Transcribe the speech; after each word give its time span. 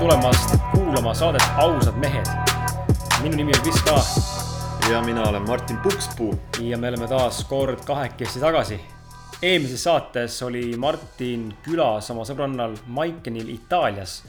tulemast 0.00 0.54
kuulama 0.72 1.14
saadet 1.14 1.42
Ausad 1.56 1.96
mehed. 2.00 2.26
minu 3.22 3.36
nimi 3.36 3.52
on 3.56 3.62
Kris 3.62 3.82
Kala. 3.82 4.04
ja 4.90 5.02
mina 5.02 5.22
olen 5.28 5.42
Martin 5.42 5.76
Pukspuu. 5.76 6.40
ja 6.60 6.78
me 6.78 6.88
oleme 6.88 7.08
taas 7.08 7.44
kord 7.44 7.84
kahekesi 7.84 8.40
tagasi. 8.40 8.80
eelmises 9.42 9.82
saates 9.82 10.42
oli 10.42 10.76
Martin 10.76 11.52
külas 11.62 12.10
oma 12.10 12.24
sõbrannal 12.24 12.78
Maikenil 12.86 13.48
Itaalias. 13.48 14.24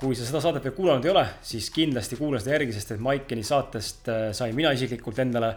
kui 0.00 0.14
sa 0.14 0.26
seda 0.26 0.40
saadet 0.40 0.64
veel 0.64 0.74
kuulanud 0.74 1.04
ei 1.04 1.10
ole, 1.10 1.26
siis 1.42 1.70
kindlasti 1.70 2.16
kuula 2.16 2.42
seda 2.42 2.58
järgi, 2.58 2.72
sest 2.72 2.90
et 2.90 3.00
Maikeni 3.00 3.46
saatest 3.46 4.08
äh, 4.08 4.32
sain 4.32 4.56
mina 4.56 4.74
isiklikult 4.74 5.18
endale 5.18 5.54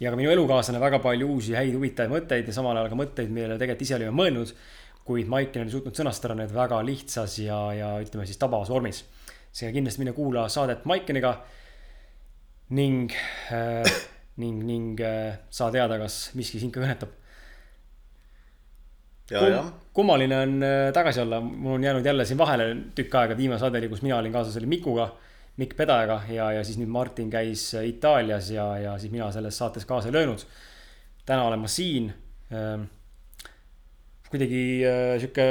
ja 0.00 0.10
ka 0.10 0.16
minu 0.16 0.30
elukaaslane 0.30 0.78
väga 0.80 1.02
palju 1.02 1.26
uusi 1.34 1.58
häid 1.58 1.74
huvitavaid 1.74 2.14
mõtteid 2.14 2.46
ja 2.46 2.54
samal 2.54 2.78
ajal 2.78 2.94
ka 2.94 3.02
mõtteid, 3.02 3.34
millele 3.34 3.58
tegelikult 3.58 3.88
ise 3.88 3.98
olime 3.98 4.14
mõelnud 4.22 4.54
kuid 5.08 5.30
Maiken 5.30 5.64
oli 5.64 5.72
suutnud 5.72 5.96
sõnastada 5.96 6.36
need 6.36 6.52
väga 6.52 6.82
lihtsas 6.84 7.38
ja, 7.40 7.58
ja 7.76 7.94
ütleme 8.04 8.26
siis 8.28 8.40
tabavas 8.40 8.68
vormis. 8.72 9.04
seega 9.52 9.72
kindlasti 9.74 10.04
mine 10.04 10.12
kuula 10.12 10.44
saadet 10.52 10.84
Maikeniga 10.86 11.32
ning 12.76 13.14
äh,, 13.52 13.88
ning, 14.38 14.60
ning 14.66 15.00
äh, 15.00 15.38
saa 15.50 15.70
teada, 15.74 15.98
kas 16.00 16.28
miski 16.38 16.60
sind 16.62 16.74
ka 16.74 16.82
kõnetab. 16.84 17.14
Kum, 19.28 19.72
kummaline 19.92 20.36
on 20.40 20.54
äh, 20.64 20.90
tagasi 20.96 21.20
olla, 21.20 21.40
mul 21.40 21.76
on 21.76 21.84
jäänud 21.84 22.06
jälle 22.06 22.24
siin 22.28 22.38
vahele 22.40 22.68
tükk 22.96 23.16
aega, 23.20 23.36
viimane 23.36 23.60
saade 23.60 23.80
oli, 23.80 23.90
kus 23.92 24.04
mina 24.04 24.16
olin 24.20 24.32
kaasas, 24.32 24.56
oli 24.60 24.70
Mikuga. 24.70 25.10
Mikk 25.58 25.74
Pedajaga 25.74 26.20
ja, 26.30 26.52
ja 26.54 26.60
siis 26.62 26.76
nüüd 26.78 26.90
Martin 26.94 27.32
käis 27.32 27.72
Itaalias 27.74 28.52
ja, 28.54 28.66
ja 28.78 28.92
siis 29.02 29.10
mina 29.10 29.26
selles 29.34 29.56
saates 29.58 29.82
kaasa 29.88 30.06
ei 30.06 30.14
löönud. 30.14 30.44
täna 31.26 31.48
olen 31.48 31.58
ma 31.58 31.68
siin 31.68 32.12
äh, 32.54 32.84
kuidagi 34.30 34.62
äh, 34.84 35.16
sihuke, 35.20 35.48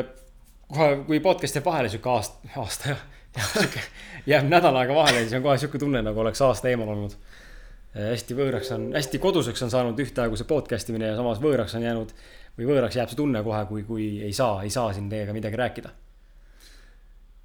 kohe 0.68 0.90
kui 1.08 1.20
podcast 1.24 1.58
jääb 1.58 1.66
vahele 1.66 1.90
sihuke 1.90 2.10
aasta, 2.10 2.54
aasta 2.62 2.90
ja, 2.94 2.98
ja 3.38 3.50
sihuke 3.54 3.84
jääb 4.28 4.50
nädal 4.52 4.76
aega 4.82 4.96
vahele, 4.96 5.26
siis 5.26 5.38
on 5.38 5.46
kohe 5.46 5.58
sihuke 5.58 5.82
tunne, 5.82 6.02
nagu 6.06 6.24
oleks 6.24 6.42
aasta 6.46 6.70
eemal 6.72 6.94
olnud 6.94 7.16
äh,. 7.18 8.12
hästi 8.12 8.38
võõraks 8.38 8.74
on, 8.76 8.90
hästi 8.96 9.22
koduseks 9.24 9.66
on 9.66 9.74
saanud 9.74 10.00
ühtaegu 10.04 10.40
see 10.40 10.50
podcast 10.50 10.90
imine 10.94 11.14
ja 11.14 11.20
samas 11.20 11.42
võõraks 11.44 11.78
on 11.78 11.88
jäänud 11.88 12.14
või 12.58 12.72
võõraks 12.72 12.98
jääb 12.98 13.12
see 13.12 13.20
tunne 13.20 13.44
kohe, 13.46 13.66
kui, 13.70 13.84
kui 13.88 14.08
ei 14.26 14.34
saa, 14.34 14.62
ei 14.66 14.74
saa 14.74 14.94
siin 14.94 15.10
teiega 15.10 15.34
midagi 15.34 15.60
rääkida. 15.60 15.94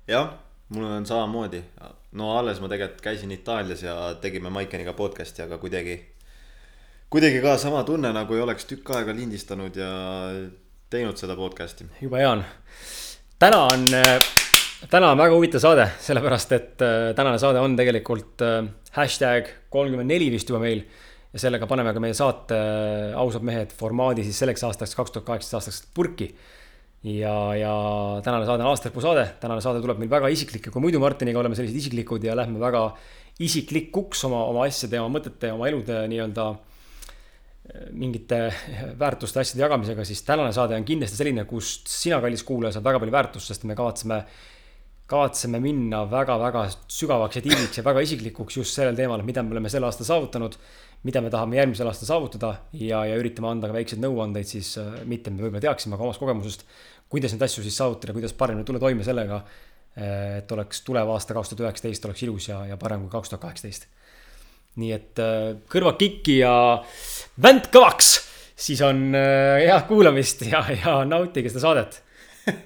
jah, 0.09 0.33
mul 0.69 0.89
on 0.89 1.07
samamoodi. 1.07 1.63
no 2.13 2.39
alles 2.39 2.61
ma 2.61 2.69
tegelikult 2.69 3.05
käisin 3.05 3.31
Itaalias 3.33 3.83
ja 3.83 4.15
tegime 4.21 4.51
Maikeniga 4.51 4.93
podcast'i, 4.93 5.43
aga 5.43 5.59
kuidagi, 5.59 6.01
kuidagi 7.11 7.41
ka 7.41 7.57
sama 7.59 7.85
tunne, 7.85 8.13
nagu 8.13 8.35
ei 8.35 8.41
oleks 8.41 8.65
tükk 8.65 8.91
aega 8.97 9.15
lindistanud 9.17 9.77
ja 9.77 9.93
teinud 10.93 11.17
seda 11.21 11.37
podcast'i. 11.39 11.87
jube 12.03 12.21
hea 12.21 12.31
on. 12.31 12.43
täna 13.41 13.61
on, 13.71 13.87
äh, 13.97 14.17
täna 14.91 15.13
on 15.13 15.21
väga 15.21 15.37
huvitav 15.37 15.63
saade, 15.65 15.87
sellepärast 16.05 16.53
et 16.57 16.85
äh, 16.85 17.13
tänane 17.17 17.41
saade 17.41 17.63
on 17.63 17.77
tegelikult 17.79 18.45
äh, 18.45 18.67
hashtag 18.99 19.49
kolmkümmend 19.73 20.13
neli 20.13 20.29
vist 20.35 20.53
juba 20.53 20.61
meil. 20.63 20.85
ja 21.33 21.41
sellega 21.41 21.65
paneme 21.65 21.95
ka 21.97 22.01
meie 22.05 22.13
saate 22.13 22.57
Ausad 23.17 23.45
mehed 23.49 23.71
formaadi 23.73 24.25
siis 24.27 24.43
selleks 24.43 24.67
aastaks, 24.69 24.93
kaks 24.99 25.15
tuhat 25.15 25.31
kaheksateist 25.31 25.57
aastaks 25.61 25.95
purki. 25.97 26.29
ja, 27.09 27.37
ja 27.57 27.73
tänane 28.25 28.45
saade 28.49 28.67
on 28.67 28.75
aastalõpu 28.75 29.05
saade, 29.05 29.25
tänane 29.41 29.65
saade 29.65 29.81
tuleb 29.81 30.03
meil 30.03 30.13
väga 30.13 30.29
isiklik 30.35 30.69
ja 30.69 30.75
kui 30.75 30.85
muidu 30.85 31.01
Martiniga 31.01 31.41
oleme 31.41 31.57
sellised 31.57 31.79
isiklikud 31.81 32.25
ja 32.29 32.37
lähme 32.37 32.61
väga 32.61 32.91
isiklikuks 33.41 34.27
oma, 34.29 34.45
oma 34.53 34.69
asjade 34.69 35.01
ja 35.01 35.07
oma 35.07 35.17
mõtete 35.17 35.49
ja 35.49 35.57
oma 35.57 35.73
elude 35.73 36.05
nii-öelda 36.13 36.51
mingite 37.97 38.39
väärtuste, 39.01 39.41
asjade 39.41 39.63
jagamisega, 39.65 40.05
siis 40.05 40.23
tänane 40.27 40.53
saade 40.53 40.77
on 40.77 40.85
kindlasti 40.85 41.17
selline, 41.17 41.45
kust 41.49 41.89
sina, 41.89 42.19
kallis 42.21 42.45
kuulaja, 42.45 42.77
saad 42.77 42.85
väga 42.85 43.01
palju 43.01 43.15
väärtust, 43.15 43.49
sest 43.49 43.65
me 43.69 43.77
kavatseme, 43.79 44.19
kavatseme 45.09 45.61
minna 45.63 46.03
väga-väga 46.11 46.67
sügavaks 46.93 47.39
ja 47.39 47.45
tiiviks 47.47 47.81
ja 47.81 47.85
väga 47.87 48.05
isiklikuks 48.05 48.59
just 48.61 48.77
sellel 48.77 48.99
teemal, 48.99 49.25
mida 49.25 49.45
me 49.45 49.57
oleme 49.57 49.73
sel 49.73 49.89
aastal 49.89 50.09
saavutanud, 50.09 50.59
mida 51.09 51.23
me 51.25 51.33
tahame 51.33 51.59
järgmisel 51.59 51.89
aastal 51.89 52.11
saavutada 52.11 52.53
ja, 52.77 53.07
ja 53.09 53.17
üritame 53.21 53.49
anda 53.51 53.73
ka 53.73 53.79
väikseid 53.79 54.05
nõuandeid 54.05 54.53
siis, 54.53 54.75
äh, 54.81 55.01
mitte 55.09 55.33
me 55.33 55.47
võib-olla 55.47 55.65
teaksime, 55.65 55.97
aga 55.97 56.07
omast 56.11 56.21
kogemusest, 56.23 56.67
kuidas 57.13 57.33
neid 57.33 57.47
asju 57.49 57.65
siis 57.65 57.81
saavutada, 57.81 58.15
kuidas 58.17 58.37
paremini 58.37 58.69
tulla 58.69 58.85
toime 58.85 59.05
sellega, 59.07 59.41
äh, 59.97 60.39
et 60.43 60.53
oleks 60.53 60.85
tulev 60.85 61.17
aasta 61.17 61.41
kaks 61.41 61.55
tuhat 61.55 61.67
üheksateist 61.71 62.05
oleks 62.11 62.29
ilus 62.29 62.53
ja, 62.53 62.63
ja 62.69 62.77
parem 62.81 63.09
kui 63.09 63.17
kaks 63.17 63.33
tuhat 63.33 63.49
kaheksateist 63.49 63.89
nii 64.81 64.93
et 64.95 65.21
äh, 65.21 65.49
kõrvakikki 65.73 66.39
ja 66.41 66.55
vänt 67.43 67.69
kõvaks, 67.73 68.15
siis 68.57 68.81
on 68.87 69.11
äh, 69.17 69.67
head 69.67 69.85
kuulamist 69.91 70.47
ja, 70.49 70.63
ja 70.73 71.03
nautige 71.09 71.53
seda 71.53 71.67
saadet 71.67 72.01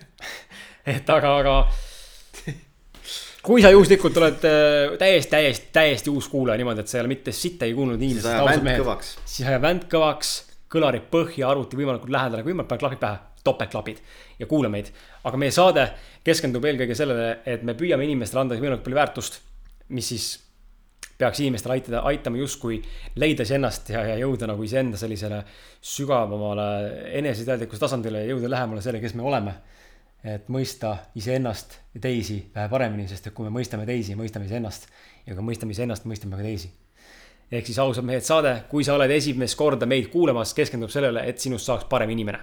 et 0.94 1.10
aga, 1.10 1.32
aga 1.40 1.56
kui 3.46 3.62
sa 3.62 3.70
juhuslikult 3.74 4.18
oled 4.20 4.46
äh, 4.46 4.96
täiesti, 5.00 5.30
täiesti, 5.34 5.70
täiesti 5.74 6.12
uus 6.12 6.28
kuulaja 6.30 6.58
niimoodi, 6.60 6.82
et 6.82 6.90
sa 6.90 6.98
ei 6.98 7.04
ole 7.04 7.12
mitte 7.14 7.34
sittagi 7.34 7.74
kuulnud 7.74 8.02
inimesest. 8.02 8.28
siis 8.28 8.38
aja 8.38 8.62
vänt 8.62 8.82
kõvaks. 8.82 9.12
siis 9.24 9.48
aja 9.50 9.62
vänt 9.62 9.88
kõvaks, 9.90 10.34
kõlarid 10.72 11.10
põhja, 11.10 11.50
arvuti 11.50 11.78
võimalikult 11.78 12.14
lähedale, 12.14 12.42
kui 12.46 12.54
võimalik, 12.54 12.70
pane 12.70 12.82
klapid 12.82 13.02
pähe, 13.02 13.20
topeltklapid 13.46 14.00
ja 14.38 14.48
kuula 14.50 14.70
meid. 14.70 14.90
aga 15.26 15.42
meie 15.42 15.54
saade 15.54 15.90
keskendub 16.26 16.64
eelkõige 16.66 16.98
sellele, 16.98 17.36
et 17.46 17.62
me 17.66 17.74
püüame 17.78 18.06
inimestele 18.06 18.46
anda 18.46 18.58
võimalikult 18.58 18.86
palju 18.86 19.02
väärtust, 19.02 19.40
mis 19.94 20.10
siis 20.14 20.32
peaks 21.18 21.40
inimestel 21.40 21.72
aitada, 21.76 22.00
aitama 22.08 22.36
justkui 22.36 22.80
leida 23.16 23.44
iseennast 23.46 23.90
ja, 23.94 24.02
ja 24.04 24.16
jõuda 24.20 24.48
nagu 24.50 24.64
iseenda 24.66 24.98
sellisele 25.00 25.42
sügavamale 25.80 26.66
eneseteadlikkuse 27.20 27.80
tasandile 27.86 28.24
ja 28.24 28.34
jõuda 28.34 28.50
lähemale 28.52 28.84
selle, 28.84 29.00
kes 29.00 29.16
me 29.16 29.24
oleme. 29.26 29.54
et 30.26 30.48
mõista 30.50 30.96
iseennast 31.14 31.76
ja 31.94 32.00
teisi 32.02 32.40
vähe 32.54 32.68
paremini, 32.68 33.04
sest 33.08 33.28
et 33.28 33.34
kui 33.34 33.46
me 33.46 33.52
mõistame 33.54 33.84
teisi, 33.86 34.16
mõistame 34.18 34.48
iseennast 34.48 34.88
ja 35.26 35.36
kui 35.36 35.44
mõistame 35.44 35.70
iseennast, 35.70 36.04
mõistame 36.04 36.36
ka 36.36 36.42
teisi. 36.42 36.72
ehk 37.52 37.66
siis 37.66 37.78
ausad 37.78 38.04
mehed 38.04 38.24
saade, 38.26 38.64
kui 38.68 38.84
sa 38.84 38.94
oled 38.94 39.10
esimest 39.10 39.56
korda 39.56 39.86
meid 39.86 40.10
kuulamas, 40.10 40.54
keskendub 40.54 40.90
sellele, 40.90 41.22
et 41.28 41.38
sinust 41.38 41.66
saaks 41.66 41.84
parem 41.84 42.10
inimene. 42.10 42.40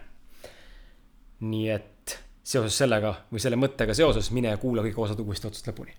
nii 1.40 1.69
et 1.69 2.17
seoses 2.44 2.78
sellega 2.78 3.13
või 3.31 3.40
selle 3.40 3.55
mõttega 3.55 3.94
seoses 3.94 4.31
mine 4.31 4.57
kuula 4.57 4.81
kõik 4.81 4.97
osad 4.97 5.19
uuesti 5.19 5.47
otsast 5.47 5.67
lõpuni 5.67 5.94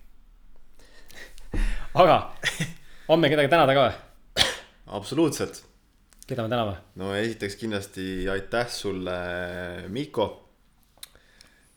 aga 1.95 2.15
meil 3.15 3.31
kedagi 3.31 3.47
tänada 3.47 3.71
ka 3.71 3.83
või? 3.85 4.47
absoluutselt. 4.97 5.61
keda 6.27 6.43
me 6.43 6.51
täname? 6.51 6.73
no 6.99 7.13
esiteks 7.15 7.55
kindlasti 7.55 8.25
aitäh 8.31 8.67
sulle, 8.67 9.15
Mikko. 9.87 10.25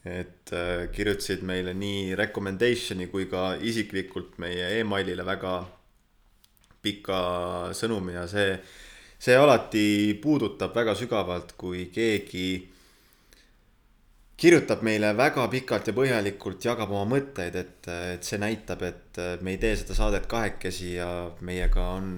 et 0.03 0.51
äh, 0.51 0.89
kirjutasid 0.91 1.45
meile 1.47 1.75
nii 1.79 2.17
recommendation'i 2.19 3.07
kui 3.13 3.29
ka 3.31 3.53
isiklikult 3.63 4.41
meie 4.43 4.81
emailile 4.81 5.27
väga 5.27 5.55
pika 6.83 7.21
sõnumi 7.79 8.17
ja 8.17 8.27
see, 8.31 8.57
see 9.19 9.39
alati 9.39 10.19
puudutab 10.23 10.75
väga 10.75 10.97
sügavalt, 10.99 11.55
kui 11.55 11.87
keegi 11.95 12.49
kirjutab 14.39 14.85
meile 14.87 15.11
väga 15.19 15.49
pikalt 15.51 15.91
ja 15.91 15.95
põhjalikult, 15.97 16.63
jagab 16.63 16.93
oma 16.95 17.17
mõtteid, 17.17 17.57
et, 17.59 17.89
et 18.15 18.27
see 18.27 18.39
näitab, 18.39 18.85
et 18.87 19.21
me 19.43 19.57
ei 19.57 19.59
tee 19.63 19.75
seda 19.81 19.97
saadet 19.99 20.29
kahekesi 20.31 20.95
ja 20.95 21.09
meiega 21.43 21.89
on 21.97 22.13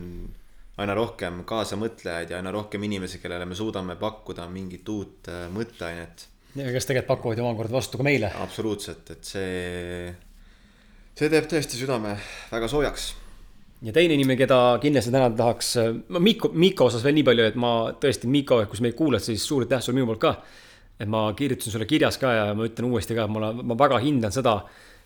aina 0.81 0.97
rohkem 0.97 1.43
kaasamõtlejaid 1.49 2.33
ja 2.33 2.41
aina 2.41 2.53
rohkem 2.55 2.85
inimesi, 2.89 3.21
kellele 3.23 3.49
me 3.49 3.57
suudame 3.57 3.97
pakkuda 4.01 4.47
mingit 4.53 4.89
uut 4.89 5.31
äh, 5.33 5.47
mõtteainet. 5.53 6.27
ja 6.57 6.73
kes 6.75 6.89
tegelikult 6.89 7.09
pakuvad 7.15 7.41
ju 7.41 7.47
omakorda 7.47 7.79
vastu 7.79 8.01
ka 8.01 8.07
meile. 8.07 8.33
absoluutselt, 8.43 9.11
et 9.17 9.25
see, 9.25 10.13
see 11.17 11.33
teeb 11.33 11.49
tõesti 11.51 11.81
südame 11.81 12.17
väga 12.53 12.69
soojaks 12.69 13.11
ja 13.87 13.93
teine 13.97 14.17
inimene, 14.17 14.37
keda 14.41 14.79
kindlasti 14.83 15.13
tänada 15.13 15.37
tahaks, 15.37 15.77
ma 16.13 16.21
Miiko, 16.21 16.53
Miiko 16.53 16.89
osas 16.91 17.05
veel 17.05 17.17
nii 17.17 17.29
palju, 17.29 17.53
et 17.53 17.61
ma 17.61 17.75
tõesti, 18.01 18.29
Miiko, 18.29 18.61
kui 18.69 18.81
sa 18.81 18.85
meid 18.85 18.97
kuulad, 18.99 19.25
siis 19.25 19.45
suur 19.45 19.65
aitäh 19.65 19.81
sulle 19.85 20.01
minu 20.01 20.11
poolt 20.11 20.21
ka 20.21 20.35
et 21.01 21.09
ma 21.09 21.25
kirjutasin 21.37 21.73
sulle 21.73 21.89
kirjas 21.89 22.21
ka 22.21 22.33
ja 22.37 22.47
ma 22.55 22.69
ütlen 22.69 22.91
uuesti 22.91 23.17
ka, 23.17 23.25
et 23.25 23.33
mulle, 23.33 23.53
ma 23.65 23.77
väga 23.79 24.01
hindan 24.05 24.35
seda, 24.35 24.59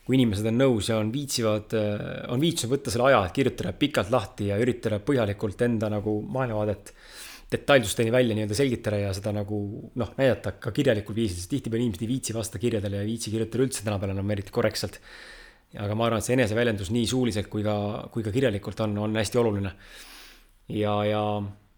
kui 0.04 0.18
inimesed 0.18 0.46
on 0.50 0.58
nõus 0.60 0.90
ja 0.90 0.98
on 1.00 1.12
viitsivad, 1.14 1.74
on 2.34 2.42
viitsinud 2.42 2.74
võtta 2.74 2.92
selle 2.92 3.06
aja, 3.08 3.22
et 3.24 3.36
kirjutada 3.36 3.72
pikalt 3.78 4.10
lahti 4.12 4.50
ja 4.50 4.58
üritada 4.60 4.98
põhjalikult 5.00 5.62
enda 5.64 5.88
nagu 5.92 6.18
maailmavaadet 6.34 6.92
detailsusteni 7.54 8.12
välja 8.12 8.34
nii-öelda 8.36 8.56
selgitada 8.58 8.98
ja 8.98 9.12
seda 9.16 9.32
nagu 9.34 9.58
noh, 10.00 10.12
näidata 10.18 10.54
ka 10.60 10.72
kirjalikul 10.74 11.16
viisil, 11.16 11.38
sest 11.38 11.52
tihtipeale 11.52 11.84
inimesed 11.84 12.04
ei 12.04 12.10
viitsi 12.10 12.36
vasta 12.36 12.60
kirjadele 12.60 12.98
ja 12.98 13.04
ei 13.04 13.12
viitsi 13.12 13.32
kirjutada 13.32 13.66
üldse 13.66 13.84
tänapäeval 13.86 14.16
enam 14.16 14.32
eriti 14.34 14.54
korrektselt. 14.54 14.98
aga 15.74 15.94
ma 15.98 16.06
arvan, 16.06 16.22
et 16.22 16.26
see 16.26 16.36
eneseväljendus 16.36 16.90
nii 16.94 17.06
suuliselt 17.10 17.48
kui 17.50 17.64
ka, 17.66 17.76
kui 18.14 18.22
ka 18.22 18.32
kirjalikult 18.34 18.80
on, 18.86 18.98
on 19.06 19.16
hästi 19.18 19.38
oluline. 19.38 19.72
ja, 20.68 20.94
ja, 21.04 21.22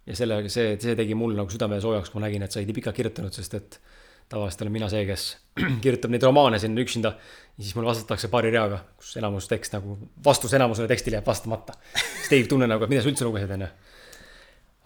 ja 0.07 0.17
sellega 0.17 0.51
see, 0.53 0.77
see 0.81 0.97
tegi 0.99 1.15
mul 1.15 1.37
nagu 1.37 1.53
südame 1.53 1.81
soojaks, 1.83 2.11
kui 2.11 2.21
ma 2.21 2.27
nägin, 2.27 2.47
et 2.47 2.53
sa 2.53 2.61
olid 2.61 2.73
nii 2.73 2.81
pikalt 2.81 2.97
kirjutanud, 3.01 3.37
sest 3.37 3.55
et 3.59 3.81
tavaliselt 4.29 4.63
olen 4.63 4.73
mina 4.73 4.89
see, 4.91 5.05
kes 5.09 5.27
kirjutab 5.85 6.13
neid 6.13 6.25
romaane 6.27 6.59
sinna 6.63 6.83
üksinda 6.83 7.15
ja 7.57 7.65
siis 7.65 7.75
mulle 7.75 7.89
vastatakse 7.89 8.29
paari 8.29 8.51
reaga, 8.53 8.83
kus 8.99 9.17
enamus 9.17 9.49
tekst 9.49 9.77
nagu, 9.77 9.97
vastus 10.25 10.55
enamusele 10.57 10.89
tekstile 10.89 11.21
jääb 11.21 11.27
vastamata. 11.27 11.77
siis 11.95 12.33
tekib 12.33 12.51
tunne 12.53 12.69
nagu, 12.69 12.85
et 12.85 12.93
mida 12.93 13.05
sa 13.05 13.11
üldse 13.11 13.25
lugesid, 13.25 13.53
onju. 13.57 13.69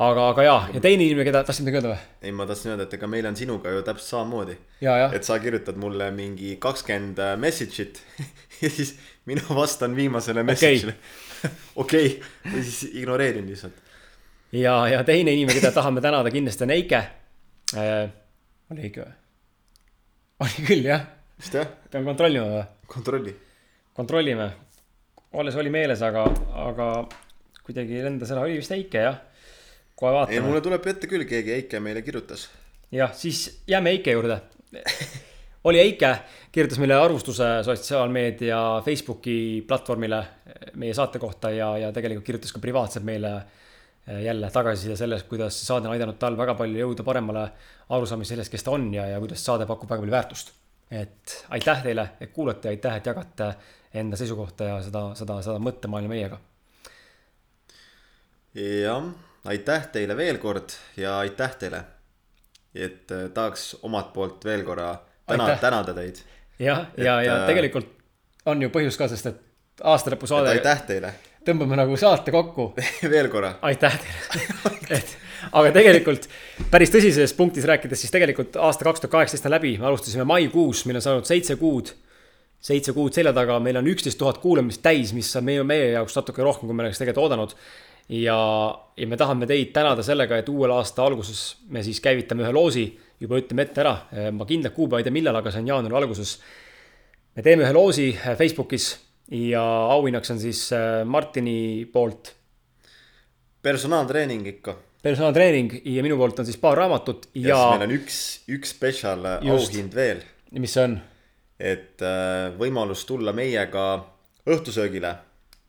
aga, 0.07 0.27
aga 0.35 0.45
jaa, 0.47 0.61
ja 0.77 0.83
teine 0.85 1.07
inimene, 1.07 1.27
keda, 1.27 1.43
tahtsid 1.47 1.67
midagi 1.67 1.81
öelda 1.81 1.95
või? 1.95 2.07
ei, 2.23 2.35
ma 2.37 2.47
tahtsin 2.51 2.75
öelda, 2.75 2.87
et 2.87 2.97
ega 2.99 3.11
meil 3.11 3.27
on 3.31 3.39
sinuga 3.39 3.75
ju 3.75 3.83
täpselt 3.87 4.15
samamoodi. 4.15 4.59
et 5.17 5.27
sa 5.27 5.39
kirjutad 5.43 5.81
mulle 5.83 6.11
mingi 6.15 6.55
kakskümmend 6.63 7.23
message'it 7.43 8.03
ja 8.63 8.71
siis 8.71 8.95
mina 9.27 9.43
vastan 9.55 9.97
viimasele 9.97 10.45
message'ile. 10.47 10.95
okei, 11.83 12.19
või 12.53 12.67
siis 12.69 12.85
ignoreerin 12.93 13.49
lihtsalt. 13.51 13.83
ja, 14.53 14.77
ja 14.95 15.03
teine 15.05 15.35
inimene, 15.35 15.59
keda 15.59 15.75
tahame 15.75 16.05
tänada 16.05 16.31
kindlasti 16.31 16.69
on 16.69 16.77
Eike 16.77 17.03
äh,. 17.75 18.05
oli 18.71 18.87
Eike 18.87 19.03
või? 19.03 19.20
Oli 20.41 20.67
küll 20.67 20.87
jah, 20.89 21.03
vist 21.41 21.57
jah, 21.57 21.69
peame 21.93 22.09
kontrollima 22.09 22.47
või? 22.49 22.67
kontrolli. 22.91 23.35
kontrollime. 23.97 24.51
alles 25.37 25.57
oli 25.61 25.73
meeles, 25.73 26.03
aga, 26.03 26.25
aga 26.65 26.87
kuidagi 27.67 28.01
lendas 28.05 28.33
ära, 28.33 28.47
oli 28.47 28.59
vist 28.61 28.73
Eike 28.75 29.05
jah. 29.05 29.19
kohe 29.95 30.13
ei, 30.13 30.19
vaatame. 30.19 30.47
mulle 30.49 30.63
tuleb 30.65 30.87
ette 30.93 31.11
küll, 31.11 31.27
keegi 31.29 31.57
Eike 31.59 31.81
meile 31.85 32.03
kirjutas. 32.07 32.49
jah, 32.95 33.13
siis 33.15 33.63
jääme 33.69 33.93
Eike 33.97 34.17
juurde. 34.17 34.41
oli 35.69 35.83
Eike, 35.83 36.15
kirjutas 36.53 36.81
meile 36.81 36.97
arvustuse 36.97 37.51
sotsiaalmeedia 37.67 38.61
Facebooki 38.85 39.65
platvormile 39.69 40.23
meie 40.81 40.95
saate 40.97 41.21
kohta 41.21 41.53
ja, 41.53 41.75
ja 41.85 41.93
tegelikult 41.93 42.27
kirjutas 42.27 42.55
ka 42.57 42.63
privaatselt 42.65 43.05
meile 43.05 43.37
eh, 43.37 43.59
jälle 44.07 44.51
tagasiside 44.51 44.97
sellest, 44.97 45.29
kuidas 45.29 45.67
saade 45.67 45.89
on 45.89 45.95
aidanud 45.95 46.19
tal 46.19 46.37
väga 46.39 46.55
palju 46.55 46.81
jõuda 46.81 47.05
paremale 47.07 47.45
arusaamisele 47.89 48.37
sellest, 48.37 48.53
kes 48.53 48.65
ta 48.67 48.73
on 48.75 48.89
ja, 48.95 49.07
ja 49.07 49.19
kuidas 49.21 49.45
saade 49.45 49.67
pakub 49.67 49.91
väga 49.91 50.03
palju 50.03 50.15
väärtust. 50.15 50.53
et 50.91 51.47
aitäh 51.49 51.83
teile, 51.83 52.09
et 52.21 52.33
kuulate 52.33 52.69
ja 52.69 52.71
aitäh, 52.71 52.97
et 52.97 53.07
jagate 53.07 53.53
enda 53.95 54.17
seisukohta 54.17 54.65
ja 54.65 54.79
seda, 54.83 55.05
seda, 55.15 55.37
seda 55.43 55.59
mõttemaailma 55.63 56.11
meiega. 56.11 56.41
jah, 58.55 59.07
aitäh 59.45 59.87
teile 59.93 60.17
veel 60.17 60.39
kord 60.39 60.75
ja 60.97 61.19
aitäh 61.19 61.57
teile. 61.57 61.85
et 62.75 63.13
äh, 63.13 63.31
tahaks 63.35 63.77
omalt 63.83 64.13
poolt 64.13 64.45
veel 64.45 64.65
korra 64.65 64.97
täna 65.27 65.57
tänada 65.57 65.95
teid. 65.95 66.23
jah, 66.59 66.87
ja, 66.97 67.21
Et, 67.21 67.27
ja 67.27 67.43
äh, 67.43 67.47
tegelikult 67.47 67.97
on 68.47 68.63
ju 68.63 68.69
põhjus 68.69 68.99
ka, 68.99 69.09
sest 69.09 69.27
et 69.27 69.43
aastalõpu 69.85 70.27
saade 70.27 70.57
aitäh 70.57 70.87
teile 70.87 71.15
tõmbame 71.47 71.79
nagu 71.79 71.97
saate 72.01 72.33
kokku 72.35 72.71
veel 73.13 73.29
korra. 73.33 73.55
aitäh 73.67 73.97
teile. 74.03 74.77
et, 74.99 75.17
aga 75.51 75.73
tegelikult 75.75 76.29
päris 76.73 76.93
tõsises 76.93 77.35
punktis 77.37 77.67
rääkides, 77.69 78.05
siis 78.05 78.15
tegelikult 78.15 78.59
aasta 78.61 78.87
kaks 78.87 79.05
tuhat 79.05 79.17
kaheksateist 79.17 79.49
on 79.49 79.57
läbi, 79.57 79.75
me 79.81 79.91
alustasime 79.91 80.27
maikuus, 80.29 80.85
meil 80.89 81.01
on 81.01 81.07
saanud 81.07 81.29
seitse 81.29 81.57
kuud. 81.61 81.95
seitse 82.61 82.93
kuud 82.97 83.17
selja 83.17 83.33
taga, 83.37 83.59
meil 83.63 83.81
on 83.81 83.89
üksteist 83.89 84.21
tuhat 84.21 84.41
kuulamist 84.43 84.83
täis, 84.85 85.15
mis 85.17 85.31
on 85.37 85.47
meie, 85.47 85.65
meie 85.65 85.93
jaoks 85.95 86.19
natuke 86.21 86.45
rohkem, 86.45 86.69
kui 86.69 86.77
me 86.77 86.85
oleks 86.87 87.01
tegelikult 87.01 87.25
oodanud. 87.25 87.55
ja, 88.21 88.41
ja 88.97 89.07
me 89.07 89.17
tahame 89.17 89.49
teid 89.49 89.73
tänada 89.73 90.05
sellega, 90.07 90.41
et 90.41 90.49
uuel 90.49 90.75
aasta 90.77 91.05
alguses 91.05 91.45
me 91.69 91.83
siis 91.83 92.01
käivitame 92.05 92.45
ühe 92.45 92.53
loosi, 92.53 92.89
juba 93.21 93.41
ütleme 93.41 93.65
ette 93.65 93.81
ära, 93.81 93.95
ma 94.33 94.47
kindlat 94.49 94.75
kuupäeva 94.77 95.01
ei 95.01 95.09
tea, 95.09 95.13
millal, 95.13 95.37
aga 95.41 95.53
see 95.53 95.61
on 95.61 95.73
jaanuari 95.73 96.05
alguses 96.05 96.39
me 97.37 97.45
teeme 97.45 97.65
ühe 97.65 97.73
loosi 97.77 98.11
Facebookis 98.39 98.91
ja 99.31 99.65
auhinnaks 99.97 100.31
on 100.35 100.41
siis 100.43 100.67
äh, 100.77 101.03
Martini 101.05 101.87
poolt 101.93 102.35
personaaltreening 103.63 104.47
ikka. 104.57 104.77
personaaltreening 105.03 105.81
ja 105.85 106.03
minu 106.03 106.17
poolt 106.21 106.43
on 106.43 106.49
siis 106.49 106.59
paar 106.61 106.79
raamatut 106.79 107.29
ja 107.35 107.55
ja 107.55 107.63
meil 107.75 107.89
on 107.89 107.95
üks, 108.01 108.19
üks 108.51 108.75
spetsial 108.75 109.25
auhind 109.39 109.95
veel, 109.95 110.25
mis 110.59 110.75
see 110.75 110.89
on 110.89 111.01
et 111.61 112.01
äh, 112.05 112.49
võimalus 112.59 113.05
tulla 113.09 113.35
meiega 113.37 113.85
õhtusöögile. 114.49 115.13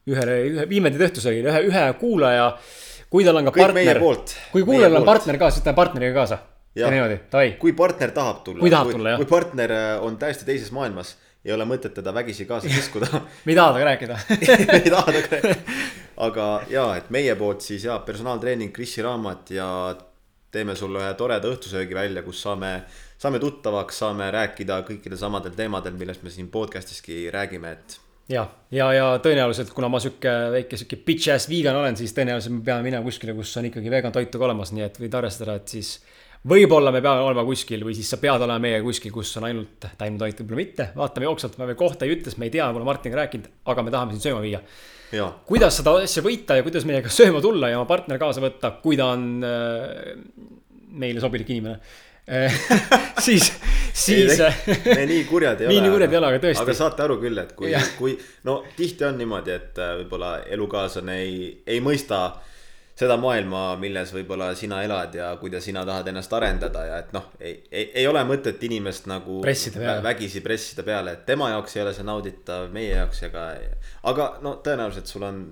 ühele, 0.09 0.37
ühe, 0.47 0.67
viime 0.69 0.91
teid 0.93 1.03
õhtusöögile, 1.09 1.51
ühe, 1.51 1.65
ühe 1.69 1.83
kuulaja, 1.99 2.47
kui 3.11 3.27
tal 3.27 3.41
on 3.41 3.49
ka 3.49 3.55
kõik 3.57 3.67
partner, 3.67 3.99
poolt. 4.01 4.35
kui 4.53 4.63
kuulajal 4.65 5.01
on. 5.01 5.07
partner 5.07 5.41
ka, 5.41 5.51
siis 5.51 5.65
võtame 5.65 5.79
partneriga 5.81 6.17
kaasa. 6.21 6.39
Ja 6.79 6.87
niimoodi, 6.87 7.17
davai, 7.27 7.49
kui 7.59 7.73
partner 7.75 8.13
tahab 8.15 8.45
tulla. 8.45 8.63
Kui 8.63 8.71
tahab 8.71 8.93
tulla, 8.95 9.13
jah. 9.13 9.19
kui 9.19 9.27
partner 9.27 9.75
äh, 9.75 9.89
on 10.07 10.15
täiesti 10.21 10.47
teises 10.47 10.71
maailmas, 10.71 11.17
ei 11.45 11.53
ole 11.53 11.65
mõtet 11.65 11.95
teda 11.97 12.13
vägisi 12.13 12.45
kaasa 12.45 12.69
kiskuda 12.69 13.07
me 13.45 13.53
ei 13.53 13.57
taha 13.57 13.73
temaga 13.73 13.87
rääkida. 13.89 14.19
ei 14.77 14.91
taha 14.91 15.15
temaga. 15.15 15.55
aga 16.27 16.47
ja, 16.69 16.85
et 16.99 17.09
meie 17.09 17.35
poolt 17.39 17.65
siis 17.65 17.87
ja 17.87 17.99
personaaltreening, 18.05 18.73
Krisi 18.75 19.01
raamat 19.01 19.53
ja 19.55 19.67
teeme 20.51 20.75
sulle 20.75 21.01
ühe 21.01 21.13
toreda 21.17 21.49
õhtusöögi 21.49 21.95
välja, 21.95 22.23
kus 22.25 22.41
saame, 22.43 22.81
saame 23.21 23.39
tuttavaks, 23.39 24.03
saame 24.03 24.27
rääkida 24.35 24.81
kõikidel 24.87 25.19
samadel 25.19 25.55
teemadel, 25.57 25.95
millest 25.97 26.23
me 26.27 26.33
siin 26.33 26.51
podcast'iski 26.51 27.23
räägime, 27.33 27.71
et 27.77 27.99
ja, 28.31 28.45
ja, 28.71 28.87
ja 28.93 29.05
tõenäoliselt, 29.23 29.71
kuna 29.75 29.89
ma 29.91 29.99
sihuke 30.03 30.31
väike 30.53 30.79
sihuke 30.79 30.99
bitch 31.07 31.31
ass 31.33 31.49
vegan 31.51 31.79
olen, 31.79 31.97
siis 31.99 32.13
tõenäoliselt 32.15 32.59
me 32.59 32.65
peame 32.67 32.85
minema 32.85 33.05
kuskile, 33.07 33.35
kus 33.37 33.53
on 33.59 33.69
ikkagi 33.71 33.91
vegan 33.91 34.13
toitu 34.15 34.39
ka 34.39 34.47
olemas, 34.49 34.73
nii 34.75 34.85
et 34.87 34.99
võid 35.01 35.17
arvestada, 35.17 35.55
et 35.59 35.71
siis 35.71 35.95
võib-olla 36.47 36.89
me 36.93 37.01
peame 37.05 37.21
olema 37.21 37.43
kuskil 37.45 37.83
või 37.85 37.93
siis 37.97 38.09
sa 38.09 38.17
pead 38.21 38.41
olema 38.41 38.57
meiega 38.63 38.81
kuskil, 38.85 39.11
kus 39.13 39.35
on 39.37 39.45
ainult 39.49 39.85
taimetoit, 39.99 40.39
võib-olla 40.41 40.61
mitte, 40.63 40.87
vaatame 40.97 41.27
jooksvalt, 41.27 41.59
veel 41.61 41.77
kohta 41.77 42.07
ei 42.07 42.15
ütle, 42.15 42.31
sest 42.31 42.39
me 42.41 42.47
ei 42.49 42.53
tea, 42.55 42.65
pole 42.73 42.87
Martiniga 42.87 43.19
rääkinud, 43.21 43.49
aga 43.73 43.83
me 43.85 43.93
tahame 43.93 44.15
sind 44.17 44.25
sööma 44.25 44.41
viia. 44.41 44.61
kuidas 45.45 45.77
seda 45.77 45.93
asja 46.01 46.23
võita 46.25 46.55
ja 46.57 46.63
kuidas 46.65 46.85
meiega 46.89 47.09
sööma 47.19 47.41
tulla 47.43 47.69
ja 47.69 47.77
oma 47.81 47.89
partner 47.89 48.17
kaasa 48.21 48.41
võtta, 48.41 48.73
kui 48.81 48.97
ta 48.97 49.11
on 49.13 49.27
äh, 49.45 50.15
meile 50.91 51.21
sobilik 51.23 51.49
inimene 51.53 51.77
äh. 52.31 52.57
siis, 53.27 53.51
siis 53.93 54.39
Ei, 54.39 54.77
me 54.95 55.05
nii 55.13 55.23
kurjad 55.29 55.61
ei 55.61 55.67
Nii- 55.71 55.77
ole. 55.77 55.85
nii 55.87 55.93
kurjad 55.97 56.13
ei 56.15 56.19
ole, 56.23 56.31
aga 56.33 56.41
tõesti. 56.47 56.63
aga 56.65 56.73
saate 56.81 57.03
aru 57.05 57.19
küll, 57.21 57.37
et 57.43 57.53
kui 57.59 57.73
kui 57.99 58.15
no 58.49 58.63
tihti 58.77 59.05
on 59.05 59.19
niimoodi, 59.21 59.51
et 59.61 59.77
äh, 59.83 59.93
võib-olla 60.01 60.39
elukaaslane 60.57 61.19
ei, 61.21 61.35
ei 61.67 61.81
mõista 61.85 62.31
seda 63.01 63.15
maailma, 63.17 63.63
milles 63.81 64.11
võib-olla 64.13 64.51
sina 64.57 64.83
elad 64.85 65.15
ja 65.17 65.31
kuidas 65.41 65.65
sina 65.65 65.81
tahad 65.87 66.07
ennast 66.11 66.33
arendada 66.37 66.83
ja 66.85 66.99
et 67.01 67.11
noh, 67.15 67.31
ei, 67.41 67.55
ei, 67.71 67.87
ei 68.03 68.07
ole 68.09 68.21
mõtet 68.29 68.61
inimest 68.67 69.07
nagu 69.09 69.39
Pressida 69.41 69.97
vägisi 70.05 70.43
pressida 70.45 70.85
peale, 70.85 71.17
et 71.17 71.25
tema 71.25 71.49
jaoks 71.55 71.75
ei 71.79 71.85
ole 71.85 71.93
see 71.97 72.05
nauditav, 72.07 72.69
meie 72.73 72.93
jaoks 72.93 73.23
ega. 73.29 73.47
aga 74.11 74.31
no 74.45 74.59
tõenäoliselt 74.65 75.09
sul 75.09 75.25
on 75.27 75.43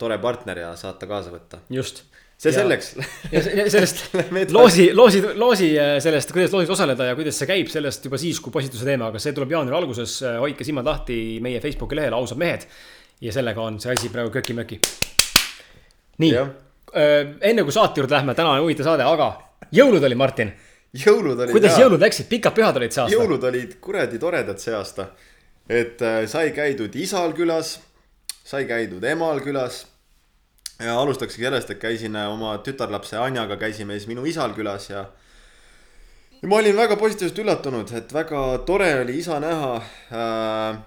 tore 0.00 0.18
partner 0.22 0.58
ja 0.64 0.74
saad 0.76 0.98
ta 1.00 1.08
kaasa 1.10 1.32
võtta. 1.34 1.60
just. 1.72 2.02
see 2.40 2.52
selleks. 2.52 2.90
ja 3.32 3.40
se- 3.44 3.54
ja 3.56 3.68
sellest 3.72 4.02
loosi, 4.56 4.90
loosi, 4.96 5.22
loosi 5.40 5.70
äh, 5.80 5.94
sellest, 6.04 6.32
kuidas 6.36 6.52
loosis 6.52 6.72
osaleda 6.76 7.10
ja 7.10 7.14
kuidas 7.16 7.38
see 7.40 7.48
käib, 7.48 7.68
sellest 7.72 8.04
juba 8.08 8.20
siis, 8.20 8.40
kui 8.44 8.52
postituse 8.52 8.84
teeme, 8.88 9.04
aga 9.08 9.20
see 9.22 9.32
tuleb 9.36 9.52
jaanuari 9.56 9.78
alguses. 9.82 10.18
hoidke 10.40 10.64
silmad 10.68 10.84
lahti 10.88 11.16
meie 11.44 11.60
Facebooki 11.64 11.96
lehel 11.96 12.16
Ausad 12.16 12.40
mehed. 12.40 12.68
ja 13.24 13.32
sellega 13.32 13.60
on 13.64 13.80
see 13.80 13.92
asi 13.92 14.12
praegu 14.12 14.32
köki-möki. 14.36 14.80
nii 16.24 16.32
enne 16.94 17.64
kui 17.66 17.74
saate 17.74 18.00
juurde 18.00 18.14
lähme, 18.14 18.34
täna 18.34 18.54
on 18.54 18.62
huvitav 18.64 18.86
saade, 18.86 19.04
aga 19.04 19.32
jõulud 19.74 20.04
oli, 20.04 20.14
Martin. 20.14 20.52
jõulud 20.96 21.40
olid. 21.40 21.52
kuidas 21.52 21.78
jõulud 21.80 22.00
läksid, 22.00 22.28
pikad 22.30 22.54
pühad 22.56 22.78
olid 22.78 22.94
see 22.94 23.02
aasta? 23.02 23.16
jõulud 23.16 23.44
olid 23.50 23.76
kuradi 23.82 24.20
toredad 24.22 24.62
see 24.62 24.74
aasta. 24.74 25.10
et 25.68 26.02
äh, 26.02 26.24
sai 26.30 26.52
käidud 26.56 26.94
isal 26.94 27.34
külas, 27.36 27.78
sai 28.44 28.64
käidud 28.64 29.04
emal 29.04 29.40
külas. 29.44 29.86
ja 30.80 30.98
alustakski 31.00 31.42
sellest, 31.42 31.70
et 31.70 31.80
käisin 31.82 32.16
äh, 32.16 32.32
oma 32.32 32.58
tütarlapse 32.58 33.16
Anjaga 33.16 33.56
käisime 33.56 33.98
siis 33.98 34.08
minu 34.08 34.26
isal 34.26 34.54
külas 34.54 34.90
ja. 34.90 35.06
ja 36.42 36.48
ma 36.48 36.60
olin 36.62 36.76
väga 36.76 36.96
positiivselt 36.96 37.44
üllatunud, 37.44 37.92
et 37.92 38.12
väga 38.12 38.58
tore 38.66 38.92
oli 39.02 39.18
isa 39.18 39.40
näha 39.40 39.76
äh,. 40.12 40.78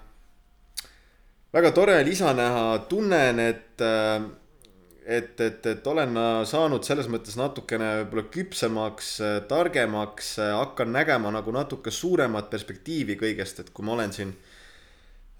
väga 1.52 1.72
tore 1.72 2.00
oli 2.00 2.10
isa 2.10 2.32
näha, 2.32 2.78
tunnen, 2.88 3.38
et 3.38 3.82
äh, 3.84 4.22
et, 5.10 5.40
et, 5.42 5.66
et 5.66 5.88
olen 5.90 6.14
saanud 6.46 6.86
selles 6.86 7.08
mõttes 7.10 7.34
natukene 7.38 7.90
võib-olla 8.02 8.28
küpsemaks, 8.30 9.10
targemaks, 9.50 10.36
hakkan 10.54 10.92
nägema 10.94 11.32
nagu 11.34 11.54
natuke 11.54 11.92
suuremat 11.94 12.50
perspektiivi 12.52 13.18
kõigest, 13.20 13.64
et 13.64 13.72
kui 13.74 13.86
ma 13.86 13.96
olen 13.96 14.14
siin 14.14 14.30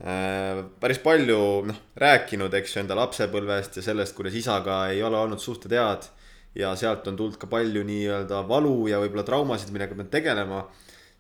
äh, 0.03 0.65
päris 0.83 0.99
palju 1.05 1.41
noh, 1.71 1.83
rääkinud, 2.03 2.55
eks 2.61 2.77
ju, 2.77 2.83
enda 2.85 2.99
lapsepõlvest 2.99 3.79
ja 3.79 3.87
sellest, 3.91 4.17
kuidas 4.19 4.39
isaga 4.43 4.83
ei 4.91 5.05
ole 5.07 5.19
olnud 5.21 5.43
suhted 5.43 5.75
head 5.77 6.11
ja 6.59 6.75
sealt 6.77 7.07
on 7.07 7.19
tulnud 7.19 7.39
ka 7.39 7.47
palju 7.51 7.83
nii-öelda 7.87 8.43
valu 8.49 8.89
ja 8.91 8.99
võib-olla 9.03 9.27
traumasid, 9.27 9.71
millega 9.75 9.95
pean 9.95 10.11
tegelema, 10.11 10.65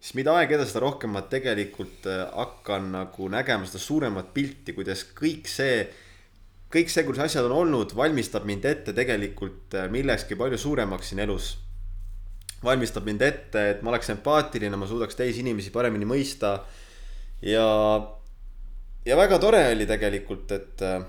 siis 0.00 0.16
mida 0.18 0.34
aeg 0.34 0.56
edasi, 0.56 0.72
seda 0.74 0.84
rohkem 0.88 1.14
ma 1.14 1.22
tegelikult 1.30 2.08
äh, 2.10 2.24
hakkan 2.34 2.90
nagu 2.96 3.30
nägema 3.30 3.68
seda 3.68 3.82
suuremat 3.82 4.32
pilti, 4.34 4.74
kuidas 4.74 5.06
kõik 5.14 5.50
see 5.50 5.84
kõik 6.70 6.92
see, 6.92 7.04
kuidas 7.06 7.26
asjad 7.26 7.48
on 7.48 7.56
olnud, 7.56 7.94
valmistab 7.96 8.46
mind 8.48 8.66
ette 8.70 8.94
tegelikult 8.96 9.74
äh, 9.78 9.88
millekski 9.90 10.38
palju 10.38 10.58
suuremaks 10.58 11.12
siin 11.12 11.24
elus. 11.26 11.56
valmistab 12.64 13.04
mind 13.08 13.22
ette, 13.22 13.66
et 13.74 13.82
ma 13.82 13.90
oleks 13.90 14.10
empaatiline, 14.12 14.76
ma 14.76 14.86
suudaks 14.86 15.16
teisi 15.16 15.40
inimesi 15.40 15.70
paremini 15.74 16.06
mõista. 16.06 16.60
ja, 17.42 17.66
ja 19.06 19.16
väga 19.16 19.38
tore 19.38 19.64
oli 19.72 19.86
tegelikult, 19.86 20.52
et 20.52 20.82
äh, 20.82 21.04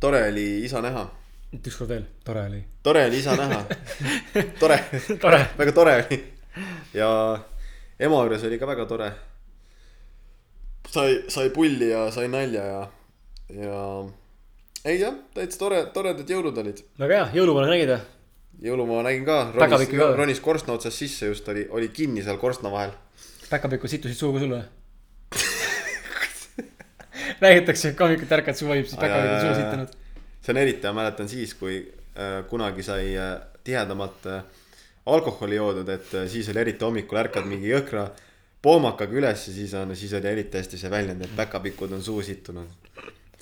tore 0.00 0.28
oli 0.30 0.48
isa 0.64 0.82
näha, 0.84 1.08
ütle 1.52 1.72
ükskord 1.72 1.88
veel, 1.88 2.08
tore 2.24 2.48
oli. 2.50 2.64
tore 2.82 3.06
oli 3.08 3.18
isa 3.18 3.36
näha, 3.36 3.62
tore, 4.60 4.82
tore, 5.22 5.46
väga 5.58 5.72
tore 5.72 6.02
oli 6.02 6.24
ja 6.94 7.08
ema 7.98 8.22
juures 8.22 8.44
oli 8.44 8.58
ka 8.58 8.66
väga 8.66 8.86
tore. 8.86 9.10
sai, 10.88 11.24
sai 11.28 11.50
pulli 11.50 11.90
ja 11.90 12.10
sai 12.10 12.28
nalja 12.28 12.64
ja, 12.64 12.86
ja 13.54 13.80
ei 14.84 15.00
jah, 15.00 15.16
täitsa 15.34 15.58
tore, 15.58 15.82
toredad 15.94 16.28
jõulud 16.28 16.62
olid. 16.62 16.84
väga 17.00 17.20
hea, 17.20 17.26
jõuluvana 17.40 17.72
nägid 17.72 17.94
või? 17.94 18.00
jõulumaa 18.62 19.02
nägin 19.06 19.24
ka, 19.26 19.52
Päkapikku 19.54 19.94
ronis 19.94 20.02
ka, 20.02 20.16
ronis 20.18 20.40
korstna 20.42 20.74
otsast 20.74 20.98
sisse 20.98 21.30
just 21.30 21.48
oli, 21.48 21.66
oli 21.70 21.88
kinni 21.94 22.22
seal 22.26 22.38
korstna 22.40 22.70
vahel. 22.72 22.92
päkapikud 23.50 23.90
situsid 23.90 24.18
suhu 24.18 24.38
sul 24.42 24.54
või? 24.56 24.64
räägitakse, 27.44 27.92
et 27.92 28.00
hommikuti 28.00 28.34
ärkad, 28.34 28.58
suu 28.58 28.68
vajub, 28.72 28.86
siis 28.90 29.00
päkapikud 29.00 29.34
jaa, 29.34 29.44
suhu 29.44 29.60
sittunud. 29.60 29.90
see 30.42 30.54
on 30.54 30.62
eriti, 30.64 30.86
ma 30.88 31.02
mäletan 31.02 31.28
siis, 31.30 31.54
kui 31.58 31.74
äh, 31.84 32.40
kunagi 32.50 32.86
sai 32.86 33.12
äh, 33.16 33.36
tihedamalt 33.64 34.26
äh, 34.26 34.42
alkoholi 35.06 35.60
joodud, 35.60 35.88
et 35.94 36.14
äh, 36.14 36.26
siis 36.28 36.50
oli 36.50 36.60
eriti 36.66 36.84
hommikul 36.84 37.22
ärkad 37.22 37.46
mingi 37.46 37.70
jõhkra 37.70 38.08
poomakaga 38.62 39.14
üles 39.14 39.46
ja 39.46 39.54
siis 39.54 39.74
on, 39.78 39.94
siis 39.96 40.12
oli 40.18 40.32
eriti 40.32 40.58
hästi 40.58 40.80
see 40.80 40.90
väljend, 40.90 41.22
et 41.22 41.36
päkapikud 41.36 41.92
on 41.94 42.02
suu 42.02 42.22
sittunud. 42.26 42.87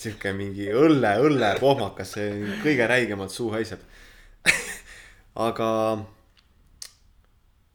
Sihuke 0.01 0.33
mingi 0.37 0.69
õlle, 0.75 1.15
õlle 1.25 1.55
pohmakas, 1.61 2.17
see 2.17 2.57
kõige 2.63 2.89
räigemalt 2.89 3.33
suu 3.33 3.51
haiseb. 3.55 3.83
aga 5.47 5.69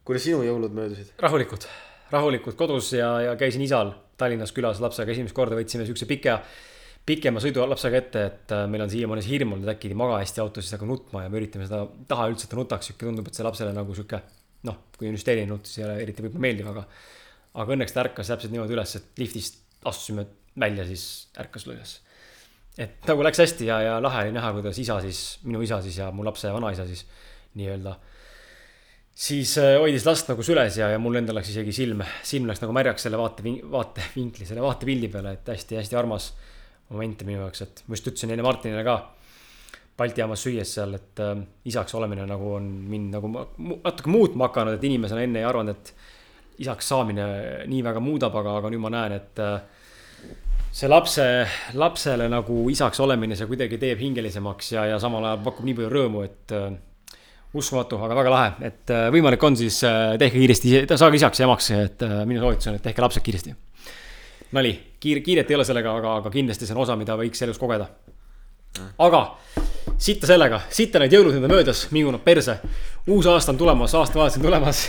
kuidas 0.08 0.26
sinu 0.28 0.44
jõulud 0.46 0.74
möödusid? 0.78 1.14
rahulikud, 1.22 1.68
rahulikud 2.14 2.58
kodus 2.60 2.94
ja, 2.98 3.14
ja 3.30 3.38
käisin 3.40 3.64
isal 3.66 3.94
Tallinnas 4.22 4.54
külas 4.54 4.82
lapsega, 4.84 5.14
esimest 5.16 5.34
korda 5.34 5.58
võtsime 5.58 5.88
siukse 5.88 6.06
pika, 6.06 6.36
pikema 7.10 7.42
sõidu 7.42 7.64
lapsega 7.66 7.98
ette, 7.98 8.26
et 8.30 8.54
äh, 8.54 8.68
meil 8.70 8.86
on 8.86 8.92
siiamaani 8.92 9.24
see 9.26 9.34
hirm 9.34 9.56
olnud, 9.56 9.66
et 9.66 9.74
äkki 9.74 9.90
ei 9.90 9.98
maga 9.98 10.20
hästi 10.22 10.44
autos, 10.44 10.68
siis 10.68 10.78
hakkab 10.78 10.92
nutma 10.92 11.24
ja 11.26 11.32
me 11.34 11.42
üritame 11.42 11.66
seda, 11.66 11.88
taha 12.12 12.28
üldse, 12.30 12.46
et 12.46 12.54
ta 12.54 12.60
nutaks, 12.60 12.92
sihuke 12.92 13.08
tundub, 13.08 13.32
et 13.32 13.40
see 13.40 13.48
lapsele 13.48 13.74
nagu 13.74 13.98
sihuke 13.98 14.22
noh, 14.70 14.78
kui 14.94 15.10
hüsteeriline 15.10 15.50
nutt, 15.50 15.66
siis 15.66 15.82
ei 15.82 15.88
ole 15.88 15.98
eriti 16.04 16.22
võib-olla 16.28 16.46
meeldiv, 16.46 16.70
aga 16.70 16.86
aga 17.62 17.76
õnneks 17.76 17.96
ta 17.96 18.06
ärkas 18.06 18.30
täpselt 18.32 18.54
niimoodi 18.54 18.78
üles, 18.78 18.94
et 19.00 19.20
liftist 19.20 19.58
astusime 19.90 20.28
välja, 20.60 20.86
siis 20.88 21.06
ärkas 21.42 21.66
üles. 21.68 21.98
Et 22.78 23.08
nagu 23.10 23.24
läks 23.26 23.42
hästi 23.44 23.68
ja, 23.68 23.82
ja 23.84 23.98
lahe 24.04 24.28
oli 24.28 24.36
näha, 24.36 24.54
kuidas 24.56 24.80
isa 24.80 25.00
siis, 25.04 25.40
minu 25.44 25.62
isa 25.66 25.82
siis 25.84 25.98
ja 26.00 26.12
mu 26.16 26.24
lapse 26.26 26.52
vanaisa 26.54 26.86
siis 26.88 27.04
nii-öelda 27.60 27.96
siis 29.22 29.58
äh, 29.60 29.76
hoidis 29.80 30.06
last 30.08 30.30
nagu 30.32 30.44
süles 30.46 30.78
ja, 30.80 30.90
ja 30.94 31.00
mul 31.02 31.20
endal 31.20 31.38
läks 31.40 31.52
isegi 31.52 31.74
silm, 31.76 32.04
silm 32.24 32.48
läks 32.50 32.62
nagu 32.64 32.76
märjaks 32.76 33.08
selle 33.08 33.20
vaate, 33.20 33.44
vaatevinkli, 33.72 34.48
selle 34.48 34.64
vaatepildi 34.64 35.12
peale, 35.12 35.36
et 35.38 35.52
hästi-hästi 35.52 36.00
armas 36.00 36.32
moment 36.92 37.26
minu 37.28 37.44
jaoks, 37.44 37.66
et 37.66 37.84
ma 37.88 37.98
just 37.98 38.08
ütlesin 38.12 38.34
enne 38.36 38.46
Martinile 38.46 38.86
ka 38.88 39.02
Balti 40.02 40.24
jaamas 40.24 40.42
süües 40.42 40.72
seal, 40.78 40.96
et 40.98 41.20
äh, 41.22 41.36
isaks 41.70 41.94
olemine 42.00 42.24
nagu 42.26 42.56
on 42.56 42.72
mind 42.90 43.18
nagu 43.18 43.30
natuke 43.36 44.10
muutma 44.10 44.48
hakanud, 44.50 44.80
et 44.80 44.88
inimesena 44.88 45.26
enne 45.28 45.44
ei 45.44 45.46
arvanud, 45.46 45.76
et 45.76 45.94
isaks 46.64 46.88
saamine 46.94 47.26
nii 47.70 47.84
väga 47.86 48.02
muudab, 48.04 48.36
aga, 48.40 48.58
aga 48.62 48.72
nüüd 48.72 48.82
ma 48.82 48.94
näen, 48.94 49.18
et 49.20 49.42
äh, 49.44 49.60
see 50.72 50.88
lapse, 50.88 51.26
lapsele 51.76 52.30
nagu 52.32 52.64
isaks 52.72 53.02
olemine, 53.04 53.36
see 53.36 53.50
kuidagi 53.50 53.80
teeb 53.82 54.00
hingelisemaks 54.00 54.72
ja, 54.78 54.86
ja 54.94 55.00
samal 55.04 55.26
ajal 55.28 55.44
pakub 55.44 55.68
nii 55.68 55.76
palju 55.78 55.92
rõõmu, 55.92 56.24
et 56.28 56.56
äh, 56.56 56.70
uskumatu, 57.54 58.00
aga 58.06 58.16
väga 58.16 58.32
lahe, 58.32 58.52
et 58.70 58.94
äh, 58.94 59.10
võimalik 59.12 59.44
on, 59.44 59.58
siis 59.60 59.82
äh, 59.88 60.14
tehke 60.22 60.40
kiiresti, 60.40 60.74
saage 60.96 61.20
isaks 61.20 61.42
ja 61.42 61.48
emaks, 61.50 61.68
et 61.76 62.06
äh, 62.08 62.22
minu 62.28 62.44
soovitus 62.44 62.72
on, 62.72 62.80
et 62.80 62.86
tehke 62.86 63.04
lapsed 63.04 63.26
kiiresti. 63.26 63.56
nali, 64.56 64.72
kiire, 65.00 65.24
kiiret 65.26 65.52
ei 65.52 65.60
ole 65.60 65.68
sellega, 65.68 65.98
aga, 66.00 66.16
aga 66.22 66.32
kindlasti 66.32 66.68
see 66.68 66.76
on 66.76 66.84
osa, 66.86 66.96
mida 67.00 67.18
võiks 67.20 67.44
elus 67.44 67.60
kogeda. 67.60 67.90
aga 69.04 69.22
sitta 70.00 70.30
sellega, 70.30 70.62
sitta 70.72 71.02
need 71.04 71.14
jõulud 71.14 71.36
nüüd 71.36 71.50
on 71.50 71.56
möödas, 71.58 71.86
mingu 71.92 72.16
nad 72.16 72.24
perse. 72.24 72.60
uus 73.08 73.28
aasta 73.28 73.52
on 73.52 73.60
tulemas, 73.60 73.96
aastavahetus 74.00 74.40
on 74.40 74.48
tulemas. 74.48 74.86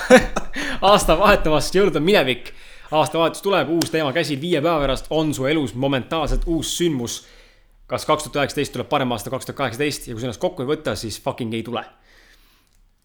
aasta 0.92 1.18
vahetumas, 1.18 1.70
jõulud 1.74 1.96
on 2.00 2.08
minevik. 2.08 2.54
Aastavahetus 2.92 3.42
tuleb, 3.42 3.68
uus 3.72 3.90
teema 3.90 4.12
käsil, 4.12 4.40
viie 4.40 4.60
päeva 4.60 4.80
pärast 4.84 5.08
on 5.10 5.34
su 5.34 5.46
elus 5.48 5.74
momentaalselt 5.74 6.44
uus 6.46 6.76
sündmus 6.78 7.22
kas 7.92 8.06
kaks 8.08 8.24
tuhat 8.24 8.38
üheksateist 8.40 8.72
tuleb 8.72 8.88
parem 8.88 9.10
aasta 9.12 9.30
kaks 9.32 9.48
tuhat 9.48 9.58
kaheksateist 9.58 10.08
ja 10.08 10.14
kui 10.14 10.22
sa 10.22 10.30
ennast 10.30 10.40
kokku 10.40 10.64
ei 10.64 10.70
võta, 10.70 10.94
siis 10.96 11.18
fucking 11.20 11.52
ei 11.52 11.64
tule. 11.66 11.82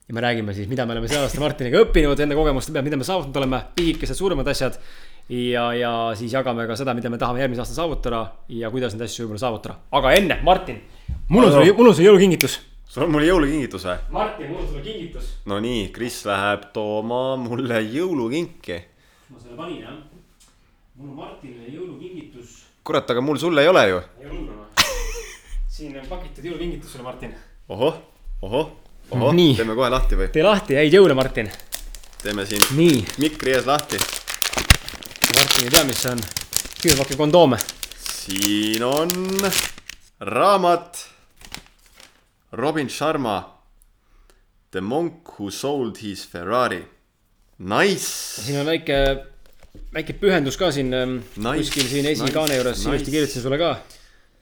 ja 0.08 0.15
me 0.15 0.22
räägime 0.24 0.53
siis, 0.56 0.70
mida 0.72 0.86
me 0.86 0.96
oleme 0.96 1.10
see 1.12 1.20
aasta 1.20 1.41
Martiniga 1.44 1.82
õppinud 1.84 2.22
enda 2.24 2.36
kogemuste 2.38 2.72
pealt, 2.72 2.88
mida 2.88 3.00
me 3.00 3.03
saavutanud 3.03 3.41
oleme, 3.41 3.60
pisikesed, 3.75 4.15
suuremad 4.15 4.48
asjad. 4.48 4.79
ja, 5.27 5.65
ja 5.75 5.91
siis 6.15 6.32
jagame 6.34 6.67
ka 6.70 6.77
seda, 6.79 6.96
mida 6.96 7.12
me 7.12 7.20
tahame 7.20 7.44
järgmisel 7.44 7.65
aastal 7.65 7.82
saavutada 7.82 8.22
ja 8.48 8.72
kuidas 8.72 8.96
neid 8.96 9.03
asju 9.10 9.25
võib-olla 9.25 9.44
saavutada. 9.44 9.75
aga 10.00 10.15
enne, 10.15 10.39
Martin, 10.48 10.79
mul 11.27 11.50
on 11.50 11.51
sulle, 11.58 11.74
mul 11.75 11.91
on 11.91 11.98
sulle 11.98 12.08
jõulukingitus. 12.08 12.60
sul 12.88 13.08
on 13.10 13.12
mulle 13.17 13.27
jõulukingitus 13.27 13.89
või? 13.89 13.98
Martin, 14.15 14.53
mul 14.53 14.62
on 14.63 14.70
sulle 14.70 14.86
kingitus. 14.88 15.34
no 15.51 15.60
nii, 15.67 15.89
Kris 15.98 16.22
läheb 16.29 16.70
tooma 16.77 17.25
mulle 17.44 17.84
jõulukinki. 17.84 18.79
Ma 19.29 19.39
selle 19.39 19.55
panin 19.55 19.81
jah. 19.81 19.96
mul 20.96 21.10
on 21.10 21.15
Martinile 21.15 21.69
jõulukingitus. 21.72 22.63
kurat, 22.84 23.10
aga 23.10 23.22
mul 23.22 23.38
sulle 23.38 23.62
ei 23.62 23.67
ole 23.67 23.88
ju. 23.89 24.01
ei 24.19 24.25
ole 24.25 24.36
hullu 24.38 24.53
noh. 24.55 24.67
siin 25.77 25.98
on 26.00 26.07
pakitud 26.07 26.46
jõulukingitus 26.46 26.91
sulle, 26.91 27.03
Martin. 27.03 27.36
ohoh, 27.69 27.98
ohoh, 28.41 28.72
ohoh, 29.12 29.36
teeme 29.57 29.75
kohe 29.75 29.89
lahti 29.89 30.19
või? 30.19 30.29
tee 30.31 30.46
lahti, 30.46 30.77
häid 30.79 30.96
jõule, 31.00 31.17
Martin. 31.17 31.51
teeme 32.24 32.46
siin 32.46 32.63
nii, 32.77 33.03
mikri 33.24 33.57
ees 33.57 33.67
lahti. 33.67 34.00
Martin 35.36 35.67
ei 35.67 35.75
tea, 35.75 35.84
mis 35.84 36.01
see 36.01 36.15
on. 36.15 36.24
küürpaki 36.81 37.19
kondoome. 37.19 37.60
siin 38.07 38.84
on 38.88 39.12
raamat 40.19 41.05
Robin 42.51 42.89
Sharma 42.89 43.57
The 44.72 44.81
monk 44.81 45.38
who 45.38 45.50
sold 45.50 45.98
his 46.00 46.25
Ferrari. 46.25 46.86
Nice. 47.58 48.42
siin 48.42 48.60
on 48.60 48.68
väike, 48.70 48.98
väike 49.94 50.14
pühendus 50.22 50.60
ka 50.62 50.70
siin 50.72 50.94
ähm, 50.94 51.16
Nice, 51.42 51.64
kuskil 51.66 51.88
siin 51.90 52.06
esikaane 52.06 52.54
nice, 52.54 52.60
juures, 52.60 52.84
ilusti 52.86 53.08
nice. 53.08 53.12
kirjutasin 53.16 53.42
sulle 53.42 53.58
ka. 53.58 53.72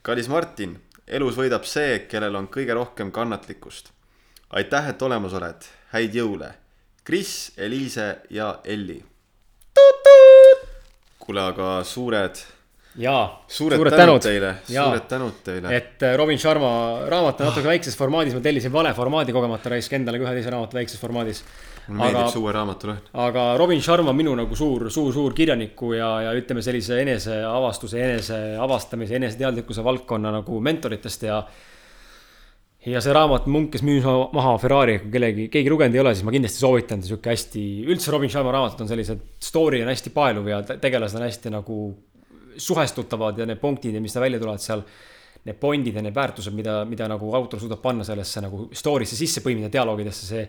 kallis 0.03 0.27
Martin, 0.27 0.73
elus 1.07 1.37
võidab 1.39 1.63
see, 1.69 2.01
kellel 2.11 2.35
on 2.35 2.49
kõige 2.51 2.75
rohkem 2.75 3.13
kannatlikkust. 3.15 3.93
aitäh, 4.51 4.89
et 4.91 5.01
olemas 5.01 5.33
oled, 5.33 5.67
häid 5.93 6.15
jõule. 6.15 6.51
Kris, 7.05 7.53
Eliise 7.57 8.17
ja 8.29 8.59
Elli. 8.65 8.97
kuule, 11.19 11.41
aga 11.41 11.69
suured, 11.87 12.41
jaa, 12.99 13.45
suured, 13.47 13.79
suured 13.79 13.95
tänud, 13.95 14.19
tänud 14.19 14.27
teile, 14.27 14.51
suured 14.67 15.07
tänud 15.07 15.39
teile. 15.45 15.71
et 15.71 16.03
äh, 16.03 16.17
Robin 16.19 16.39
Sharma 16.39 17.07
raamat 17.07 17.39
on 17.39 17.49
natuke 17.49 17.71
väikses 17.71 17.95
formaadis, 17.95 18.35
ma 18.35 18.43
tellisin 18.43 18.75
vale 18.75 18.91
formaadi 18.93 19.31
kogemata 19.31 19.71
raisk 19.71 19.95
endale 19.95 20.19
ka 20.19 20.27
ühe 20.27 20.35
teise 20.41 20.51
raamatu 20.51 20.81
väikses 20.81 20.99
formaadis. 20.99 21.45
Mulle 21.87 22.01
meeldib 22.01 22.21
aga 22.21 22.31
see 22.33 22.41
uue 22.41 22.55
raamatu 22.55 22.89
lõhn. 22.89 23.13
aga 23.27 23.45
Robin 23.61 23.81
Sharma 23.81 24.11
on 24.13 24.17
minu 24.17 24.33
nagu 24.37 24.57
suur, 24.57 24.87
suur, 24.93 25.13
suur 25.13 25.33
kirjaniku 25.37 25.93
ja, 25.97 26.09
ja 26.27 26.33
ütleme 26.37 26.63
sellise 26.65 26.99
eneseavastuse, 27.03 28.01
eneseavastamise, 28.01 29.15
eneseteadlikkuse 29.21 29.83
valdkonna 29.85 30.33
nagu 30.39 30.59
mentoritest 30.65 31.27
ja. 31.29 31.39
ja 32.85 33.01
see 33.01 33.13
raamat 33.15 33.47
Munk, 33.51 33.71
kes 33.75 33.85
müüs 33.85 34.05
ma- 34.05 34.29
maha 34.33 34.57
Ferrari, 34.61 34.99
kui 35.03 35.13
kellegi, 35.13 35.47
keegi 35.53 35.73
lugenud 35.73 35.97
ei 35.97 36.03
ole, 36.03 36.15
siis 36.15 36.25
ma 36.27 36.33
kindlasti 36.35 36.61
soovitan, 36.63 37.05
sihuke 37.05 37.33
hästi, 37.33 37.65
üldse 37.89 38.13
Robin 38.13 38.29
Sharma 38.33 38.53
raamatud 38.55 38.85
on 38.85 38.91
sellised, 38.91 39.25
story 39.41 39.81
on 39.85 39.93
hästi 39.93 40.13
paeluv 40.15 40.49
ja 40.53 40.61
te- 40.65 40.77
tegelased 40.81 41.19
on 41.21 41.27
hästi 41.27 41.53
nagu 41.53 41.81
suhestutavad 42.57 43.37
ja 43.41 43.45
need 43.49 43.59
punktid 43.59 43.97
ja 43.97 44.01
mis 44.01 44.15
välja 44.15 44.39
tulevad 44.39 44.63
seal. 44.63 44.85
Need 45.45 45.59
point'id 45.61 45.93
ja 45.93 46.01
need 46.01 46.15
väärtused, 46.15 46.55
mida, 46.57 46.79
mida 46.89 47.05
nagu 47.05 47.27
autor 47.37 47.59
suudab 47.61 47.77
panna 47.83 48.01
sellesse 48.07 48.41
nagu 48.41 48.63
story'sse 48.73 49.13
sisse 49.19 49.43
põimida 49.45 49.67
dialoogidesse, 49.69 50.25
see 50.25 50.45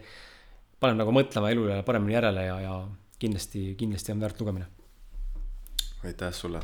paneb 0.80 1.00
nagu 1.00 1.12
mõtlema 1.14 1.50
elule 1.52 1.80
paremini 1.86 2.16
järele 2.16 2.46
ja, 2.46 2.56
ja 2.60 2.74
kindlasti, 3.20 3.70
kindlasti 3.80 4.12
on 4.12 4.20
väärt 4.20 4.40
lugemine. 4.40 4.66
aitäh 6.04 6.32
sulle. 6.32 6.60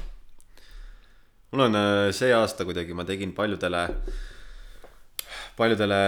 mul 1.50 1.66
on 1.66 1.76
äh, 1.76 2.11
see 2.12 2.33
aasta 2.35 2.64
kuidagi, 2.69 2.95
ma 2.95 3.04
tegin 3.09 3.33
paljudele, 3.33 3.87
paljudele 5.57 6.00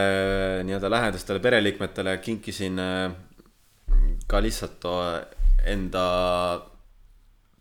nii-öelda 0.64 0.90
lähedastele 0.90 1.40
pereliikmetele 1.40 2.18
kinkisin 2.18 2.78
äh, 2.78 3.12
ka 4.26 4.42
lihtsalt 4.42 4.84
äh, 4.84 5.25
enda 5.73 6.04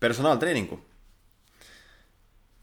personaaltreeningu. 0.00 0.80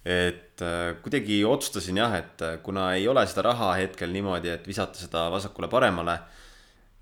et 0.05 0.61
kuidagi 1.01 1.43
otsustasin 1.45 1.97
jah, 1.97 2.13
et 2.17 2.41
kuna 2.63 2.93
ei 2.93 3.07
ole 3.07 3.21
seda 3.29 3.43
raha 3.51 3.73
hetkel 3.77 4.09
niimoodi, 4.09 4.49
et 4.49 4.65
visata 4.67 4.97
seda 4.97 5.27
vasakule-paremale 5.33 6.15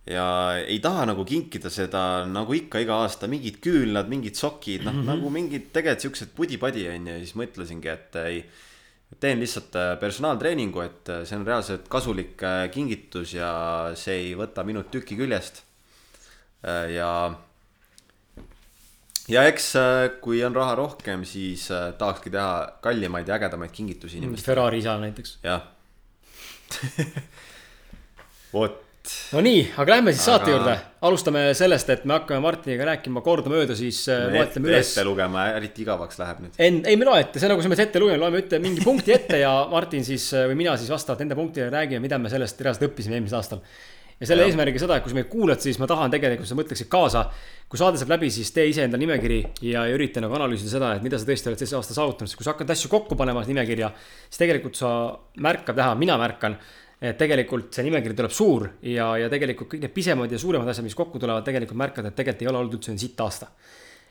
ja 0.10 0.26
ei 0.60 0.80
taha 0.82 1.06
nagu 1.12 1.24
kinkida 1.28 1.70
seda 1.74 2.26
nagu 2.30 2.56
ikka 2.58 2.82
iga 2.82 2.98
aasta 3.04 3.30
mingid 3.30 3.60
küünlad, 3.64 4.10
mingid 4.10 4.40
sokid, 4.40 4.84
noh 4.86 4.94
mm 4.94 5.02
-hmm. 5.04 5.12
nagu 5.14 5.30
mingid 5.30 5.70
tegelikult 5.74 6.08
siuksed 6.08 6.34
pudi-padi 6.36 6.88
on 6.90 7.08
ju 7.08 7.14
ja 7.14 7.20
siis 7.20 7.36
mõtlesingi, 7.36 7.94
et 7.94 8.16
ei. 8.26 8.44
teen 9.20 9.40
lihtsalt 9.40 9.76
äh, 9.76 10.00
personaaltreeningu, 10.00 10.82
et 10.82 11.10
äh, 11.10 11.24
see 11.26 11.38
on 11.38 11.46
reaalselt 11.46 11.88
kasulik 11.90 12.44
äh, 12.44 12.70
kingitus 12.72 13.34
ja 13.34 13.92
see 13.96 14.16
ei 14.16 14.36
võta 14.38 14.64
minut 14.64 14.92
tükki 14.92 15.18
küljest. 15.18 15.64
ja, 16.94 17.10
ja 19.30 19.44
eks 19.48 19.76
äh, 19.76 20.10
kui 20.22 20.44
on 20.46 20.56
raha 20.56 20.76
rohkem, 20.76 21.26
siis 21.26 21.70
äh, 21.72 21.94
tahakski 21.98 22.30
teha 22.34 22.80
kallimaid 22.82 23.28
ja 23.28 23.38
ägedamaid 23.38 23.72
kingitusi 23.72 24.18
inimestele. 24.18 24.46
Ferrari 24.46 24.82
isa 24.82 24.98
näiteks. 25.00 25.38
jah. 25.44 25.62
vot, 28.54 28.82
no 29.34 29.42
nii, 29.46 29.60
aga 29.82 29.96
lähme 29.96 30.14
siis 30.16 30.26
saate 30.26 30.50
Aga- 30.50 30.56
juurde. 30.56 30.76
alustame 31.10 31.44
sellest, 31.58 31.90
et 31.94 32.06
me 32.10 32.16
hakkame 32.18 32.42
Martiniga 32.44 32.88
rääkima 32.90 33.22
kordamööda, 33.26 33.76
siis 33.78 34.02
äh, 34.12 34.26
loetleme 34.34 34.72
üles. 34.72 34.90
ette 34.92 35.06
lugema, 35.08 35.46
eriti 35.60 35.86
igavaks 35.86 36.20
läheb 36.20 36.42
nüüd. 36.46 36.58
En-, 36.66 36.82
ei, 36.90 36.98
me 37.00 37.08
loe 37.08 37.22
ette, 37.24 37.40
see 37.40 37.48
on 37.48 37.56
nagu 37.56 37.64
selles 37.64 37.76
mõttes 37.76 37.88
ette 37.88 38.02
lugema, 38.04 38.24
loeme 38.26 38.42
ütte 38.44 38.60
mingi 38.64 38.84
punkti 38.86 39.16
ette 39.16 39.40
ja 39.44 39.54
Martin 39.72 40.04
siis 40.08 40.26
või 40.34 40.58
mina 40.64 40.76
siis 40.80 40.92
vastavalt 40.92 41.24
nende 41.24 41.38
punktidele 41.40 41.72
räägime, 41.78 42.04
mida 42.04 42.20
me 42.20 42.32
sellest 42.34 42.60
reaalselt 42.66 42.90
õppisime 42.90 43.20
eelmisel 43.20 43.40
aastal. 43.40 43.62
ja 44.20 44.28
selle 44.28 44.44
Jah. 44.44 44.52
eesmärgiga 44.52 44.82
seda, 44.84 44.98
et 45.00 45.06
kui 45.06 45.14
sa 45.14 45.16
meid 45.16 45.30
kuulad, 45.32 45.62
siis 45.64 45.78
ma 45.80 45.88
tahan 45.88 46.12
tegelikult, 46.12 46.50
sa 46.50 46.58
mõtleksid 46.60 46.90
kaasa. 46.92 47.30
kui 47.70 47.78
saade 47.78 48.02
saab 48.02 48.10
läbi, 48.16 48.32
siis 48.34 48.50
tee 48.52 48.66
ise 48.68 48.82
endale 48.84 49.00
nimekiri 49.06 49.40
ja, 49.62 49.86
ja 49.86 49.94
ürita 49.96 50.20
nagu 50.20 50.34
analüüsida 50.36 50.72
seda, 50.74 50.96
et 50.98 51.04
mida 51.06 51.20
sa 51.22 51.28
tõesti 51.30 51.52
oled 51.52 51.62
see 51.62 51.78
aasta 51.78 51.94
saavutanud, 51.94 52.28
sest 52.28 52.40
kui 52.40 52.44
sa 52.48 52.56
hakkad 52.56 52.74
asju 52.74 52.90
kokku 52.90 53.16
panema 53.16 53.44
nimekirja, 53.46 53.92
siis 54.26 54.42
tegelikult 54.42 54.76
sa 54.76 54.90
märkad, 55.38 55.78
vähemalt 55.78 56.02
mina 56.02 56.18
märkan 56.18 56.58
et 57.00 57.18
tegelikult 57.18 57.74
see 57.74 57.86
nimekiri 57.88 58.16
tuleb 58.18 58.34
suur 58.36 58.66
ja, 58.84 59.14
ja 59.18 59.30
tegelikult 59.32 59.72
kõik 59.72 59.86
need 59.86 59.94
pisemad 59.96 60.32
ja 60.32 60.40
suuremad 60.40 60.68
asjad, 60.68 60.84
mis 60.84 60.98
kokku 61.00 61.20
tulevad, 61.20 61.46
tegelikult 61.48 61.80
märkad, 61.80 62.10
et 62.10 62.18
tegelikult 62.18 62.44
ei 62.44 62.52
ole 62.52 62.60
olnud 62.64 62.76
üldse 62.80 62.98
sitt 63.00 63.24
aasta 63.24 63.48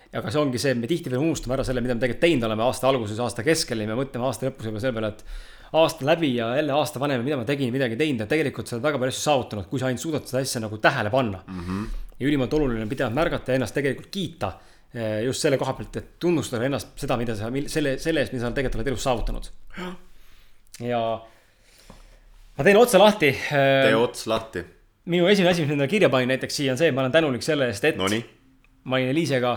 aga 0.08 0.32
see 0.32 0.40
ongi 0.40 0.60
see, 0.60 0.74
me 0.78 0.88
tihtipeale 0.88 1.20
unustame 1.20 1.58
ära 1.58 1.64
selle, 1.66 1.82
mida 1.84 1.96
me 1.96 2.00
tegelikult 2.00 2.24
teinud 2.24 2.48
oleme 2.48 2.64
aasta 2.64 2.88
alguses, 2.88 3.18
aasta 3.20 3.44
keskel 3.44 3.84
ja 3.84 3.88
me 3.90 3.96
mõtleme 3.98 4.24
aasta 4.24 4.48
lõpus 4.48 4.68
juba 4.70 4.80
selle 4.80 4.96
peale, 4.96 5.10
et 5.12 5.76
aasta 5.76 6.06
läbi 6.08 6.30
ja 6.38 6.48
jälle 6.56 6.72
aasta 6.72 7.00
vanem, 7.02 7.24
mida 7.26 7.36
ma 7.36 7.44
tegin, 7.48 7.72
midagi 7.74 7.98
teinud 8.00 8.24
ja 8.24 8.28
tegelikult 8.30 8.70
sa 8.70 8.78
oled 8.78 8.86
väga 8.86 9.00
palju 9.02 9.14
asju 9.14 9.24
saavutanud, 9.26 9.68
kui 9.68 9.82
sa 9.82 9.90
ainult 9.90 10.04
suudad 10.04 10.30
seda 10.30 10.40
asja 10.46 10.62
nagu 10.64 10.78
tähele 10.80 11.12
panna 11.12 11.42
mm. 11.44 11.60
-hmm. 11.60 11.84
ja 12.20 12.28
ülimalt 12.30 12.56
oluline 12.56 12.82
on 12.86 12.88
pidevalt 12.88 13.14
märgata 13.20 13.52
ja 13.52 13.60
ennast 13.60 13.76
tegelikult 13.76 14.08
kiita 14.10 14.52
eh, 14.94 15.24
just 15.26 15.44
selle 15.44 15.58
koha 15.60 15.74
pealt, 15.76 15.96
et 15.96 16.14
tunnustada 16.18 16.64
ennast 16.64 16.96
seda, 16.96 17.16
mida 17.20 17.36
sa, 17.36 17.52
selle, 17.66 17.98
selle 17.98 18.24
eest, 18.24 18.32
mida 18.32 18.46
sa 18.46 18.52
tegelikult 18.52 18.80
oled 18.80 18.92
elus 18.94 19.04
saavutanud. 19.04 19.50
ja 20.80 21.02
ma 22.58 22.66
teen 22.66 22.80
otsa 22.80 22.98
lahti. 22.98 23.30
tee 23.50 23.94
ots 23.96 24.26
lahti. 24.30 24.64
minu 25.08 25.28
esimene 25.30 25.52
asi, 25.54 25.62
mis 25.62 25.70
ma 25.70 25.78
endale 25.78 25.90
kirja 25.92 26.10
panin 26.12 26.28
näiteks 26.34 26.58
siia 26.60 26.74
on 26.74 26.80
see, 26.80 26.90
et 26.90 26.96
ma 26.96 27.04
olen 27.04 27.14
tänulik 27.14 27.46
selle 27.46 27.70
eest, 27.70 27.84
et 27.88 27.96
Nonii, 27.96 28.24
ma 28.88 28.98
olin 28.98 29.12
Eliisega 29.12 29.52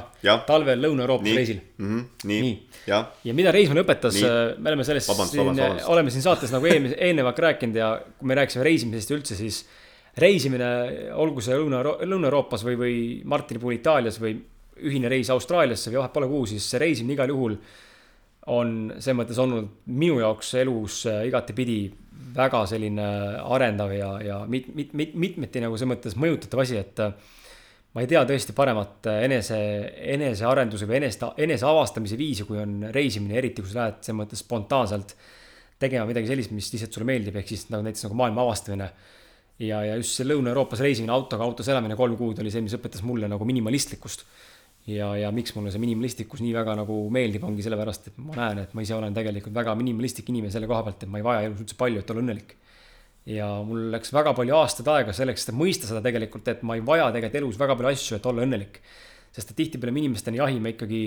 talvel 0.48 0.80
Lõuna-Euroopas 0.86 1.36
reisil. 1.36 1.60
mm, 1.78 1.90
-hmm. 1.90 2.06
nii, 2.30 2.42
Nii. 2.46 2.56
jah, 2.88 3.10
ja 3.28 3.34
mida 3.34 3.52
reis 3.52 3.70
mulle 3.72 3.84
õpetas 3.84 4.16
Nii., 4.20 4.32
me 4.58 4.74
oleme 4.74 4.88
sellest 4.88 5.12
Vabandust, 5.12 5.36
siin 5.36 5.46
vabandust. 5.50 5.90
oleme 5.90 6.14
siin 6.14 6.26
saates 6.26 6.54
nagu 6.54 6.66
eelmise, 6.72 6.96
eelnevalt 7.00 7.40
rääkinud 7.40 7.76
ja 7.76 7.92
kui 8.20 8.28
me 8.28 8.36
rääkisime 8.40 8.64
reisimisest 8.64 9.12
ja 9.12 9.18
üldse, 9.18 9.36
siis 9.36 9.66
reisimine, 10.18 10.72
olgu 11.16 11.42
see 11.42 11.56
Lõuna, 11.56 11.84
Lõuna-Euroopas 11.84 12.66
või, 12.68 12.78
või 12.80 12.98
Martini 13.26 13.60
puhul 13.60 13.80
Itaalias 13.80 14.20
või 14.22 14.36
ühine 14.82 15.10
reis 15.12 15.30
Austraaliasse 15.30 15.92
või 15.92 16.02
vahet 16.02 16.14
pole 16.14 16.28
kuhu, 16.28 16.46
siis 16.52 16.68
see 16.70 16.80
reisimine 16.82 17.16
igal 17.16 17.32
juhul 17.32 17.58
on 18.52 18.94
selles 18.98 19.18
mõttes 19.20 19.40
olnud 19.40 19.68
minu 19.86 20.20
jaoks 20.20 20.56
elus 20.58 21.06
äh, 21.06 21.28
igatepidi 21.30 21.92
väga 22.36 22.64
selline 22.70 23.06
arendav 23.42 23.94
ja, 23.96 24.12
ja 24.24 24.40
mit, 24.50 24.72
mit, 24.76 24.96
mit, 24.98 25.14
mitmeti 25.20 25.62
nagu 25.64 25.78
selles 25.78 25.96
mõttes 25.96 26.18
mõjutatav 26.20 26.64
asi, 26.64 26.80
et 26.80 27.02
äh, 27.04 27.14
ma 27.96 28.04
ei 28.04 28.10
tea 28.12 28.24
tõesti 28.28 28.56
paremat 28.56 29.10
äh, 29.12 29.24
enese, 29.28 29.60
enesearenduse 30.16 30.88
või 30.90 31.02
enese, 31.02 31.32
eneseavastamise 31.46 32.20
viisi, 32.20 32.48
kui 32.48 32.62
on 32.62 32.88
reisimine, 32.94 33.38
eriti 33.42 33.64
kui 33.64 33.72
sa 33.72 33.86
lähed 33.86 34.02
selles 34.02 34.20
mõttes 34.22 34.44
spontaanselt 34.46 35.16
tegema 35.82 36.06
midagi 36.10 36.30
sellist, 36.30 36.54
mis 36.56 36.70
lihtsalt 36.74 36.94
sulle 36.94 37.10
meeldib, 37.10 37.40
ehk 37.42 37.50
siis 37.52 37.66
nagu 37.74 37.84
näiteks 37.86 38.06
nagu 38.06 38.18
maailma 38.20 38.46
avastamine. 38.46 38.92
ja, 39.62 39.82
ja 39.86 39.98
just 40.00 40.18
see 40.18 40.26
Lõuna-Euroopas 40.26 40.82
reisimine 40.82 41.14
autoga, 41.14 41.46
autos 41.46 41.68
elamine 41.70 41.98
kolm 41.98 42.16
kuud 42.18 42.40
oli 42.42 42.54
see, 42.54 42.64
mis 42.66 42.74
õpetas 42.78 43.04
mulle 43.06 43.30
nagu 43.30 43.46
minimalistlikkust. 43.46 44.26
ja, 44.90 45.12
ja 45.20 45.30
miks 45.36 45.54
mulle 45.56 45.74
see 45.74 45.82
minimalistlikkus 45.84 46.42
nii 46.42 46.56
väga 46.56 46.78
nagu 46.82 46.98
meeldib, 47.14 47.44
ongi 47.46 47.66
sellepärast, 47.66 48.12
et 48.12 48.18
ma 48.22 48.38
näen, 48.40 48.64
et 48.66 48.74
ma 48.78 48.86
ise 48.86 48.98
olen 48.98 49.14
tegelikult 49.14 49.56
väga 49.56 49.76
minimalistlik 49.78 50.32
inimene 50.34 50.54
selle 50.54 50.70
koha 50.72 50.86
pealt, 50.88 51.06
et 51.06 51.12
ma 51.12 51.22
ei 51.22 51.28
vaja 51.28 51.46
elus 51.48 51.64
üldse 51.66 51.78
palju, 51.80 52.02
et 52.02 52.14
olla 52.14 52.26
õnnelik 52.26 52.58
ja 53.30 53.48
mul 53.66 53.92
läks 53.94 54.14
väga 54.14 54.34
palju 54.38 54.56
aastaid 54.58 54.90
aega 54.90 55.14
selleks, 55.14 55.46
et 55.46 55.58
mõista 55.58 55.90
seda 55.90 56.02
tegelikult, 56.06 56.48
et 56.50 56.64
ma 56.66 56.78
ei 56.78 56.86
vaja 56.86 57.12
tegelikult 57.14 57.42
elus 57.42 57.60
väga 57.62 57.78
palju 57.78 57.92
asju, 57.92 58.18
et 58.18 58.32
olla 58.32 58.46
õnnelik. 58.48 58.82
sest 59.32 59.52
et 59.52 59.56
tihtipeale 59.56 59.94
me 59.96 60.02
inimestena 60.02 60.42
jahime 60.42 60.74
ikkagi 60.74 61.02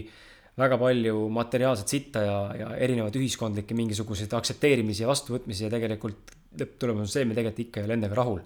väga 0.57 0.79
palju 0.81 1.27
materiaalset 1.35 1.91
sitta 1.91 2.23
ja, 2.25 2.37
ja 2.57 2.69
erinevaid 2.87 3.17
ühiskondlikke 3.19 3.77
mingisuguseid 3.77 4.33
aktsepteerimisi 4.39 5.03
ja 5.03 5.11
vastuvõtmisi 5.11 5.67
ja 5.67 5.71
tegelikult 5.73 6.33
lõpptulemus 6.61 7.05
on 7.05 7.11
see, 7.11 7.27
me 7.27 7.35
tegelikult 7.35 7.67
ikka 7.67 7.83
ei 7.83 7.89
ole 7.89 7.99
endaga 7.99 8.17
rahul. 8.21 8.41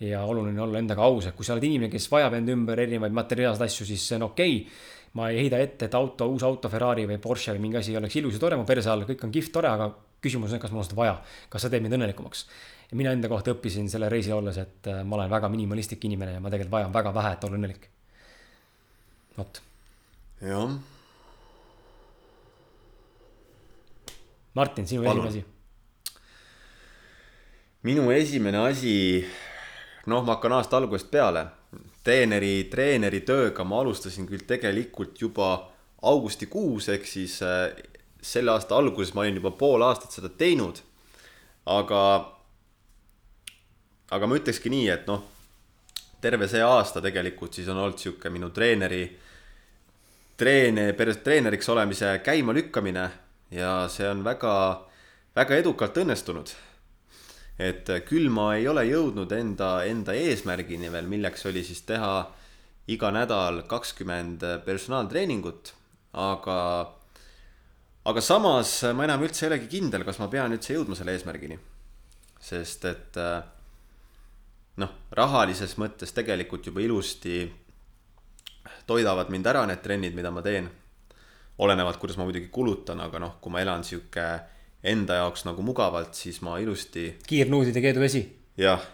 Ja 0.00 0.24
oluline 0.28 0.60
on 0.60 0.68
olla 0.68 0.82
endaga 0.82 1.04
aus, 1.06 1.30
et 1.30 1.36
kui 1.36 1.46
sa 1.46 1.54
oled 1.54 1.64
inimene, 1.64 1.90
kes 1.92 2.08
vajab 2.12 2.36
enda 2.36 2.52
ümber 2.52 2.80
erinevaid 2.84 3.14
materiaalseid 3.16 3.68
asju, 3.68 3.86
siis 3.88 4.02
see 4.04 4.18
on 4.18 4.26
okei 4.28 4.58
okay. 4.60 4.82
ma 5.16 5.30
ei 5.32 5.40
heida 5.44 5.60
ette, 5.62 5.88
et 5.88 5.94
auto, 5.96 6.28
uus 6.28 6.44
auto, 6.44 6.68
Ferrari 6.68 7.06
või 7.08 7.16
Porsche 7.22 7.54
või 7.56 7.62
mingi 7.66 7.80
asi 7.80 7.96
oleks 7.96 8.18
ilus 8.20 8.36
ja 8.36 8.42
tore 8.42 8.58
mu 8.60 8.66
perse 8.68 8.90
all, 8.92 9.06
kõik 9.08 9.24
on 9.24 9.32
kihvt, 9.32 9.52
tore, 9.54 9.70
aga 9.72 9.88
küsimus 10.20 10.52
on, 10.52 10.60
kas 10.60 10.74
mul 10.74 10.82
on 10.82 10.88
seda 10.88 10.98
vaja, 10.98 11.14
kas 11.48 11.64
see 11.64 11.72
teeb 11.72 11.86
mind 11.86 11.96
õnnelikumaks 11.96 12.44
ja 12.90 12.98
mina 12.98 13.14
enda 13.16 13.30
kohta 13.30 13.54
õppisin 13.54 13.88
selle 13.90 14.10
reisil 14.12 14.36
olles, 14.36 14.58
et 14.60 14.90
äh, 14.90 15.00
ma 15.04 15.18
olen 15.18 15.32
väga 15.32 15.48
minimalistlik 15.52 16.04
inimene 16.06 16.36
ja 16.36 16.42
ma 16.42 16.52
tegelikult 16.52 16.76
vajan 16.76 16.92
väga 16.94 17.14
vähe, 17.16 17.32
et 17.32 17.48
olla 17.48 17.58
õnnelik. 17.60 17.88
vot, 19.38 19.62
jah, 20.44 20.76
Martin, 24.56 24.86
sinu 24.88 25.04
Palun. 25.04 25.26
esimene 25.26 25.44
asi. 25.44 25.44
minu 27.82 28.10
esimene 28.10 28.62
asi, 28.70 28.94
noh, 30.06 30.22
ma 30.24 30.36
hakkan 30.36 30.52
aasta 30.52 30.76
algusest 30.76 31.10
peale. 31.10 31.46
treeneri, 32.06 32.68
treeneri 32.70 33.20
tööga 33.26 33.64
ma 33.66 33.80
alustasin 33.82 34.28
küll 34.28 34.44
tegelikult 34.46 35.18
juba 35.20 35.48
augustikuus 36.06 36.88
ehk 36.94 37.06
siis 37.06 37.40
äh, 37.42 37.74
selle 38.22 38.52
aasta 38.52 38.76
alguses 38.78 39.14
ma 39.14 39.24
olin 39.24 39.40
juba 39.40 39.50
pool 39.50 39.82
aastat 39.82 40.14
seda 40.14 40.28
teinud. 40.28 40.82
aga, 41.66 42.00
aga 44.10 44.26
ma 44.26 44.38
ütlekski 44.38 44.70
nii, 44.70 44.88
et 44.88 45.06
noh, 45.10 45.24
terve 46.22 46.46
see 46.48 46.62
aasta 46.62 47.02
tegelikult 47.02 47.54
siis 47.54 47.68
on 47.68 47.80
olnud 47.82 47.98
sihuke 47.98 48.30
minu 48.30 48.52
treeneri, 48.54 49.02
treene, 50.38 50.92
treeneriks 50.94 51.68
olemise 51.74 52.20
käimalükkamine 52.22 53.08
ja 53.50 53.72
see 53.90 54.06
on 54.08 54.22
väga, 54.24 54.54
väga 55.34 55.58
edukalt 55.58 55.98
õnnestunud 56.02 56.54
et 57.58 57.88
küll 58.08 58.28
ma 58.32 58.50
ei 58.56 58.66
ole 58.68 58.84
jõudnud 58.88 59.32
enda, 59.32 59.70
enda 59.88 60.14
eesmärgini 60.16 60.90
veel, 60.92 61.08
milleks 61.08 61.46
oli 61.48 61.64
siis 61.64 61.80
teha 61.88 62.12
iga 62.92 63.10
nädal 63.10 63.62
kakskümmend 63.66 64.44
personaaltreeningut, 64.66 65.72
aga, 66.20 66.58
aga 68.06 68.22
samas 68.22 68.78
ma 68.94 69.06
enam 69.08 69.24
üldse 69.26 69.46
ei 69.46 69.50
olegi 69.50 69.70
kindel, 69.72 70.04
kas 70.06 70.20
ma 70.22 70.28
pean 70.32 70.54
üldse 70.54 70.76
jõudma 70.76 70.98
selle 70.98 71.16
eesmärgini. 71.16 71.58
sest 72.46 72.84
et 72.84 73.16
äh, 73.18 73.40
noh, 74.76 74.92
rahalises 75.10 75.74
mõttes 75.80 76.12
tegelikult 76.14 76.68
juba 76.68 76.84
ilusti 76.84 77.40
toidavad 78.86 79.30
mind 79.32 79.46
ära 79.46 79.64
need 79.66 79.82
trennid, 79.82 80.14
mida 80.14 80.30
ma 80.30 80.42
teen. 80.42 80.68
olenevalt, 81.58 81.96
kuidas 81.96 82.18
ma 82.20 82.26
muidugi 82.28 82.50
kulutan, 82.52 83.00
aga 83.00 83.18
noh, 83.18 83.38
kui 83.40 83.50
ma 83.50 83.62
elan 83.64 83.84
sihuke 83.84 84.26
enda 84.86 85.16
jaoks 85.22 85.46
nagu 85.48 85.64
mugavalt, 85.66 86.14
siis 86.14 86.38
ma 86.46 86.58
ilusti 86.62 87.08
kiirnuudid 87.26 87.76
ja 87.76 87.82
keeduvesi. 87.88 88.22
jah, 88.60 88.84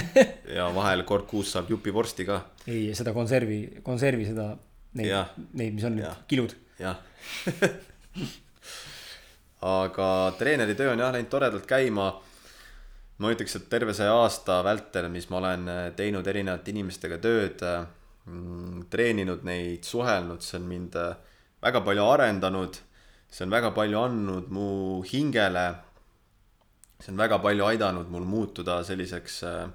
ja 0.58 0.68
vahel 0.74 1.04
kord 1.08 1.28
kuus 1.30 1.52
saab 1.54 1.70
jupi 1.70 1.92
vorsti 1.94 2.26
ka, 2.28 2.40
ei, 2.66 2.88
seda 2.98 3.12
konservi, 3.16 3.60
konservi 3.86 4.26
seda, 4.28 4.50
neid 4.98 5.12
neid, 5.52 5.76
mis 5.76 5.84
on 5.86 6.00
Jah. 6.00 6.16
need 6.16 6.30
kilud. 6.32 6.56
jah. 6.80 6.96
aga 9.66 10.08
treeneri 10.38 10.74
töö 10.78 10.92
on 10.92 11.00
jah 11.00 11.12
läinud 11.14 11.30
toredalt 11.32 11.66
käima. 11.68 12.10
ma 13.18 13.30
ütleks, 13.32 13.54
et 13.56 13.68
terve 13.72 13.94
see 13.96 14.08
aasta 14.12 14.58
vältel, 14.64 15.06
mis 15.08 15.24
ma 15.32 15.38
olen 15.38 15.62
teinud 15.96 16.26
erinevate 16.28 16.68
inimestega 16.74 17.16
tööd, 17.16 17.62
treeninud 18.92 19.46
neid, 19.46 19.86
suhelnud, 19.88 20.42
see 20.44 20.58
on 20.58 20.66
mind 20.68 20.98
äh, 21.00 21.14
väga 21.64 21.80
palju 21.86 22.04
arendanud. 22.10 22.76
See 23.36 23.44
on 23.44 23.52
väga 23.52 23.70
palju 23.76 23.98
andnud 24.00 24.48
mu 24.48 25.02
hingele. 25.04 25.66
see 27.00 27.12
on 27.12 27.18
väga 27.20 27.38
palju 27.38 27.64
aidanud 27.68 28.08
mul 28.08 28.24
muutuda 28.24 28.78
selliseks 28.84 29.42
äh, 29.44 29.66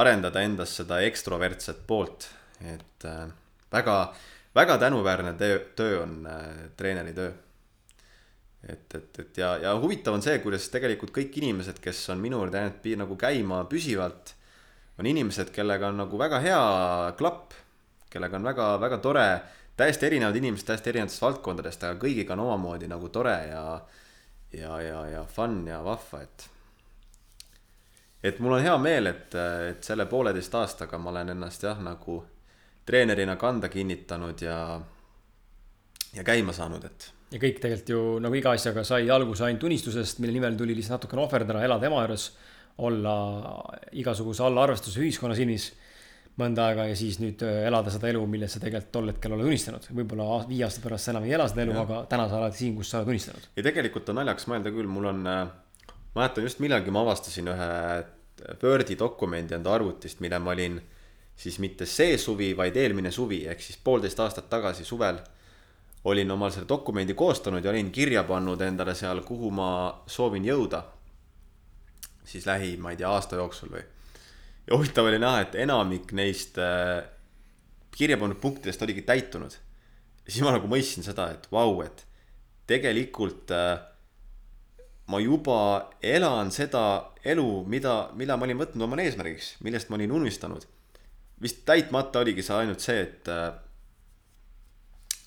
arendada 0.00 0.40
endas 0.42 0.72
seda 0.78 1.02
ekstrovertset 1.04 1.82
poolt, 1.86 2.28
et 2.64 3.04
äh, 3.04 3.26
väga, 3.72 3.96
väga 4.56 4.78
tänuväärne 4.80 5.34
töö, 5.38 5.58
töö 5.76 5.98
on 6.02 6.22
äh, 6.26 6.70
treeneri 6.76 7.12
töö. 7.12 7.32
et, 8.68 8.94
et, 8.94 9.18
et 9.20 9.36
ja, 9.36 9.56
ja 9.60 9.74
huvitav 9.76 10.16
on 10.16 10.24
see, 10.24 10.38
kuidas 10.40 10.70
tegelikult 10.72 11.12
kõik 11.12 11.36
inimesed, 11.42 11.82
kes 11.84 12.00
on 12.14 12.22
minu 12.22 12.40
juurde 12.40 12.62
jäänud 12.62 12.88
nagu 13.02 13.18
käima 13.20 13.60
püsivalt, 13.68 14.32
on 14.96 15.06
inimesed, 15.10 15.52
kellega 15.52 15.92
on 15.92 16.00
nagu 16.00 16.18
väga 16.18 16.40
hea 16.40 16.64
klapp, 17.18 17.52
kellega 18.08 18.40
on 18.40 18.48
väga, 18.48 18.70
väga 18.80 18.98
tore, 19.04 19.28
täiesti 19.76 20.06
erinevad 20.06 20.36
inimesed 20.36 20.66
täiesti 20.66 20.92
erinevatest 20.92 21.22
valdkondadest, 21.22 21.84
aga 21.84 22.00
kõigiga 22.00 22.34
on 22.36 22.44
omamoodi 22.46 22.88
nagu 22.90 23.08
tore 23.14 23.36
ja 23.50 23.64
ja, 24.54 24.80
ja, 24.80 25.06
ja 25.10 25.24
fun 25.26 25.64
ja 25.66 25.80
vahva, 25.84 26.22
et 26.22 26.48
et 28.24 28.38
mul 28.40 28.56
on 28.56 28.62
hea 28.64 28.76
meel, 28.80 29.10
et, 29.10 29.34
et 29.70 29.84
selle 29.84 30.06
pooleteist 30.08 30.54
aastaga 30.56 30.98
ma 30.98 31.10
olen 31.12 31.34
ennast 31.34 31.66
jah, 31.66 31.80
nagu 31.84 32.22
treenerina 32.86 33.36
kanda 33.40 33.68
kinnitanud 33.72 34.40
ja, 34.44 34.58
ja 36.14 36.24
käima 36.24 36.54
saanud, 36.56 36.84
et. 36.88 37.10
Ja 37.34 37.40
kõik 37.42 37.60
tegelikult 37.60 37.90
ju 37.90 38.00
nagu 38.22 38.36
iga 38.38 38.54
asjaga 38.54 38.84
sai 38.86 39.10
alguse 39.10 39.44
ainult 39.44 39.66
unistusest, 39.68 40.20
mille 40.22 40.36
nimel 40.36 40.56
tuli 40.56 40.76
lihtsalt 40.76 41.02
natukene 41.02 41.24
ohverdada, 41.24 41.64
elada 41.66 41.88
ema 41.88 42.04
juures, 42.04 42.28
olla 42.84 43.14
igasuguse 43.94 44.42
allaarvestuse 44.46 45.02
ühiskonna 45.02 45.36
silmis 45.38 45.72
mõnda 46.40 46.68
aega 46.68 46.88
ja 46.88 46.96
siis 46.98 47.20
nüüd 47.22 47.42
äh, 47.46 47.60
elada 47.68 47.92
seda 47.94 48.08
elu, 48.10 48.22
milles 48.30 48.56
sa 48.56 48.62
tegelikult 48.62 48.92
tol 48.94 49.12
hetkel 49.12 49.36
oled 49.36 49.50
unistanud. 49.52 49.86
võib-olla 49.94 50.40
viie 50.48 50.64
aasta 50.66 50.82
pärast 50.82 51.06
sa 51.06 51.14
enam 51.14 51.28
ei 51.28 51.36
ela 51.36 51.46
seda 51.50 51.62
elu, 51.66 51.76
aga 51.84 52.00
täna 52.10 52.26
sa 52.30 52.40
oled 52.40 52.56
siin, 52.58 52.74
kus 52.78 52.90
sa 52.90 53.00
oled 53.00 53.14
unistanud. 53.14 53.46
ja 53.56 53.66
tegelikult 53.68 54.10
on 54.10 54.20
naljakas 54.20 54.48
mõelda 54.50 54.74
küll, 54.74 54.90
mul 54.90 55.10
on, 55.12 55.22
mäletan 56.16 56.48
just 56.48 56.62
millalgi 56.64 56.94
ma 56.94 57.06
avastasin 57.06 57.54
ühe 57.54 57.70
Wordi 58.60 58.96
dokumendi 58.98 59.54
enda 59.54 59.70
arvutist, 59.72 60.18
mille 60.20 60.38
ma 60.42 60.50
olin 60.52 60.80
siis 61.36 61.58
mitte 61.62 61.86
see 61.86 62.18
suvi, 62.18 62.50
vaid 62.56 62.76
eelmine 62.76 63.10
suvi, 63.14 63.44
ehk 63.50 63.62
siis 63.62 63.78
poolteist 63.84 64.20
aastat 64.20 64.50
tagasi 64.50 64.84
suvel 64.84 65.20
olin 66.04 66.30
omal 66.30 66.50
selle 66.50 66.68
dokumendi 66.68 67.14
koostanud 67.14 67.64
ja 67.64 67.70
olin 67.70 67.90
kirja 67.90 68.24
pannud 68.24 68.60
endale 68.60 68.94
seal, 68.94 69.22
kuhu 69.24 69.50
ma 69.50 69.68
soovin 70.06 70.44
jõuda. 70.44 70.82
siis 72.24 72.46
lähi, 72.46 72.76
ma 72.76 72.90
ei 72.90 72.96
tea, 72.96 73.08
aasta 73.08 73.36
jooksul 73.36 73.68
või. 73.68 73.82
Ja 74.66 74.76
huvitav 74.76 75.08
oli 75.08 75.18
näha, 75.20 75.44
et 75.44 75.56
enamik 75.60 76.12
neist 76.16 76.58
äh, 76.58 77.04
kirja 77.94 78.18
pandud 78.20 78.40
punktidest 78.40 78.82
oligi 78.82 79.02
täitunud. 79.02 79.52
ja 80.24 80.32
siis 80.32 80.44
ma 80.44 80.54
nagu 80.54 80.68
mõistsin 80.70 81.04
seda, 81.06 81.30
et 81.34 81.48
vau, 81.52 81.82
et 81.84 82.06
tegelikult 82.66 83.50
äh, 83.52 83.76
ma 85.06 85.20
juba 85.20 85.58
elan 86.02 86.50
seda 86.54 87.12
elu, 87.24 87.48
mida, 87.68 88.10
mida 88.16 88.36
ma 88.36 88.48
olin 88.48 88.62
võtnud 88.62 88.86
omale 88.86 89.04
eesmärgiks, 89.08 89.56
millest 89.64 89.90
ma 89.90 89.98
olin 90.00 90.12
unistanud. 90.12 90.64
vist 91.40 91.64
täitmata 91.66 92.22
oligi 92.24 92.42
see 92.42 92.56
ainult 92.56 92.80
see, 92.80 93.00
et, 93.02 93.28
äh, 93.28 93.52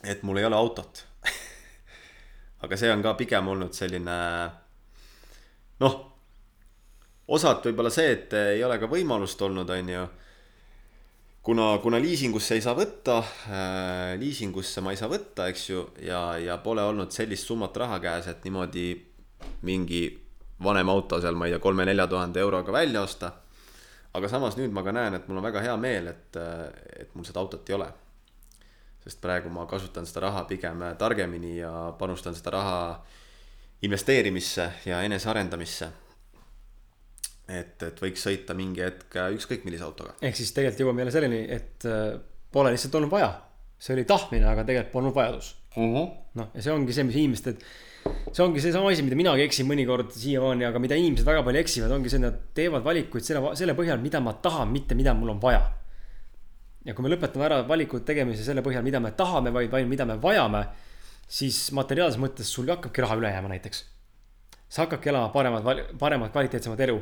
et 0.03 0.23
mul 0.23 0.37
ei 0.37 0.45
ole 0.45 0.55
autot 0.55 1.03
aga 2.63 2.77
see 2.77 2.89
on 2.91 3.03
ka 3.05 3.13
pigem 3.19 3.47
olnud 3.53 3.73
selline 3.75 4.17
noh, 5.83 5.97
osalt 7.27 7.65
võib-olla 7.67 7.91
see, 7.93 8.13
et 8.13 8.33
ei 8.39 8.63
ole 8.63 8.77
ka 8.79 8.89
võimalust 8.91 9.41
olnud, 9.41 9.69
on 9.69 9.89
ju. 9.89 10.05
kuna, 11.43 11.67
kuna 11.83 11.99
liisingusse 12.03 12.55
ei 12.55 12.61
saa 12.61 12.75
võtta 12.75 13.17
äh,, 13.19 14.13
liisingusse 14.19 14.81
ma 14.81 14.91
ei 14.91 14.99
saa 14.99 15.09
võtta, 15.11 15.47
eks 15.51 15.69
ju, 15.69 15.83
ja, 16.03 16.37
ja 16.37 16.57
pole 16.63 16.83
olnud 16.83 17.11
sellist 17.11 17.47
summat 17.47 17.77
raha 17.77 17.99
käes, 17.99 18.27
et 18.27 18.43
niimoodi 18.47 18.87
mingi 19.67 20.01
vanem 20.63 20.89
auto 20.89 21.21
seal, 21.21 21.35
ma 21.37 21.45
ei 21.45 21.53
tea, 21.55 21.61
kolme-nelja 21.61 22.07
tuhande 22.07 22.41
euroga 22.41 22.73
välja 22.73 23.01
osta. 23.01 23.31
aga 24.13 24.27
samas 24.27 24.57
nüüd 24.57 24.73
ma 24.73 24.83
ka 24.83 24.91
näen, 24.91 25.13
et 25.13 25.27
mul 25.27 25.37
on 25.37 25.45
väga 25.45 25.61
hea 25.61 25.77
meel, 25.77 26.07
et, 26.07 26.37
et 26.99 27.15
mul 27.15 27.25
seda 27.27 27.39
autot 27.43 27.69
ei 27.69 27.75
ole 27.77 27.91
sest 29.07 29.21
praegu 29.23 29.49
ma 29.49 29.63
kasutan 29.65 30.05
seda 30.05 30.25
raha 30.25 30.43
pigem 30.49 30.83
targemini 30.99 31.57
ja 31.61 31.71
panustan 31.99 32.35
seda 32.35 32.51
raha 32.57 32.79
investeerimisse 33.81 34.71
ja 34.85 35.01
enesearendamisse. 35.05 35.87
Et, 37.47 37.83
et 37.83 38.01
võiks 38.03 38.23
sõita 38.27 38.55
mingi 38.57 38.83
hetk 38.83 39.17
ükskõik 39.37 39.65
millise 39.67 39.85
autoga. 39.87 40.15
ehk 40.21 40.35
siis 40.35 40.53
tegelikult 40.55 40.83
jõuame 40.83 41.03
jälle 41.03 41.15
selleni, 41.15 41.41
et 41.57 41.87
äh, 41.87 42.19
pole 42.51 42.73
lihtsalt 42.75 42.95
olnud 42.99 43.11
vaja. 43.11 43.33
see 43.79 43.93
oli 43.93 44.05
tahtmine, 44.09 44.47
aga 44.49 44.63
tegelikult 44.67 44.93
polnud 44.93 45.15
vajadus 45.15 45.51
uh 45.77 45.83
-huh.. 45.83 46.07
noh, 46.39 46.49
ja 46.53 46.61
see 46.61 46.73
ongi 46.73 46.93
see, 46.93 47.07
mis 47.07 47.19
inimesed, 47.21 47.65
see 48.31 48.43
ongi 48.43 48.61
seesama 48.61 48.91
asi, 48.91 49.03
mida 49.05 49.15
minagi 49.15 49.45
eksin 49.45 49.67
mõnikord 49.69 50.11
siiamaani, 50.15 50.65
aga 50.65 50.79
mida 50.79 50.95
inimesed 50.95 51.25
väga 51.25 51.43
palju 51.43 51.61
eksivad, 51.61 51.91
ongi 51.91 52.09
see, 52.09 52.21
et 52.21 52.27
nad 52.27 52.39
teevad 52.57 52.83
valikuid 52.83 53.23
selle, 53.23 53.55
selle 53.55 53.77
põhjal, 53.77 54.01
mida 54.01 54.19
ma 54.19 54.33
tahan, 54.33 54.71
mitte 54.71 54.95
mida 54.95 55.13
mul 55.13 55.35
on 55.35 55.41
vaja 55.41 55.61
ja 56.87 56.95
kui 56.95 57.03
me 57.03 57.11
lõpetame 57.11 57.45
ära 57.47 57.61
valikute 57.67 58.05
tegemise 58.07 58.45
selle 58.45 58.63
põhjal, 58.63 58.85
mida 58.85 59.01
me 59.03 59.11
tahame, 59.17 59.51
vaid, 59.55 59.69
vaid 59.73 59.89
mida 59.91 60.05
me 60.07 60.15
vajame, 60.23 60.63
siis 61.27 61.67
materiaalses 61.75 62.19
mõttes 62.21 62.49
sul 62.53 62.69
hakkabki 62.71 63.03
raha 63.03 63.17
üle 63.19 63.31
jääma 63.33 63.51
näiteks. 63.51 63.83
Sa 64.69 64.83
hakkadki 64.83 65.11
elama 65.11 65.29
paremat, 65.33 65.67
paremat, 65.99 66.31
kvaliteetsemat 66.31 66.79
elu. 66.87 66.97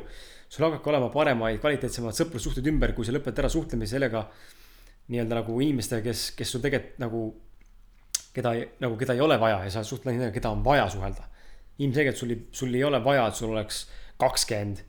sul 0.48 0.64
hakkabki 0.64 0.90
olema 0.92 1.08
paremaid, 1.10 1.58
kvaliteetsemad 1.58 2.14
sõprussuhted 2.14 2.66
ümber, 2.70 2.92
kui 2.94 3.04
sa 3.04 3.14
lõpetad 3.14 3.42
ära 3.42 3.48
suhtlemise 3.50 3.96
sellega 3.96 4.22
nii-öelda 5.10 5.40
nagu 5.40 5.56
inimestega, 5.60 6.04
kes, 6.06 6.30
kes 6.38 6.52
sul 6.54 6.62
tegelikult 6.62 7.00
nagu, 7.02 7.22
keda 8.34 8.52
nagu, 8.82 8.98
keda 9.00 9.16
ei 9.16 9.22
ole 9.26 9.38
vaja 9.42 9.64
ja 9.64 9.72
sa 9.74 9.82
suhtled 9.86 10.14
nendega, 10.14 10.34
keda 10.34 10.52
on 10.54 10.62
vaja 10.64 10.86
suhelda. 10.90 11.26
ilmselgelt 11.78 12.16
sul 12.16 12.34
sul 12.52 12.74
ei 12.74 12.84
ole 12.84 13.02
vaja, 13.04 13.26
et 13.26 13.34
sul 13.34 13.50
oleks 13.50 13.86
kakskümmend 14.18 14.84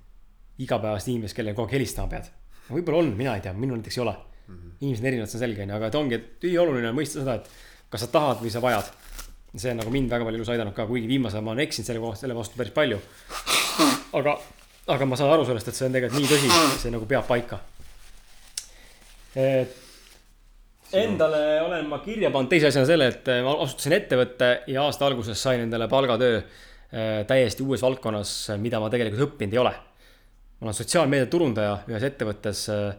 igapäevast 0.58 1.08
inimest, 1.08 1.36
kellele 1.36 1.56
kogu 1.56 1.68
aeg 1.68 1.80
helistama 1.80 2.10
pead. 2.10 2.30
võib-olla 2.70 3.04
on, 3.04 3.14
mina 3.18 3.36
ei 3.36 3.42
tea, 3.42 3.54
minul 3.54 3.78
näiteks 3.82 3.98
ei 3.98 4.04
ole. 4.04 4.16
-hmm. 4.48 4.72
inimesed 4.82 5.04
on 5.04 5.08
erinevad, 5.08 5.30
see 5.30 5.38
on 5.38 5.44
selge, 5.46 5.64
onju, 5.64 5.76
aga 5.76 5.88
et 5.88 5.96
ongi, 5.96 6.16
et 6.16 6.48
ülioluline 6.50 6.90
on 6.90 6.96
mõista 6.98 7.22
seda, 7.22 7.36
et 7.36 7.50
kas 7.90 8.06
sa 8.06 8.08
tahad 8.12 8.42
või 8.44 8.52
sa 8.54 8.62
vajad. 8.64 8.92
See 9.62 9.72
on 9.74 9.82
nagu 9.82 9.92
mind 9.94 10.12
väga 10.12 10.28
palju 10.28 10.40
elus 10.40 10.52
aidanud 10.54 10.76
ka, 10.76 10.86
kuigi 10.90 11.10
viimasel 11.10 11.40
ajal 11.40 11.48
ma 11.48 11.54
olen 11.54 11.66
eksinud 11.66 11.88
selle 11.90 12.04
kohta, 12.04 12.22
selle 12.24 12.38
vastu 12.38 12.60
päris 12.60 12.76
palju. 12.76 13.00
aga, 14.20 14.38
aga 14.96 15.10
ma 15.10 15.20
saan 15.20 15.34
aru 15.34 15.48
sellest, 15.48 15.72
et 15.72 15.80
see 15.80 15.88
on 15.88 15.98
tegelikult 15.98 16.22
nii 16.22 16.32
tõsi, 16.32 16.80
see 16.84 16.94
nagu 16.94 17.10
peab 17.10 17.28
paika. 17.30 17.60
endale 20.98 21.42
olen 21.66 21.90
ma 21.90 22.00
kirja 22.06 22.32
pannud 22.34 22.50
teise 22.52 22.72
asjana 22.72 22.90
selle, 22.90 23.10
et 23.14 23.34
ma 23.46 23.58
asutasin 23.66 23.98
ettevõtte 24.00 24.54
ja 24.72 24.86
aasta 24.88 25.06
alguses 25.10 25.42
sain 25.42 25.66
endale 25.66 25.90
palgatöö 25.92 26.40
äh, 26.40 27.26
täiesti 27.28 27.66
uues 27.66 27.84
valdkonnas, 27.84 28.38
mida 28.64 28.80
ma 28.82 28.90
tegelikult 28.94 29.30
õppinud 29.30 29.54
ei 29.54 29.62
ole. 29.66 29.76
ma 30.58 30.70
olen 30.70 30.80
sotsiaalmeedia 30.80 31.30
turundaja 31.30 31.76
ühes 31.92 32.08
ettevõttes 32.08 32.64
äh, 32.74 32.96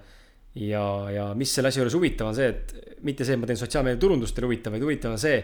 ja, 0.55 0.85
ja 1.11 1.25
mis 1.39 1.53
selle 1.55 1.71
asja 1.71 1.83
juures 1.83 1.97
huvitav 1.97 2.31
on 2.31 2.37
see, 2.37 2.49
et 2.53 3.01
mitte 3.07 3.27
see, 3.27 3.37
et 3.37 3.41
ma 3.41 3.49
teen 3.49 3.61
sotsiaalmeedia 3.61 4.01
turundust, 4.01 4.37
ei 4.37 4.43
ole 4.45 4.53
huvitav, 4.53 4.75
vaid 4.75 4.87
huvitav 4.87 5.15
on 5.15 5.21
see, 5.23 5.41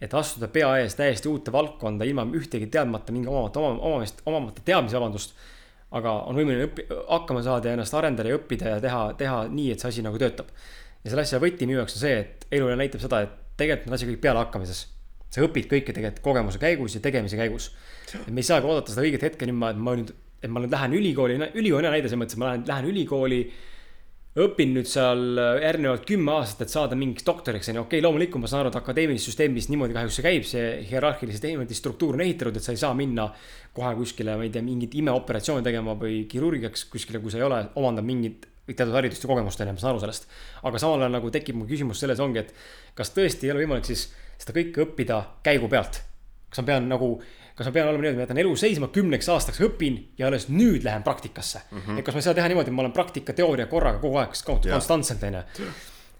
et 0.00 0.14
astuda 0.14 0.48
pea 0.52 0.70
ees 0.82 0.96
täiesti 0.98 1.28
uute 1.30 1.52
valdkonda 1.52 2.04
ilma 2.08 2.26
ühtegi 2.36 2.68
teadmata, 2.72 3.14
mingi 3.16 3.30
omamata, 3.32 3.62
omamist, 3.62 4.20
omamata 4.28 4.64
teadmisi, 4.64 4.96
vabandust. 4.98 5.36
aga 5.96 6.12
on 6.28 6.36
võimeline 6.36 6.66
õppi-, 6.66 6.84
hakkama 6.90 7.40
saada 7.46 7.70
ja 7.70 7.76
ennast 7.76 7.94
arendada 7.94 8.28
ja 8.28 8.36
õppida 8.36 8.74
ja 8.74 8.80
teha, 8.82 9.02
teha 9.16 9.36
nii, 9.48 9.70
et 9.72 9.80
see 9.80 9.92
asi 9.92 10.04
nagu 10.04 10.18
töötab. 10.20 10.50
ja 11.04 11.12
selle 11.12 11.22
asja 11.22 11.40
võti 11.40 11.68
minu 11.68 11.78
jaoks 11.80 11.96
on 11.96 12.02
see, 12.02 12.18
et 12.24 12.46
elu 12.58 12.68
näitab 12.76 13.00
seda, 13.00 13.22
et 13.24 13.36
tegelikult 13.56 13.92
on 13.92 13.96
asi 13.96 14.10
kõik 14.10 14.20
pealehakkamises. 14.26 14.86
sa 15.30 15.42
õpid 15.44 15.68
kõike 15.70 15.94
tegelikult 15.94 16.22
kogemuse 16.24 16.58
käigus 16.60 16.94
ja 16.98 17.00
tegemise 17.00 17.38
käigus. 17.40 17.70
me 18.28 18.42
ei 18.42 18.50
saagi 18.50 18.66
oodata 18.66 18.92
seda 18.92 19.06
õiget 19.06 19.22
hetke 19.30 19.48
nüüd 19.48 19.60
ma, 19.62 19.70
et 19.70 19.80
ma 19.80 19.96
nüüd, 19.96 20.12
et 20.42 20.50
ma 20.50 20.60
nüüd 20.60 20.74
lähen 20.74 20.92
ülikooli, 20.98 21.38
ülikooli 21.54 21.88
hea 21.88 21.94
näide 21.94 22.10
selles 22.10 22.20
mõttes, 22.20 22.36
et 22.36 22.42
ma 22.42 22.50
lähen, 22.52 22.66
lähen 22.68 22.90
ülikooli 22.92 23.40
õpin 24.36 24.74
nüüd 24.76 24.88
seal 24.88 25.38
järgnevalt 25.62 26.04
kümme 26.08 26.34
aastat, 26.36 26.66
et 26.66 26.72
saada 26.72 26.96
mingiks 26.98 27.24
doktoriks, 27.24 27.70
on 27.70 27.78
ju, 27.78 27.84
okei 27.86 27.98
okay,, 27.98 28.04
loomulikult 28.04 28.42
ma 28.42 28.50
saan 28.50 28.64
aru, 28.64 28.72
et 28.72 28.78
akadeemilises 28.80 29.30
süsteemis 29.30 29.70
niimoodi 29.72 29.96
kahjuks 29.96 30.18
see 30.18 30.26
käib, 30.26 30.44
see 30.48 30.66
hierarhiliselt 30.90 31.46
niimoodi 31.48 31.78
struktuur 31.78 32.18
on 32.18 32.24
ehitatud, 32.26 32.58
et 32.58 32.66
sa 32.66 32.74
ei 32.74 32.82
saa 32.82 32.92
minna 32.98 33.30
kohe 33.76 33.94
kuskile, 33.96 34.34
ma 34.36 34.44
ei 34.44 34.52
tea, 34.52 34.64
mingit 34.66 34.98
imeoperatsiooni 35.00 35.64
tegema 35.64 35.96
või 36.00 36.26
kirurgiaks 36.28 36.84
kuskile, 36.92 37.22
kui 37.24 37.32
sa 37.32 37.40
ei 37.40 37.46
ole 37.48 37.62
omandanud 37.74 38.10
mingit 38.10 38.44
teatud 38.66 38.92
haridust 38.98 39.24
ja 39.24 39.30
kogemust, 39.30 39.62
on 39.62 39.70
ju, 39.70 39.76
ma 39.78 39.82
saan 39.82 39.94
aru 39.94 40.04
sellest. 40.04 40.28
aga 40.68 40.82
samal 40.82 41.00
ajal 41.00 41.16
nagu 41.16 41.32
tekib 41.32 41.56
mu 41.56 41.68
küsimus 41.70 42.02
selles 42.02 42.20
ongi, 42.20 42.42
et 42.42 42.52
kas 42.98 43.14
tõesti 43.14 43.48
ei 43.48 43.54
ole 43.54 43.64
võimalik 43.64 43.88
siis 43.88 44.08
seda 44.36 44.56
kõike 44.58 44.84
õppida 44.84 45.22
käigu 45.46 45.70
pealt? 45.72 46.02
kas 46.50 46.62
ma 46.62 46.72
pean 46.72 46.88
nagu 46.90 47.14
kas 47.56 47.70
ma 47.70 47.72
pean 47.72 47.88
olema 47.88 48.04
niimoodi, 48.04 48.20
ma 48.20 48.24
jätan 48.26 48.40
elu 48.42 48.54
seisma 48.60 48.88
kümneks 48.92 49.28
aastaks, 49.32 49.60
õpin 49.64 49.98
ja 50.20 50.28
alles 50.28 50.48
nüüd 50.52 50.84
lähen 50.84 51.04
praktikasse 51.06 51.62
mm. 51.64 51.78
-hmm. 51.78 51.98
et 51.98 52.04
kas 52.04 52.16
ma 52.16 52.20
ei 52.20 52.26
saa 52.28 52.36
teha 52.36 52.48
niimoodi, 52.52 52.72
et 52.72 52.76
ma 52.76 52.84
olen 52.84 52.92
praktika, 52.96 53.32
teooria 53.36 53.66
korraga 53.70 54.00
kogu 54.02 54.20
aeg 54.20 54.36
konstantselt, 54.36 55.24
on 55.24 55.38
ju. 55.40 55.70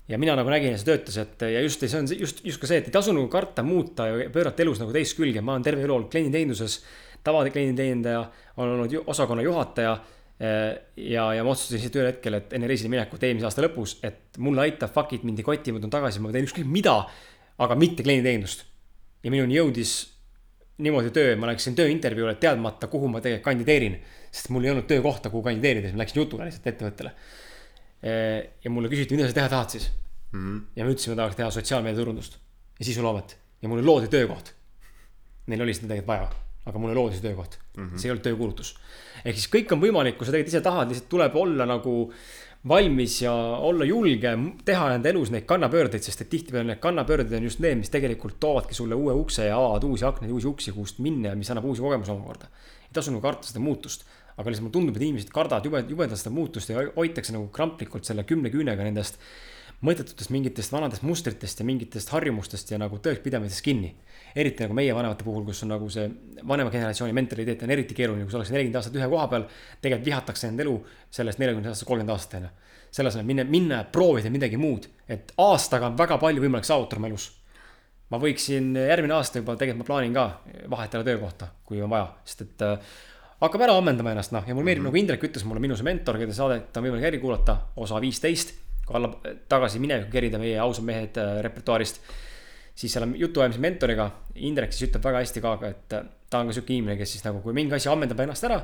ja 0.08 0.18
mina 0.18 0.36
nagu 0.36 0.50
nägin, 0.50 0.72
et 0.72 0.80
see 0.80 0.88
töötas, 0.88 1.18
et 1.20 1.46
ja 1.52 1.60
just 1.60 1.84
see 1.84 1.98
on 1.98 2.08
just, 2.18 2.44
just 2.44 2.60
ka 2.60 2.70
see, 2.70 2.80
et 2.80 2.88
ei 2.88 2.94
tasu 2.94 3.12
nagu 3.12 3.28
karta 3.28 3.62
muuta 3.62 4.08
ja 4.08 4.30
pöörata 4.32 4.64
elus 4.64 4.80
nagu 4.80 4.92
teist 4.96 5.16
külge, 5.16 5.44
ma 5.44 5.52
olen 5.58 5.62
terve 5.62 5.84
elu 5.84 5.94
olnud 5.94 6.10
klienditeeninduses. 6.10 6.84
tavaklienditeenindaja, 7.26 8.20
olen 8.56 8.72
olnud 8.72 9.02
osakonna 9.06 9.42
juhataja 9.42 9.96
ja, 10.96 11.34
ja 11.34 11.44
ma 11.44 11.50
otsustasin 11.50 11.80
siit 11.80 11.96
ühel 11.96 12.12
hetkel, 12.12 12.34
et 12.38 12.52
enne 12.52 12.68
reisile 12.70 12.88
minekut 12.92 13.22
eelmise 13.22 13.48
aasta 13.48 13.64
lõpus, 13.64 13.96
et 14.06 14.38
mulle 14.38 14.62
aitab, 14.62 14.92
fuck 14.94 15.12
it, 15.12 15.24
mind 15.24 15.40
ei 15.42 15.44
koti, 15.44 15.72
ma 15.72 15.82
tulen 15.82 15.90
tagasi, 15.90 16.20
ma 16.22 16.30
teen 16.32 16.46
ükskõik 16.46 16.68
mida, 16.70 17.00
aga 17.58 17.74
mitte 17.74 18.06
klienditeenindust. 18.06 18.64
ja 19.24 19.30
minuni 19.30 19.56
jõudis 19.56 20.15
niimoodi 20.84 21.10
töö, 21.14 21.36
ma 21.40 21.48
läksin 21.50 21.76
tööintervjuule 21.78 22.36
teadmata, 22.40 22.88
kuhu 22.92 23.08
ma 23.08 23.22
tegelikult 23.24 23.50
kandideerin. 23.50 23.98
sest 24.30 24.50
mul 24.52 24.64
ei 24.64 24.70
olnud 24.74 24.86
töökohta, 24.88 25.30
kuhu 25.32 25.42
kandideerida, 25.46 25.88
siis 25.88 25.96
ma 25.96 26.02
läksin 26.02 26.20
jutuga 26.20 26.48
lihtsalt 26.48 26.66
ettevõttele. 26.72 27.12
ja 28.64 28.70
mulle 28.70 28.88
küsiti, 28.92 29.16
mida 29.16 29.28
sa 29.28 29.34
teha 29.34 29.48
tahad 29.48 29.70
siis 29.72 29.90
mm. 30.32 30.40
-hmm. 30.40 30.62
ja 30.76 30.84
ma 30.84 30.90
ütlesin, 30.90 31.14
ma 31.14 31.22
tahaks 31.22 31.36
teha 31.36 31.50
sotsiaalmeediaturundust 31.50 32.38
ja 32.78 32.84
sisuloomet 32.84 33.38
ja 33.62 33.68
mulle 33.68 33.82
loodi 33.82 34.08
töökoht. 34.08 34.52
Neil 35.46 35.62
oli 35.62 35.74
seda 35.74 35.88
tegelikult 35.88 36.08
vaja, 36.10 36.28
aga 36.66 36.78
mulle 36.82 36.94
loodi 36.94 37.16
see 37.16 37.22
töökoht 37.28 37.58
mm, 37.76 37.84
-hmm. 37.84 37.98
see 37.98 38.08
ei 38.08 38.12
olnud 38.12 38.24
töökuulutus. 38.26 38.74
ehk 39.24 39.36
siis 39.36 39.48
kõik 39.52 39.72
on 39.72 39.80
võimalik, 39.80 40.18
kui 40.18 40.26
sa 40.26 40.34
tegelikult 40.34 40.54
ise 40.54 40.60
tahad, 40.60 40.88
lihtsalt 40.88 41.08
tuleb 41.08 41.36
olla 41.36 41.66
nagu 41.66 42.12
valmis 42.68 43.20
ja 43.22 43.32
olla 43.62 43.84
julge, 43.86 44.32
teha 44.66 44.88
enda 44.96 45.10
elus 45.12 45.30
neid 45.30 45.46
kannapöördeid, 45.48 46.02
sest 46.02 46.24
et 46.24 46.30
tihtipeale 46.32 46.72
need 46.72 46.82
kannapöörded 46.82 47.34
on 47.38 47.46
just 47.46 47.62
need, 47.62 47.78
mis 47.78 47.92
tegelikult 47.92 48.40
toovadki 48.42 48.74
sulle 48.74 48.98
uue 48.98 49.14
ukse 49.14 49.46
ja 49.46 49.56
avavad 49.58 49.86
uusi 49.86 50.06
aknaid, 50.08 50.32
uusi 50.34 50.50
uksi, 50.50 50.74
kust 50.74 50.98
minna 51.04 51.32
ja 51.32 51.38
mis 51.38 51.50
annab 51.52 51.68
uusi 51.70 51.84
kogemusi 51.84 52.14
omakorda. 52.14 52.50
ei 52.86 52.94
tasu 52.94 53.14
nagu 53.14 53.22
karta 53.22 53.48
seda 53.48 53.62
muutust, 53.62 54.06
aga 54.36 54.50
lihtsalt 54.50 54.66
mulle 54.66 54.78
tundub, 54.78 54.96
et 54.96 55.06
inimesed 55.06 55.30
kardavad 55.34 55.64
jube, 55.64 55.84
jubedalt 55.88 56.20
seda 56.20 56.34
muutust 56.34 56.70
ja 56.70 56.82
hoitakse 56.96 57.34
nagu 57.36 57.48
kramplikult 57.54 58.08
selle 58.08 58.26
kümne 58.26 58.50
küünega 58.50 58.86
nendest 58.86 59.20
mõttetutest 59.84 60.32
mingitest 60.32 60.72
vanadest 60.72 61.04
mustritest 61.04 61.60
ja 61.60 61.66
mingitest 61.68 62.10
harjumustest 62.14 62.70
ja 62.72 62.78
nagu 62.80 62.98
tõekspidamistest 63.02 63.64
kinni. 63.64 63.94
eriti 64.36 64.64
nagu 64.64 64.74
meie 64.74 64.94
vanemate 64.94 65.24
puhul, 65.24 65.44
kus 65.44 65.62
on 65.62 65.72
nagu 65.72 65.88
see 65.90 66.08
vanema 66.48 66.70
generatsiooni 66.70 67.12
mentaliteet 67.12 67.62
on 67.62 67.70
eriti 67.70 67.94
keeruline, 67.94 68.24
kus 68.24 68.34
ollakse 68.34 68.52
nelikümmend 68.52 68.76
aastat 68.76 68.96
ühe 68.96 69.08
koha 69.08 69.26
peal. 69.28 69.48
tegelikult 69.80 70.06
vihatakse 70.06 70.48
enda 70.48 70.62
elu 70.62 70.76
sellest 71.10 71.38
neljakümnest 71.38 71.74
aastast 71.74 71.88
kolmkümmend 71.88 72.14
aastat 72.16 72.38
on 72.40 72.48
ju. 72.48 72.52
selle 72.90 73.08
asemel 73.08 73.26
minna, 73.26 73.44
minna 73.44 73.82
ja 73.82 73.84
proovida 73.84 74.30
midagi 74.30 74.56
muud, 74.56 74.88
et 75.08 75.32
aastaga 75.36 75.90
on 75.90 75.98
väga 75.98 76.18
palju 76.18 76.42
võimalik 76.42 76.64
saavutada 76.64 77.02
oma 77.02 77.12
elus 77.12 77.32
ma 78.10 78.20
võiksin 78.22 78.70
järgmine 78.78 79.16
aasta 79.16 79.42
juba, 79.42 79.56
tegelikult 79.58 79.82
ma 79.82 79.90
plaanin 79.90 80.14
ka 80.14 80.26
vahetada 80.70 81.04
töökohta, 81.04 81.48
kui 81.66 81.82
on 81.82 81.90
vaja, 81.90 82.12
sest 82.24 82.44
et 82.44 82.62
äh, 82.62 82.92
hakkab 83.42 83.66
ära 83.66 83.74
ammendama 83.78 84.12
ennast, 84.14 84.32
noh, 84.34 84.44
ja 84.46 84.54
mulle 84.54 84.70
meeldib 84.70 84.84
mm, 84.84 84.88
-hmm. 84.88 84.94
nagu 84.94 85.02
Indrek 85.02 85.26
ütles 85.28 85.44
mulle, 85.44 85.60
minu 85.60 85.76
see 85.76 85.86
mentor, 85.86 86.18
keda 86.20 86.34
saadet 86.34 86.76
on 86.76 86.86
võimalik 86.86 87.08
järgi 87.08 87.20
kuulata, 87.22 87.56
osa 87.76 88.00
viisteist. 88.00 88.54
Kui 88.86 88.96
alla, 88.98 89.10
tagasi 89.50 89.80
minevikku 89.82 90.12
kerida 90.12 90.40
meie 90.40 90.58
ausad 90.62 90.86
mehed 90.86 91.18
äh, 91.20 91.38
repertuaarist. 91.46 92.00
siis 92.76 92.92
seal 92.92 93.06
on 93.06 93.14
jutuajamise 93.16 93.60
mentoriga, 93.60 94.10
Indrek 94.44 94.74
siis 94.74 94.90
ütleb 94.90 95.04
väga 95.04 95.22
hästi 95.24 95.42
ka, 95.42 95.54
et 95.64 95.96
äh, 95.96 96.04
ta 96.30 96.42
on 96.42 96.50
ka 96.50 96.56
sihuke 96.56 96.74
inimene, 96.74 96.98
kes 97.00 97.16
siis 97.16 97.24
nagu, 97.24 97.40
kui 97.44 97.56
mingi 97.56 97.74
asi 97.74 97.88
ammendab 97.88 98.20
ennast 98.20 98.44
ära. 98.44 98.60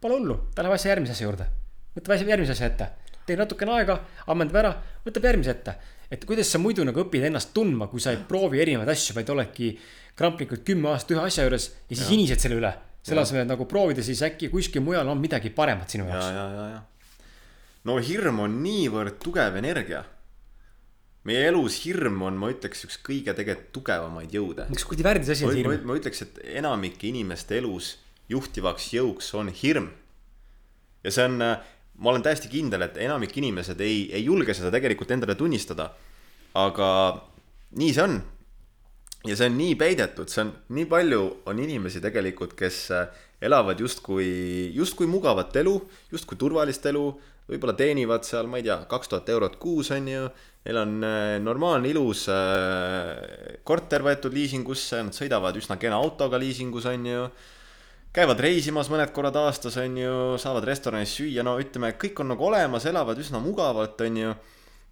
Pole 0.00 0.16
hullu, 0.16 0.38
ta 0.54 0.64
läheb 0.64 0.76
asja 0.78 0.94
järgmise 0.94 1.14
asja 1.16 1.26
juurde, 1.26 1.46
võtab 1.96 2.16
asja 2.16 2.32
järgmise 2.32 2.56
asja 2.56 2.72
ette, 2.72 2.88
teeb 3.26 3.40
natukene 3.42 3.76
aega, 3.76 3.98
ammendab 4.32 4.60
ära, 4.62 4.74
võtab 5.06 5.30
järgmise 5.30 5.54
ette. 5.56 5.78
et 6.10 6.24
kuidas 6.24 6.48
sa 6.48 6.58
muidu 6.58 6.84
nagu 6.88 7.02
õpid 7.04 7.26
ennast 7.28 7.52
tundma, 7.52 7.90
kui 7.92 8.00
sa 8.00 8.14
ei 8.14 8.20
proovi 8.28 8.62
erinevaid 8.62 8.88
asju, 8.88 9.14
vaid 9.18 9.30
oledki 9.30 9.74
kramplikult 10.16 10.64
kümme 10.64 10.88
aastat 10.88 11.18
ühe 11.18 11.26
asja 11.26 11.44
juures 11.44 11.66
ja 11.90 11.96
siis 11.96 12.14
inised 12.16 12.40
selle 12.40 12.56
üle 12.56 12.72
selle 13.08 13.22
asemel, 13.22 13.44
et 13.44 13.50
nagu 13.50 13.66
proovida 13.68 14.04
siis 14.04 14.22
äkki 14.26 14.50
kuskil 14.52 14.82
mujal 14.84 15.08
on 15.08 15.20
midagi 15.20 15.52
paremat 15.54 15.90
sinu 15.90 16.08
jaoks. 16.08 16.24
ja, 16.24 16.32
ja, 16.32 16.46
ja, 16.56 16.68
ja. 16.76 16.80
No 17.88 17.98
hirm 18.04 18.42
on 18.44 18.60
niivõrd 18.62 19.18
tugev 19.22 19.56
energia. 19.60 20.04
meie 21.28 21.48
elus 21.50 21.82
hirm 21.84 22.22
on, 22.24 22.36
ma 22.40 22.48
ütleks, 22.52 22.86
üks 22.86 23.00
kõige 23.04 23.34
tegelikult 23.36 23.72
tugevamaid 23.76 24.34
jõude. 24.34 24.68
miks 24.72 24.86
kuradi 24.88 25.06
värdis 25.06 25.32
asi 25.34 25.48
on 25.48 25.56
hirm? 25.56 25.74
ma 25.88 25.96
ütleks, 25.98 26.22
et 26.26 26.38
enamike 26.60 27.08
inimeste 27.08 27.58
elus 27.62 27.96
juhtivaks 28.28 28.92
jõuks 28.94 29.32
on 29.38 29.52
hirm. 29.62 29.90
ja 31.04 31.14
see 31.14 31.28
on, 31.28 31.38
ma 31.38 32.12
olen 32.12 32.24
täiesti 32.24 32.50
kindel, 32.52 32.84
et 32.86 32.98
enamik 33.04 33.36
inimesed 33.36 33.80
ei, 33.84 34.08
ei 34.12 34.24
julge 34.24 34.56
seda 34.56 34.72
tegelikult 34.74 35.14
endale 35.16 35.38
tunnistada. 35.38 35.92
aga 36.54 36.88
nii 37.78 37.94
see 37.94 38.04
on 38.04 38.20
ja 39.26 39.36
see 39.36 39.48
on 39.50 39.56
nii 39.58 39.74
peidetud, 39.78 40.30
see 40.30 40.44
on, 40.44 40.52
nii 40.76 40.86
palju 40.90 41.22
on 41.50 41.58
inimesi 41.62 42.00
tegelikult, 42.04 42.54
kes 42.58 42.84
äh, 42.94 43.08
elavad 43.42 43.80
justkui, 43.80 44.28
justkui 44.74 45.08
mugavat 45.10 45.56
elu, 45.60 45.74
justkui 46.12 46.38
turvalist 46.38 46.86
elu, 46.90 47.04
võib-olla 47.48 47.74
teenivad 47.76 48.26
seal, 48.28 48.48
ma 48.50 48.60
ei 48.60 48.66
tea, 48.66 48.76
kaks 48.88 49.10
tuhat 49.12 49.28
eurot 49.32 49.56
kuus, 49.60 49.92
on 49.96 50.08
ju. 50.10 50.24
Neil 50.68 50.80
on 50.82 50.96
äh, 51.06 51.36
normaalne, 51.40 51.88
ilus 51.88 52.26
äh, 52.32 53.60
korter 53.64 54.04
võetud 54.04 54.34
liisingusse, 54.36 55.00
nad 55.06 55.16
sõidavad 55.16 55.56
üsna 55.56 55.78
kena 55.80 55.96
autoga 55.96 56.40
liisingus, 56.40 56.88
on 56.90 57.06
ju. 57.08 57.22
käivad 58.12 58.40
reisimas 58.42 58.90
mõned 58.92 59.12
korrad 59.16 59.36
aastas, 59.40 59.78
on 59.80 59.96
ju, 59.96 60.14
saavad 60.40 60.66
restoranis 60.68 61.14
süüa, 61.16 61.44
no 61.46 61.56
ütleme, 61.62 61.94
kõik 61.96 62.20
on 62.20 62.34
nagu 62.34 62.48
olemas, 62.50 62.88
elavad 62.90 63.18
üsna 63.20 63.40
mugavalt, 63.40 64.00
on 64.04 64.20
ju 64.24 64.34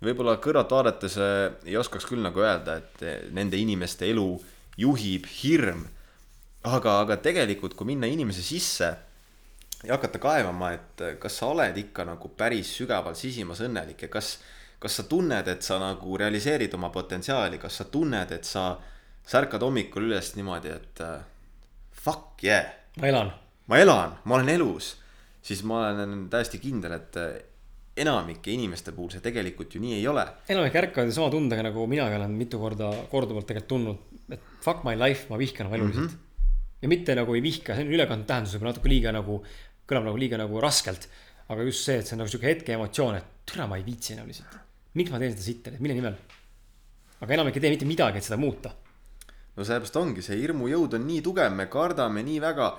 võib-olla 0.07 0.37
kõrvalt 0.41 0.73
vaadates 0.73 1.17
äh, 1.21 1.51
ei 1.69 1.77
oskaks 1.77 2.09
küll 2.09 2.25
nagu 2.25 2.41
öelda, 2.41 2.81
et 2.81 3.33
nende 3.37 3.61
inimeste 3.61 4.09
elu 4.09 4.31
juhib 4.81 5.29
hirm. 5.43 5.87
aga, 6.67 7.01
aga 7.05 7.17
tegelikult, 7.23 7.77
kui 7.77 7.93
minna 7.93 8.09
inimese 8.11 8.43
sisse 8.43 8.95
ja 9.87 9.97
hakata 9.97 10.21
kaevama, 10.23 10.73
et 10.77 11.03
äh, 11.05 11.17
kas 11.23 11.39
sa 11.41 11.51
oled 11.55 11.79
ikka 11.79 12.05
nagu 12.09 12.31
päris 12.37 12.75
sügaval 12.79 13.17
sisimas 13.19 13.63
õnnelik 13.65 14.07
ja 14.07 14.11
kas, 14.13 14.37
kas 14.83 15.01
sa 15.01 15.07
tunned, 15.09 15.49
et 15.49 15.63
sa 15.63 15.79
nagu 15.83 16.19
realiseerid 16.19 16.75
oma 16.75 16.91
potentsiaali, 16.95 17.59
kas 17.63 17.81
sa 17.83 17.89
tunned, 17.91 18.33
et 18.37 18.45
sa, 18.45 18.69
sa 19.25 19.43
ärkad 19.43 19.63
hommikul 19.63 20.11
üles 20.11 20.35
niimoodi, 20.37 20.75
et 20.75 21.05
fuck 22.07 22.45
yeah. 22.45 22.71
ma 23.01 23.11
elan. 23.11 23.35
ma 23.67 23.83
elan, 23.83 24.17
ma 24.25 24.39
olen 24.39 24.55
elus, 24.59 24.95
siis 25.43 25.63
ma 25.67 25.87
olen 25.89 26.27
täiesti 26.31 26.61
kindel, 26.63 26.99
et 26.99 27.21
enamike 27.97 28.53
inimeste 28.53 28.93
puhul 28.93 29.15
see 29.15 29.25
tegelikult 29.25 29.75
ju 29.75 29.81
nii 29.81 29.97
ei 29.99 30.07
ole. 30.11 30.25
enamik 30.53 30.77
ärkavad 30.83 31.09
ju 31.09 31.17
sama 31.17 31.33
tundega, 31.33 31.65
nagu 31.71 31.87
minagi 31.89 32.19
olen 32.19 32.37
mitu 32.37 32.61
korda 32.61 32.91
korduvalt 33.11 33.49
tegelikult 33.49 33.73
tundnud, 33.73 34.23
et 34.37 34.43
fuck 34.65 34.85
my 34.85 34.97
life, 35.01 35.31
ma 35.33 35.41
vihkan 35.41 35.71
oma 35.71 35.79
elu 35.79 35.89
lihtsalt 35.89 36.11
mm. 36.11 36.19
-hmm. 36.19 36.83
ja 36.83 36.93
mitte 36.93 37.17
nagu 37.17 37.35
ei 37.35 37.43
vihka, 37.43 37.75
see 37.75 37.87
on 37.87 37.95
ülekantud 37.97 38.29
tähendus, 38.29 38.55
võib-olla 38.55 38.75
natuke 38.75 38.93
liiga 38.93 39.15
nagu, 39.17 39.41
kõlab 39.89 40.09
nagu 40.09 40.21
liiga 40.21 40.39
nagu 40.41 40.61
raskelt. 40.63 41.09
aga 41.49 41.63
just 41.63 41.85
see, 41.87 42.01
et 42.01 42.07
see 42.07 42.17
on 42.17 42.25
nagu 42.25 42.31
sihuke 42.31 42.49
hetke 42.49 42.75
emotsioon, 42.75 43.21
et 43.21 43.27
türa, 43.47 43.69
ma 43.71 43.77
ei 43.79 43.85
viitsi 43.87 44.15
enam 44.15 44.27
lihtsalt. 44.27 44.59
miks 44.95 45.13
ma 45.13 45.21
teen 45.23 45.35
seda 45.35 45.45
sitta, 45.45 45.71
mille 45.79 45.95
nimel? 45.95 46.17
aga 47.21 47.35
enamik 47.39 47.57
ei 47.57 47.65
tee 47.65 47.75
mitte 47.75 47.89
midagi, 47.89 48.19
et 48.19 48.27
seda 48.27 48.39
muuta. 48.41 48.73
no 49.57 49.65
sellepärast 49.65 50.01
ongi, 50.03 50.23
see 50.23 50.39
hirmujõud 50.43 50.99
on 50.99 51.07
nii 51.07 51.23
tugev, 51.25 51.53
me 51.55 51.69
kardame 51.73 52.25
nii 52.27 52.41
väga. 52.45 52.73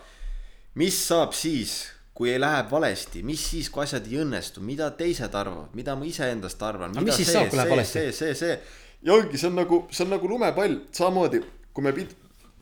mis 0.76 0.98
saab 1.08 1.34
siis 1.34 1.94
kui 2.18 2.32
ei 2.34 2.40
läheb 2.42 2.72
valesti, 2.72 3.22
mis 3.24 3.44
siis, 3.52 3.70
kui 3.70 3.84
asjad 3.84 4.08
ei 4.10 4.18
õnnestu, 4.24 4.62
mida 4.66 4.90
teised 4.98 5.36
arvavad, 5.38 5.70
mida 5.78 5.94
ma 5.96 6.06
iseendast 6.06 6.64
arvan. 6.66 6.96
kui 7.52 7.62
läheb 7.62 7.76
valesti? 7.76 8.00
see, 8.00 8.12
see, 8.12 8.36
see, 8.36 8.58
ja 9.06 9.14
ongi, 9.14 9.38
see 9.38 9.52
on 9.52 9.62
nagu, 9.62 9.86
see 9.92 10.04
on 10.04 10.16
nagu 10.16 10.32
lumepall, 10.32 10.82
samamoodi 10.98 11.44
kui 11.78 11.86
me 11.86 11.94
pid, 11.94 12.16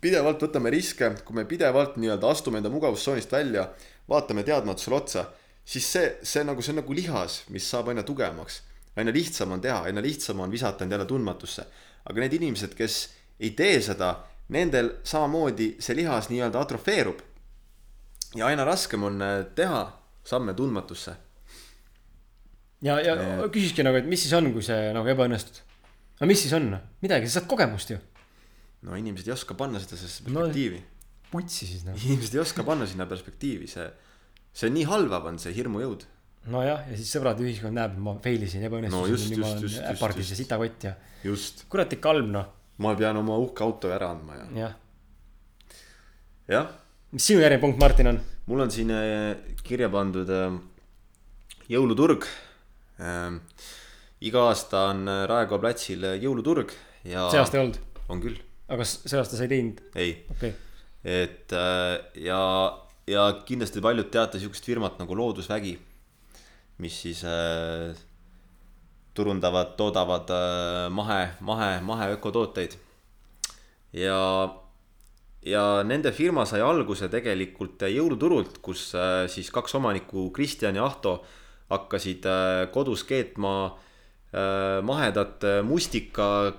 pidevalt 0.03 0.41
võtame 0.43 0.71
riske, 0.73 1.07
kui 1.23 1.37
me 1.37 1.45
pidevalt 1.47 1.95
nii-öelda 2.01 2.27
astume 2.27 2.59
enda 2.59 2.71
mugavustsoonist 2.73 3.31
välja, 3.31 3.69
vaatame 4.09 4.43
teadmatusele 4.43 4.95
otsa, 4.95 5.25
siis 5.65 5.91
see, 5.91 6.13
see 6.23 6.43
nagu, 6.45 6.61
see 6.61 6.73
on 6.75 6.81
nagu 6.83 6.95
lihas, 6.95 7.43
mis 7.49 7.67
saab 7.69 7.89
aina 7.93 8.03
tugevamaks. 8.03 8.61
aina 8.95 9.11
lihtsam 9.11 9.51
on 9.51 9.61
teha, 9.61 9.81
aina 9.89 10.01
lihtsam 10.01 10.39
on 10.39 10.51
visata 10.51 10.83
end 10.83 10.91
jälle 10.91 11.05
tundmatusse. 11.05 11.65
aga 12.05 12.21
need 12.21 12.33
inimesed, 12.33 12.75
kes 12.75 13.09
ei 13.39 13.51
tee 13.51 13.81
seda, 13.81 14.15
nendel 14.49 14.91
samamoodi 15.03 15.75
see 15.79 15.95
lihas 15.95 16.29
nii-öelda 16.29 16.61
atrofeerub 16.61 17.21
ja 18.35 18.47
aina 18.47 18.65
raskem 18.65 19.03
on 19.03 19.21
äh, 19.21 19.45
teha 19.55 19.85
samme 20.23 20.53
tundmatusse. 20.53 21.15
ja, 22.81 22.99
ja 22.99 23.15
et... 23.15 23.51
küsiski 23.51 23.83
nagu, 23.83 23.97
et 23.97 24.09
mis 24.09 24.21
siis 24.21 24.33
on, 24.37 24.51
kui 24.53 24.65
see 24.65 24.91
nagu 24.93 25.09
ebaõnnestud? 25.13 25.61
no 26.19 26.27
mis 26.29 26.43
siis 26.45 26.53
on, 26.57 26.69
midagi, 27.01 27.29
sa 27.29 27.39
saad 27.39 27.49
kogemust 27.51 27.95
ju. 27.95 27.99
no 28.85 28.97
inimesed 28.99 29.29
ei 29.29 29.35
oska 29.35 29.57
panna 29.57 29.81
seda 29.81 29.97
sellesse 29.97 30.27
perspektiivi 30.27 30.81
no,. 30.81 30.91
Putsi 31.31 31.67
siis 31.69 31.85
noh. 31.87 31.97
inimesed 31.97 32.37
ei 32.37 32.43
oska 32.43 32.65
panna 32.67 32.87
sinna 32.89 33.07
perspektiivi, 33.09 33.69
see, 33.71 33.87
see 34.55 34.71
nii 34.73 34.85
halvav 34.89 35.27
on 35.31 35.39
see 35.41 35.53
hirmujõud. 35.55 36.05
nojah, 36.53 36.85
ja 36.91 36.99
siis 36.99 37.11
sõbrad 37.15 37.41
ja 37.41 37.47
ühiskond 37.47 37.77
näeb, 37.77 37.97
et 37.97 38.05
ma 38.07 38.15
fail 38.23 38.47
isin, 38.47 38.65
ebaõnnestusin 38.69 39.37
no,, 39.39 39.43
ma 39.43 39.51
olen 39.57 39.91
äpardis 39.95 40.31
ja 40.33 40.39
sitakott 40.39 40.87
ja. 40.89 40.95
ikka 41.25 42.13
halb 42.13 42.31
noh. 42.31 42.49
ma 42.83 42.95
pean 42.99 43.17
oma 43.21 43.37
uhke 43.41 43.65
auto 43.65 43.93
ära 43.93 44.11
andma 44.13 44.39
ja. 44.39 44.47
jah. 44.65 44.79
jah 46.53 46.73
mis 47.15 47.27
sinu 47.29 47.43
järgmine 47.43 47.61
punkt, 47.63 47.79
Martin, 47.79 48.11
on? 48.11 48.19
mul 48.49 48.65
on 48.65 48.71
siin 48.73 48.91
äh, 48.93 49.35
kirja 49.65 49.89
pandud 49.93 50.29
äh, 50.29 50.57
jõuluturg. 51.71 52.27
Ähm, 53.01 53.41
iga 54.25 54.45
aasta 54.49 54.89
on 54.91 55.07
äh, 55.11 55.23
Raekoja 55.29 55.61
platsil 55.63 56.05
jõuluturg 56.21 56.71
ja. 57.05 57.27
see 57.31 57.41
aasta 57.41 57.57
ei 57.57 57.63
olnud? 57.65 57.79
on 58.11 58.21
küll. 58.23 58.37
aga 58.69 58.83
kas 58.83 58.93
see 59.03 59.19
aasta 59.19 59.39
sa 59.39 59.45
ei 59.45 59.51
teinud? 59.51 59.81
ei 59.99 60.13
okay.. 60.31 60.53
Et 61.05 61.53
ja, 62.17 62.41
ja 63.05 63.25
kindlasti 63.45 63.83
paljud 63.85 64.09
teate 64.09 64.41
sihukest 64.41 64.65
firmat 64.65 64.97
nagu 64.97 65.17
Loodusvägi, 65.17 65.75
mis 66.81 66.97
siis 67.05 67.21
äh, 67.29 67.93
turundavad, 69.15 69.75
toodavad 69.77 70.33
äh, 70.33 70.89
mahe, 70.91 71.21
mahe, 71.39 71.79
mahe 71.85 72.11
ökotooteid. 72.17 72.75
ja 73.93 74.19
ja 75.45 75.83
nende 75.85 76.11
firma 76.11 76.45
sai 76.49 76.61
alguse 76.65 77.07
tegelikult 77.11 77.85
jõuluturult, 77.87 78.59
kus 78.65 78.89
äh, 78.97 79.25
siis 79.31 79.51
kaks 79.53 79.77
omanikku, 79.77 80.29
Kristjan 80.35 80.75
ja 80.75 80.87
Ahto, 80.89 81.19
hakkasid 81.69 82.25
äh, 82.29 82.65
kodus 82.73 83.05
keetma 83.07 83.55
äh, 83.69 84.81
mahedat 84.85 85.45
mustika, 85.63 86.51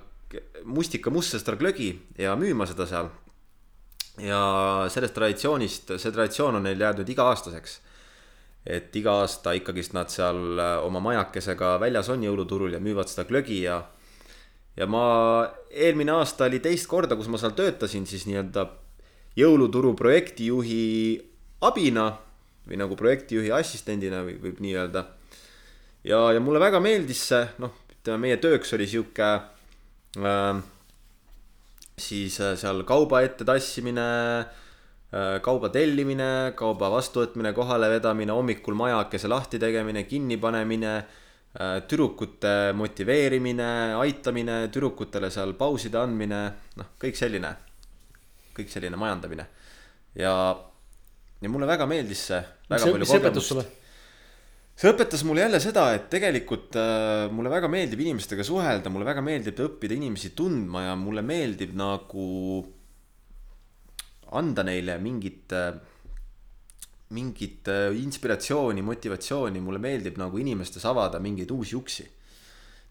mustika 0.65 1.11
mustsõstraglögi 1.11 1.93
ja 2.23 2.39
müüma 2.39 2.67
seda 2.71 2.87
seal. 2.89 3.11
Ja 4.23 4.87
sellest 4.93 5.15
traditsioonist, 5.15 5.97
see 6.01 6.13
traditsioon 6.13 6.57
on 6.57 6.65
neil 6.65 6.81
jäänud 6.81 7.09
iga-aastaseks. 7.09 7.81
et 8.67 8.97
iga 8.97 9.13
aasta 9.21 9.53
ikkagist 9.55 9.93
nad 9.95 10.11
seal 10.11 10.59
oma 10.83 11.01
majakesega 11.01 11.77
väljas 11.81 12.09
on 12.11 12.25
jõuluturul 12.25 12.73
ja 12.73 12.81
müüvad 12.83 13.07
seda 13.07 13.25
glögi 13.29 13.61
ja 13.63 13.85
ja 14.77 14.87
ma 14.87 15.05
eelmine 15.71 16.13
aasta 16.13 16.45
oli 16.45 16.61
teist 16.61 16.89
korda, 16.91 17.17
kus 17.17 17.29
ma 17.33 17.39
seal 17.41 17.55
töötasin 17.57 18.07
siis 18.07 18.27
nii-öelda 18.27 18.67
jõuluturu 19.37 19.95
projektijuhi 19.97 20.83
abina 21.65 22.11
või 22.67 22.81
nagu 22.81 22.97
projektijuhi 22.99 23.53
assistendina 23.55 24.23
või 24.27 24.37
võib 24.43 24.61
nii 24.65 24.75
öelda. 24.77 25.05
ja, 26.05 26.33
ja 26.33 26.41
mulle 26.41 26.61
väga 26.61 26.81
meeldis 26.81 27.23
see, 27.31 27.45
noh, 27.63 27.73
ütleme 27.93 28.27
meie 28.27 28.41
tööks 28.43 28.73
oli 28.77 28.89
sihuke 28.91 29.29
äh, 29.37 30.63
siis 31.99 32.41
äh, 32.45 32.55
seal 32.61 32.83
kauba 32.89 33.23
ette 33.25 33.47
tassimine 33.49 34.07
äh,, 34.45 35.37
kauba 35.45 35.71
tellimine, 35.75 36.53
kauba 36.59 36.91
vastuvõtmine, 36.93 37.55
kohalevedamine, 37.57 38.35
hommikul 38.37 38.77
majakese 38.79 39.31
lahti 39.33 39.61
tegemine, 39.63 40.05
kinnipanemine 40.09 40.97
tüdrukute 41.57 42.75
motiveerimine, 42.77 43.95
aitamine, 43.97 44.57
tüdrukutele 44.69 45.31
seal 45.33 45.55
pauside 45.57 45.97
andmine, 45.97 46.41
noh, 46.77 46.91
kõik 47.01 47.17
selline, 47.17 47.55
kõik 48.59 48.69
selline 48.69 48.99
majandamine. 49.01 49.47
ja, 50.21 50.35
ja 51.41 51.49
mulle 51.49 51.71
väga 51.71 51.87
meeldis 51.89 52.27
see. 52.29 52.43
mis 52.69 52.85
see, 52.85 53.23
õpetas 53.23 53.49
sulle? 53.49 53.65
See 54.77 54.93
õpetas 54.93 55.25
mulle 55.25 55.47
jälle 55.47 55.61
seda, 55.63 55.89
et 55.97 56.11
tegelikult 56.13 56.77
äh, 56.77 57.27
mulle 57.33 57.53
väga 57.53 57.69
meeldib 57.73 58.03
inimestega 58.05 58.45
suhelda, 58.45 58.93
mulle 58.93 59.09
väga 59.09 59.25
meeldib 59.25 59.61
õppida 59.65 59.97
inimesi 59.97 60.35
tundma 60.37 60.91
ja 60.91 60.97
mulle 61.01 61.25
meeldib 61.25 61.73
nagu 61.77 62.27
anda 64.37 64.65
neile 64.67 64.99
mingit 65.01 65.55
äh, 65.57 65.73
mingit 67.15 67.69
äh, 67.69 67.95
inspiratsiooni, 68.03 68.83
motivatsiooni, 68.83 69.61
mulle 69.63 69.79
meeldib 69.79 70.19
nagu 70.19 70.39
inimestes 70.43 70.85
avada 70.89 71.21
mingeid 71.23 71.51
uusi 71.55 71.77
uksi. 71.79 72.07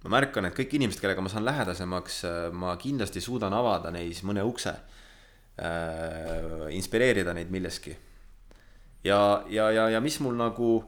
ma 0.05 0.11
märkan, 0.19 0.45
et 0.45 0.53
kõik 0.53 0.75
inimesed, 0.77 1.01
kellega 1.01 1.21
ma 1.25 1.31
saan 1.33 1.47
lähedasemaks, 1.47 2.17
äh, 2.29 2.49
ma 2.53 2.75
kindlasti 2.77 3.21
suudan 3.21 3.53
avada 3.57 3.91
neis 3.91 4.21
mõne 4.23 4.43
ukse 4.45 4.73
äh,. 5.59 6.69
inspireerida 6.75 7.33
neid 7.33 7.51
milleski. 7.51 7.95
ja, 9.03 9.43
ja, 9.49 9.71
ja, 9.71 9.89
ja 9.89 10.01
mis 10.01 10.19
mul 10.19 10.37
nagu 10.39 10.83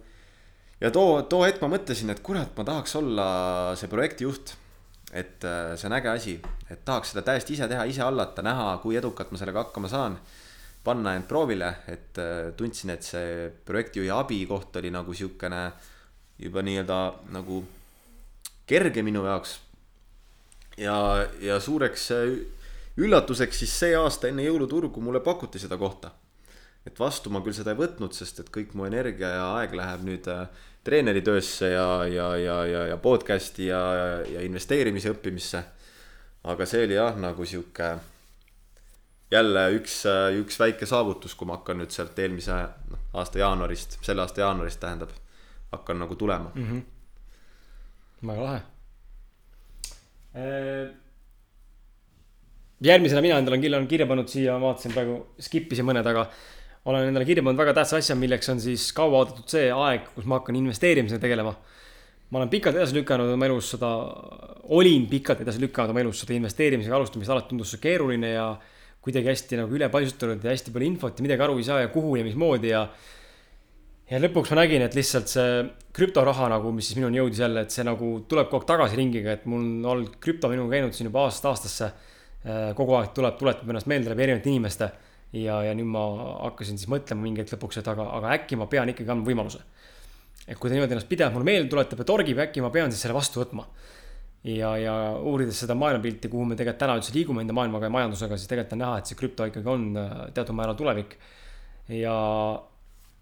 ja 0.82 0.92
too, 0.94 1.22
too 1.30 1.44
hetk 1.46 1.62
ma 1.64 1.72
mõtlesin, 1.74 2.12
et 2.14 2.24
kurat, 2.26 2.54
ma 2.58 2.66
tahaks 2.68 2.96
olla 3.00 3.28
see 3.80 3.90
projektijuht. 3.92 4.56
et 5.14 5.44
äh, 5.48 5.72
see 5.80 5.88
on 5.88 5.96
äge 5.96 6.10
asi, 6.12 6.34
et 6.70 6.84
tahaks 6.86 7.14
seda 7.14 7.24
täiesti 7.24 7.56
ise 7.56 7.68
teha, 7.72 7.86
ise 7.88 8.04
hallata, 8.04 8.44
näha, 8.44 8.74
kui 8.84 8.98
edukalt 9.00 9.32
ma 9.32 9.40
sellega 9.40 9.64
hakkama 9.64 9.88
saan 9.88 10.18
panna 10.84 11.14
end 11.16 11.28
proovile, 11.28 11.70
et 11.88 12.20
äh, 12.20 12.52
tundsin, 12.60 12.92
et 12.94 13.04
see 13.04 13.48
projektijuhi 13.66 14.12
abikoht 14.14 14.76
oli 14.80 14.92
nagu 14.92 15.16
siukene 15.16 15.64
juba 16.40 16.62
nii-öelda 16.64 17.00
nagu 17.36 17.64
kerge 18.68 19.04
minu 19.04 19.24
jaoks. 19.26 19.60
ja, 20.78 21.28
ja 21.42 21.60
suureks 21.60 22.12
äh, 22.12 22.38
üllatuseks 22.98 23.64
siis 23.64 23.74
see 23.80 23.96
aasta 23.98 24.30
enne 24.30 24.46
jõuluturgu 24.46 25.02
mulle 25.02 25.24
pakuti 25.24 25.60
seda 25.60 25.78
kohta. 25.78 26.12
Et 26.88 27.00
vastu 27.00 27.32
ma 27.34 27.42
küll 27.44 27.56
seda 27.56 27.74
ei 27.74 27.82
võtnud, 27.82 28.16
sest 28.16 28.40
et 28.44 28.52
kõik 28.54 28.74
mu 28.78 28.88
energia 28.88 29.34
ja 29.36 29.48
aeg 29.60 29.76
läheb 29.76 30.06
nüüd 30.08 30.28
äh, 30.32 30.46
treeneritöösse 30.88 31.74
ja, 31.74 31.88
ja, 32.08 32.28
ja, 32.40 32.60
ja, 32.66 32.84
ja 32.94 32.98
podcast'i 32.98 33.68
ja, 33.68 33.82
ja 34.24 34.44
investeerimise 34.48 35.12
õppimisse. 35.12 35.64
aga 36.48 36.66
see 36.66 36.86
oli 36.86 36.96
jah, 36.96 37.18
nagu 37.20 37.46
sihuke 37.46 37.90
jälle 39.32 39.66
üks, 39.76 39.98
üks 40.40 40.60
väike 40.60 40.88
saavutus, 40.88 41.36
kui 41.36 41.50
ma 41.50 41.58
hakkan 41.58 41.82
nüüd 41.82 41.92
sealt 41.92 42.20
eelmise 42.24 42.56
noh, 42.92 43.02
aasta 43.20 43.42
jaanuarist, 43.42 44.00
selle 44.06 44.24
aasta 44.24 44.46
jaanuarist 44.46 44.80
tähendab, 44.80 45.12
hakkan 45.74 46.00
nagu 46.00 46.16
tulema 46.16 46.54
mm. 46.56 46.70
-hmm. 46.70 48.28
väga 48.32 48.44
lahe. 48.44 48.62
Äh, 50.38 50.96
järgmisena 52.82 53.22
mina 53.22 53.40
endale 53.40 53.58
olen 53.76 53.88
kirja 53.88 54.08
pannud 54.08 54.28
siia, 54.28 54.62
vaatasin 54.62 54.94
praegu, 54.94 55.26
skip 55.40 55.74
isin 55.74 55.86
mõned, 55.86 56.08
aga 56.08 56.30
olen 56.88 57.10
endale 57.10 57.26
kirja 57.28 57.44
pannud 57.44 57.60
väga 57.60 57.74
tähtsa 57.76 58.00
asja, 58.00 58.16
milleks 58.16 58.48
on 58.54 58.62
siis 58.64 58.90
kauaoodatud 58.96 59.50
see 59.52 59.68
aeg, 59.74 60.08
kus 60.16 60.28
ma 60.30 60.40
hakkan 60.40 60.56
investeerimisega 60.60 61.20
tegelema. 61.24 61.56
ma 62.30 62.40
olen 62.42 62.50
pikalt 62.52 62.76
edasi 62.76 62.96
lükanud 62.98 63.30
oma 63.32 63.48
elus 63.48 63.70
seda, 63.76 63.90
olin 64.76 65.06
pikalt 65.08 65.46
edasi 65.46 65.62
lükanud 65.64 65.94
oma 65.94 66.02
elus 66.04 66.24
seda 66.24 66.36
investeerimisega 66.36 66.96
alustamist, 66.96 67.32
alati 67.32 67.54
tundus 67.54 67.72
see 67.76 67.84
keeruline 67.84 68.34
ja 68.34 68.48
kuidagi 69.04 69.32
hästi 69.32 69.62
nagu 69.62 69.76
ülepaisutatud 69.78 70.44
ja 70.44 70.52
hästi 70.52 70.74
palju 70.76 70.90
infot 70.92 71.20
ja 71.20 71.24
midagi 71.24 71.46
aru 71.46 71.56
ei 71.60 71.68
saa 71.68 71.80
ja 71.86 71.92
kuhu 71.94 72.18
ja 72.20 72.26
mismoodi 72.28 72.74
ja. 72.74 72.82
ja 74.12 74.20
lõpuks 74.20 74.52
ma 74.52 74.60
nägin, 74.62 74.84
et 74.84 74.96
lihtsalt 74.98 75.32
see 75.32 75.62
krüptoraha 75.96 76.50
nagu, 76.52 76.74
mis 76.76 76.90
siis 76.90 77.00
minuni 77.00 77.22
jõudis 77.22 77.40
jälle, 77.44 77.64
et 77.64 77.74
see 77.74 77.88
nagu 77.88 78.12
tuleb 78.28 78.52
kogu 78.52 78.64
aeg 78.64 78.72
tagasi 78.74 79.00
ringiga, 79.00 79.38
et 79.38 79.48
mul 79.48 79.64
on 79.64 79.92
olnud 79.94 80.18
krüpto 80.24 80.52
minuga 80.52 80.76
käinud 80.76 80.96
siin 80.96 81.08
juba 81.08 81.24
aastast 81.26 81.48
aastasse. 81.52 81.92
Äh, 82.48 82.72
kogu 82.78 82.96
aeg 83.00 83.16
tuleb, 83.16 83.40
tuletab 83.40 83.72
ennast 83.72 83.88
meelde 83.90 84.12
läbi 84.12 84.28
erinevate 84.28 84.52
inimeste. 84.52 84.92
Ja, 85.34 85.60
ja 85.66 85.74
nüüd 85.76 85.90
ma 85.92 86.06
hakkasin 86.48 86.80
siis 86.80 86.90
mõtlema 86.92 87.26
mingi 87.26 87.44
hetk 87.44 87.58
lõpuks, 87.58 87.82
et 87.82 87.90
aga, 87.92 88.08
aga 88.20 88.36
äkki 88.38 88.60
ma 88.60 88.70
pean 88.72 88.90
ikkagi 88.94 89.12
andma 89.12 89.28
võimaluse. 89.28 89.64
et 90.48 90.56
kui 90.56 90.70
ta 90.70 90.76
niimoodi 90.76 90.96
ennast 90.96 91.10
pidevalt 91.10 91.36
mulle 91.36 91.50
meelde 91.50 91.70
tuletab 91.70 92.00
ja 92.00 92.08
torgib, 92.08 92.40
äkki 92.40 92.64
ma 92.64 92.72
pean 92.72 92.92
siis 92.92 93.04
selle 93.04 93.18
vastu 93.18 93.44
võtma 93.44 93.68
ja, 94.48 94.72
ja 94.80 94.94
uurides 95.18 95.60
seda 95.64 95.76
maailmapilti, 95.78 96.30
kuhu 96.32 96.46
me 96.48 96.56
tegelikult 96.56 96.82
täna 96.84 96.96
üldse 97.00 97.14
liigume 97.16 97.44
enda 97.44 97.56
maailmaga 97.58 97.90
ja 97.90 97.94
majandusega, 97.94 98.40
siis 98.40 98.50
tegelikult 98.52 98.78
on 98.78 98.84
näha, 98.84 99.02
et 99.02 99.12
see 99.12 99.20
krüpto 99.20 99.48
ikkagi 99.50 99.72
on 99.72 99.88
äh, 100.00 100.16
teatud 100.36 100.58
määral 100.58 100.78
tulevik. 100.80 101.18
ja, 101.92 102.18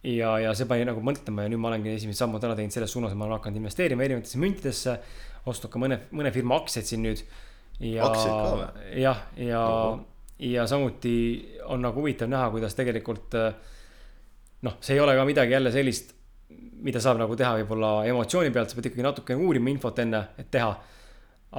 ja, 0.04 0.32
ja 0.46 0.54
see 0.58 0.70
pani 0.70 0.88
nagu 0.88 1.02
mõtlema 1.06 1.46
ja 1.46 1.54
nüüd 1.54 1.62
ma 1.62 1.72
olengi 1.72 1.94
esimesed 1.96 2.22
sammud 2.22 2.44
ära 2.44 2.58
teinud 2.58 2.74
selles 2.76 2.94
suunas, 2.94 3.14
et 3.14 3.20
ma 3.20 3.28
olen 3.28 3.40
hakanud 3.40 3.62
investeerima 3.64 4.06
erinevatesse 4.06 4.42
müntidesse. 4.42 4.98
ostnud 5.46 5.72
ka 5.72 5.80
mõne, 5.82 6.00
mõne 6.12 6.32
firma 6.34 6.58
aktsiaid 6.62 6.90
siin 6.90 7.06
nüüd. 7.06 7.24
ja, 7.80 8.10
jah, 8.98 9.24
ja 9.38 9.64
no., 9.64 10.04
ja 10.04 10.15
samuti 10.68 11.16
on 11.72 11.82
nagu 11.82 12.02
huvitav 12.02 12.30
näha, 12.30 12.50
kuidas 12.52 12.76
tegelikult 12.76 13.36
äh, 13.40 13.54
noh, 14.66 14.78
see 14.82 14.98
ei 14.98 15.04
ole 15.04 15.16
ka 15.16 15.26
midagi 15.26 15.56
jälle 15.56 15.72
sellist, 15.72 16.14
mida 16.86 17.00
saab 17.02 17.20
nagu 17.22 17.36
teha 17.36 17.56
võib-olla 17.62 18.06
emotsiooni 18.10 18.52
pealt, 18.54 18.70
sa 18.70 18.78
pead 18.78 18.92
ikkagi 18.92 19.06
natuke 19.06 19.38
uurima 19.38 19.72
infot 19.72 20.00
enne, 20.04 20.22
et 20.38 20.52
teha 20.52 20.74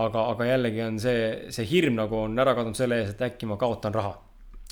aga, 0.05 0.29
aga 0.35 0.49
jällegi 0.51 0.85
on 0.85 1.01
see, 1.03 1.27
see 1.55 1.67
hirm 1.71 1.97
nagu 1.99 2.23
on 2.27 2.39
ära 2.43 2.55
kadunud 2.57 2.79
selle 2.79 3.01
ees, 3.03 3.15
et 3.15 3.27
äkki 3.31 3.49
ma 3.49 3.59
kaotan 3.61 3.95
raha. 3.97 4.15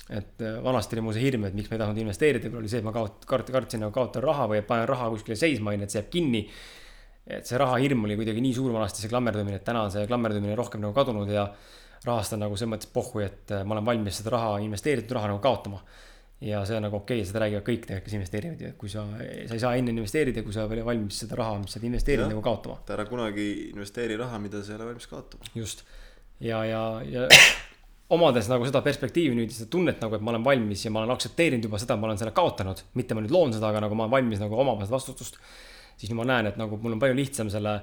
et 0.05 0.41
äh, 0.45 0.59
vanasti 0.61 0.93
oli 0.93 1.01
mul 1.01 1.15
see 1.15 1.23
hirm, 1.25 1.47
et 1.47 1.55
miks 1.57 1.69
ma 1.71 1.79
ei 1.79 1.81
tahtnud 1.81 1.99
investeerida, 2.03 2.49
oli 2.59 2.69
see, 2.69 2.83
et 2.83 2.85
ma 2.85 2.91
kaot-, 2.93 3.23
kart-, 3.25 3.47
kartsin 3.49 3.81
nagu 3.81 3.93
kaotan 3.95 4.21
raha 4.21 4.45
või 4.51 4.59
panen 4.67 4.85
raha 4.85 5.07
kuskile 5.09 5.37
seisma, 5.39 5.71
on 5.71 5.81
ju, 5.81 5.87
et 5.87 5.93
see 5.95 6.01
jääb 6.01 6.11
kinni. 6.13 6.43
et 7.25 7.47
see 7.49 7.57
rahahirm 7.57 8.03
oli 8.05 8.19
kuidagi 8.19 8.41
nii 8.45 8.53
suur 8.53 8.69
vanasti, 8.75 9.01
see 9.01 9.09
klammerdumine, 9.09 9.57
et 9.57 9.65
täna 9.65 9.87
on 9.87 9.93
see 9.93 10.05
klammerdumine 10.05 10.53
rohkem 10.55 10.83
nagu 10.83 10.93
kadunud 10.93 11.31
ja 11.33 11.47
rahast 12.05 12.35
on 12.35 12.43
nagu 12.45 12.57
selles 12.57 12.73
mõttes 12.75 12.91
pohhu, 12.93 13.21
et 13.25 13.53
äh, 13.55 13.63
ma 13.63 13.77
olen 13.77 13.87
valmis 13.93 14.19
seda 14.21 14.35
raha, 14.35 14.57
investeeritud 14.65 15.15
raha 15.17 15.31
nagu 15.33 15.41
kaotama 15.43 15.81
ja 16.45 16.61
see 16.67 16.75
on 16.77 16.83
nagu 16.85 16.97
okei 16.99 17.21
okay,, 17.21 17.27
seda 17.29 17.41
räägivad 17.45 17.63
kõik 17.65 17.85
tegelikult, 17.85 18.05
kes 18.05 18.15
investeerivad 18.17 18.63
ja 18.65 18.71
kui 18.79 18.91
sa, 18.91 19.05
sa 19.15 19.55
ei 19.55 19.61
saa 19.63 19.75
enne 19.79 19.93
investeerida, 19.95 20.43
kui 20.43 20.55
sa 20.55 20.65
veel 20.69 20.83
valmis 20.85 21.21
seda 21.23 21.37
raha, 21.39 21.61
mis 21.61 21.71
sa 21.73 21.79
oled 21.79 21.87
investeerinud 21.89 22.33
nagu 22.33 22.43
kaotama. 22.45 22.81
ära 22.97 23.05
kunagi 23.07 23.47
investeeri 23.71 24.17
raha, 24.19 24.41
mida 24.43 24.61
sa 24.63 24.73
ei 24.73 24.79
ole 24.79 24.89
valmis 24.91 25.07
kaotama. 25.11 25.47
just 25.55 25.85
ja, 26.43 26.59
ja, 26.67 26.81
ja 27.07 27.27
omades 28.15 28.49
nagu 28.51 28.67
seda 28.67 28.81
perspektiivi 28.85 29.37
nüüd, 29.37 29.53
seda 29.55 29.69
tunnet 29.71 30.01
nagu, 30.03 30.17
et 30.17 30.25
ma 30.25 30.33
olen 30.33 30.43
valmis 30.45 30.83
ja 30.85 30.91
ma 30.93 31.01
olen 31.01 31.15
aktsepteerinud 31.15 31.69
juba 31.69 31.79
seda, 31.81 31.97
ma 31.97 32.09
olen 32.09 32.19
selle 32.21 32.35
kaotanud, 32.35 32.83
mitte 32.99 33.17
ma 33.17 33.23
nüüd 33.23 33.33
loon 33.33 33.55
seda, 33.55 33.71
aga 33.71 33.85
nagu 33.87 33.97
ma 33.97 34.05
olen 34.05 34.17
valmis 34.19 34.43
nagu 34.43 34.59
omama 34.59 34.85
seda 34.85 34.97
vastutust. 34.97 35.39
siis 35.95 36.11
nüüd 36.11 36.19
ma 36.19 36.27
näen, 36.27 36.51
et 36.51 36.59
nagu 36.59 36.77
mul 36.81 36.97
on 36.97 37.01
palju 37.01 37.15
lihtsam 37.15 37.49
selle 37.49 37.79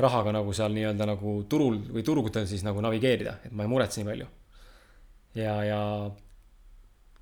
rahaga 0.00 0.32
nagu 0.32 0.52
seal 0.56 0.74
nii-öelda 0.74 1.06
nagu 1.12 1.36
turul 1.48 1.78
või 1.94 2.04
turgudel 2.06 2.46
siis 2.48 2.64
nagu 2.66 2.82
navigeerida, 2.84 3.38
et 3.44 3.52
ma 3.52 3.66
ei 3.66 3.70
muretse 3.72 4.00
nii 4.00 4.10
palju. 4.10 4.26
ja, 5.34 5.54
ja 5.64 5.80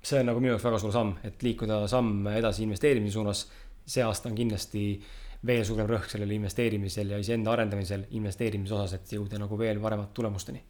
see 0.01 0.19
on 0.21 0.29
nagu 0.31 0.41
minu 0.41 0.53
jaoks 0.53 0.65
väga 0.67 0.79
suur 0.81 0.93
samm, 0.95 1.15
et 1.27 1.43
liikuda 1.43 1.81
samm 1.91 2.27
edasi 2.33 2.63
investeerimise 2.63 3.13
suunas. 3.13 3.47
see 3.89 4.03
aasta 4.05 4.29
on 4.29 4.35
kindlasti 4.37 4.83
veel 5.45 5.63
suurem 5.65 5.87
rõhk 5.87 6.11
sellele 6.11 6.35
investeerimisel 6.35 7.15
ja 7.15 7.17
iseenda 7.17 7.51
arendamisel 7.51 8.03
investeerimise 8.19 8.75
osas, 8.75 8.99
et 8.99 9.13
jõuda 9.15 9.39
nagu 9.39 9.57
veel 9.57 9.79
paremate 9.79 10.13
tulemusteni. 10.13 10.63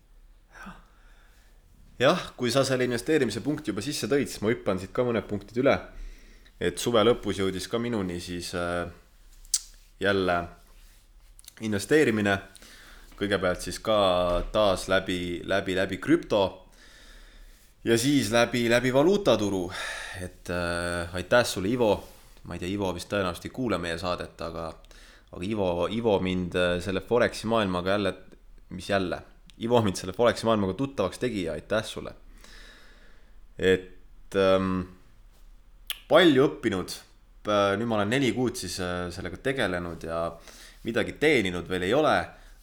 jah, 2.00 2.32
kui 2.38 2.52
sa 2.52 2.63
selle 2.63 2.86
investeerimise 2.88 3.41
punkti 3.41 3.72
juba 3.72 3.82
sisse 3.82 4.08
tõid, 4.08 4.28
siis 4.28 4.41
ma 4.41 4.54
hüppan 4.54 4.80
siit 4.80 4.93
ka 4.93 5.04
mõned 5.04 5.28
punktid 5.28 5.58
üle. 5.58 5.78
et 6.60 6.78
suve 6.78 7.04
lõpus 7.04 7.39
jõudis 7.39 7.67
ka 7.67 7.80
minuni 7.80 8.19
siis 8.19 8.54
äh, 8.56 8.88
jälle 10.00 10.59
investeerimine. 11.62 12.38
kõigepealt 13.19 13.60
siis 13.60 13.80
ka 13.84 13.95
taas 14.52 14.88
läbi, 14.88 15.41
läbi, 15.43 15.76
läbi 15.76 15.98
krüpto 16.00 16.69
ja 17.84 17.98
siis 17.98 18.32
läbi, 18.32 18.69
läbi 18.69 18.93
valuutaturu, 18.93 19.72
et 20.22 20.50
äh, 20.50 21.15
aitäh 21.15 21.45
sulle, 21.45 21.69
Ivo. 21.69 22.08
ma 22.43 22.56
ei 22.56 22.60
tea, 22.60 22.69
Ivo 22.72 22.93
vist 22.95 23.10
tõenäoliselt 23.12 23.50
ei 23.50 23.54
kuule 23.54 23.78
meie 23.78 23.98
saadet, 24.00 24.39
aga, 24.41 24.69
aga 25.32 25.43
Ivo, 25.45 25.88
Ivo 25.91 26.19
mind 26.24 26.56
äh, 26.56 26.78
selle 26.84 27.02
Foreksi 27.02 27.48
maailmaga 27.48 27.91
jälle, 27.91 28.13
mis 28.69 28.89
jälle, 28.89 29.22
Ivo 29.63 29.82
mind 29.84 30.00
selle 30.00 30.13
Foreksi 30.13 30.48
maailmaga 30.48 30.74
tuttavaks 30.74 31.19
tegi 31.19 31.43
ja 31.43 31.54
aitäh 31.54 31.86
sulle. 31.86 32.13
et 33.60 34.36
ähm, 34.36 34.82
palju 36.08 36.45
õppinud, 36.48 36.93
nüüd 37.50 37.89
ma 37.89 37.98
olen 37.98 38.12
neli 38.13 38.32
kuud 38.32 38.56
siis 38.56 38.78
äh, 38.84 39.10
sellega 39.12 39.38
tegelenud 39.43 40.04
ja 40.04 40.22
midagi 40.84 41.18
teeninud 41.20 41.68
veel 41.70 41.88
ei 41.88 41.94
ole, 41.94 42.18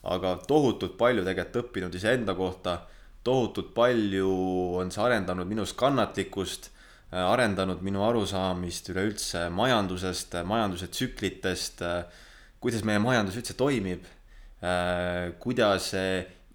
aga 0.07 0.37
tohutult 0.49 0.97
palju 0.99 1.25
tegelikult 1.27 1.65
õppinud 1.65 1.99
iseenda 1.99 2.35
kohta 2.39 2.81
tohutult 3.27 3.73
palju 3.75 4.31
on 4.81 4.93
see 4.95 5.03
arendanud 5.03 5.49
minus 5.51 5.75
kannatlikkust, 5.79 6.71
äh, 7.11 7.23
arendanud 7.23 7.83
minu 7.87 8.05
arusaamist 8.07 8.91
üleüldse 8.93 9.49
majandusest, 9.55 10.39
majanduse 10.47 10.91
tsüklitest, 10.93 11.83
äh, 11.83 12.23
kuidas 12.63 12.87
meie 12.87 13.03
majandus 13.03 13.39
üldse 13.41 13.57
toimib, 13.59 14.07
äh, 14.63 15.35
kuidas 15.43 15.93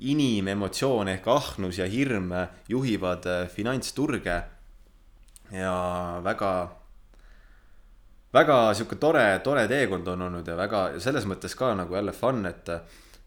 inimemotsioon 0.02 1.12
ehk 1.14 1.28
ahnus 1.30 1.78
ja 1.78 1.86
hirm 1.86 2.32
juhivad 2.72 3.28
finantsturge. 3.54 4.38
Ja 5.52 5.76
väga, 6.24 6.52
väga 8.34 8.58
sihuke 8.78 8.96
tore, 8.96 9.26
tore 9.44 9.68
teekond 9.68 10.08
on 10.08 10.28
olnud 10.28 10.48
ja 10.48 10.56
väga 10.60 10.84
selles 11.04 11.28
mõttes 11.30 11.56
ka 11.58 11.74
nagu 11.76 11.96
jälle 11.96 12.16
fun, 12.16 12.46
et 12.46 12.70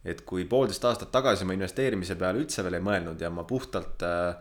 et 0.05 0.21
kui 0.29 0.45
poolteist 0.45 0.85
aastat 0.85 1.09
tagasi 1.13 1.47
ma 1.49 1.55
investeerimise 1.57 2.17
peale 2.21 2.43
üldse 2.43 2.65
veel 2.65 2.77
ei 2.77 2.85
mõelnud 2.85 3.21
ja 3.21 3.31
ma 3.33 3.47
puhtalt 3.49 4.03
äh, 4.05 4.35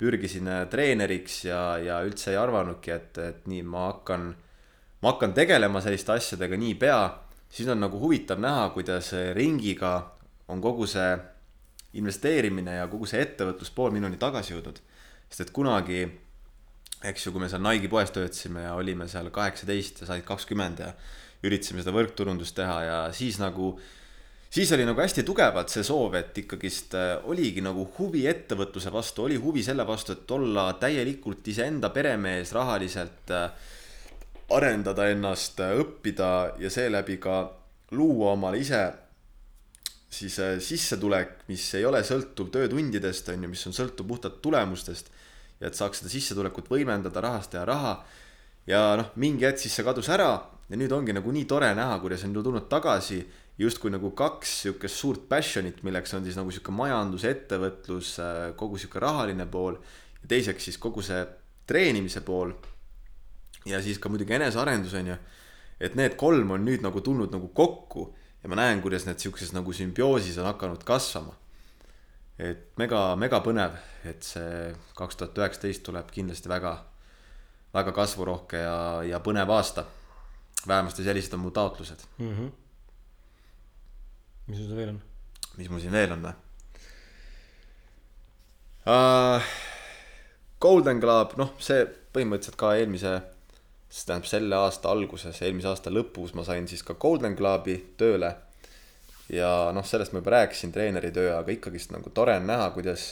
pürgisin 0.00 0.48
äh, 0.48 0.62
treeneriks 0.72 1.42
ja, 1.44 1.76
ja 1.76 1.98
üldse 2.06 2.32
ei 2.32 2.38
arvanudki, 2.40 2.94
et, 2.94 3.18
et 3.20 3.50
nii 3.50 3.60
ma 3.68 3.90
hakkan, 3.90 4.30
ma 5.02 5.12
hakkan 5.12 5.36
tegelema 5.36 5.82
selliste 5.84 6.14
asjadega 6.14 6.56
niipea, 6.56 7.02
siis 7.52 7.68
on 7.68 7.84
nagu 7.84 8.00
huvitav 8.00 8.40
näha, 8.40 8.70
kuidas 8.72 9.12
ringiga 9.36 9.92
on 10.48 10.64
kogu 10.64 10.88
see 10.88 11.12
investeerimine 12.00 12.78
ja 12.78 12.88
kogu 12.88 13.08
see 13.10 13.20
ettevõtluspool 13.20 13.92
minuni 13.92 14.16
tagasi 14.20 14.54
jõudnud. 14.54 14.80
sest 15.28 15.44
et 15.44 15.52
kunagi, 15.54 16.06
eks 17.04 17.26
ju, 17.26 17.32
kui 17.32 17.40
me 17.40 17.48
seal 17.48 17.62
Nike'i 17.64 17.88
poes 17.88 18.12
töötasime 18.12 18.66
ja 18.66 18.74
olime 18.76 19.08
seal 19.08 19.30
kaheksateist 19.32 20.02
ja 20.02 20.10
said 20.10 20.26
kakskümmend 20.26 20.82
ja 20.84 20.92
üritasime 21.46 21.80
seda 21.80 21.94
võrkturundust 21.96 22.56
teha 22.58 22.76
ja 22.84 22.98
siis 23.16 23.38
nagu 23.40 23.72
siis 24.50 24.72
oli 24.72 24.84
nagu 24.84 25.00
hästi 25.00 25.24
tugevalt 25.26 25.72
see 25.72 25.84
soov, 25.86 26.16
et 26.18 26.38
ikkagist 26.42 26.96
äh, 26.98 27.12
oligi 27.30 27.62
nagu 27.64 27.86
huvi 27.98 28.26
ettevõtluse 28.30 28.92
vastu, 28.92 29.24
oli 29.28 29.38
huvi 29.40 29.62
selle 29.64 29.86
vastu, 29.86 30.16
et 30.16 30.34
olla 30.36 30.72
täielikult 30.80 31.46
iseenda 31.48 31.92
peremees 31.94 32.52
rahaliselt, 32.56 33.30
äh, 33.34 33.76
arendada 34.56 35.06
ennast, 35.12 35.62
äh, 35.62 35.76
õppida 35.80 36.32
ja 36.60 36.72
seeläbi 36.72 37.20
ka 37.22 37.44
luua 37.96 38.34
omale 38.34 38.60
ise 38.60 38.82
siis 40.10 40.34
sissetulek, 40.66 41.44
mis 41.46 41.62
ei 41.78 41.84
ole 41.86 42.02
sõltuv 42.02 42.50
töötundidest, 42.50 43.28
on 43.30 43.46
ju, 43.46 43.50
mis 43.52 43.66
on 43.70 43.74
sõltuv 43.76 44.08
puhtalt 44.10 44.40
tulemustest. 44.42 45.12
Ja 45.60 45.68
et 45.68 45.76
saaks 45.76 46.00
seda 46.00 46.12
sissetulekut 46.12 46.70
võimendada, 46.72 47.20
rahast 47.20 47.52
teha 47.52 47.64
raha. 47.68 47.94
ja 48.66 48.96
noh, 48.96 49.12
mingi 49.16 49.44
hetk 49.44 49.58
siis 49.60 49.74
see 49.76 49.84
kadus 49.84 50.08
ära 50.08 50.32
ja 50.70 50.78
nüüd 50.78 50.92
ongi 50.94 51.14
nagu 51.16 51.32
nii 51.34 51.46
tore 51.50 51.72
näha, 51.74 51.98
kuidas 52.02 52.24
on 52.24 52.34
tulnud 52.36 52.68
tagasi 52.70 53.20
justkui 53.60 53.92
nagu 53.92 54.12
kaks 54.16 54.52
sihukest 54.64 54.96
suurt 54.96 55.26
passion'it, 55.28 55.82
milleks 55.84 56.14
on 56.16 56.24
siis 56.24 56.38
nagu 56.38 56.52
sihuke 56.52 56.72
majandus, 56.72 57.26
ettevõtlus, 57.28 58.14
kogu 58.56 58.78
sihuke 58.80 59.02
rahaline 59.02 59.46
pool. 59.50 59.76
ja 60.22 60.28
teiseks 60.28 60.64
siis 60.64 60.78
kogu 60.78 61.02
see 61.02 61.20
treenimise 61.66 62.20
pool. 62.20 62.52
ja 63.66 63.82
siis 63.82 63.98
ka 63.98 64.08
muidugi 64.08 64.34
enesearendus 64.34 64.94
on 64.94 65.12
ju. 65.12 65.16
et 65.80 65.94
need 65.94 66.16
kolm 66.16 66.50
on 66.50 66.64
nüüd 66.64 66.82
nagu 66.82 67.00
tulnud 67.00 67.32
nagu 67.32 67.48
kokku 67.48 68.14
ja 68.42 68.48
ma 68.48 68.56
näen, 68.56 68.80
kuidas 68.80 69.06
need 69.06 69.18
sihukeses 69.18 69.52
nagu 69.52 69.72
sümbioosis 69.72 70.38
on 70.38 70.46
hakanud 70.46 70.84
kasvama. 70.84 71.34
Et 72.40 72.78
mega, 72.80 73.16
mega 73.20 73.42
põnev, 73.44 73.76
et 74.08 74.24
see 74.24 74.70
kaks 74.96 75.20
tuhat 75.20 75.38
üheksateist 75.42 75.84
tuleb 75.84 76.08
kindlasti 76.14 76.48
väga, 76.48 76.72
väga 77.76 77.92
kasvurohke 77.92 78.62
ja, 78.62 78.78
ja 79.04 79.20
põnev 79.20 79.52
aasta. 79.52 79.84
vähemasti 80.66 81.04
sellised 81.04 81.34
on 81.34 81.40
mu 81.40 81.50
taotlused 81.50 82.02
mm. 82.18 82.34
-hmm 82.36 82.50
mis 84.50 84.58
sul 84.58 84.76
veel 84.76 84.94
on? 84.94 85.02
mis 85.58 85.68
mul 85.70 85.82
siin 85.82 85.94
veel 85.94 86.14
on 86.14 86.24
või 86.26 86.34
uh,? 88.90 89.50
Golden 90.60 90.98
Globe, 91.00 91.38
noh, 91.40 91.54
see 91.56 91.86
põhimõtteliselt 92.12 92.58
ka 92.60 92.74
eelmise, 92.76 93.14
see 93.88 94.08
tähendab 94.10 94.28
selle 94.28 94.58
aasta 94.60 94.90
alguses, 94.92 95.38
eelmise 95.40 95.70
aasta 95.70 95.92
lõpus 95.92 96.34
ma 96.36 96.44
sain 96.44 96.66
siis 96.68 96.82
ka 96.84 96.98
Golden 97.00 97.32
Globe'i 97.38 97.78
tööle. 97.96 98.34
Ja 99.30 99.50
noh, 99.74 99.86
sellest 99.86 100.14
ma 100.14 100.22
juba 100.22 100.36
rääkisin, 100.36 100.72
treeneri 100.74 101.12
töö, 101.14 101.32
aga 101.38 101.54
ikkagist 101.54 101.94
nagu 101.94 102.12
tore 102.14 102.36
on 102.40 102.48
näha, 102.50 102.70
kuidas 102.74 103.06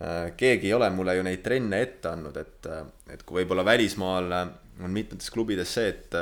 uh, 0.00 0.30
keegi 0.36 0.70
ei 0.70 0.76
ole 0.76 0.88
mulle 0.94 1.18
ju 1.18 1.26
neid 1.26 1.44
trenne 1.44 1.82
ette 1.84 2.14
andnud, 2.14 2.36
et, 2.40 2.70
et 3.12 3.22
kui 3.28 3.42
võib-olla 3.42 3.66
välismaal 3.68 4.32
on 4.40 4.90
mitmetes 4.94 5.30
klubides 5.30 5.76
see, 5.76 5.92
et 5.92 6.18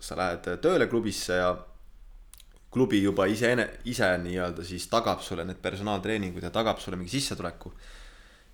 sa 0.00 0.16
lähed 0.16 0.46
tööle 0.64 0.88
klubisse 0.88 1.36
ja 1.40 1.52
klubi 2.70 3.02
juba 3.02 3.26
ise, 3.30 3.50
ise 3.90 4.10
nii-öelda 4.22 4.64
siis 4.66 4.86
tagab 4.90 5.22
sulle 5.26 5.44
need 5.46 5.58
personaaltreeningud 5.62 6.44
ja 6.46 6.52
tagab 6.54 6.78
sulle 6.78 6.98
mingi 6.98 7.16
sissetuleku. 7.16 7.72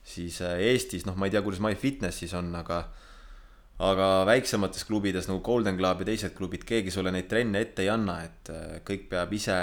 siis 0.06 0.40
äh, 0.40 0.60
Eestis, 0.70 1.04
noh, 1.06 1.16
ma 1.18 1.26
ei 1.26 1.34
tea, 1.34 1.42
kuidas 1.42 1.60
MyFitnessis 1.60 2.34
on, 2.38 2.54
aga 2.54 2.84
aga 3.78 4.24
väiksemates 4.24 4.86
klubides 4.88 5.28
nagu 5.28 5.42
Golden 5.44 5.76
Club 5.76 6.00
ja 6.00 6.08
teised 6.08 6.32
klubid, 6.36 6.64
keegi 6.64 6.90
sulle 6.90 7.12
neid 7.12 7.28
trenne 7.28 7.60
ette 7.60 7.84
ei 7.84 7.90
anna, 7.92 8.22
et 8.24 8.50
äh, 8.52 8.78
kõik 8.86 9.08
peab 9.10 9.32
ise, 9.36 9.58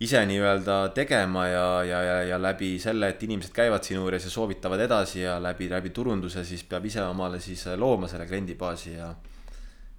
ise 0.00 0.22
nii-öelda 0.30 0.78
tegema 0.94 1.46
ja, 1.48 1.66
ja, 1.88 2.02
ja, 2.06 2.16
ja 2.30 2.38
läbi 2.38 2.76
selle, 2.82 3.10
et 3.10 3.22
inimesed 3.26 3.54
käivad 3.56 3.86
sinu 3.86 4.04
juures 4.04 4.28
ja 4.28 4.30
soovitavad 4.30 4.84
edasi 4.86 5.24
ja 5.24 5.40
läbi, 5.42 5.70
läbi 5.72 5.90
turunduse, 5.90 6.44
siis 6.46 6.62
peab 6.70 6.86
ise 6.86 7.02
omale 7.02 7.40
siis 7.42 7.66
äh, 7.66 7.78
looma 7.78 8.10
selle 8.10 8.28
kliendibaasi 8.30 8.94
ja 8.98 9.14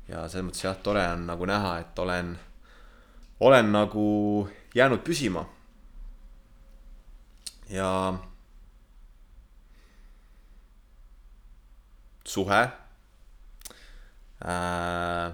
ja 0.07 0.21
selles 0.31 0.45
mõttes 0.47 0.63
jah, 0.63 0.77
tore 0.79 1.03
on 1.11 1.25
nagu 1.27 1.47
näha, 1.49 1.73
et 1.83 1.99
olen 1.99 2.31
olen 3.43 3.71
nagu 3.71 4.49
jäänud 4.75 5.03
püsima. 5.03 5.45
ja 7.69 8.13
suhe 12.23 12.86
äh,. 14.45 15.33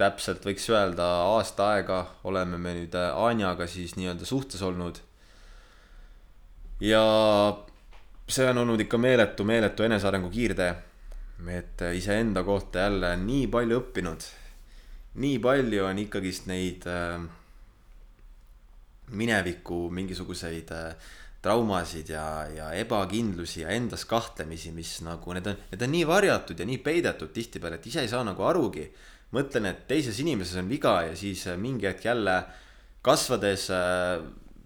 täpselt 0.00 0.44
võiks 0.46 0.64
öelda 0.72 1.06
aasta 1.36 1.74
aega 1.74 2.00
oleme 2.24 2.58
me 2.58 2.74
nüüd 2.78 2.94
äh, 2.96 3.12
Anjaga 3.14 3.66
siis 3.66 3.96
nii-öelda 3.96 4.24
suhtes 4.24 4.62
olnud. 4.62 4.98
ja 6.80 7.02
see 8.28 8.48
on 8.48 8.58
olnud 8.64 8.80
ikka 8.80 8.98
meeletu, 8.98 9.44
meeletu 9.44 9.82
enesearengu 9.82 10.30
kiirtee. 10.30 10.74
et 11.48 11.82
iseenda 11.94 12.44
kohta 12.44 12.86
jälle 12.88 13.16
nii 13.16 13.46
palju 13.46 13.80
õppinud 13.80 14.30
nii 15.14 15.38
palju 15.42 15.84
on 15.84 15.98
ikkagist 15.98 16.46
neid 16.46 16.86
äh, 16.86 17.18
mineviku 19.10 19.88
mingisuguseid 19.90 20.70
äh, 20.74 20.94
traumasid 21.42 22.10
ja, 22.12 22.24
ja 22.52 22.66
ebakindlusi 22.76 23.62
ja 23.62 23.72
endas 23.72 24.04
kahtlemisi, 24.08 24.72
mis 24.76 24.98
nagu 25.04 25.32
need 25.36 25.46
on, 25.48 25.62
need 25.72 25.84
on 25.86 25.94
nii 25.94 26.08
varjatud 26.08 26.60
ja 26.60 26.66
nii 26.68 26.80
peidetud 26.84 27.32
tihtipeale, 27.32 27.78
et 27.80 27.88
ise 27.88 28.04
ei 28.04 28.10
saa 28.12 28.24
nagu 28.26 28.44
arugi. 28.44 28.90
mõtlen, 29.30 29.68
et 29.70 29.84
teises 29.86 30.18
inimeses 30.18 30.58
on 30.58 30.68
viga 30.68 30.96
ja 31.06 31.14
siis 31.16 31.46
äh, 31.46 31.56
mingi 31.56 31.86
hetk 31.86 32.04
jälle 32.04 32.34
kasvades 33.06 33.68
äh,, 33.70 34.18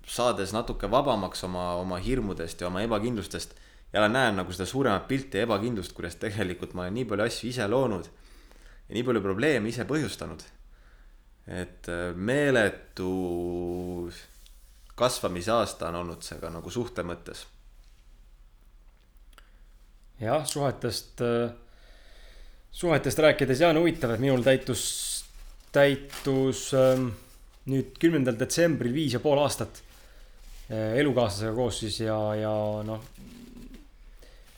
saades 0.06 0.54
natuke 0.56 0.88
vabamaks 0.90 1.44
oma, 1.44 1.74
oma 1.76 1.98
hirmudest 2.00 2.60
ja 2.60 2.66
oma 2.66 2.82
ebakindlustest. 2.82 3.54
jälle 3.92 4.08
näen 4.08 4.36
nagu 4.36 4.52
seda 4.52 4.66
suuremat 4.66 5.06
pilti 5.08 5.38
ja 5.38 5.44
ebakindlust, 5.44 5.92
kuidas 5.92 6.16
tegelikult 6.16 6.74
ma 6.74 6.82
olen 6.82 6.94
nii 6.94 7.04
palju 7.04 7.24
asju 7.24 7.48
ise 7.48 7.68
loonud 7.68 8.08
ja 8.88 8.94
nii 8.96 9.04
palju 9.04 9.22
probleeme 9.22 9.68
ise 9.68 9.84
põhjustanud. 9.84 10.42
et 11.46 11.88
äh, 11.88 12.16
meeletu 12.16 14.10
kasvamise 14.94 15.52
aasta 15.54 15.88
on 15.90 16.02
olnud 16.02 16.22
see 16.22 16.38
ka 16.40 16.50
nagu 16.54 16.70
suhte 16.70 17.02
mõttes. 17.06 17.44
jah, 20.20 20.44
suhetest, 20.46 21.20
suhetest 22.72 23.18
rääkides 23.18 23.60
ja 23.60 23.72
on 23.72 23.82
huvitav, 23.82 24.14
et 24.14 24.22
minul 24.22 24.44
täitus, 24.46 24.84
täitus 25.74 26.68
ähm, 26.78 27.08
nüüd 27.66 27.98
kümnendal 28.00 28.38
detsembril 28.38 28.94
viis 28.94 29.16
ja 29.16 29.20
pool 29.20 29.42
aastat 29.42 29.82
äh, 30.70 30.94
elukaaslasega 31.02 31.54
koos 31.56 31.82
siis 31.82 32.00
ja, 32.06 32.18
ja 32.38 32.54
noh 32.86 33.02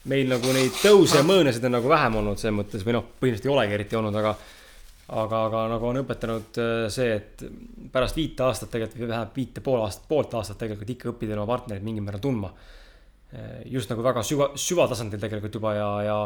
meil 0.07 0.29
nagu 0.29 0.53
neid 0.55 0.75
tõuse 0.79 1.19
ja 1.19 1.25
mõõnasid 1.27 1.65
on 1.67 1.75
nagu 1.77 1.89
vähem 1.91 2.15
olnud 2.21 2.39
selles 2.39 2.55
mõttes 2.55 2.85
või 2.85 2.95
noh, 2.95 3.07
põhimõtteliselt 3.19 3.49
ei 3.49 3.53
olegi 3.53 3.75
eriti 3.77 3.97
olnud, 3.99 4.15
aga 4.15 4.33
aga, 5.07 5.43
aga 5.47 5.63
nagu 5.71 5.87
on 5.87 6.01
õpetanud 6.01 6.59
äh, 6.59 6.87
see, 6.91 7.13
et 7.15 7.45
pärast 7.93 8.17
viite 8.19 8.43
aastat 8.43 8.73
tegelikult 8.73 9.03
või 9.03 9.11
vähemalt 9.13 9.37
viite 9.37 9.63
pool 9.63 9.83
aastat, 9.85 10.07
poolt 10.09 10.35
aastat 10.39 10.59
tegelikult 10.63 10.91
ikka 10.95 11.11
õppida 11.13 11.37
oma 11.37 11.47
partnerit 11.49 11.85
mingil 11.85 12.03
määral 12.03 12.23
tundma. 12.23 12.51
Äh, 13.31 13.61
just 13.71 13.91
nagu 13.91 14.03
väga 14.03 14.23
süva, 14.27 14.51
süvatasandil 14.59 15.21
tegelikult 15.23 15.59
juba 15.59 15.73
ja, 15.77 15.89
ja 16.07 16.17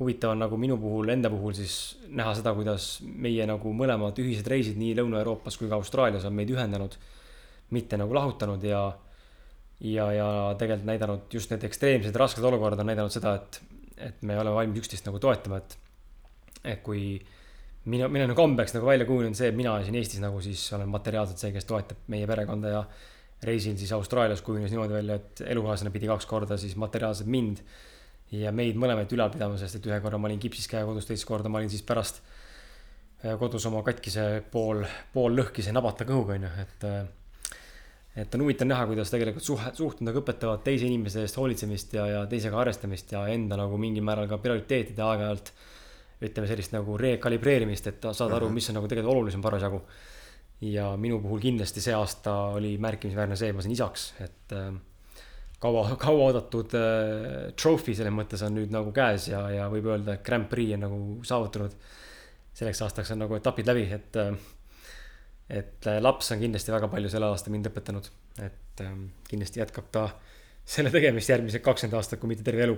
huvitav 0.00 0.34
on 0.34 0.44
nagu 0.44 0.56
minu 0.60 0.76
puhul, 0.80 1.12
enda 1.12 1.30
puhul 1.32 1.56
siis 1.56 1.76
näha 2.08 2.34
seda, 2.36 2.52
kuidas 2.56 2.98
meie 3.04 3.46
nagu 3.48 3.72
mõlemad 3.76 4.16
ühised 4.20 4.48
reisid 4.48 4.80
nii 4.80 4.94
Lõuna-Euroopas 5.00 5.56
kui 5.60 5.68
ka 5.68 5.80
Austraalias 5.80 6.24
on 6.28 6.36
meid 6.36 6.52
ühendanud. 6.52 6.96
mitte 7.70 7.96
nagu 7.96 8.14
lahutanud 8.14 8.64
ja 8.66 8.80
ja, 9.80 10.12
ja 10.12 10.54
tegelikult 10.58 10.86
näidanud 10.88 11.20
just 11.32 11.50
need 11.52 11.64
ekstreemsed 11.64 12.16
rasked 12.16 12.44
olukorrad 12.44 12.80
on 12.82 12.88
näidanud 12.90 13.12
seda, 13.14 13.34
et, 13.38 13.60
et 13.96 14.22
me 14.26 14.38
oleme 14.38 14.56
valmis 14.56 14.82
üksteist 14.82 15.06
nagu 15.06 15.20
toetama, 15.22 15.60
et, 15.60 15.76
et 16.64 16.82
kui 16.82 17.20
mina, 17.84 18.08
mina 18.12 18.26
nagu 18.28 18.36
kombeks 18.36 18.74
nagu 18.76 18.88
välja 18.88 19.06
kujunenud 19.08 19.38
see, 19.38 19.48
et 19.52 19.56
mina 19.56 19.76
siin 19.84 19.96
Eestis 20.00 20.20
nagu 20.22 20.40
siis 20.44 20.64
olen 20.76 20.90
materiaalselt 20.92 21.40
see, 21.40 21.52
kes 21.54 21.68
toetab 21.68 22.10
meie 22.12 22.26
perekonda 22.28 22.74
ja 22.74 22.82
reisil 23.46 23.78
siis 23.80 23.92
Austraalias 23.96 24.42
kujunes 24.44 24.72
niimoodi 24.72 24.98
välja, 24.98 25.16
et 25.20 25.44
elukaaslane 25.54 25.92
pidi 25.94 26.10
kaks 26.10 26.28
korda 26.28 26.58
siis 26.60 26.76
materiaalselt 26.80 27.30
mind 27.32 27.62
ja 28.36 28.52
meid 28.54 28.76
mõlemaid 28.78 29.12
ülal 29.16 29.32
pidama, 29.32 29.56
sest 29.58 29.80
et 29.80 29.88
ühe 29.88 30.00
korra 30.04 30.20
ma 30.20 30.28
olin 30.28 30.42
kipsis 30.42 30.68
käe 30.70 30.84
kodus, 30.86 31.08
teist 31.08 31.26
korda 31.28 31.50
ma 31.50 31.62
olin 31.62 31.72
siis 31.72 31.86
pärast 31.86 32.20
äh, 33.24 33.38
kodus 33.40 33.64
oma 33.70 33.80
katkise 33.86 34.44
pool, 34.52 34.84
pool 35.14 35.40
lõhkise 35.40 35.72
nabata 35.74 36.06
kõhuga, 36.08 36.36
onju, 36.36 36.52
et 36.66 36.86
äh, 36.90 37.00
et 38.20 38.34
on 38.34 38.42
huvitav 38.42 38.66
näha, 38.66 38.84
kuidas 38.90 39.12
tegelikult 39.12 39.44
suhe, 39.46 39.70
suhted 39.78 40.02
nagu 40.04 40.20
õpetavad 40.20 40.64
teise 40.66 40.88
inimese 40.88 41.22
eest 41.24 41.38
hoolitsemist 41.38 41.94
ja, 41.94 42.06
ja 42.10 42.22
teisega 42.28 42.58
arvestamist 42.58 43.12
ja 43.14 43.22
enda 43.30 43.56
nagu 43.56 43.78
mingil 43.80 44.04
määral 44.04 44.26
ka 44.28 44.40
prioriteetide 44.42 45.04
aeg-ajalt 45.06 45.52
ütleme 46.20 46.48
sellist 46.50 46.74
nagu 46.74 46.96
rekalibreerimist, 47.00 47.88
et 47.88 48.06
saada 48.12 48.36
aru, 48.36 48.50
mis 48.52 48.68
on 48.70 48.78
nagu 48.78 48.88
tegelikult 48.90 49.16
olulisem 49.16 49.44
parasjagu. 49.44 49.80
ja 50.60 50.90
minu 51.00 51.22
puhul 51.24 51.40
kindlasti 51.40 51.80
see 51.80 51.94
aasta 51.96 52.32
oli 52.58 52.74
märkimisväärne 52.78 53.36
see, 53.36 53.48
et 53.48 53.56
ma 53.56 53.62
sain 53.64 53.72
isaks, 53.72 54.02
et 54.20 54.52
äh, 54.52 54.74
kaua, 55.62 55.96
kauaoodatud 56.04 56.76
äh, 56.76 57.54
trophy 57.56 57.94
selles 57.96 58.12
mõttes 58.12 58.44
on 58.44 58.58
nüüd 58.58 58.74
nagu 58.74 58.92
käes 58.92 59.30
ja, 59.30 59.46
ja 59.54 59.70
võib 59.72 59.88
öelda, 59.88 60.18
et 60.18 60.24
Grand 60.26 60.50
Prix 60.52 60.76
on 60.76 60.84
nagu 60.84 61.00
saavutanud. 61.24 61.76
selleks 62.60 62.82
aastaks 62.84 63.14
on 63.14 63.22
nagu 63.24 63.38
etapid 63.38 63.72
läbi, 63.72 63.86
et 63.96 64.20
äh, 64.20 64.34
et 65.50 65.88
laps 65.98 66.30
on 66.30 66.38
kindlasti 66.38 66.70
väga 66.70 66.88
palju 66.92 67.08
selle 67.10 67.26
aasta 67.26 67.50
mind 67.50 67.66
õpetanud, 67.72 68.06
et 68.44 68.82
kindlasti 69.26 69.58
jätkab 69.58 69.88
ta 69.90 70.04
selle 70.70 70.92
tegemist 70.94 71.32
järgmised 71.32 71.64
kakskümmend 71.64 71.96
aastat, 71.98 72.20
kui 72.20 72.30
mitte 72.30 72.44
terve 72.46 72.68
elu. 72.68 72.76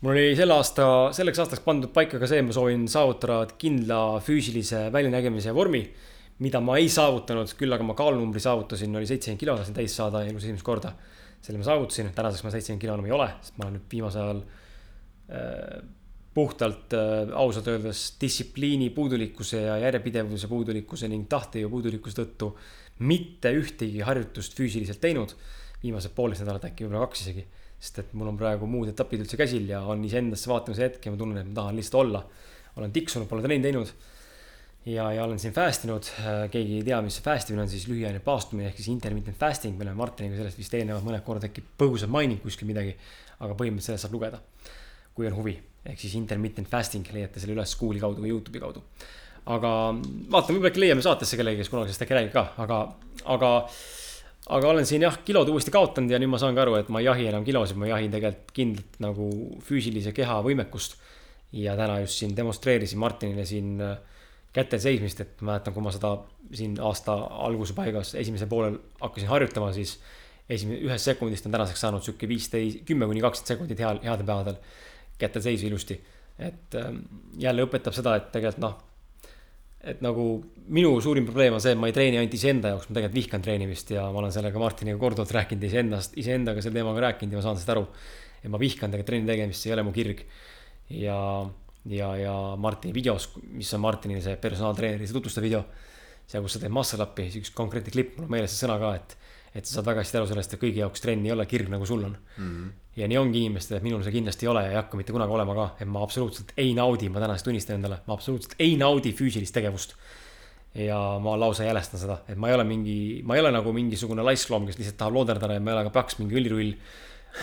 Mul 0.00 0.14
oli 0.14 0.36
selle 0.38 0.54
aasta, 0.54 0.84
selleks 1.16 1.40
aastaks 1.42 1.64
pandud 1.64 1.90
paika 1.94 2.20
ka 2.20 2.28
see, 2.30 2.42
ma 2.46 2.54
soovin 2.54 2.86
saavutada 2.90 3.42
kindla 3.58 4.20
füüsilise 4.24 4.86
väljanägemise 4.94 5.54
vormi, 5.56 5.82
mida 6.44 6.60
ma 6.62 6.78
ei 6.78 6.88
saavutanud, 6.92 7.50
küll 7.58 7.74
aga 7.74 7.86
ma 7.86 7.96
kaalunumbri 7.98 8.42
saavutasin, 8.42 8.94
oli 8.94 9.08
seitsekümmend 9.10 9.42
kilo, 9.42 9.56
tahtsin 9.58 9.78
täis 9.78 9.96
saada 9.98 10.22
elus 10.26 10.46
esimest 10.46 10.66
korda. 10.66 10.94
selle 11.42 11.60
ma 11.60 11.66
saavutasin, 11.66 12.10
tänaseks 12.14 12.44
ma 12.44 12.50
seitsekümmend 12.54 12.82
kilo 12.82 12.94
enam 12.94 13.06
ei 13.06 13.14
ole, 13.14 13.28
sest 13.42 13.58
ma 13.58 13.66
olen 13.66 13.78
nüüd 13.78 13.92
viimasel 13.92 14.24
ajal 14.24 14.40
äh, 14.42 15.78
puhtalt 16.34 16.94
äh, 16.94 17.32
ausalt 17.34 17.68
öeldes 17.70 18.02
distsipliini 18.20 18.90
puudulikkuse 18.94 19.62
ja 19.62 19.78
järjepidevuse 19.82 20.50
puudulikkuse 20.50 21.10
ning 21.10 21.26
tahtejõu 21.30 21.70
puudulikkuse 21.72 22.20
tõttu 22.20 22.52
mitte 22.98 23.50
ühtegi 23.54 24.02
harjutust 24.06 24.54
füüsiliselt 24.58 25.00
teinud. 25.02 25.34
Viimased 25.82 26.14
poolteist 26.16 26.44
nädalat 26.44 26.68
äkki 26.70 26.86
võib-olla 26.86 27.06
kaks 27.06 27.24
isegi, 27.24 27.44
sest 27.78 28.02
et 28.02 28.14
mul 28.18 28.32
on 28.32 28.38
praegu 28.38 28.66
muud 28.70 28.90
etapid 28.90 29.22
üldse 29.24 29.38
käsil 29.38 29.68
ja 29.70 29.84
on 29.86 30.02
iseendasse 30.04 30.50
vaatamise 30.50 30.86
hetk 30.86 31.06
ja 31.06 31.14
ma 31.14 31.20
tunnen, 31.20 31.42
et 31.42 31.50
ma 31.50 31.60
tahan 31.60 31.78
lihtsalt 31.78 32.00
olla. 32.02 32.24
olen 32.78 32.92
tiksunud, 32.94 33.28
pole 33.28 33.42
trenni 33.42 33.62
teinud. 33.62 33.92
ja, 34.86 35.12
ja 35.12 35.24
olen 35.24 35.38
siin 35.38 35.54
fast 35.54 35.86
inud, 35.86 36.10
keegi 36.50 36.80
ei 36.80 36.84
tea, 36.90 37.00
mis 37.02 37.18
see 37.18 37.24
fast 37.24 37.50
imine 37.50 37.62
on, 37.62 37.70
siis 37.70 37.86
lühiajaline 37.90 38.24
paastumine 38.24 38.68
ehk 38.68 38.82
siis 38.82 38.90
intermittent 38.94 39.38
fasting, 39.38 39.78
me 39.78 39.86
oleme 39.86 39.98
Martiniga 40.02 40.40
sellest 40.40 40.58
vist 40.58 40.74
eelnevalt 40.74 41.06
mõned 41.06 41.24
korrad 41.26 41.48
äkki 41.50 41.64
põgusalt 41.78 42.10
maininud 42.14 42.42
kuskil 42.42 42.70
midagi. 42.70 42.96
aga 43.38 43.54
põhimõtteliselt 43.54 43.92
sellest 43.92 44.08
saab 44.08 44.14
lugeda, 44.18 44.40
kui 45.14 45.28
on 45.30 45.36
huvi 45.38 45.54
ehk 45.88 46.00
siis 46.02 46.16
intermittent 46.18 46.68
fasting 46.70 47.06
leiate 47.14 47.40
selle 47.40 47.54
üles 47.56 47.74
Google'i 47.78 48.02
kaudu 48.02 48.24
või 48.24 48.32
Youtube'i 48.32 48.62
kaudu. 48.62 48.82
aga 49.48 49.70
vaatame, 49.94 50.58
võib-olla 50.58 50.72
äkki 50.72 50.82
leiame 50.82 51.04
saatesse 51.04 51.38
kellegi, 51.38 51.62
kes 51.62 51.70
kunagi 51.72 51.92
sellest 51.92 52.04
äkki 52.04 52.16
räägib 52.18 52.34
ka, 52.34 52.44
aga, 52.64 52.80
aga, 53.36 53.52
aga 54.46 54.68
olen 54.68 54.86
siin 54.88 55.02
jah, 55.04 55.18
kilod 55.24 55.48
uuesti 55.52 55.72
kaotanud 55.74 56.12
ja 56.12 56.20
nüüd 56.20 56.32
ma 56.32 56.40
saan 56.40 56.56
ka 56.56 56.64
aru, 56.64 56.78
et 56.80 56.88
ma 56.92 57.02
ei 57.02 57.08
jahi 57.08 57.26
enam 57.30 57.44
kilosid, 57.44 57.76
ma 57.80 57.90
jahin 57.90 58.12
tegelikult 58.12 58.54
kindlalt 58.56 59.00
nagu 59.04 59.30
füüsilise 59.66 60.14
keha 60.16 60.40
võimekust. 60.46 60.98
ja 61.52 61.76
täna 61.76 62.00
just 62.02 62.20
siin 62.20 62.34
demonstreerisin 62.36 62.98
Martinile 63.00 63.44
siin 63.48 63.80
äh, 63.80 63.96
kätel 64.52 64.80
seismist, 64.80 65.20
et 65.20 65.40
mäletan, 65.40 65.72
kui 65.72 65.84
ma 65.84 65.92
seda 65.94 66.14
siin 66.52 66.74
aasta 66.80 67.14
alguse 67.46 67.76
paigas 67.76 68.14
esimesel 68.20 68.48
poolel 68.48 68.78
hakkasin 69.00 69.28
harjutama, 69.28 69.70
siis 69.76 69.98
esimene, 70.48 70.80
ühest 70.88 71.08
sekundist 71.08 71.46
on 71.46 71.54
tänaseks 71.56 71.84
saanud 71.84 72.04
sihuke 72.04 72.28
viisteist, 72.28 72.82
kümme 72.88 73.08
kuni 73.08 73.24
kakskümmend 73.24 73.54
sekundit 73.54 73.82
heal, 73.84 74.00
headel 74.04 74.28
päevadel 74.28 74.60
kätel 75.18 75.44
seisu 75.44 75.68
ilusti. 75.68 76.00
et 76.38 76.74
ähm, 76.78 77.00
jälle 77.36 77.64
õpetab 77.66 77.96
seda, 77.96 78.14
et 78.16 78.28
tegelikult 78.32 78.62
noh, 78.62 78.76
et 79.78 80.00
nagu 80.02 80.24
minu 80.74 80.96
suurim 81.02 81.26
probleem 81.26 81.54
on 81.54 81.62
see, 81.62 81.72
et 81.74 81.78
ma 81.78 81.88
ei 81.88 81.94
treeni 81.94 82.18
ainult 82.18 82.34
iseenda 82.34 82.72
jaoks, 82.72 82.88
ma 82.88 82.96
tegelikult 82.96 83.18
vihkan 83.20 83.44
treenimist 83.44 83.92
ja 83.94 84.08
ma 84.12 84.22
olen 84.22 84.34
sellega 84.34 84.60
Martiniga 84.60 84.98
korduvalt 85.00 85.34
rääkinud 85.36 85.66
iseendast, 85.68 86.16
iseendaga 86.18 86.64
sel 86.64 86.74
teemaga 86.74 87.04
rääkinud 87.06 87.36
ja 87.36 87.38
ma 87.38 87.44
saan 87.46 87.56
sellest 87.56 87.74
aru. 87.76 87.86
et 88.42 88.50
ma 88.50 88.58
vihkan 88.60 88.90
tegelikult 88.90 89.10
trenni 89.12 89.30
tegemist, 89.30 89.62
see 89.62 89.70
ei 89.70 89.76
ole 89.76 89.86
mu 89.86 89.94
kirg. 89.94 90.24
ja, 90.90 91.18
ja, 91.94 92.10
ja 92.18 92.34
Martini 92.58 92.94
videos, 92.94 93.30
mis 93.54 93.70
on 93.74 93.84
Martini 93.86 94.20
see 94.24 94.36
personaaltreeneri, 94.36 95.06
see 95.06 95.16
tutvustav 95.16 95.46
video. 95.46 95.64
seal, 96.28 96.42
kus 96.44 96.58
sa 96.58 96.60
teed 96.60 96.74
muscle 96.74 97.04
up'i, 97.06 97.30
siis 97.30 97.46
üks 97.46 97.54
konkreetne 97.56 97.94
klipp, 97.94 98.18
mul 98.18 98.26
on 98.26 98.34
meeles 98.34 98.52
see 98.52 98.66
sõna 98.66 98.76
ka, 98.82 98.94
et 98.98 99.14
et 99.58 99.66
sa 99.66 99.78
saad 99.78 99.88
väga 99.90 100.04
hästi 100.04 100.20
aru 100.20 100.28
sellest, 100.30 100.54
et 100.54 100.60
kõigi 100.62 100.82
jaoks 100.82 101.02
trenn 101.02 101.26
ei 101.26 101.34
ole 101.34 101.46
kirg, 101.50 101.70
nagu 101.72 101.86
sul 101.88 102.04
on 102.06 102.14
mm. 102.14 102.44
-hmm. 102.44 102.70
ja 103.00 103.08
nii 103.10 103.18
ongi 103.18 103.42
inimestel, 103.44 103.78
et 103.78 103.86
minul 103.86 104.04
see 104.06 104.14
kindlasti 104.14 104.46
ei 104.46 104.52
ole 104.52 104.62
ja 104.66 104.70
ei 104.74 104.78
hakka 104.78 105.00
mitte 105.00 105.14
kunagi 105.14 105.34
olema 105.34 105.56
ka, 105.56 105.66
et 105.82 105.90
ma 105.90 106.04
absoluutselt 106.06 106.54
ei 106.56 106.74
naudi, 106.78 107.08
ma 107.08 107.22
tänasest 107.24 107.48
tunnistan 107.50 107.80
endale, 107.80 108.00
ma 108.06 108.14
absoluutselt 108.14 108.54
ei 108.58 108.76
naudi 108.76 109.12
füüsilist 109.12 109.54
tegevust. 109.54 109.96
ja 110.78 110.96
ma 111.18 111.32
lausa 111.40 111.64
jälestan 111.64 111.98
seda, 111.98 112.20
et 112.28 112.36
ma 112.38 112.48
ei 112.48 112.54
ole 112.54 112.64
mingi, 112.64 113.22
ma 113.24 113.34
ei 113.34 113.40
ole 113.40 113.50
nagu 113.50 113.72
mingisugune 113.72 114.22
laiskloom, 114.22 114.66
kes 114.66 114.78
lihtsalt 114.78 114.98
tahab 115.00 115.14
looderdada 115.16 115.56
ja 115.56 115.60
ma 115.60 115.72
ei 115.72 115.76
ole 115.78 115.84
ka 115.88 115.94
paks 115.96 116.18
mingi 116.18 116.36
õlirull. 116.38 116.74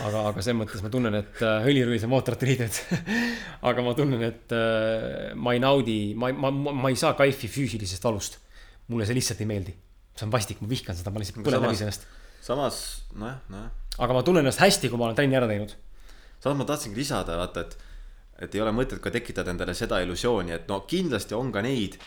aga, 0.05 0.21
aga 0.29 0.41
selles 0.41 0.59
mõttes 0.61 0.83
ma 0.83 0.89
tunnen, 0.93 1.15
et 1.15 1.41
äh, 1.41 1.65
õlirull, 1.67 1.99
see 1.99 2.09
mootorite 2.09 2.45
riided 2.45 2.79
aga 3.69 3.81
ma 3.81 3.93
tunnen, 3.97 4.23
et 4.23 4.55
äh, 4.55 5.33
ma 5.35 5.53
ei 5.53 5.59
naudi, 5.59 6.13
ma, 6.15 6.31
ma, 6.31 6.51
ma, 6.51 6.71
ma 6.85 6.93
ei 6.93 6.95
saa 6.95 7.13
kaifi 7.17 7.49
füüsilisest 7.51 8.03
valust. 8.07 8.39
mulle 8.87 9.05
see 9.05 9.17
lihtsalt 9.17 9.41
ei 9.41 9.49
meeldi 9.49 9.75
see 10.15 10.27
on 10.27 10.31
vastik, 10.33 10.61
ma 10.63 10.69
vihkan 10.71 10.97
seda, 10.97 11.11
ma 11.11 11.21
lihtsalt 11.21 11.43
põlen 11.45 11.65
läbi 11.65 11.79
sellest. 11.79 12.07
samas 12.45 12.79
nojah, 13.13 13.41
nojah. 13.51 13.69
aga 13.99 14.17
ma 14.17 14.23
tunnen 14.23 14.45
ennast 14.45 14.63
hästi, 14.63 14.91
kui 14.91 15.01
ma 15.01 15.09
olen 15.09 15.17
trenni 15.17 15.37
ära 15.37 15.49
teinud. 15.51 15.75
samas 16.43 16.59
ma 16.61 16.67
tahtsingi 16.71 16.99
lisada, 16.99 17.37
vaata, 17.41 17.65
et, 17.65 17.77
et 18.47 18.55
ei 18.55 18.63
ole 18.63 18.73
mõtet 18.75 19.01
ka 19.03 19.13
tekitada 19.13 19.51
endale 19.53 19.75
seda 19.77 19.99
illusiooni, 20.05 20.55
et 20.55 20.69
no 20.71 20.81
kindlasti 20.87 21.37
on 21.37 21.51
ka 21.55 21.63
neid, 21.65 21.99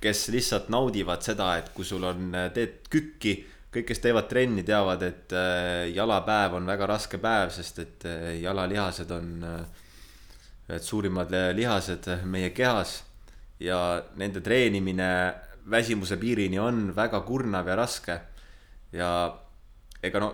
kes 0.00 0.28
lihtsalt 0.32 0.70
naudivad 0.72 1.24
seda, 1.24 1.52
et 1.60 1.68
kui 1.76 1.84
sul 1.84 2.04
on, 2.08 2.32
teed 2.54 2.88
kükki, 2.92 3.34
kõik, 3.70 3.90
kes 3.92 4.00
teevad 4.02 4.26
trenni, 4.30 4.64
teavad, 4.66 5.04
et 5.04 5.36
äh, 5.36 5.90
jalapäev 5.92 6.56
on 6.58 6.66
väga 6.66 6.88
raske 6.90 7.20
päev, 7.22 7.52
sest 7.54 7.78
et 7.84 8.08
äh, 8.08 8.32
jalalihased 8.40 9.12
on 9.14 9.30
äh, 9.46 9.60
et 10.70 10.86
suurimad 10.86 11.32
lihased 11.54 12.06
meie 12.30 12.50
kehas 12.54 13.00
ja 13.60 14.00
nende 14.18 14.42
treenimine 14.44 15.10
väsimuse 15.70 16.16
piirini 16.20 16.58
on 16.58 16.90
väga 16.96 17.20
kurnav 17.26 17.68
ja 17.68 17.76
raske. 17.76 18.20
ja 18.92 19.10
ega 20.02 20.20
no 20.20 20.30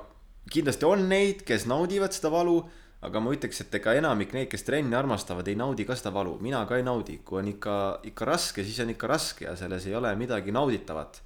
kindlasti 0.51 0.87
on 0.87 1.09
neid, 1.09 1.43
kes 1.47 1.66
naudivad 1.66 2.14
seda 2.14 2.30
valu, 2.30 2.61
aga 3.05 3.20
ma 3.20 3.32
ütleks, 3.34 3.61
et 3.61 3.74
ega 3.78 3.97
enamik 3.99 4.32
neid, 4.34 4.49
kes 4.51 4.64
trenni 4.66 4.97
armastavad, 4.97 5.49
ei 5.49 5.59
naudi 5.59 5.84
ka 5.84 5.97
seda 5.99 6.12
valu, 6.14 6.37
mina 6.43 6.62
ka 6.66 6.78
ei 6.78 6.87
naudi, 6.87 7.18
kui 7.26 7.41
on 7.43 7.51
ikka, 7.51 7.76
ikka 8.12 8.28
raske, 8.28 8.64
siis 8.64 8.78
on 8.84 8.95
ikka 8.95 9.11
raske 9.11 9.45
ja 9.49 9.57
selles 9.59 9.87
ei 9.87 9.95
ole 9.99 10.14
midagi 10.16 10.55
nauditavat. 10.55 11.22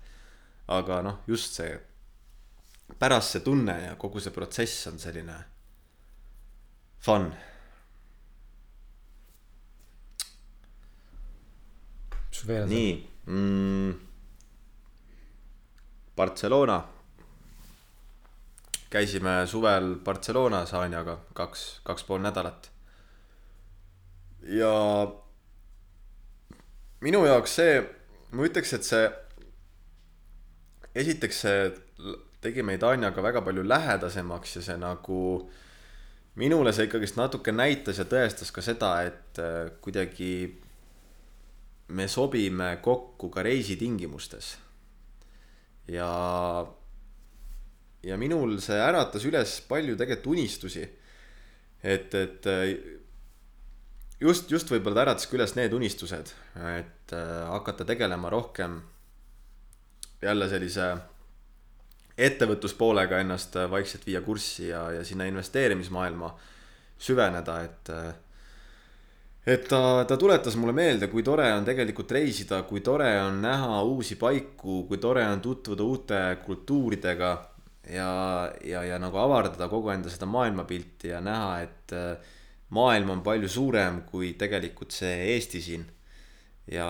aga 0.70 1.00
noh, 1.02 1.16
just 1.26 1.56
see 1.58 1.70
pärast 2.98 3.34
see 3.34 3.42
tunne 3.42 3.74
ja 3.84 3.94
kogu 3.98 4.20
see 4.22 4.30
protsess 4.34 4.86
on 4.86 4.98
selline 4.98 5.36
fun. 7.02 7.32
nii 12.70 13.09
mm,. 13.27 13.95
Barcelona. 16.16 16.83
käisime 18.91 19.47
suvel 19.47 19.95
Barcelonas 20.05 20.75
Anjaga 20.75 21.18
kaks, 21.35 21.81
kaks 21.85 22.05
pool 22.05 22.18
nädalat. 22.21 22.71
ja 24.43 24.73
minu 27.01 27.25
jaoks 27.27 27.55
see, 27.57 27.79
ma 28.33 28.45
ütleks, 28.49 28.73
et 28.75 28.85
see, 28.85 29.07
esiteks 30.95 31.41
see 31.47 31.71
tegi 32.41 32.64
meid 32.66 32.83
Anjaga 32.83 33.23
väga 33.23 33.43
palju 33.47 33.64
lähedasemaks 33.68 34.57
ja 34.57 34.62
see 34.62 34.79
nagu 34.81 35.21
minule 36.41 36.73
see 36.73 36.89
ikkagist 36.89 37.18
natuke 37.21 37.53
näitas 37.53 38.01
ja 38.01 38.07
tõestas 38.09 38.53
ka 38.55 38.64
seda, 38.64 38.93
et 39.09 39.41
äh, 39.43 39.71
kuidagi 39.85 40.33
me 41.91 42.09
sobime 42.09 42.78
kokku 42.82 43.30
ka 43.30 43.43
reisitingimustes. 43.43 44.57
ja, 45.88 46.11
ja 48.03 48.16
minul 48.16 48.59
see 48.62 48.78
äratas 48.78 49.24
üles 49.26 49.61
palju 49.68 49.97
tegelikult 49.99 50.34
unistusi. 50.36 50.86
et, 51.82 52.14
et 52.14 52.47
just, 54.20 54.51
just 54.51 54.70
võib-olla 54.70 55.01
ta 55.01 55.07
ärataski 55.09 55.38
üles 55.38 55.55
need 55.57 55.74
unistused, 55.76 56.32
et 56.76 57.14
äh, 57.16 57.36
hakata 57.51 57.86
tegelema 57.88 58.30
rohkem 58.32 58.80
jälle 60.20 60.49
sellise 60.51 60.91
ettevõtluspoolega 62.20 63.22
ennast 63.22 63.57
vaikselt 63.72 64.05
viia 64.05 64.20
kurssi 64.20 64.68
ja, 64.68 64.82
ja 64.99 65.05
sinna 65.09 65.24
investeerimismaailma 65.30 66.34
süveneda, 67.01 67.61
et 67.64 67.93
äh, 67.95 68.11
et 69.47 69.68
ta, 69.68 70.05
ta 70.05 70.16
tuletas 70.20 70.57
mulle 70.61 70.74
meelde, 70.76 71.09
kui 71.09 71.22
tore 71.24 71.47
on 71.55 71.64
tegelikult 71.64 72.12
reisida, 72.12 72.62
kui 72.68 72.82
tore 72.84 73.09
on 73.22 73.41
näha 73.43 73.80
uusi 73.88 74.18
paiku, 74.20 74.84
kui 74.88 75.01
tore 75.01 75.24
on 75.26 75.41
tutvuda 75.41 75.86
uute 75.86 76.20
kultuuridega 76.45 77.30
ja, 77.88 78.11
ja, 78.64 78.84
ja 78.84 78.99
nagu 79.01 79.18
avardada 79.22 79.68
kogu 79.72 79.91
enda 79.95 80.12
seda 80.12 80.28
maailmapilti 80.28 81.14
ja 81.14 81.22
näha, 81.24 81.55
et 81.64 81.97
äh, 81.97 82.36
maailm 82.76 83.16
on 83.16 83.24
palju 83.24 83.49
suurem 83.49 84.03
kui 84.11 84.34
tegelikult 84.38 84.93
see 84.95 85.16
Eesti 85.34 85.62
siin. 85.64 85.88
ja, 86.70 86.86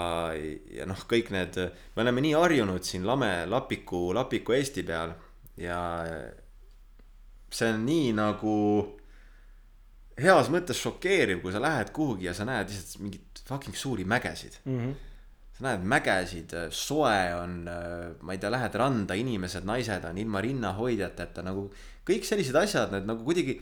ja 0.75 0.87
noh, 0.87 1.07
kõik 1.09 1.31
need, 1.33 1.57
me 1.95 2.03
oleme 2.03 2.21
nii 2.21 2.35
harjunud 2.37 2.85
siin 2.85 3.07
lame, 3.07 3.47
lapiku, 3.49 4.11
lapiku 4.13 4.53
Eesti 4.59 4.83
peal 4.85 5.15
ja 5.57 5.79
see 7.51 7.71
on 7.73 7.87
nii 7.87 8.11
nagu 8.19 8.57
heas 10.21 10.51
mõttes 10.53 10.81
šokeeriv, 10.81 11.41
kui 11.43 11.55
sa 11.55 11.63
lähed 11.63 11.93
kuhugi 11.97 12.29
ja 12.29 12.35
sa 12.37 12.47
näed 12.49 12.71
lihtsalt 12.71 13.05
mingit 13.05 13.43
fucking 13.47 13.77
suuri 13.77 14.05
mägesid 14.05 14.61
mm. 14.65 14.79
-hmm. 14.79 14.95
sa 15.57 15.67
näed 15.69 15.85
mägesid, 15.95 16.55
soe 16.71 17.35
on, 17.35 17.65
ma 18.21 18.33
ei 18.33 18.39
tea, 18.39 18.51
lähed 18.51 18.75
randa, 18.75 19.15
inimesed, 19.15 19.65
naised 19.65 20.05
on 20.05 20.19
ilma 20.19 20.41
rinnahoidjateta 20.41 21.43
nagu 21.47 21.69
kõik 22.07 22.25
sellised 22.27 22.57
asjad, 22.57 22.93
need 22.93 23.07
nagu 23.09 23.25
kuidagi 23.25 23.61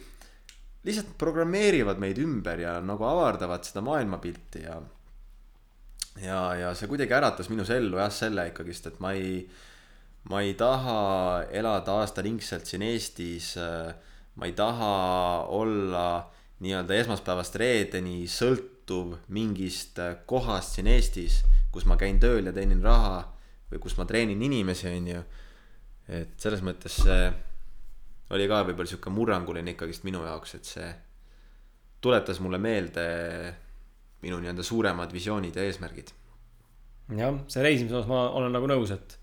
lihtsalt 0.86 1.16
programmeerivad 1.18 1.98
meid 1.98 2.18
ümber 2.22 2.60
ja 2.62 2.78
nagu 2.80 3.04
avardavad 3.04 3.66
seda 3.66 3.82
maailmapilti 3.84 4.62
ja 4.62 4.78
ja, 6.22 6.40
ja 6.54 6.74
see 6.74 6.88
kuidagi 6.90 7.14
äratas 7.14 7.50
minus 7.52 7.70
ellu 7.70 7.98
jah, 8.00 8.10
selle 8.12 8.48
ikkagist, 8.50 8.90
et 8.90 9.00
ma 9.02 9.12
ei, 9.16 9.42
ma 10.30 10.42
ei 10.42 10.54
taha 10.58 11.44
elada 11.54 12.00
aastaringselt 12.02 12.66
siin 12.66 12.82
Eestis. 12.82 13.54
ma 14.38 14.46
ei 14.46 14.52
taha 14.52 15.46
olla 15.50 16.30
nii-öelda 16.64 16.96
esmaspäevast 16.98 17.56
reedeni 17.60 18.26
sõltuv 18.30 19.16
mingist 19.34 20.00
kohast 20.26 20.76
siin 20.76 20.90
Eestis, 20.90 21.42
kus 21.72 21.86
ma 21.86 21.98
käin 22.00 22.18
tööl 22.22 22.48
ja 22.48 22.54
teenin 22.54 22.82
raha 22.82 23.20
või 23.70 23.82
kus 23.82 23.98
ma 23.98 24.06
treenin 24.08 24.42
inimesi, 24.42 24.88
onju. 24.90 25.22
et 26.08 26.40
selles 26.40 26.64
mõttes 26.64 27.02
see 27.04 27.28
oli 28.34 28.48
ka 28.48 28.62
võib-olla 28.66 28.90
sihuke 28.90 29.12
murranguline 29.12 29.74
ikkagist 29.74 30.04
minu 30.08 30.24
jaoks, 30.24 30.54
et 30.58 30.68
see 30.68 30.88
tuletas 32.04 32.40
mulle 32.40 32.60
meelde 32.62 33.04
minu 34.22 34.40
nii-öelda 34.42 34.64
suuremad 34.66 35.12
visioonid 35.14 35.56
ja 35.56 35.64
eesmärgid. 35.68 36.12
jah, 37.16 37.38
see 37.48 37.64
reisimise 37.64 37.96
osas 37.96 38.10
ma 38.10 38.28
olen 38.36 38.52
nagu 38.52 38.68
nõus, 38.68 38.92
et 38.94 39.18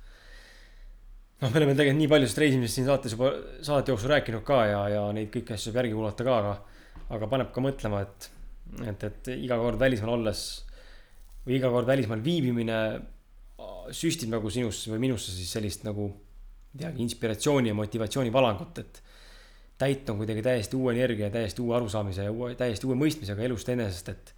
noh, 1.42 1.50
me 1.50 1.60
oleme 1.60 1.76
tegelikult 1.76 2.00
nii 2.00 2.12
palju 2.14 2.30
sellest 2.30 2.44
reisimisest 2.44 2.80
siin 2.80 2.88
saates 2.90 3.18
juba 3.18 3.34
saate 3.66 3.94
jooksul 3.94 4.14
rääkinud 4.14 4.46
ka 4.48 4.62
ja, 4.72 4.82
ja 4.96 5.04
neid 5.14 5.30
kõiki 5.34 5.54
asju 5.54 5.70
saab 5.70 5.82
järgi 5.84 5.98
kuulata 5.98 6.26
ka, 6.26 6.38
aga 6.42 6.56
aga 7.10 7.28
paneb 7.30 7.52
ka 7.54 7.62
mõtlema, 7.62 8.02
et 8.02 8.32
et, 8.90 9.04
et 9.04 9.28
iga 9.38 9.58
kord 9.62 9.80
välismaal 9.80 10.16
olles 10.18 10.40
või 11.46 11.60
iga 11.60 11.70
kord 11.70 11.88
välismaal 11.88 12.24
viibimine 12.26 12.80
süstib 13.94 14.32
nagu 14.34 14.50
sinusse 14.50 14.90
või 14.92 15.04
minusse 15.06 15.32
siis 15.32 15.52
sellist 15.54 15.86
nagu 15.86 16.10
ei 16.76 16.82
teagi, 16.82 17.04
inspiratsiooni 17.06 17.72
ja 17.72 17.76
motivatsiooni 17.78 18.34
valangut, 18.34 18.80
et 18.82 19.02
täit 19.80 20.10
on 20.12 20.18
kuidagi 20.20 20.42
täiesti 20.44 20.76
uue 20.76 20.96
energia, 20.96 21.30
täiesti 21.32 21.62
uue 21.64 21.76
arusaamise 21.78 22.26
ja 22.28 22.34
uue, 22.34 22.56
täiesti 22.60 22.88
uue 22.88 22.98
mõistmisega 23.00 23.46
elust 23.46 23.70
enesest, 23.72 24.12
et 24.12 24.34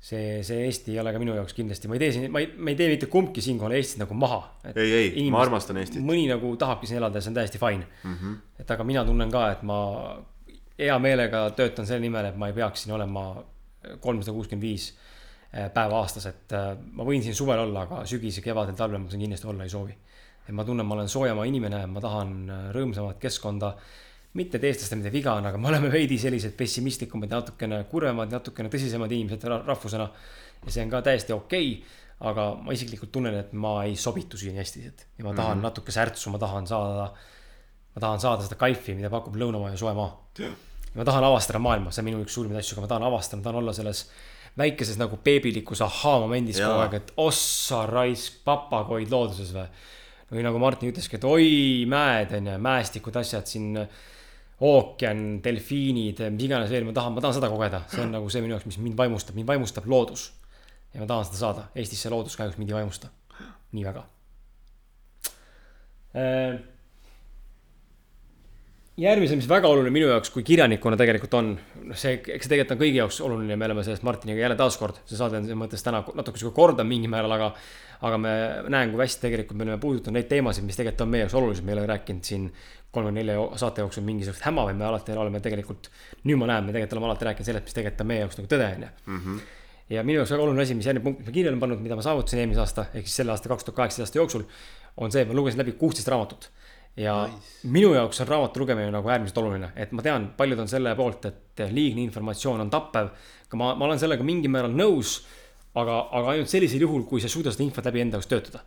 see, 0.00 0.40
see 0.44 0.66
Eesti 0.66 0.94
ei 0.94 1.00
ole 1.00 1.12
ka 1.12 1.20
minu 1.20 1.36
jaoks 1.36 1.56
kindlasti, 1.56 1.88
ma 1.88 1.96
ei 1.96 2.02
tee 2.02 2.12
siin, 2.16 2.26
ma 2.32 2.42
ei, 2.42 2.50
me 2.56 2.74
ei 2.74 2.78
tee 2.80 2.88
mitte 2.92 3.08
kumbki 3.12 3.44
siinkohal 3.44 3.76
Eestit 3.76 4.02
nagu 4.02 4.16
maha. 4.16 4.40
ei, 4.74 4.92
ei, 5.12 5.26
ma 5.32 5.42
armastan 5.44 5.80
Eestit. 5.80 6.04
mõni 6.04 6.26
nagu 6.28 6.52
tahabki 6.60 6.88
siin 6.88 7.00
elada 7.00 7.20
ja 7.20 7.24
see 7.24 7.32
on 7.32 7.40
täiesti 7.40 7.60
fine 7.60 7.88
Mm 8.04 8.14
-hmm. 8.14 8.36
et 8.64 8.70
aga 8.70 8.84
mina 8.84 9.04
tunnen 9.04 9.30
ka, 9.30 9.50
et 9.52 9.62
ma 9.62 9.80
hea 10.80 10.98
meelega 10.98 11.44
töötan 11.56 11.86
selle 11.86 12.00
nimel, 12.04 12.30
et 12.30 12.36
ma 12.40 12.48
ei 12.50 12.56
peaks 12.56 12.84
siin 12.84 12.94
olema 12.96 13.24
kolmsada 14.00 14.34
kuuskümmend 14.36 14.64
viis 14.64 14.90
päeva 15.50 15.98
aastas, 15.98 16.28
et 16.30 16.52
äh, 16.54 16.76
ma 16.94 17.04
võin 17.06 17.24
siin 17.24 17.34
suvel 17.34 17.58
olla, 17.64 17.86
aga 17.88 18.04
sügisel, 18.06 18.44
kevadel, 18.44 18.76
talvel 18.78 19.02
ma 19.02 19.10
siin 19.10 19.24
kindlasti 19.24 19.48
olla 19.50 19.66
ei 19.66 19.72
soovi. 19.72 19.96
et 20.46 20.54
ma 20.56 20.64
tunnen, 20.64 20.86
ma 20.86 20.94
olen 20.94 21.08
soojamaa 21.10 21.46
inimene, 21.50 21.80
ma 21.90 22.02
tahan 22.02 22.36
äh, 22.46 22.68
rõõmsamat 22.76 23.18
keskkonda. 23.22 23.74
mitte 24.38 24.58
et 24.58 24.64
eestlastel 24.64 25.00
midagi 25.00 25.18
viga 25.18 25.32
on, 25.34 25.46
aga 25.46 25.58
me 25.58 25.68
oleme 25.68 25.90
veidi 25.90 26.18
sellised 26.18 26.54
pessimistlikumad, 26.56 27.30
natukene 27.30 27.82
kurvemad, 27.90 28.30
natukene 28.30 28.70
tõsisemad 28.70 29.10
inimesed 29.10 29.48
ra- 29.50 29.64
rahvusena. 29.66 30.10
ja 30.64 30.70
see 30.70 30.84
on 30.84 30.90
ka 30.90 31.02
täiesti 31.02 31.32
okei 31.32 31.72
okay,, 31.72 31.98
aga 32.30 32.54
ma 32.62 32.72
isiklikult 32.72 33.10
tunnen, 33.10 33.34
et 33.34 33.52
ma 33.52 33.82
ei 33.84 33.96
sobitu 33.96 34.38
siin 34.38 34.56
Eestis, 34.60 34.86
et 34.86 35.06
ja 35.18 35.24
ma 35.24 35.34
tahan 35.34 35.56
mm 35.56 35.60
-hmm. 35.60 35.62
natuke 35.62 35.92
särtsu, 35.92 36.30
ma 36.30 36.38
tahan 36.38 36.66
saada 36.66 37.12
ma 37.94 38.00
tahan 38.00 38.20
saada 38.20 38.42
seda 38.42 38.54
kaifi, 38.54 38.94
mida 38.94 39.10
pakub 39.10 39.34
lõunamaa 39.34 39.70
ja 39.70 39.76
soe 39.76 39.94
maa. 39.94 40.10
Ma 40.94 41.06
tahan 41.06 41.24
avastada 41.24 41.60
maailma, 41.62 41.92
see 41.94 42.02
on 42.02 42.08
minu 42.08 42.20
üks 42.24 42.34
suurimaid 42.34 42.60
asju, 42.60 42.76
aga 42.76 42.84
ma 42.84 42.90
tahan 42.90 43.06
avastada, 43.06 43.40
ma 43.40 43.46
tahan 43.46 43.60
olla 43.62 43.74
selles 43.76 44.04
väikeses 44.58 44.98
nagu 44.98 45.20
beebilikus 45.24 45.82
ahhaa-momendis 45.86 46.58
kogu 46.58 46.82
aeg, 46.82 46.96
et 46.98 47.12
ossa 47.22 47.84
raisk, 47.90 48.40
papagoid 48.46 49.12
looduses 49.12 49.52
või. 49.54 49.68
või 50.30 50.44
nagu 50.46 50.60
Martin 50.62 50.90
ütleski, 50.92 51.18
et 51.18 51.26
oi, 51.26 51.46
mäed 51.90 52.34
on 52.38 52.50
ju, 52.52 52.58
mäestikud, 52.62 53.16
asjad 53.18 53.48
siin, 53.50 53.78
ookean, 54.66 55.22
delfiinid, 55.42 56.20
mis 56.34 56.44
iganes 56.46 56.70
veel, 56.70 56.84
ma 56.86 56.94
tahan, 56.94 57.16
ma 57.16 57.24
tahan 57.24 57.38
seda 57.38 57.50
kogeda, 57.50 57.80
see 57.90 58.04
on 58.04 58.14
nagu 58.14 58.30
see 58.30 58.42
minu 58.44 58.54
jaoks, 58.54 58.68
mis 58.68 58.78
mind 58.82 58.98
vaimustab, 58.98 59.38
mind 59.38 59.50
vaimustab 59.50 59.88
loodus. 59.90 60.28
ja 60.94 61.02
ma 61.02 61.06
tahan 61.10 61.26
seda 61.30 61.38
saada, 61.38 61.68
Eestis 61.74 62.02
see 62.02 62.12
loodus 62.12 62.36
kahjuks 62.38 62.58
mind 62.58 62.70
ei 62.70 62.78
vaimusta, 62.80 63.10
nii 63.74 63.86
väga 63.86 64.04
järgmisel, 69.00 69.38
mis 69.40 69.48
väga 69.48 69.68
oluline 69.70 69.92
minu 69.94 70.08
jaoks 70.10 70.32
kui 70.34 70.44
kirjanikuna 70.46 70.98
tegelikult 71.00 71.36
on, 71.38 71.52
noh, 71.88 71.98
see, 71.98 72.18
eks 72.20 72.46
see 72.46 72.52
tegelikult 72.52 72.74
on 72.76 72.80
kõigi 72.82 72.98
jaoks 73.00 73.20
oluline, 73.24 73.56
me 73.56 73.68
oleme 73.68 73.84
sellest 73.86 74.04
Martiniga 74.06 74.42
jälle 74.42 74.56
taaskord, 74.58 75.00
see 75.08 75.18
saade 75.18 75.38
on 75.38 75.46
selles 75.46 75.60
mõttes 75.60 75.84
täna 75.84 76.02
natuke 76.18 76.40
sihuke 76.40 76.56
kordav 76.56 76.88
mingil 76.88 77.12
määral, 77.12 77.36
aga 77.36 77.52
aga 78.00 78.16
me 78.16 78.32
näen, 78.72 78.92
kui 78.92 79.02
hästi 79.02 79.26
tegelikult 79.26 79.58
me 79.60 79.66
oleme 79.66 79.80
puudutanud 79.80 80.16
neid 80.16 80.28
teemasid, 80.30 80.64
mis 80.64 80.78
tegelikult 80.78 81.04
on 81.04 81.10
meie 81.12 81.26
jaoks 81.26 81.36
olulised, 81.36 81.64
me 81.66 81.74
ei 81.74 81.78
ole 81.78 81.88
rääkinud 81.90 82.24
siin 82.24 82.46
kolmekümne 82.90 83.20
nelja 83.20 83.58
saate 83.60 83.84
jooksul 83.84 84.06
mingisugust 84.06 84.46
häma, 84.46 84.64
vaid 84.68 84.78
me 84.80 84.86
alati 84.88 85.16
oleme 85.20 85.42
tegelikult, 85.44 85.90
nüüd 86.24 86.40
ma 86.40 86.48
näen, 86.48 86.64
me 86.64 86.72
tegelikult 86.72 86.96
oleme 86.96 87.10
alati 87.10 87.28
rääkinud 87.28 87.50
sellest, 87.50 87.68
mis 87.68 87.76
tegelikult 87.76 88.04
on 88.06 88.08
meie 88.10 88.22
jaoks 88.24 88.40
nagu 88.40 88.48
tõde, 88.54 88.70
on 88.78 88.86
ju. 88.86 89.36
ja 89.92 90.04
minu 90.06 90.22
jaoks 90.22 90.32
väga 90.32 90.46
oluline 90.46 90.64
asi, 90.64 90.78
mis 90.78 90.88
järgmine 90.88 91.04
punkt, 91.04 91.20
mis 91.20 91.28
ma 91.28 91.36
kirja 91.36 91.52
olen 91.52 91.60
pannud, 91.66 91.84
mida 91.84 92.00
ma 92.00 92.06
saavutasin 92.08 92.40
eelmise 92.40 92.64
aasta, 92.64 92.86
ehk 92.94 93.04
siis 93.04 93.20
selle 93.20 93.36
aasta 93.36 93.52
kaks 93.52 93.68
tuhat 93.68 93.82
kaheksateist 93.82 94.08
aasta 94.08 94.22
jooksul, 94.22 94.48
on 94.96 95.12
see, 95.12 95.26
et 95.26 95.30
ma 95.30 95.36
lugesin 95.36 95.60
läbi 95.60 95.76
kuusteist 95.78 96.08
raamatut 96.08 96.48
ja 96.96 97.26
nice. 97.26 97.68
minu 97.70 97.92
jaoks 97.94 98.20
on 98.20 98.28
raamatu 98.28 98.62
lugemine 98.62 98.90
nagu 98.90 99.08
äärmiselt 99.08 99.38
oluline, 99.38 99.70
et 99.76 99.92
ma 99.92 100.02
tean, 100.02 100.30
paljud 100.36 100.64
on 100.64 100.70
selle 100.70 100.94
poolt, 100.98 101.28
et 101.30 101.62
liigne 101.70 102.02
informatsioon 102.02 102.64
on 102.64 102.70
tappev. 102.70 103.12
aga 103.46 103.60
ma, 103.60 103.74
ma 103.74 103.86
olen 103.86 104.00
sellega 104.00 104.26
mingil 104.26 104.50
määral 104.52 104.74
nõus, 104.74 105.20
aga, 105.74 106.00
aga 106.10 106.34
ainult 106.34 106.50
sellisel 106.50 106.82
juhul, 106.86 107.06
kui 107.08 107.22
sa 107.22 107.30
ei 107.30 107.36
suuda 107.36 107.54
seda 107.54 107.66
infot 107.66 107.86
läbi 107.86 108.02
enda 108.04 108.18
jaoks 108.18 108.30
töötada. 108.30 108.64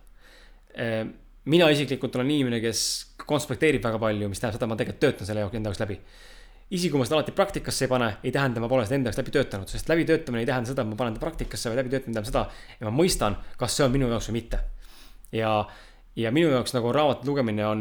mina 1.44 1.68
isiklikult 1.70 2.16
olen 2.16 2.30
inimene, 2.30 2.60
kes 2.60 2.80
konspekteerib 3.26 3.84
väga 3.84 3.98
palju, 4.00 4.28
mis 4.28 4.40
tähendab 4.40 4.58
seda, 4.58 4.64
et 4.64 4.72
ma 4.72 4.78
tegelikult 4.80 5.02
töötan 5.04 5.28
selle 5.28 5.44
jaoks 5.44 5.58
enda 5.60 5.70
jaoks 5.70 5.82
läbi. 5.84 5.98
isegi 6.70 6.90
kui 6.90 6.98
ma 6.98 7.04
seda 7.04 7.20
alati 7.20 7.32
praktikasse 7.36 7.84
ei 7.84 7.92
pane, 7.92 8.10
ei 8.24 8.32
tähenda, 8.32 8.60
ma 8.60 8.68
pole 8.72 8.86
seda 8.88 8.96
enda 8.98 9.12
jaoks 9.12 9.20
läbi 9.20 9.34
töötanud, 9.36 9.68
sest 9.68 9.88
läbitöötamine 9.88 10.42
ei 10.42 10.48
tähenda 10.48 10.72
seda, 10.72 10.82
et 10.82 10.88
ma 10.88 10.96
panen 10.96 11.14
ta 11.14 11.20
praktikasse, 11.20 11.68
vaid 11.68 11.82
läbitöötamine 11.82 12.16
tähendab 12.16 12.30
seda, 12.30 12.46
et 12.80 12.86
ma 12.88 12.94
mõistan, 12.94 13.36
kas 13.60 13.76
see 13.76 13.84
on 13.84 13.92
minu 13.92 14.08
jaoks 14.08 14.30
või 14.32 14.40
mitte. 14.40 14.64
ja 15.32 15.52
ja 16.16 16.30
minu 16.34 16.52
jaoks 16.52 16.74
nagu 16.76 16.92
raamatu 16.94 17.26
lugemine 17.26 17.64
on 17.66 17.80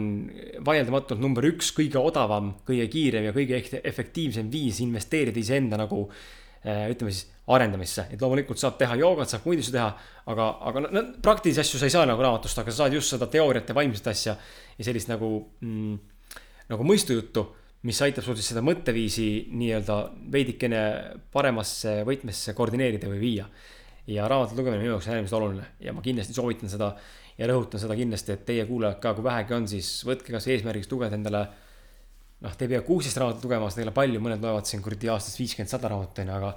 vaieldamatult 0.65 1.21
number 1.21 1.45
üks 1.51 1.69
kõige 1.77 2.01
odavam, 2.01 2.55
kõige 2.65 2.87
kiirem 2.91 3.27
ja 3.29 3.35
kõige 3.35 3.59
efektiivsem 3.83 4.49
viis 4.51 4.81
investeerida 4.81 5.39
iseenda 5.39 5.77
nagu 5.77 6.07
eh, 6.63 6.89
ütleme 6.93 7.13
siis 7.13 7.27
arendamisse, 7.53 8.05
et 8.13 8.21
loomulikult 8.23 8.59
saab 8.59 8.77
teha 8.79 8.95
joogat, 8.95 9.29
saab 9.29 9.45
muid 9.49 9.59
asju 9.59 9.73
teha, 9.75 9.89
aga, 10.31 10.45
aga 10.69 10.83
no, 10.85 11.03
praktilisi 11.23 11.59
asju 11.59 11.81
sa 11.81 11.89
ei 11.89 11.93
saa 11.93 12.05
nagu 12.07 12.23
raamatust, 12.23 12.61
aga 12.61 12.71
sa 12.71 12.83
saad 12.83 12.95
just 12.95 13.11
seda 13.11 13.27
teooriat 13.31 13.67
ja 13.69 13.75
vaimset 13.75 14.07
asja 14.13 14.37
ja 14.77 14.87
sellist 14.87 15.11
nagu 15.11 15.33
mm,, 15.59 15.97
nagu 16.71 16.87
mõistujuttu, 16.87 17.45
mis 17.83 17.99
aitab 18.05 18.23
sul 18.23 18.37
siis 18.39 18.53
seda 18.53 18.63
mõtteviisi 18.63 19.27
nii-öelda 19.51 19.97
veidikene 20.31 20.83
paremasse 21.35 21.99
võtmesse 22.07 22.55
koordineerida 22.55 23.11
või 23.11 23.19
viia. 23.19 23.49
ja 24.07 24.27
raamatu 24.27 24.55
lugemine 24.55 24.79
on 24.79 24.83
minu 24.83 24.93
jaoks 24.95 25.11
äärmiselt 25.11 25.37
oluline 25.37 25.67
ja 25.83 25.93
ma 25.95 26.01
kindlasti 26.03 26.33
soovitan 26.35 26.71
seda 26.71 26.93
ja 27.37 27.49
rõhutan 27.49 27.81
seda 27.81 27.97
kindlasti, 27.97 28.35
et 28.35 28.45
teie 28.45 28.65
kuulajad 28.69 28.99
ka, 29.03 29.13
kui 29.17 29.25
vähegi 29.25 29.55
on, 29.57 29.67
siis 29.69 29.89
võtke 30.07 30.35
kas 30.35 30.47
eesmärgiks 30.53 30.91
lugeda 30.91 31.17
endale 31.17 31.43
noh, 32.43 32.55
te 32.57 32.67
ei 32.67 32.73
pea 32.75 32.83
kuusteist 32.85 33.17
raamatut 33.21 33.47
lugema, 33.47 33.69
seda 33.71 33.83
ei 33.83 33.87
ole 33.87 33.95
palju, 33.95 34.21
mõned 34.23 34.43
loevad 34.43 34.69
siin 34.69 34.83
kuradi 34.85 35.11
aastas 35.13 35.37
viiskümmend, 35.39 35.71
sada 35.71 35.91
raamatut 35.91 36.23
on 36.23 36.31
ju, 36.31 36.39
aga 36.39 36.55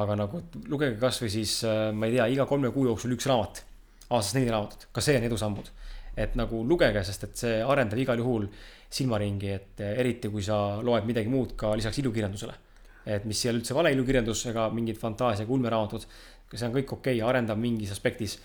aga 0.00 0.14
nagu 0.20 0.40
lugege 0.70 0.98
kasvõi 1.00 1.30
siis 1.32 1.56
ma 1.98 2.06
ei 2.06 2.14
tea, 2.14 2.28
iga 2.36 2.46
kolme 2.46 2.70
kuu 2.74 2.86
jooksul 2.86 3.16
üks 3.16 3.26
raamat. 3.26 3.64
aastas 4.10 4.34
neli 4.36 4.50
raamatut, 4.50 4.88
ka 4.92 5.02
see 5.02 5.16
on 5.18 5.26
edusammud. 5.26 5.70
et 6.16 6.34
nagu 6.36 6.62
lugege, 6.66 7.02
sest 7.04 7.24
et 7.24 7.36
see 7.36 7.62
arendab 7.62 7.98
igal 7.98 8.18
juhul 8.18 8.48
silmaringi, 8.90 9.50
et 9.50 9.80
eriti 9.80 10.28
kui 10.28 10.42
sa 10.42 10.82
loed 10.82 11.06
midagi 11.06 11.30
muud 11.30 11.54
ka 11.56 11.74
lisaks 11.78 11.98
ilukirjandusele. 11.98 12.54
et 13.06 13.24
mis 13.24 13.44
ei 13.44 13.50
ole 13.50 13.62
üldse 13.62 13.74
vale 13.74 13.92
ilukirjandus 13.92 14.46
ega 14.46 14.68
mingid 14.70 14.98
fantaasia 14.98 15.46
kulmeraamatud, 15.46 16.06
see 16.54 16.66
on 16.66 16.74
kõik 16.74 16.92
okei 16.98 17.18
okay,, 17.18 17.28
arendab 17.28 17.58
mingis 17.58 17.90
aspektis 17.90 18.38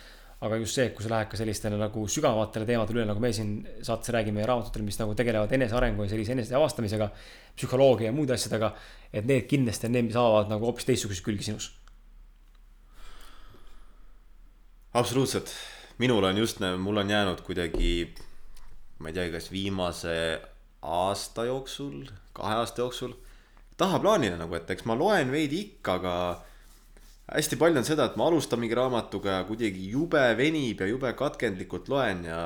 aga 0.45 0.59
just 0.61 0.77
see, 0.77 0.91
kui 0.93 1.05
sa 1.05 1.09
lähed 1.09 1.29
ka 1.31 1.39
sellistele 1.39 1.77
nagu 1.79 2.03
sügavamatele 2.11 2.67
teemadele 2.69 3.01
üle, 3.01 3.07
nagu 3.09 3.21
me 3.23 3.31
siin 3.33 3.55
saates 3.85 4.11
räägime 4.13 4.43
ja 4.43 4.49
raamatutele, 4.51 4.85
mis 4.85 4.99
nagu 5.01 5.15
tegelevad 5.17 5.55
enesearengu 5.57 6.05
ja 6.05 6.11
sellise 6.11 6.35
enese 6.35 6.57
avastamisega, 6.57 7.09
psühholoogia 7.57 8.11
ja 8.11 8.15
muude 8.15 8.35
asjadega, 8.35 8.73
et 9.09 9.25
need 9.25 9.47
kindlasti 9.49 9.89
on 9.89 9.97
need, 9.97 10.09
mis 10.11 10.19
avavad 10.19 10.51
nagu 10.53 10.69
hoopis 10.69 10.87
teistsuguseid 10.91 11.25
külgi 11.25 11.49
sinus. 11.49 11.71
absoluutselt, 14.95 15.51
minul 15.99 16.23
on 16.23 16.37
just, 16.37 16.61
mul 16.79 16.97
on 16.97 17.09
jäänud 17.09 17.41
kuidagi, 17.43 18.13
ma 19.03 19.11
ei 19.11 19.17
tea, 19.17 19.27
kas 19.33 19.49
viimase 19.51 20.15
aasta 20.81 21.45
jooksul, 21.49 22.05
kahe 22.33 22.61
aasta 22.61 22.81
jooksul 22.85 23.15
tahaplaanile 23.77 24.37
nagu, 24.39 24.55
et 24.55 24.69
eks 24.71 24.85
ma 24.87 24.95
loen 24.95 25.31
veidi 25.33 25.59
ikka, 25.65 25.97
aga 25.99 26.15
hästi 27.31 27.57
palju 27.57 27.81
on 27.81 27.87
seda, 27.87 28.05
et 28.05 28.17
ma 28.19 28.27
alustan 28.29 28.61
mingi 28.61 28.77
raamatuga 28.77 29.39
ja 29.39 29.43
kuidagi 29.47 29.89
jube 29.89 30.23
venib 30.37 30.81
ja 30.81 30.89
jube 30.89 31.11
katkendlikult 31.17 31.89
loen 31.89 32.25
ja 32.27 32.39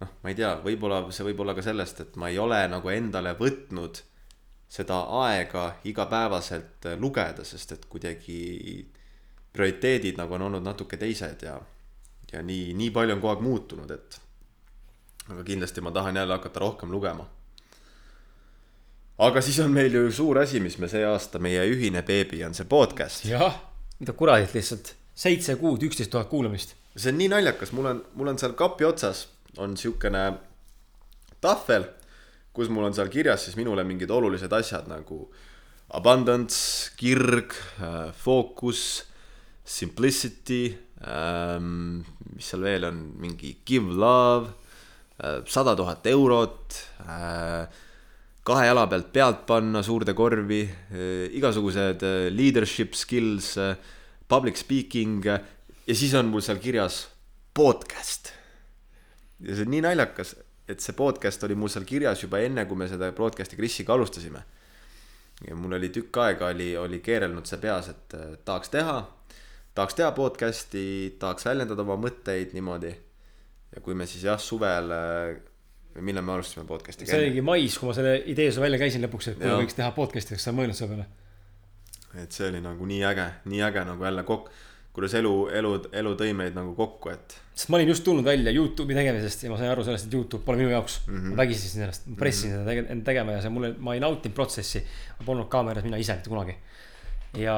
noh, 0.00 0.12
ma 0.22 0.30
ei 0.30 0.38
tea, 0.38 0.54
võib-olla 0.64 1.02
see 1.12 1.26
võib 1.28 1.42
olla 1.44 1.56
ka 1.56 1.64
sellest, 1.64 2.04
et 2.04 2.20
ma 2.20 2.30
ei 2.32 2.38
ole 2.40 2.60
nagu 2.70 2.92
endale 2.92 3.34
võtnud 3.38 4.00
seda 4.68 5.00
aega 5.24 5.70
igapäevaselt 5.88 6.88
lugeda, 7.00 7.44
sest 7.44 7.72
et 7.76 7.84
kuidagi 7.88 8.38
prioriteedid 9.52 10.20
nagu 10.20 10.36
on 10.36 10.48
olnud 10.48 10.64
natuke 10.64 10.98
teised 11.00 11.44
ja, 11.44 11.56
ja 12.32 12.42
nii, 12.44 12.74
nii 12.78 12.92
palju 12.94 13.16
on 13.16 13.22
kogu 13.22 13.32
aeg 13.32 13.44
muutunud, 13.44 13.92
et 13.96 14.20
aga 15.28 15.44
kindlasti 15.44 15.84
ma 15.84 15.92
tahan 15.92 16.16
jälle 16.16 16.36
hakata 16.36 16.60
rohkem 16.64 16.92
lugema. 16.92 17.26
aga 19.18 19.40
siis 19.40 19.58
on 19.60 19.72
meil 19.72 19.94
ju 19.94 20.12
suur 20.12 20.38
asi, 20.38 20.60
mis 20.60 20.78
me 20.78 20.88
see 20.88 21.04
aasta, 21.04 21.38
meie 21.38 21.64
ühine 21.68 22.02
beebi 22.02 22.44
on 22.44 22.54
see 22.54 22.68
podcast. 22.68 23.24
jah, 23.24 23.56
mida 23.98 24.14
kuradit 24.14 24.54
lihtsalt, 24.54 24.92
seitse 25.18 25.56
kuud, 25.58 25.82
üksteist 25.82 26.12
tuhat 26.12 26.30
kuulamist. 26.30 26.76
see 26.98 27.12
on 27.12 27.18
nii 27.20 27.30
naljakas, 27.30 27.72
mul 27.76 27.86
on, 27.92 28.00
mul 28.18 28.30
on 28.32 28.38
seal 28.40 28.54
kapi 28.58 28.86
otsas 28.86 29.26
on 29.62 29.76
siukene 29.78 30.24
tahvel, 31.42 31.86
kus 32.54 32.70
mul 32.74 32.88
on 32.88 32.96
seal 32.96 33.10
kirjas 33.12 33.44
siis 33.46 33.58
minule 33.58 33.84
mingid 33.86 34.10
olulised 34.10 34.52
asjad 34.52 34.88
nagu 34.90 35.26
abundance, 35.94 36.90
kirg, 36.98 37.54
fookus, 38.18 39.04
simplicity 39.64 40.62
ähm,, 41.06 42.02
mis 42.34 42.50
seal 42.50 42.64
veel 42.66 42.88
on, 42.88 43.02
mingi 43.22 43.58
give 43.66 43.94
love 43.94 44.50
sada 45.50 45.74
tuhat 45.78 46.06
eurot 46.06 46.76
äh,, 47.06 47.66
kahe 48.48 48.64
jala 48.64 48.86
pealt 48.88 49.12
pealt 49.12 49.44
panna 49.48 49.82
suurde 49.84 50.14
korvi 50.16 50.62
äh,, 50.64 51.28
igasugused 51.36 52.04
äh, 52.06 52.28
leadership 52.32 52.96
skills 52.96 53.56
äh,, 53.60 53.76
public 54.28 54.56
speaking 54.56 55.24
ja 55.24 55.94
siis 55.94 56.14
on 56.16 56.30
mul 56.32 56.44
seal 56.44 56.60
kirjas 56.62 57.06
podcast. 57.56 58.32
ja 59.40 59.54
see 59.54 59.66
on 59.66 59.72
nii 59.72 59.82
naljakas, 59.84 60.34
et 60.68 60.80
see 60.84 60.96
podcast 60.96 61.44
oli 61.44 61.56
mul 61.58 61.72
seal 61.72 61.86
kirjas 61.88 62.24
juba 62.24 62.40
enne, 62.44 62.64
kui 62.68 62.78
me 62.78 62.88
seda 62.90 63.10
broadcast'i 63.12 63.58
Krisiga 63.58 63.94
alustasime. 63.96 64.42
ja 65.46 65.56
mul 65.56 65.76
oli 65.78 65.92
tükk 65.94 66.16
aega 66.24 66.48
oli, 66.52 66.72
oli 66.76 67.02
keerelnud 67.04 67.46
see 67.46 67.60
peas, 67.62 67.92
et 67.92 68.16
tahaks 68.44 68.72
teha, 68.72 68.96
tahaks 69.74 70.00
teha 70.00 70.12
podcast'i, 70.16 70.86
tahaks 71.20 71.46
väljendada 71.46 71.84
oma 71.84 71.98
mõtteid 72.08 72.56
niimoodi 72.56 72.94
ja 73.74 73.84
kui 73.84 73.94
me 73.94 74.08
siis 74.08 74.24
jah, 74.24 74.40
suvel, 74.40 74.92
äh, 75.98 76.04
millal 76.04 76.24
me 76.26 76.36
alustasime 76.36 76.66
podcast'i? 76.68 77.08
see 77.08 77.20
oligi 77.24 77.44
mais, 77.44 77.78
kui 77.78 77.90
ma 77.90 77.96
selle 77.96 78.14
idee 78.30 78.52
sulle 78.52 78.68
välja 78.68 78.80
käisin 78.84 79.04
lõpuks, 79.06 79.32
et 79.32 79.40
kuule 79.40 79.58
võiks 79.62 79.76
teha 79.78 79.90
podcast'i, 79.96 80.38
kas 80.38 80.48
sa 80.48 80.54
mõelnud 80.56 80.78
selle 80.78 80.94
peale? 80.94 81.08
et 82.22 82.32
see 82.34 82.48
oli 82.48 82.62
nagu 82.64 82.88
nii 82.88 83.04
äge, 83.10 83.26
nii 83.52 83.62
äge 83.68 83.84
nagu 83.88 84.06
jälle 84.08 84.24
kokku, 84.28 84.54
kuidas 84.96 85.14
elu, 85.18 85.34
elu, 85.60 85.74
elu 86.00 86.14
tõi 86.18 86.32
meid 86.34 86.56
nagu 86.56 86.72
kokku, 86.78 87.12
et. 87.12 87.36
sest 87.52 87.70
ma 87.70 87.78
olin 87.78 87.92
just 87.92 88.04
tulnud 88.06 88.26
välja 88.26 88.54
Youtube'i 88.54 88.96
tegemisest 88.98 89.44
ja 89.44 89.52
ma 89.52 89.58
sain 89.60 89.70
aru 89.70 89.84
sellest, 89.86 90.08
et 90.08 90.16
Youtube 90.16 90.42
pole 90.46 90.58
minu 90.62 90.72
jaoks 90.72 91.02
mm. 91.04 91.18
-hmm. 91.18 91.34
ma 91.34 91.42
vägistasin 91.42 91.84
ennast, 91.84 92.08
ma 92.08 92.16
pressisin 92.22 92.50
mm 92.54 92.56
-hmm. 92.56 92.70
seda 92.70 92.88
tege 92.88 93.04
tegema 93.10 93.36
ja 93.36 93.42
see 93.44 93.52
mulle, 93.54 93.74
ma 93.78 93.94
ei 93.94 94.00
nautinud 94.00 94.34
protsessi. 94.34 94.82
ma 95.20 95.26
polnud 95.26 95.48
kaameras 95.48 95.84
mina 95.84 95.96
ise 95.96 96.14
mitte 96.14 96.30
kunagi. 96.30 96.56
ja 97.36 97.56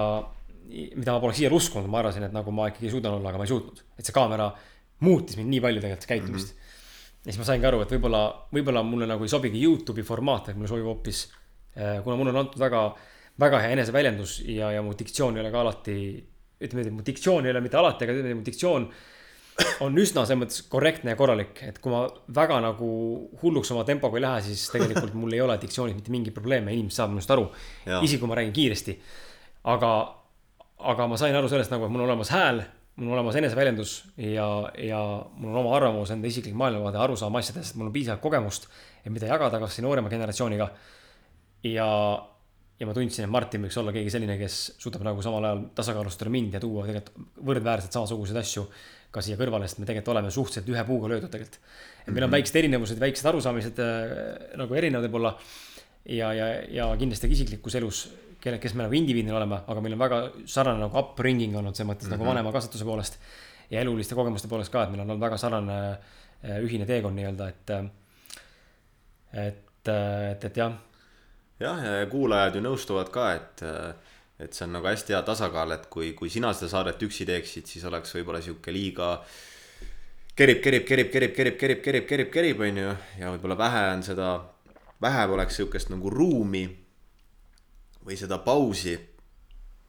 mida 0.70 1.12
ma 1.12 1.20
poleks 1.20 1.38
siiani 1.38 1.57
uskunud, 1.57 1.88
ma 1.91 1.99
arvasin, 1.99 2.22
et 2.22 2.32
nagu 2.32 2.51
ma 2.51 2.68
ikkagi 2.68 2.91
suudan 2.91 3.14
olla, 3.14 3.28
aga 3.28 3.38
ma 3.38 3.45
ei 3.45 3.55
suutnud. 3.55 3.82
et 3.99 4.05
see 4.05 4.12
kaamera 4.12 4.51
muutis 5.01 5.36
mind 5.36 5.49
nii 5.55 5.61
palju 5.61 5.80
tegelikult 5.80 6.07
käitumist 6.07 6.53
mm. 6.53 6.57
-hmm. 6.57 6.69
Ja 7.24 7.28
siis 7.28 7.40
ma 7.40 7.46
saingi 7.48 7.68
aru, 7.68 7.82
et 7.84 7.92
võib-olla, 7.94 8.24
võib-olla 8.54 8.82
mulle 8.86 9.08
nagu 9.10 9.26
ei 9.26 9.32
sobigi 9.32 9.60
Youtube'i 9.60 10.06
formaat, 10.06 10.50
et 10.50 10.58
mulle 10.58 10.70
sobib 10.70 10.88
hoopis, 10.88 11.26
kuna 11.76 12.16
mulle 12.16 12.32
on 12.32 12.42
antud 12.44 12.60
väga, 12.60 12.82
väga 13.40 13.62
hea 13.64 13.76
eneseväljendus 13.76 14.40
ja, 14.48 14.72
ja 14.76 14.82
mu 14.84 14.96
diktsioon 14.96 15.36
ei 15.36 15.44
ole 15.44 15.52
ka 15.52 15.60
alati, 15.60 15.96
ütleme 16.60 16.84
niimoodi, 16.84 16.96
mu 16.96 17.06
diktsioon 17.06 17.46
ei 17.46 17.54
ole 17.54 17.64
mitte 17.64 17.80
alati, 17.80 18.06
aga 18.06 18.16
ütleme, 18.16 18.38
mu 18.40 18.46
diktsioon 18.46 18.88
on 19.84 20.00
üsna 20.00 20.24
selles 20.24 20.40
mõttes 20.40 20.64
korrektne 20.72 21.12
ja 21.12 21.18
korralik, 21.18 21.60
et 21.66 21.78
kui 21.82 21.92
ma 21.92 22.06
väga 22.36 22.60
nagu 22.64 22.88
hulluks 23.42 23.72
oma 23.74 23.84
tempoga 23.88 24.16
ei 24.16 24.24
lähe, 24.24 24.42
siis 24.48 24.66
tegelikult 24.72 25.16
mul 25.18 25.36
ei 25.36 25.42
ole 25.44 25.58
diktsioonis 25.60 25.96
mitte 25.98 26.12
mingeid 26.14 26.36
probleeme, 26.36 26.72
inimesed 26.72 26.96
saavad 26.96 27.14
minust 27.14 27.32
aru. 27.34 27.48
isegi 28.00 28.20
kui 28.22 28.30
ma 28.30 28.38
räägin 28.38 28.56
kiiresti. 28.56 28.96
aga, 29.70 29.92
aga 30.92 31.06
ma 31.06 31.20
sain 31.20 31.36
aru 31.36 31.48
sellest 31.52 31.72
nagu, 31.74 31.84
et 31.84 31.92
mul 31.92 32.06
on 32.06 32.08
olemas 32.08 32.32
hääl 32.32 32.62
mul 33.01 33.14
on 33.14 33.18
olemas 33.18 33.36
eneseväljendus 33.40 33.92
ja, 34.20 34.46
ja 34.78 35.01
mul 35.36 35.55
on 35.55 35.61
oma 35.62 35.72
arvamus, 35.76 36.12
enda 36.12 36.28
isiklik 36.28 36.57
maailmavaade, 36.59 37.01
arusaam 37.01 37.38
asjadest, 37.40 37.76
mul 37.80 37.88
on 37.88 37.94
piisavalt 37.94 38.22
kogemust, 38.22 38.68
et 39.05 39.12
mida 39.12 39.30
jagada 39.30 39.61
kas 39.62 39.78
või 39.78 39.86
noorema 39.86 40.12
generatsiooniga. 40.12 40.68
ja, 41.64 41.88
ja 42.80 42.88
ma 42.88 42.96
tundsin, 42.96 43.24
et 43.24 43.32
Martin 43.32 43.64
võiks 43.64 43.80
olla 43.80 43.94
keegi 43.96 44.12
selline, 44.12 44.36
kes 44.40 44.61
suudab 44.80 45.05
nagu 45.07 45.24
samal 45.24 45.48
ajal 45.48 45.64
tasakaalustada 45.80 46.32
mind 46.32 46.57
ja 46.57 46.61
tuua 46.61 46.86
tegelikult 46.88 47.28
võrdväärselt 47.51 47.96
samasuguseid 47.96 48.40
asju 48.42 48.66
ka 49.11 49.24
siia 49.24 49.38
kõrvale, 49.40 49.66
sest 49.66 49.80
me 49.80 49.88
tegelikult 49.88 50.14
oleme 50.14 50.30
suhteliselt 50.30 50.68
ühe 50.70 50.84
puuga 50.86 51.11
löödud 51.11 51.32
tegelikult. 51.32 51.61
et 52.05 52.12
meil 52.12 52.24
on 52.24 52.28
mhm. 52.28 52.36
väiksed 52.36 52.57
erinevused, 52.61 53.01
väiksed 53.01 53.32
arusaamised 53.32 53.80
äh, 53.80 54.16
nagu 54.61 54.76
erinevad 54.76 55.09
võib-olla. 55.09 55.38
ja, 56.05 56.34
ja, 56.36 56.51
ja 56.68 56.90
kindlasti 57.01 57.28
ka 57.28 57.38
isiklikus 57.38 57.80
elus 57.80 58.09
kelle, 58.41 58.59
kes 58.62 58.74
me 58.74 58.86
nagu 58.86 58.97
indiviidina 58.97 59.36
oleme, 59.36 59.61
aga 59.70 59.84
meil 59.84 59.97
on 59.97 60.03
väga 60.03 60.20
sarnane 60.49 60.82
nagu 60.84 60.99
upbringing 61.01 61.57
olnud 61.61 61.76
selles 61.76 61.91
mõttes 61.93 62.07
mm 62.07 62.12
-hmm. 62.12 62.16
nagu 62.16 62.24
mhm. 62.24 62.30
vanema 62.32 62.53
kasvatuse 62.53 62.84
poolest. 62.84 63.18
ja 63.70 63.80
eluliste 63.80 64.14
kogemuste 64.14 64.49
poolest 64.49 64.72
ka, 64.72 64.82
et 64.82 64.91
meil 64.91 65.01
on 65.01 65.11
olnud 65.11 65.22
väga 65.22 65.36
sarnane 65.36 65.80
äh, 65.91 66.59
ühine 66.64 66.86
teekond 66.86 67.14
nii-öelda, 67.14 67.49
et, 67.49 67.70
äh, 67.70 67.84
et, 69.47 69.88
äh, 69.88 70.30
et, 70.30 70.45
et 70.45 70.57
jah. 70.57 70.72
jah, 71.61 71.84
ja 71.84 72.07
kuulajad 72.07 72.55
ju 72.55 72.61
nõustuvad 72.61 73.11
ka, 73.11 73.32
et, 73.34 73.62
et 74.38 74.53
see 74.53 74.64
on 74.64 74.72
nagu 74.72 74.86
hästi 74.86 75.12
hea 75.12 75.22
tasakaal, 75.22 75.70
et 75.70 75.86
kui, 75.86 76.12
kui 76.12 76.30
sina 76.30 76.53
seda 76.53 76.68
saadet 76.68 77.03
üksi 77.03 77.26
teeksid, 77.26 77.66
siis 77.66 77.84
oleks 77.84 78.14
võib-olla 78.14 78.43
sihuke 78.43 78.72
liiga 78.72 79.20
kerib, 80.36 80.62
kerib, 80.62 80.84
kerib, 80.86 81.11
kerib, 81.12 81.34
kerib, 81.36 81.57
kerib, 81.59 81.82
kerib, 81.82 82.07
kerib, 82.07 82.30
kerib, 82.32 82.61
on 82.61 82.76
ju, 82.76 82.93
ja 83.20 83.32
võib-olla 83.34 83.59
vähe 83.59 83.86
on 83.95 84.03
seda, 84.03 84.30
vähe 85.03 85.26
oleks 85.26 85.61
sihukest 85.61 85.91
nagu 85.93 86.11
ruumi 86.11 86.64
või 88.11 88.18
seda 88.18 88.40
pausi 88.42 88.96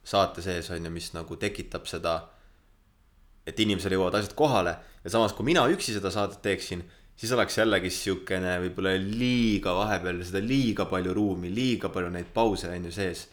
saate 0.06 0.42
sees 0.42 0.70
on 0.70 0.86
ju, 0.86 0.90
mis 0.94 1.10
nagu 1.14 1.36
tekitab 1.38 1.86
seda, 1.90 2.16
et 3.46 3.58
inimesele 3.58 3.98
jõuavad 3.98 4.20
asjad 4.20 4.34
kohale 4.38 4.76
ja 5.02 5.10
samas, 5.10 5.34
kui 5.34 5.46
mina 5.46 5.64
üksi 5.70 5.94
seda 5.96 6.12
saadet 6.14 6.42
teeksin, 6.44 6.84
siis 7.18 7.32
oleks 7.34 7.58
jällegi 7.58 7.90
siukene 7.90 8.56
võib-olla 8.64 8.94
liiga 9.02 9.74
vahepeal 9.74 10.22
seda 10.26 10.42
liiga 10.42 10.86
palju 10.90 11.14
ruumi, 11.14 11.50
liiga 11.54 11.90
palju 11.92 12.10
neid 12.14 12.30
pause 12.34 12.70
on 12.70 12.88
ju 12.88 12.94
sees. 12.94 13.28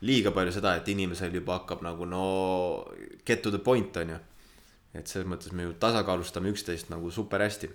liiga 0.00 0.30
palju 0.30 0.52
seda, 0.54 0.76
et 0.78 0.88
inimesel 0.88 1.34
juba 1.34 1.56
hakkab 1.58 1.82
nagu 1.82 2.06
no 2.06 2.24
get 3.26 3.42
to 3.42 3.50
the 3.50 3.58
point 3.58 3.96
on 3.96 4.14
ju. 4.14 4.18
et 4.94 5.06
selles 5.06 5.26
mõttes 5.26 5.52
me 5.52 5.66
ju 5.66 5.74
tasakaalustame 5.78 6.50
üksteist 6.54 6.90
nagu 6.90 7.10
super 7.10 7.42
hästi. 7.42 7.70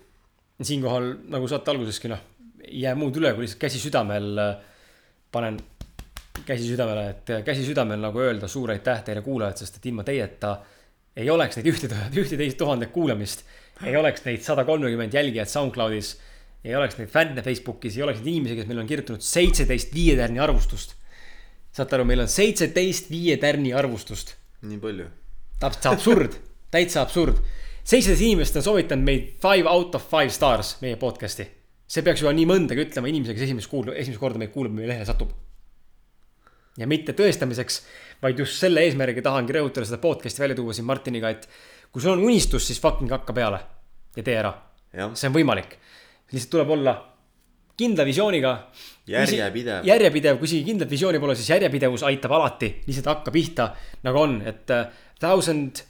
siinkohal 0.61 1.17
nagu 1.27 1.47
saate 1.47 1.71
alguseski 1.71 2.07
noh, 2.07 2.19
ei 2.63 2.81
jää 2.81 2.95
muud 2.95 3.19
üle, 3.19 3.33
kui 3.33 3.43
lihtsalt 3.43 3.59
käsi 3.67 3.79
südamel 3.79 4.39
panen 5.33 5.59
käsi 6.45 6.67
südamele, 6.67 7.09
et 7.09 7.31
käsi 7.45 7.65
südamel 7.65 8.01
nagu 8.01 8.21
öelda 8.21 8.47
suur 8.51 8.71
aitäh 8.73 9.03
teile 9.07 9.21
kuulajad, 9.23 9.61
sest 9.63 9.79
et 9.79 9.85
ilma 9.91 10.03
teieta 10.07 10.57
ei 11.15 11.29
oleks 11.29 11.59
neid 11.59 11.69
ühte, 11.69 11.89
ühteteist 12.23 12.57
tuhandet 12.59 12.93
kuulamist. 12.93 13.45
ei 13.85 13.95
oleks 13.97 14.25
neid 14.25 14.43
sada 14.45 14.65
kolmkümmend 14.65 15.13
jälgijat 15.13 15.49
SoundCloudis. 15.49 16.17
ei 16.63 16.75
oleks 16.75 16.97
neid 16.97 17.09
fänne 17.09 17.41
Facebookis, 17.41 17.97
ei 17.97 18.03
oleks 18.03 18.19
neid 18.19 18.35
inimesi, 18.35 18.55
kes 18.55 18.67
meil 18.67 18.83
on 18.83 18.87
kirjutanud 18.87 19.21
seitseteist 19.21 19.93
viie 19.93 20.15
tärni 20.17 20.39
arvustust. 20.39 20.95
saate 21.71 21.95
aru, 21.95 22.05
meil 22.05 22.25
on 22.25 22.31
seitseteist 22.31 23.11
viie 23.11 23.37
tärni 23.37 23.73
arvustust. 23.73 24.35
nii 24.61 24.79
palju. 24.79 25.09
täpselt, 25.59 25.91
absurd, 25.93 26.39
täitsa 26.71 27.01
absurd. 27.01 27.39
seitseteist 27.83 28.21
inimest 28.21 28.55
on 28.59 28.69
soovitanud 28.69 29.05
meid 29.05 29.33
five 29.41 29.69
out 29.69 29.95
of 29.95 30.09
five 30.09 30.29
stars 30.29 30.77
meie 30.81 30.97
podcast'i. 30.97 31.47
see 31.87 32.03
peaks 32.03 32.25
juba 32.25 32.33
nii 32.33 32.49
mõndagi 32.49 32.87
ütlema 32.87 33.11
inimesega, 33.11 33.37
kes 33.37 33.51
esimest 33.51 33.69
kuul-, 33.69 33.93
esimest 33.93 34.19
korda 34.19 34.41
meid 34.41 34.55
kuulab, 34.55 34.73
meie 34.73 34.89
lehele 34.89 35.05
satub 35.05 35.33
ja 36.77 36.87
mitte 36.89 37.13
tõestamiseks, 37.17 37.79
vaid 38.23 38.39
just 38.39 38.59
selle 38.61 38.83
eesmärgiga 38.87 39.25
tahangi 39.29 39.55
rõhutada 39.57 39.87
seda 39.87 40.01
podcast'i 40.01 40.43
välja 40.43 40.57
tuua 40.57 40.73
siin 40.75 40.87
Martiniga, 40.89 41.29
et 41.33 41.47
kui 41.91 42.01
sul 42.01 42.15
on 42.15 42.25
unistus, 42.25 42.65
siis 42.67 42.81
fucking 42.81 43.11
hakka 43.13 43.35
peale 43.35 43.59
ja 44.17 44.25
tee 44.25 44.37
ära. 44.39 44.53
see 45.13 45.29
on 45.29 45.35
võimalik. 45.35 45.77
lihtsalt 46.31 46.51
tuleb 46.51 46.69
olla 46.77 46.95
kindla 47.77 48.05
visiooniga. 48.05 48.57
järjepidev. 49.07 49.85
järjepidev, 49.85 50.37
kui 50.37 50.49
isegi 50.49 50.63
kindlat 50.71 50.89
visiooni 50.89 51.19
pole, 51.19 51.35
siis 51.35 51.49
järjepidevus 51.49 52.03
aitab 52.03 52.31
alati, 52.31 52.75
lihtsalt 52.87 53.09
hakka 53.15 53.31
pihta 53.31 53.73
nagu 54.03 54.19
on, 54.19 54.41
et 54.41 54.69
uh, 54.69 54.85
thousand. 55.19 55.83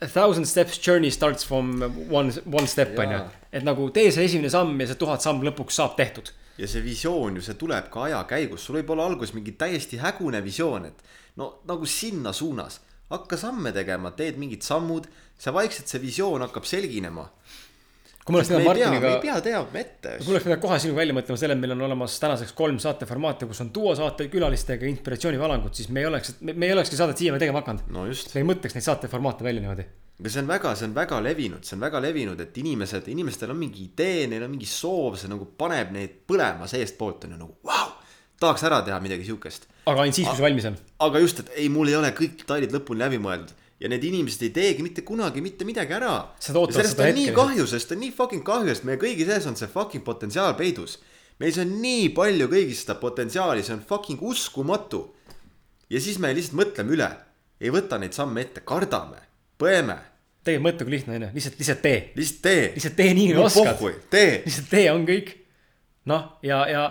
A 0.00 0.06
thousand 0.08 0.48
steps 0.48 0.78
journey 0.80 1.10
starts 1.10 1.44
from 1.44 1.82
one, 2.08 2.32
one 2.48 2.66
step 2.66 2.94
on 2.96 3.10
ju, 3.12 3.18
et 3.52 3.64
nagu 3.64 3.90
tee 3.92 4.08
see 4.08 4.24
esimene 4.24 4.48
samm 4.48 4.78
ja 4.80 4.86
see 4.88 4.96
tuhat 4.96 5.20
samm 5.20 5.42
lõpuks 5.44 5.76
saab 5.76 5.98
tehtud 5.98 6.30
ja 6.58 6.68
see 6.68 6.82
visioon 6.84 7.36
ju, 7.36 7.44
see 7.44 7.58
tuleb 7.60 7.90
ka 7.92 8.06
aja 8.06 8.22
käigus, 8.28 8.64
sul 8.64 8.78
võib 8.78 8.94
olla 8.94 9.06
alguses 9.10 9.34
mingi 9.36 9.56
täiesti 9.58 10.00
hägune 10.00 10.40
visioon, 10.44 10.88
et 10.88 11.02
no 11.36 11.56
nagu 11.68 11.86
sinna 11.86 12.32
suunas. 12.32 12.80
hakka 13.10 13.36
samme 13.38 13.70
tegema, 13.72 14.10
teed 14.10 14.34
mingid 14.34 14.64
sammud, 14.66 15.04
see 15.38 15.52
vaikselt 15.54 15.86
see 15.86 16.00
visioon 16.02 16.42
hakkab 16.42 16.64
selginema. 16.66 17.28
Kui 18.26 18.34
ma 18.34 18.40
oleks 18.40 18.48
pidanud 18.50 18.66
Martiniga. 18.66 19.10
ei 19.12 19.20
pea 19.22 19.36
teadma 19.44 19.78
ette. 19.78 20.14
kui 20.18 20.26
ma 20.26 20.34
oleks 20.34 20.46
pidanud 20.48 20.62
kohe 20.64 20.78
sinuga 20.82 20.98
välja 20.98 21.14
mõtlema 21.14 21.38
selle, 21.38 21.54
et 21.54 21.62
meil 21.62 21.74
on 21.76 21.84
olemas 21.86 22.16
tänaseks 22.22 22.54
kolm 22.58 22.80
saateformaati, 22.82 23.46
kus 23.50 23.62
on 23.62 23.70
duosaate 23.74 24.26
külalistega 24.32 24.88
inspiratsioonivalangud, 24.90 25.74
siis 25.78 25.92
me 25.94 26.02
ei 26.02 26.08
oleks, 26.10 26.34
me 26.42 26.66
ei 26.66 26.74
olekski 26.74 26.98
saadet 26.98 27.22
siiamaani 27.22 27.44
tegema 27.44 27.62
hakanud. 27.62 27.86
no 27.94 28.08
just. 28.10 28.34
me 28.34 28.42
ei 28.42 28.48
mõtleks 28.48 28.74
neid 28.74 28.86
saateformaate 28.88 29.46
välja 29.46 29.62
niimoodi 29.62 29.86
aga 30.16 30.32
see 30.32 30.40
on 30.42 30.48
väga, 30.48 30.72
see 30.74 30.88
on 30.88 30.96
väga 30.96 31.20
levinud, 31.22 31.68
see 31.68 31.76
on 31.76 31.84
väga 31.84 32.00
levinud, 32.00 32.40
et 32.40 32.58
inimesed, 32.62 33.10
inimestel 33.12 33.52
on 33.52 33.60
mingi 33.60 33.84
idee, 33.84 34.24
neil 34.30 34.46
on 34.46 34.54
mingi 34.54 34.68
soov, 34.70 35.18
see 35.20 35.30
nagu 35.30 35.46
paneb 35.60 35.92
neid 35.94 36.22
põlema 36.26 36.66
seestpoolt 36.70 37.28
on 37.28 37.36
ju 37.36 37.40
nagu 37.44 37.52
vau 37.60 37.84
wow,. 37.84 37.92
tahaks 38.40 38.64
ära 38.68 38.80
teha 38.86 38.96
midagi 39.04 39.28
siukest. 39.28 39.68
aga 39.84 40.02
ainult 40.02 40.16
siis, 40.16 40.26
kui 40.26 40.40
see 40.40 40.46
valmis 40.48 40.66
on. 40.72 40.80
aga 41.06 41.22
just, 41.22 41.44
et 41.44 41.52
ei, 41.60 41.68
mul 41.72 41.92
ei 41.92 41.98
ole 42.00 42.10
kõik 42.16 42.40
detailid 42.40 42.74
lõpuni 42.74 43.04
läbi 43.04 43.20
mõeldud 43.22 43.52
ja 43.80 43.90
need 43.92 44.04
inimesed 44.08 44.46
ei 44.46 44.52
teegi 44.56 44.84
mitte 44.84 45.04
kunagi 45.06 45.42
mitte 45.44 45.66
midagi 45.68 45.96
ära. 45.98 46.14
Sellest 46.40 47.00
on 47.02 47.12
nii 47.18 47.34
kahju, 47.36 47.66
sest 47.68 47.92
on 47.92 48.00
nii 48.00 48.14
fucking 48.16 48.44
kahju, 48.46 48.72
sest 48.72 48.88
meie 48.88 49.00
kõigi 49.00 49.28
sees 49.28 49.46
on 49.50 49.58
see 49.58 49.68
fucking 49.72 50.04
potentsiaal 50.04 50.56
peidus. 50.56 50.98
meis 51.38 51.58
on 51.60 51.74
nii 51.82 52.08
palju 52.16 52.48
kõigis 52.48 52.86
seda 52.86 52.96
potentsiaali, 53.00 53.62
see 53.62 53.76
on 53.76 53.84
fucking 53.88 54.22
uskumatu. 54.22 55.14
ja 55.90 56.00
siis 56.00 56.18
me 56.18 56.32
lihtsalt 56.34 56.60
mõtleme 56.62 56.96
üle, 56.96 57.10
ei 57.60 57.70
võta 57.70 57.98
neid 57.98 58.16
samme 58.16 58.40
ette, 58.40 58.60
kardame, 58.64 59.20
põeme, 59.58 59.98
tegelikult 60.46 60.68
mõte 60.68 60.86
kui 60.86 60.94
lihtne 60.94 61.16
on 61.16 61.26
ju, 61.26 61.32
lihtsalt, 61.34 61.58
lihtsalt 61.60 61.82
tee. 61.82 61.98
lihtsalt 62.16 62.40
tee. 62.46 62.62
lihtsalt 62.76 62.96
tee 62.96 63.12
nii, 63.18 63.28
nagu 63.34 63.44
oskad. 63.48 64.00
tee. 64.12 64.30
lihtsalt 64.46 64.70
tee 64.70 64.86
on 64.92 65.04
kõik. 65.08 65.32
noh, 66.12 66.26
ja, 66.46 66.62
ja, 66.70 66.86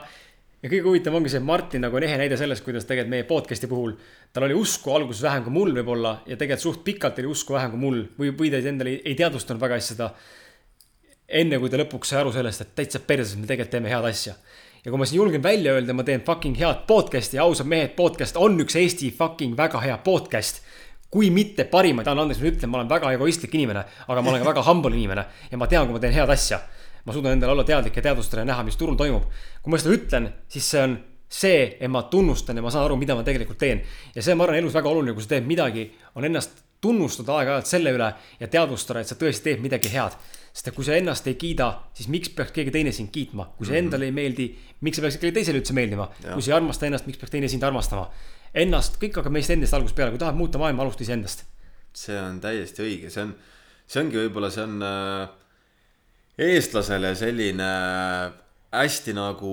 ja 0.62 0.72
kõige 0.72 0.86
huvitavam 0.90 1.22
ongi 1.22 1.32
see, 1.32 1.42
et 1.42 1.48
Martin 1.48 1.86
nagu 1.86 1.98
on 1.98 2.06
ehe 2.08 2.20
näide 2.20 2.38
sellest, 2.40 2.66
kuidas 2.66 2.88
tegelikult 2.90 3.14
meie 3.16 3.28
podcast'i 3.30 3.70
puhul 3.72 3.96
tal 4.36 4.44
oli 4.50 4.56
usku 4.60 4.92
alguses 4.92 5.24
vähem 5.24 5.46
kui 5.46 5.54
mul 5.56 5.72
võib-olla 5.78 6.18
ja 6.28 6.36
tegelikult 6.36 6.64
suht 6.66 6.84
pikalt 6.84 7.20
oli 7.22 7.30
usku 7.32 7.56
vähem 7.56 7.72
kui 7.72 7.80
mul 7.80 8.02
või, 8.20 8.34
või 8.36 8.52
ta 8.52 8.60
endale 8.60 8.92
ei, 8.92 8.98
ei 9.12 9.16
teadvustanud 9.16 9.62
väga 9.62 9.78
hästi 9.80 9.96
seda. 9.96 10.10
enne 11.40 11.60
kui 11.60 11.72
ta 11.72 11.80
lõpuks 11.80 12.12
sai 12.12 12.20
aru 12.20 12.34
sellest, 12.36 12.62
et 12.62 12.74
täitsa 12.76 13.00
perses, 13.00 13.38
me 13.40 13.48
tegelikult 13.48 13.72
teeme 13.72 13.90
head 13.90 14.10
asja. 14.12 14.36
ja 14.84 14.92
kui 14.92 15.00
ma 15.00 15.08
siin 15.08 15.22
julgen 15.22 15.44
välja 15.44 15.74
öelda, 15.78 15.96
ma 15.96 16.04
teen 16.04 16.26
fucking 16.28 16.60
head 16.60 16.84
podcast'i, 16.88 17.40
ausad 17.40 17.72
mehed, 17.72 17.96
podcast 17.96 18.36
on 18.36 18.60
üks 18.60 18.76
Eesti 18.76 19.14
fucking 19.16 19.56
väga 19.58 19.80
hea 19.80 19.98
podcast 20.04 20.62
kui 21.16 21.32
mitte 21.32 21.64
parimaid, 21.72 22.08
anna 22.12 22.26
andeks, 22.26 22.44
ma 22.44 22.52
ütlen, 22.52 22.70
ma 22.70 22.82
olen 22.82 22.92
väga 22.92 23.16
egoistlik 23.16 23.54
inimene, 23.56 23.86
aga 24.04 24.22
ma 24.22 24.34
olen 24.34 24.44
ka 24.44 24.52
väga 24.52 24.66
humble 24.70 24.96
inimene 24.98 25.28
ja 25.48 25.58
ma 25.58 25.72
tean, 25.72 25.88
kui 25.88 25.96
ma 25.96 26.04
teen 26.04 26.16
head 26.18 26.30
asja. 26.30 26.60
ma 27.06 27.14
suudan 27.14 27.36
endale 27.38 27.54
olla 27.54 27.64
teadlik 27.64 27.96
ja 27.96 28.02
teadvustada 28.02 28.42
ja 28.42 28.52
näha, 28.52 28.64
mis 28.68 28.76
turul 28.76 28.98
toimub. 29.00 29.30
kui 29.62 29.72
ma 29.72 29.80
seda 29.80 29.96
ütlen, 29.96 30.34
siis 30.52 30.68
see 30.68 30.82
on 30.84 31.00
see, 31.30 31.78
et 31.80 31.92
ma 31.92 32.06
tunnustan 32.12 32.58
ja 32.58 32.64
ma 32.64 32.72
saan 32.74 32.86
aru, 32.86 32.98
mida 33.02 33.16
ma 33.18 33.24
tegelikult 33.26 33.60
teen. 33.60 33.82
ja 34.16 34.22
see, 34.22 34.36
ma 34.36 34.46
arvan, 34.46 34.60
elus 34.62 34.76
väga 34.76 34.92
oluline, 34.92 35.16
kui 35.18 35.26
sa 35.26 35.36
teed 35.36 35.48
midagi, 35.50 35.90
on 36.16 36.28
ennast 36.28 36.64
tunnustada 36.86 37.40
aeg-ajalt 37.40 37.70
selle 37.70 37.94
üle 37.96 38.10
ja 38.40 38.50
teadvustada, 38.52 39.02
et 39.02 39.10
sa 39.10 39.18
tõesti 39.20 39.50
teed 39.50 39.64
midagi 39.64 39.92
head. 39.94 40.18
sest 40.56 40.70
et 40.70 40.76
kui 40.76 40.86
sa 40.88 40.96
ennast 40.96 41.26
ei 41.28 41.36
kiida, 41.36 41.66
siis 41.98 42.08
miks 42.08 42.30
peaks 42.32 42.54
keegi 42.56 42.72
teine 42.72 42.94
sind 42.96 43.10
kiitma, 43.12 43.50
kui 43.58 43.68
see 43.68 43.76
endale 43.82 44.08
ei 44.08 44.14
meeldi, 44.16 44.46
miks 44.88 44.96
see 44.96 45.04
peaks 45.04 45.18
kellelegi 45.20 45.40
teisele 45.42 45.60
üldse 45.60 45.76
meeldima, 45.76 46.06
kui 46.22 46.46
sa 46.46 46.54
ei 46.54 46.56
armasta 46.56 46.88
ennast, 46.88 47.10
miks 47.10 47.20
peaks 47.20 47.34
teine 47.34 47.50
sind 47.52 47.66
armastama. 47.68 48.06
Ennast, 48.56 48.96
kõik 49.02 49.20
hakkab 49.20 49.36
meist 49.36 49.52
endast 49.52 49.76
algusest 49.76 49.98
peale, 49.98 50.14
kui 50.14 50.22
tahad 50.22 50.38
muuta 50.40 50.62
maailma, 50.62 50.86
alusta 50.86 51.04
iseendast. 51.04 51.44
see 51.96 52.16
on 52.20 52.40
täiesti 52.44 52.84
õige, 52.84 53.10
see 53.12 53.26
on, 53.26 53.36
see 53.88 54.02
ongi 54.04 54.20
võib-olla, 54.22 54.52
see 54.52 54.64
on 54.64 54.80
äh, 54.84 55.28
eestlasele 56.48 57.12
selline 57.20 57.70
hästi 58.82 59.16
nagu 59.16 59.52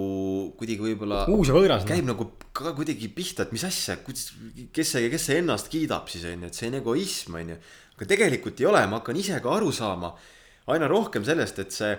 kuidagi 0.58 0.84
võib-olla 0.86 1.24
uus 1.32 1.50
ja 1.50 1.56
võõras. 1.56 1.86
käib 1.88 2.06
nagu 2.08 2.28
ka 2.52 2.74
kuidagi 2.76 3.08
pihta, 3.14 3.46
et 3.46 3.54
mis 3.54 3.64
asja, 3.64 3.98
kes 4.02 4.94
see, 4.96 5.08
kes 5.12 5.26
see 5.28 5.40
ennast 5.40 5.70
kiidab 5.72 6.10
siis 6.12 6.26
on 6.28 6.44
ju, 6.44 6.52
et 6.52 6.58
see 6.58 6.70
on 6.70 6.78
egoism 6.82 7.40
on 7.40 7.54
ju. 7.54 7.58
aga 7.96 8.08
tegelikult 8.14 8.60
ei 8.60 8.68
ole, 8.68 8.84
ma 8.90 9.00
hakkan 9.00 9.20
ise 9.20 9.40
ka 9.42 9.56
aru 9.56 9.72
saama 9.74 10.12
aina 10.72 10.88
rohkem 10.90 11.24
sellest, 11.26 11.58
et 11.58 11.74
see 11.74 11.92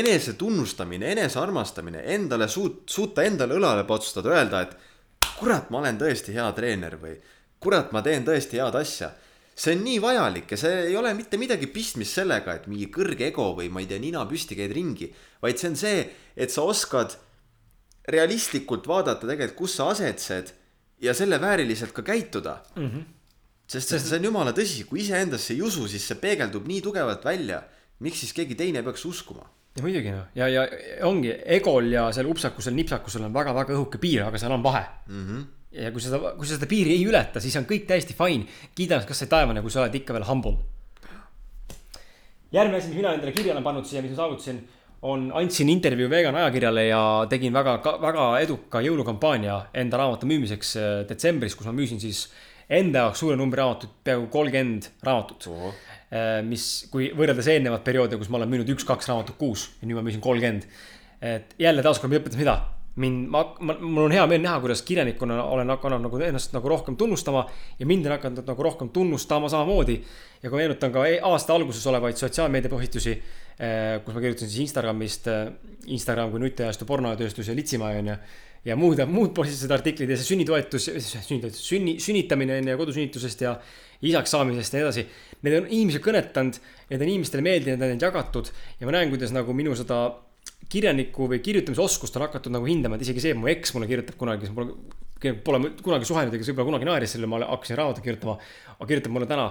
enese 0.00 0.36
tunnustamine, 0.38 1.10
enese 1.14 1.40
armastamine, 1.40 2.04
endale 2.14 2.46
suut-, 2.48 2.84
suuta 2.90 3.24
endale 3.26 3.56
õlale 3.58 3.84
patsutada, 3.88 4.34
öelda, 4.36 4.62
et 4.66 4.76
kurat, 5.40 5.70
ma 5.70 5.80
olen 5.80 5.98
tõesti 5.98 6.34
hea 6.36 6.46
treener 6.56 6.96
või 7.00 7.16
kurat, 7.60 7.90
ma 7.92 8.02
teen 8.04 8.24
tõesti 8.26 8.60
head 8.60 8.76
asja. 8.78 9.10
See 9.60 9.76
on 9.76 9.82
nii 9.84 9.98
vajalik 10.00 10.54
ja 10.54 10.58
see 10.60 10.84
ei 10.88 10.96
ole 10.96 11.12
mitte 11.16 11.38
midagi 11.40 11.68
pistmist 11.72 12.16
sellega, 12.16 12.56
et 12.56 12.68
mingi 12.70 12.88
kõrge 12.92 13.28
ego 13.28 13.50
või 13.58 13.68
ma 13.72 13.82
ei 13.82 13.88
tea, 13.90 14.00
nina 14.00 14.22
püsti 14.28 14.56
käid 14.56 14.72
ringi, 14.76 15.10
vaid 15.42 15.60
see 15.60 15.72
on 15.72 15.76
see, 15.76 16.06
et 16.36 16.54
sa 16.54 16.64
oskad 16.64 17.16
realistlikult 18.10 18.88
vaadata 18.88 19.28
tegelikult, 19.28 19.58
kus 19.58 19.76
sa 19.76 19.90
asetsed 19.92 20.54
ja 21.04 21.14
selle 21.16 21.40
vääriliselt 21.42 21.92
ka 21.96 22.04
käituda 22.06 22.56
mm. 22.76 22.88
-hmm. 22.88 23.04
sest, 23.66 23.98
see 24.00 24.18
on 24.18 24.30
jumala 24.30 24.56
tõsi, 24.56 24.86
kui 24.88 25.04
iseendasse 25.04 25.54
ei 25.54 25.62
usu, 25.62 25.86
siis 25.88 26.08
see 26.08 26.18
peegeldub 26.20 26.66
nii 26.66 26.80
tugevalt 26.80 27.24
välja. 27.24 27.62
miks 28.00 28.20
siis 28.20 28.32
keegi 28.32 28.54
teine 28.54 28.82
peaks 28.82 29.04
uskuma? 29.04 29.44
ja 29.76 29.82
muidugi 29.82 30.10
noh, 30.10 30.26
ja, 30.34 30.48
ja 30.48 30.66
ongi 31.06 31.34
egol 31.44 31.92
ja 31.92 32.08
seal 32.12 32.26
upsakusel, 32.26 32.74
nipsakusel 32.74 33.24
on 33.28 33.34
väga-väga 33.34 33.76
õhuke 33.76 34.00
piir, 34.00 34.24
aga 34.24 34.38
seal 34.38 34.52
on 34.52 34.62
vahe 34.62 34.86
mm. 35.06 35.26
-hmm. 35.26 35.44
Ja 35.70 35.92
kui 35.94 36.02
seda, 36.02 36.18
kui 36.34 36.48
sa 36.48 36.56
seda 36.56 36.68
piiri 36.70 36.96
ei 36.96 37.06
ületa, 37.06 37.42
siis 37.42 37.54
on 37.60 37.66
kõik 37.68 37.86
täiesti 37.88 38.16
fine. 38.18 38.48
kiida 38.74 38.96
ennast 38.96 39.10
kasvõi 39.10 39.30
taevane, 39.30 39.62
kui 39.62 39.70
sa 39.72 39.84
oled 39.84 39.94
ikka 40.00 40.16
veel 40.16 40.26
humble. 40.26 40.56
järgmine 42.50 42.78
asi, 42.78 42.90
mis 42.90 42.98
mina 42.98 43.14
endale 43.14 43.32
kirja 43.32 43.54
olen 43.54 43.64
pannud 43.64 43.86
siia, 43.86 44.02
mis 44.02 44.10
ma 44.10 44.24
saavutasin, 44.24 44.60
on, 45.06 45.28
andsin 45.38 45.68
intervjuu 45.70 46.10
vegan 46.10 46.34
ajakirjale 46.34 46.86
ja 46.88 47.02
tegin 47.30 47.54
väga, 47.54 47.78
väga 48.02 48.26
eduka 48.42 48.82
jõulukampaania 48.82 49.60
enda 49.74 50.00
raamatu 50.00 50.26
müümiseks 50.26 50.74
äh, 50.76 50.88
detsembris, 51.08 51.54
kus 51.54 51.70
ma 51.70 51.76
müüsin 51.76 52.02
siis 52.02 52.26
enda 52.70 53.06
jaoks 53.06 53.22
suure 53.22 53.38
numbri 53.38 53.62
raamatut, 53.62 53.94
peaaegu 54.04 54.26
kolmkümmend 54.30 54.90
raamatut. 55.06 55.48
mis, 56.42 56.88
kui 56.90 57.12
võrreldes 57.14 57.46
eelnevat 57.46 57.84
perioodi, 57.86 58.16
kus 58.18 58.28
ma 58.28 58.40
olen 58.40 58.50
müünud 58.50 58.70
üks-kaks 58.74 59.06
raamatut 59.06 59.36
kuus 59.38 59.68
ja 59.78 59.86
nüüd 59.86 59.94
ma 59.94 60.02
müüsin 60.02 60.22
kolmkümmend. 60.22 60.66
et 61.22 61.54
jälle 61.58 61.82
taaskord 61.86 62.12
õpetas 62.18 62.38
mida 62.38 62.58
mind, 63.00 63.28
ma, 63.32 63.42
ma, 63.64 63.76
mul 63.80 64.06
on 64.08 64.14
hea 64.14 64.24
meel 64.28 64.42
näha, 64.44 64.58
kuidas 64.62 64.82
kirjanikuna 64.86 65.40
olen 65.54 65.72
hakanud 65.72 66.04
nagu 66.04 66.20
ennast 66.24 66.54
nagu 66.56 66.68
rohkem 66.68 66.96
tunnustama 67.00 67.44
ja 67.78 67.88
mind 67.88 68.08
on 68.08 68.14
hakanud 68.16 68.46
nagu 68.46 68.66
rohkem 68.66 68.90
tunnustama 68.94 69.48
samamoodi. 69.48 70.00
ja 70.42 70.50
kui 70.50 70.60
meenutan 70.60 70.92
ka 70.92 71.06
e- 71.06 71.20
aasta 71.24 71.54
alguses 71.54 71.86
olevaid 71.86 72.16
sotsiaalmeedia 72.16 72.70
postitusi, 72.72 73.16
kus 74.04 74.14
ma 74.14 74.20
kirjutasin 74.20 74.48
siis 74.48 74.62
Instagramist, 74.68 75.28
Instagram 75.86 76.30
kui 76.30 76.40
nutiajastu 76.40 76.88
pornotööstus 76.88 77.48
ja 77.48 77.56
litsimaja 77.56 77.98
on 78.00 78.12
ju. 78.12 78.16
ja 78.64 78.76
muud, 78.76 79.00
muud 79.08 79.34
positiivsed 79.36 79.72
artiklid 79.72 80.10
ja 80.10 80.16
see 80.20 80.34
sünnitoetus, 80.34 80.90
sünnitoetus, 81.00 81.60
sünni, 81.64 81.96
sünnitamine 82.00 82.58
on 82.60 82.68
ju 82.68 82.80
kodusünnitusest 82.80 83.44
ja 83.46 83.54
isaks 84.02 84.32
saamisest 84.36 84.74
ja 84.74 84.80
nii 84.80 84.88
edasi. 84.88 85.06
Need 85.44 85.56
on 85.56 85.68
inimesi 85.70 86.00
kõnetanud, 86.04 86.58
need 86.90 87.04
on 87.04 87.12
inimestele 87.14 87.44
meeldinud, 87.44 87.80
need 87.80 87.96
on 87.96 88.02
jagatud 88.04 88.50
ja 88.80 88.88
ma 88.88 88.96
näen, 88.96 89.12
kuidas 89.12 89.32
nagu 89.32 89.56
minu 89.56 89.72
seda 89.76 90.02
kirjaniku 90.70 91.28
või 91.30 91.40
kirjutamise 91.44 91.82
oskust 91.82 92.16
on 92.18 92.26
hakatud 92.26 92.54
nagu 92.54 92.68
hindama, 92.68 92.96
et 92.96 93.06
isegi 93.06 93.22
see, 93.24 93.36
mu 93.38 93.50
eks 93.50 93.74
mulle 93.74 93.88
kirjutab 93.90 94.18
kunagi, 94.20 94.46
kes 94.46 94.52
pole, 94.54 94.74
pole 95.44 95.72
kunagi 95.82 96.08
suhelnud 96.08 96.36
kes 96.36 96.52
võib-olla 96.52 96.70
kunagi 96.72 96.88
naeris 96.88 97.16
selle, 97.16 97.30
ma 97.30 97.40
hakkasin 97.42 97.78
raamatut 97.80 98.04
kirjutama. 98.04 98.36
aga 98.76 98.90
kirjutab 98.92 99.16
mulle 99.16 99.30
täna, 99.30 99.48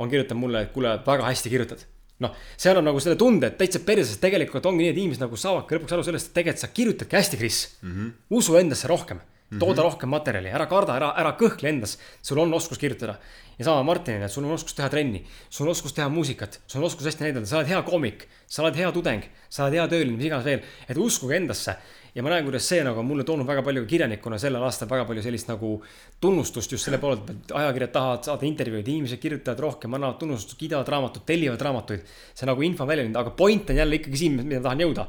on 0.00 0.12
kirjutanud 0.12 0.40
mulle, 0.44 0.62
et 0.66 0.72
kuule, 0.76 0.94
väga 1.06 1.26
hästi 1.26 1.52
kirjutad. 1.52 1.84
noh, 2.20 2.34
see 2.60 2.68
annab 2.70 2.90
nagu 2.90 3.00
selle 3.00 3.16
tunde, 3.16 3.48
et 3.48 3.56
täitsa 3.56 3.80
perses, 3.80 4.18
tegelikult 4.20 4.66
ongi 4.68 4.84
nii, 4.84 4.92
et 4.92 4.98
inimesed 5.00 5.22
nagu 5.24 5.38
saavadki 5.40 5.78
lõpuks 5.78 5.94
aru 5.96 6.04
sellest, 6.04 6.30
et 6.30 6.34
tegelikult 6.36 6.62
sa 6.62 6.68
kirjutadki 6.76 7.16
hästi, 7.16 7.38
Kris 7.40 7.60
mm. 7.80 7.92
-hmm. 7.92 8.10
usu 8.36 8.56
endasse 8.60 8.88
rohkem, 8.88 9.22
tooda 9.50 9.56
mm 9.58 9.78
-hmm. 9.78 9.82
rohkem 9.88 10.12
materjali, 10.12 10.50
ära 10.52 10.66
karda, 10.68 10.96
ära, 11.00 11.14
ära 11.16 11.32
kõhkle 11.40 11.72
endas. 11.72 11.98
sul 12.22 12.38
on 12.38 12.54
oskus 12.54 12.78
kirjutada 12.78 13.18
ja 13.60 13.64
sama 13.64 13.82
Martinile, 13.84 14.28
sul 14.32 14.46
on 14.48 14.54
oskus 14.56 14.72
teha 14.72 14.88
trenni, 14.88 15.20
sul 15.52 15.66
on 15.66 15.74
oskus 15.74 15.92
teha 15.92 16.08
muusikat, 16.08 16.62
sul 16.66 16.80
on 16.80 16.86
oskus 16.88 17.10
hästi 17.10 17.26
näidata, 17.26 17.46
sa 17.46 17.58
oled 17.58 17.68
hea 17.68 17.80
koomik, 17.84 18.24
sa 18.48 18.62
oled 18.64 18.78
hea 18.80 18.88
tudeng, 18.96 19.26
sa 19.52 19.66
oled 19.66 19.76
hea 19.76 19.84
tööline, 19.92 20.16
mis 20.16 20.28
iganes 20.30 20.46
veel, 20.48 20.62
et 20.88 21.00
uskuge 21.00 21.36
endasse. 21.36 21.76
ja 22.14 22.24
ma 22.26 22.32
näen, 22.32 22.42
kuidas 22.42 22.64
see 22.66 22.80
nagu 22.82 22.98
on 22.98 23.06
mulle 23.06 23.22
toonud 23.22 23.46
väga 23.46 23.62
palju 23.62 23.84
kirjanikuna 23.86 24.38
sellel 24.40 24.64
aastal 24.66 24.88
väga 24.90 25.04
palju 25.06 25.22
sellist 25.22 25.46
nagu 25.46 25.76
tunnustust 26.20 26.72
just 26.72 26.88
selle 26.88 26.98
poole 26.98 27.20
pealt, 27.22 27.52
ajakirjad 27.54 27.92
tahavad 27.92 28.24
saada 28.26 28.46
intervjuuid, 28.48 28.88
inimesed 28.88 29.20
kirjutavad 29.22 29.60
rohkem, 29.62 29.94
annavad 29.94 30.18
tunnustust, 30.18 30.58
kiidavad 30.58 30.88
raamatut, 30.88 31.26
tellivad 31.26 31.60
raamatuid. 31.60 32.02
see 32.34 32.48
nagu 32.48 32.62
info 32.62 32.82
on 32.82 32.88
välja 32.88 33.04
läinud, 33.04 33.20
aga 33.20 33.30
point 33.30 33.70
on 33.70 33.76
jälle 33.76 34.00
ikkagi 34.00 34.24
siin, 34.24 34.40
mida 34.42 34.62
tahan 34.64 34.82
jõuda 34.88 35.06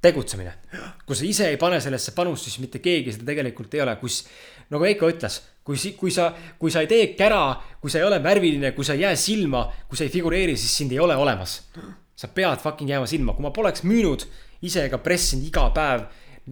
tegutsemine. 0.00 0.52
kui 1.06 1.16
sa 1.16 1.24
ise 1.24 1.48
ei 1.50 1.56
pane 1.60 1.80
sellesse 1.80 2.14
panust, 2.16 2.46
siis 2.46 2.58
mitte 2.62 2.78
keegi 2.78 3.12
seda 3.12 3.26
tegelikult 3.32 3.74
ei 3.74 3.82
ole, 3.84 3.96
kus 4.00 4.22
nagu 4.70 4.82
Veiko 4.82 5.10
ütles, 5.10 5.42
kui, 5.70 5.92
kui 5.98 6.10
sa, 6.14 6.30
kui 6.58 6.72
sa 6.72 6.82
ei 6.82 6.90
tee 6.90 7.12
kära, 7.18 7.54
kui 7.80 7.92
sa 7.92 8.00
ei 8.00 8.06
ole 8.08 8.18
värviline, 8.22 8.72
kui 8.76 8.86
sa 8.86 8.96
ei 8.96 9.04
jää 9.06 9.16
silma, 9.18 9.64
kui 9.88 9.98
sa 9.98 10.06
ei 10.06 10.12
figureeri, 10.12 10.56
siis 10.58 10.74
sind 10.82 10.92
ei 10.92 11.00
ole 11.00 11.16
olemas. 11.16 11.60
sa 12.20 12.28
pead 12.28 12.60
fucking 12.60 12.90
jääma 12.90 13.06
silma, 13.08 13.32
kui 13.32 13.40
ma 13.40 13.48
poleks 13.48 13.80
müünud 13.88 14.26
ise 14.68 14.82
ka 14.92 14.98
pressinud 15.00 15.46
iga 15.48 15.70
päev 15.72 16.02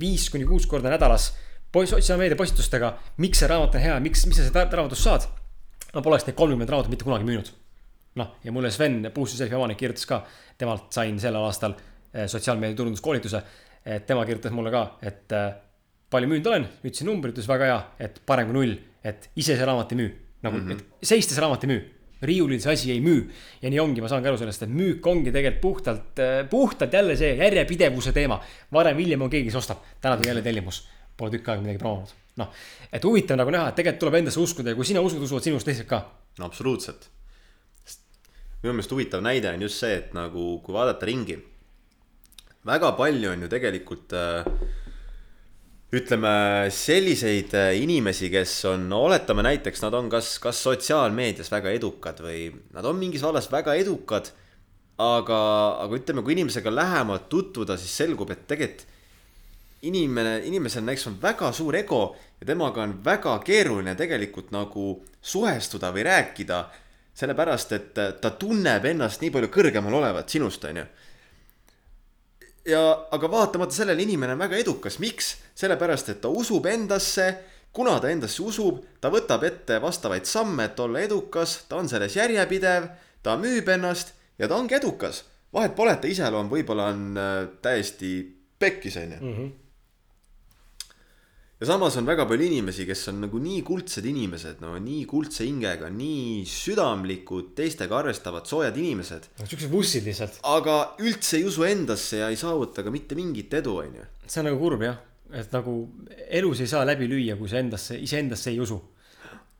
viis 0.00 0.30
kuni 0.32 0.46
kuus 0.48 0.64
korda 0.66 0.88
nädalas 0.88 1.34
sotsiaalmeedia 1.76 2.38
postitustega, 2.38 2.94
miks 3.20 3.42
see 3.42 3.48
raamat 3.50 3.76
on 3.76 3.82
hea, 3.82 3.98
miks, 4.00 4.24
mis 4.26 4.38
sa 4.38 4.46
sellest 4.46 4.72
raamatust 4.78 5.04
saad. 5.04 5.26
ma 5.94 6.02
poleks 6.04 6.26
neid 6.26 6.36
kolmkümmend 6.36 6.70
raamatut 6.70 6.90
mitte 6.90 7.04
kunagi 7.04 7.28
müünud. 7.28 7.52
noh, 8.16 8.34
ja 8.44 8.52
mulle 8.52 8.70
Sven, 8.70 9.10
Puusse 9.14 9.36
Selfie 9.36 9.56
omanik 9.56 9.76
kirjutas 9.78 10.06
ka, 10.06 10.22
temalt 10.58 10.92
sain 10.92 11.20
sellel 11.20 11.44
aastal 11.44 11.76
sotsiaalmeedia 12.26 12.76
turunduskoolituse. 12.76 13.42
et 13.84 14.06
tema 14.06 14.24
kirjutas 14.24 14.52
mulle 14.52 14.70
ka, 14.70 14.98
et 15.02 15.32
äh, 15.32 15.52
palju 16.10 16.28
müünud 16.28 16.46
olen, 16.48 16.66
ütlesin 16.82 17.06
numbri, 17.08 17.32
ütles 17.32 17.48
väga 17.48 17.68
hea, 17.68 17.78
et 18.00 18.20
parem 18.26 18.48
kui 18.48 18.56
null, 18.56 18.74
et 19.04 19.30
ise 19.36 19.56
see 19.56 19.66
raamat 19.66 19.92
ei 19.92 20.00
müü. 20.02 20.10
nagu 20.42 20.56
mm, 20.56 20.68
-hmm. 20.68 20.72
et 21.00 21.08
seistes 21.08 21.38
raamat 21.38 21.64
ei 21.64 21.70
müü. 21.72 21.80
riiulil 22.22 22.60
see 22.60 22.72
asi 22.72 22.92
ei 22.92 23.00
müü 23.00 23.28
ja 23.62 23.70
nii 23.70 23.80
ongi, 23.80 24.00
ma 24.00 24.08
saangi 24.08 24.28
aru 24.28 24.38
sellest, 24.38 24.62
et 24.62 24.70
müük 24.70 25.06
ongi 25.06 25.32
tegelikult 25.32 25.60
puhtalt, 25.60 26.22
puhtalt 26.50 26.92
jälle 26.92 27.16
see 27.16 27.36
järjepidevuse 27.36 28.12
teema. 28.12 28.40
varem 28.72 28.98
hiljem 28.98 29.22
on 29.22 29.30
keegi, 29.30 29.44
kes 29.50 29.54
ostab, 29.54 29.78
täna 30.00 30.16
tuli 30.16 30.28
jälle 30.28 30.42
tellimus, 30.42 30.88
pole 31.16 31.30
tükk 31.30 31.48
aega 31.48 31.62
midagi 31.62 31.78
promonud. 31.78 32.08
noh, 32.36 32.50
et 32.92 33.04
huvitav 33.04 33.36
nagu 33.36 33.50
näha, 33.50 33.68
et 33.68 33.74
tegelikult 33.74 34.00
tuleb 34.00 34.14
endasse 34.14 34.40
uskuda 34.40 34.70
ja 34.70 34.74
kui 34.74 34.84
sina 34.84 35.00
usud, 35.00 35.22
usuvad 35.22 35.42
sinust 35.42 35.66
teised 35.66 35.86
ka. 35.86 36.02
no 36.38 36.44
absoluutselt. 36.44 37.08
minu 38.62 38.72
meelest 38.72 38.90
huvitav 38.90 39.22
näide 39.22 39.54
on 39.54 39.62
just 39.62 39.78
see, 39.78 39.94
et 39.94 40.14
nagu 40.14 40.58
kui 40.64 40.74
vaadata 40.74 41.06
ringi, 41.06 41.38
väga 42.66 42.92
palju 42.98 43.30
on 43.30 43.42
ju 43.42 43.48
tegelikult 43.48 44.12
äh, 44.12 44.44
ütleme 45.94 46.68
selliseid 46.74 47.54
äh, 47.56 47.70
inimesi, 47.80 48.28
kes 48.32 48.52
on, 48.68 48.90
oletame 48.92 49.44
näiteks, 49.46 49.80
nad 49.86 49.94
on 49.96 50.10
kas, 50.12 50.34
kas 50.42 50.60
sotsiaalmeedias 50.66 51.48
väga 51.52 51.72
edukad 51.72 52.20
või 52.20 52.50
nad 52.74 52.84
on 52.84 52.98
mingis 53.00 53.24
vallas 53.24 53.48
väga 53.52 53.78
edukad. 53.80 54.32
aga, 54.98 55.38
aga 55.84 55.94
ütleme, 55.94 56.24
kui 56.26 56.34
inimesega 56.34 56.72
lähemalt 56.74 57.28
tutvuda, 57.30 57.76
siis 57.78 57.92
selgub, 57.96 58.30
et 58.34 58.46
tegelikult 58.50 58.96
inimene, 59.86 60.40
inimesel 60.44 60.82
näiteks 60.82 61.06
on 61.06 61.18
väga 61.22 61.52
suur 61.54 61.76
ego 61.78 62.16
ja 62.40 62.46
temaga 62.46 62.82
on 62.82 62.96
väga 63.04 63.36
keeruline 63.46 63.94
tegelikult 63.94 64.50
nagu 64.50 65.04
suhestuda 65.22 65.92
või 65.94 66.04
rääkida. 66.04 66.64
sellepärast, 67.18 67.72
et 67.72 67.94
ta 68.20 68.30
tunneb 68.30 68.84
ennast 68.84 69.20
nii 69.20 69.30
palju 69.34 69.48
kõrgemal 69.50 69.94
olevat 69.98 70.28
sinust, 70.28 70.64
onju 70.64 70.84
ja, 72.68 72.82
aga 73.10 73.30
vaatamata 73.30 73.74
sellele 73.74 74.04
inimene 74.04 74.34
on 74.36 74.42
väga 74.44 74.58
edukas, 74.62 74.98
miks? 75.02 75.36
sellepärast, 75.58 76.12
et 76.12 76.20
ta 76.22 76.30
usub 76.30 76.66
endasse. 76.70 77.28
kuna 77.72 77.98
ta 78.00 78.10
endasse 78.10 78.42
usub, 78.42 78.80
ta 79.00 79.10
võtab 79.12 79.44
ette 79.44 79.78
vastavaid 79.82 80.26
samme, 80.26 80.64
et 80.64 80.80
olla 80.80 81.00
edukas, 81.04 81.64
ta 81.68 81.76
on 81.76 81.88
selles 81.88 82.16
järjepidev, 82.16 82.88
ta 83.22 83.36
müüb 83.36 83.68
ennast 83.68 84.14
ja 84.38 84.48
ta 84.48 84.56
ongi 84.56 84.74
edukas. 84.74 85.24
vahet 85.52 85.74
pole, 85.76 85.92
et 85.92 86.00
ta 86.00 86.08
iseloom 86.08 86.50
võib-olla 86.50 86.90
on 86.92 87.16
äh, 87.16 87.48
täiesti 87.62 88.18
pekkis, 88.58 88.96
onju 88.96 89.18
mhm 89.22 89.56
ja 91.58 91.66
samas 91.66 91.96
on 91.98 92.06
väga 92.06 92.26
palju 92.30 92.46
inimesi, 92.46 92.86
kes 92.86 93.08
on 93.10 93.22
nagu 93.24 93.40
nii 93.42 93.62
kuldsed 93.66 94.06
inimesed, 94.06 94.60
no 94.62 94.76
nii 94.82 95.02
kuldse 95.10 95.46
hingega, 95.46 95.90
nii 95.90 96.44
südamlikud, 96.48 97.50
teistega 97.58 97.98
arvestavad, 97.98 98.46
soojad 98.46 98.78
inimesed. 98.78 99.26
siuksed 99.42 99.72
vussid 99.72 100.06
lihtsalt. 100.06 100.38
aga 100.46 100.78
üldse 101.02 101.40
ei 101.40 101.48
usu 101.48 101.66
endasse 101.66 102.22
ja 102.22 102.30
ei 102.30 102.38
saavuta 102.38 102.86
ka 102.86 102.94
mitte 102.94 103.18
mingit 103.18 103.58
edu, 103.58 103.74
onju. 103.82 104.06
see 104.26 104.42
on 104.44 104.50
nagu 104.52 104.62
kurb 104.62 104.86
jah, 104.86 105.02
et 105.34 105.54
nagu 105.58 105.76
elus 106.40 106.62
ei 106.62 106.70
saa 106.70 106.86
läbi 106.86 107.10
lüüa, 107.10 107.38
kui 107.40 107.50
sa 107.50 107.58
endasse, 107.62 107.98
iseendasse 108.06 108.52
ei 108.54 108.62
usu. 108.62 108.78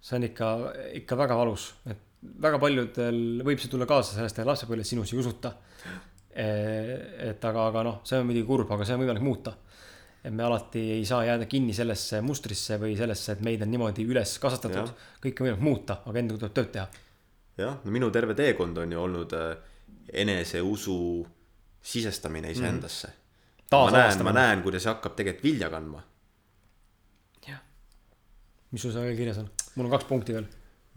see 0.01 0.21
on 0.21 0.31
ikka, 0.31 0.55
ikka 1.03 1.19
väga 1.19 1.43
valus, 1.43 1.73
et 1.91 2.05
väga 2.47 2.61
paljudel 2.63 3.43
võib 3.47 3.59
see 3.59 3.71
tulla 3.75 3.91
kaasa 3.91 4.15
sellest, 4.15 4.39
et 4.39 4.47
lapsepõlves 4.47 4.95
sinus 4.95 5.13
ei 5.13 5.19
usuta. 5.19 5.57
et 6.39 7.43
aga, 7.43 7.71
aga 7.73 7.83
noh, 7.83 8.05
see 8.07 8.21
on 8.21 8.29
muidugi 8.29 8.47
kurb, 8.47 8.71
aga 8.71 8.87
see 8.87 8.95
on 8.95 9.03
võimalik 9.03 9.27
muuta 9.27 9.59
et 10.25 10.35
me 10.35 10.43
alati 10.43 10.81
ei 10.97 11.05
saa 11.07 11.23
jääda 11.25 11.47
kinni 11.51 11.75
sellesse 11.77 12.21
mustrisse 12.25 12.79
või 12.81 12.97
sellesse, 12.99 13.37
et 13.37 13.45
meid 13.45 13.63
on 13.63 13.71
niimoodi 13.71 14.07
üles 14.09 14.35
kasvatatud. 14.43 14.91
kõike 15.23 15.45
võimalik 15.45 15.63
muuta, 15.63 16.01
aga 16.05 16.19
enne 16.19 16.35
tuleb 16.35 16.55
tööd 16.57 16.73
teha. 16.75 16.89
jah, 17.59 17.79
no 17.85 17.95
minu 17.95 18.11
terve 18.15 18.35
teekond 18.39 18.79
on 18.83 18.93
ju 18.93 19.01
olnud 19.01 19.35
äh, 19.39 19.49
eneseusu 20.25 20.99
sisestamine 21.83 22.51
iseendasse 22.51 23.09
mm. 23.09 23.25
ma 23.71 23.91
näen, 23.95 24.23
ma 24.27 24.35
näen, 24.35 24.63
kuidas 24.65 24.85
see 24.85 24.93
hakkab 24.93 25.17
tegelikult 25.19 25.45
vilja 25.45 25.71
kandma. 25.73 26.03
jah. 27.47 27.61
mis 28.73 28.83
sul 28.83 28.95
seal 28.95 29.09
veel 29.09 29.19
kirjas 29.19 29.43
on? 29.45 29.51
mul 29.77 29.89
on 29.89 29.97
kaks 29.97 30.09
punkti 30.11 30.37
veel. 30.37 30.49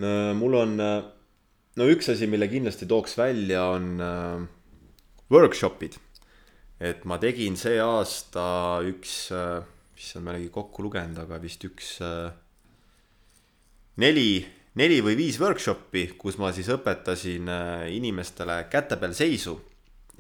no 0.01 0.13
mul 0.39 0.57
on, 0.63 0.78
äh, 0.82 1.01
no 1.78 1.89
üks 1.93 2.09
asi, 2.13 2.30
mille 2.32 2.49
kindlasti 2.51 2.89
tooks 2.89 3.17
välja, 3.19 3.67
on 3.78 3.91
äh, 4.01 4.47
workshop'id 5.32 5.99
et 6.82 7.05
ma 7.05 7.19
tegin 7.21 7.53
see 7.61 7.77
aasta 7.77 8.43
üks, 8.89 9.29
issand, 9.32 10.25
ma 10.25 10.34
ei 10.34 10.41
olegi 10.41 10.53
kokku 10.55 10.88
lugenud, 10.88 11.21
aga 11.21 11.38
vist 11.43 11.61
üks 11.69 11.99
neli, 13.99 14.41
neli 14.79 14.99
või 15.03 15.17
viis 15.19 15.39
workshop'i, 15.41 16.11
kus 16.19 16.38
ma 16.41 16.51
siis 16.55 16.69
õpetasin 16.71 17.49
äh, 17.51 17.88
inimestele 17.97 18.63
käte 18.71 18.97
peal 19.01 19.15
seisu. 19.17 19.57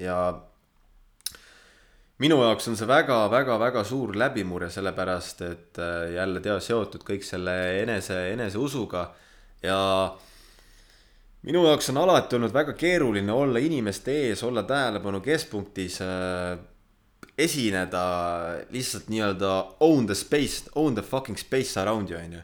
Ja 0.01 0.17
minu 2.21 2.39
jaoks 2.43 2.69
on 2.71 2.77
see 2.79 2.89
väga-väga-väga 2.89 3.83
suur 3.87 4.15
läbimurre, 4.17 4.71
sellepärast 4.73 5.45
et 5.47 5.81
äh, 5.81 6.11
jälle 6.17 6.43
tea 6.43 6.59
seotud 6.59 7.05
kõik 7.07 7.25
selle 7.27 7.55
enese, 7.81 8.25
eneseusuga. 8.33 9.07
Ja 9.63 9.79
minu 11.41 11.63
jaoks 11.65 11.89
on 11.89 11.97
alati 11.97 12.37
olnud 12.37 12.53
väga 12.53 12.73
keeruline 12.77 13.33
olla 13.33 13.59
inimeste 13.59 14.13
ees, 14.27 14.43
olla 14.43 14.63
tähelepanu 14.63 15.21
keskpunktis 15.21 16.01
äh,. 16.01 16.59
esineda 17.37 18.01
lihtsalt 18.69 19.07
nii-öelda 19.09 19.51
own 19.79 20.05
the 20.05 20.15
space, 20.15 20.69
own 20.75 20.93
the 20.93 21.01
fucking 21.01 21.37
space 21.37 21.79
around 21.79 22.09
you, 22.09 22.19
on 22.19 22.33
ju. 22.33 22.41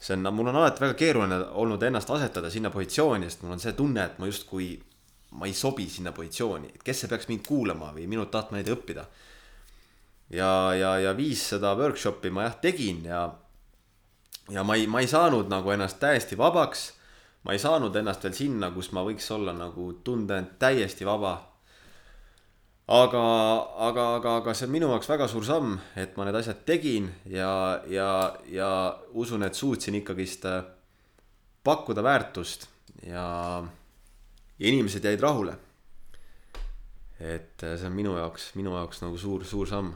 see 0.00 0.16
on, 0.16 0.34
mul 0.34 0.46
on 0.46 0.56
alati 0.56 0.80
väga 0.80 0.94
keeruline 0.94 1.38
olnud 1.62 1.82
ennast 1.82 2.10
asetada 2.10 2.50
sinna 2.50 2.70
positsiooni, 2.70 3.30
sest 3.30 3.42
mul 3.42 3.54
on 3.54 3.62
see 3.62 3.72
tunne, 3.72 4.04
et 4.04 4.18
ma 4.18 4.26
justkui, 4.26 4.72
ma 5.38 5.46
ei 5.46 5.54
sobi 5.54 5.88
sinna 5.90 6.12
positsiooni, 6.12 6.72
et 6.74 6.82
kes 6.82 7.00
see 7.00 7.10
peaks 7.10 7.28
mind 7.30 7.46
kuulama 7.46 7.92
või 7.94 8.08
minult 8.10 8.30
tahtma 8.30 8.58
neid 8.58 8.70
õppida. 8.74 9.06
ja, 10.30 10.74
ja, 10.74 10.98
ja 10.98 11.14
viis 11.16 11.46
seda 11.54 11.76
workshop'i 11.78 12.30
ma 12.30 12.48
jah 12.48 12.58
tegin 12.60 13.04
ja, 13.04 13.22
ja 14.50 14.62
ma 14.66 14.74
ei, 14.74 14.86
ma 14.86 15.00
ei 15.00 15.06
saanud 15.06 15.50
nagu 15.50 15.70
ennast 15.70 16.00
täiesti 16.02 16.38
vabaks 16.38 16.95
ma 17.46 17.54
ei 17.54 17.62
saanud 17.62 17.94
ennast 17.94 18.24
veel 18.26 18.34
sinna, 18.34 18.72
kus 18.74 18.88
ma 18.96 19.04
võiks 19.06 19.28
olla 19.30 19.52
nagu 19.54 19.92
tunda 20.04 20.40
end 20.40 20.56
täiesti 20.58 21.06
vaba. 21.06 21.36
aga, 22.90 23.22
aga, 23.86 24.06
aga, 24.16 24.32
aga 24.40 24.54
see 24.54 24.66
on 24.66 24.72
minu 24.74 24.88
jaoks 24.90 25.08
väga 25.10 25.28
suur 25.30 25.46
samm, 25.46 25.76
et 25.98 26.16
ma 26.18 26.26
need 26.26 26.38
asjad 26.38 26.64
tegin 26.66 27.06
ja, 27.30 27.82
ja, 27.90 28.08
ja 28.50 28.70
usun, 29.14 29.42
et 29.46 29.54
suutsin 29.54 29.94
ikkagist 29.98 30.46
äh, 30.46 30.64
pakkuda 31.66 32.02
väärtust 32.02 32.66
ja, 33.06 33.26
ja 34.58 34.68
inimesed 34.72 35.06
jäid 35.06 35.22
rahule. 35.22 35.54
et 37.20 37.62
äh, 37.62 37.78
see 37.78 37.86
on 37.86 37.94
minu 37.94 38.18
jaoks, 38.18 38.52
minu 38.58 38.74
jaoks 38.74 39.02
nagu 39.06 39.18
suur, 39.18 39.46
suur 39.46 39.70
samm, 39.70 39.94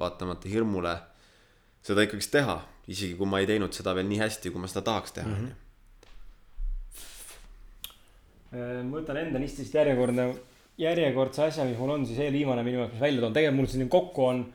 vaatamata 0.00 0.48
hirmule 0.48 0.96
seda 1.84 2.08
ikkagist 2.08 2.32
teha, 2.32 2.56
isegi 2.88 3.20
kui 3.20 3.28
ma 3.28 3.44
ei 3.44 3.52
teinud 3.52 3.76
seda 3.76 3.92
veel 3.94 4.08
nii 4.08 4.24
hästi, 4.24 4.52
kui 4.52 4.64
ma 4.64 4.68
seda 4.72 4.84
tahaks 4.88 5.16
teha, 5.20 5.28
mhm. 5.28 5.44
onju 5.44 5.65
ma 8.56 8.98
võtan 8.98 9.20
enda 9.20 9.40
listist 9.42 9.74
järjekordne, 9.76 10.28
järjekordse 10.80 11.46
asja, 11.46 11.64
mis 11.68 11.78
mul 11.80 11.94
on 11.96 12.06
siis 12.08 12.20
eelviimane 12.24 12.64
minu 12.66 12.82
jaoks, 12.82 12.94
mis 12.96 13.04
välja 13.04 13.24
toon, 13.24 13.34
tegelikult 13.36 13.62
mul 13.62 13.72
siin 13.72 13.92
kokku 13.92 14.24
on 14.26 14.46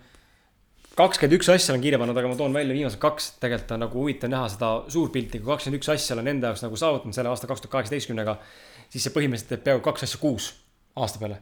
kakskümmend 0.97 1.37
üks 1.37 1.49
asja 1.53 1.73
olen 1.73 1.83
kirja 1.83 1.99
pannud, 2.01 2.17
aga 2.19 2.31
ma 2.31 2.37
toon 2.39 2.55
välja 2.55 2.75
viimased 2.75 2.99
kaks, 3.01 3.31
tegelikult 3.41 3.75
on 3.77 3.83
nagu 3.85 4.01
huvitav 4.01 4.31
näha 4.31 4.49
seda 4.51 4.71
suurpilti, 4.91 5.39
kui 5.39 5.53
kakskümmend 5.53 5.79
üks 5.79 5.91
asja 5.93 6.17
olen 6.17 6.33
enda 6.33 6.51
jaoks 6.51 6.65
nagu 6.65 6.79
saavutanud 6.79 7.15
selle 7.15 7.31
aasta 7.31 7.49
kaks 7.49 7.63
tuhat 7.63 7.75
kaheksateistkümnega, 7.77 8.35
siis 8.91 9.07
see 9.07 9.15
põhimõtteliselt 9.15 9.53
teeb 9.55 9.65
peaaegu 9.67 9.85
kaks 9.87 10.07
asja 10.07 10.19
kuus 10.21 10.51
aasta 10.99 11.21
peale. 11.21 11.39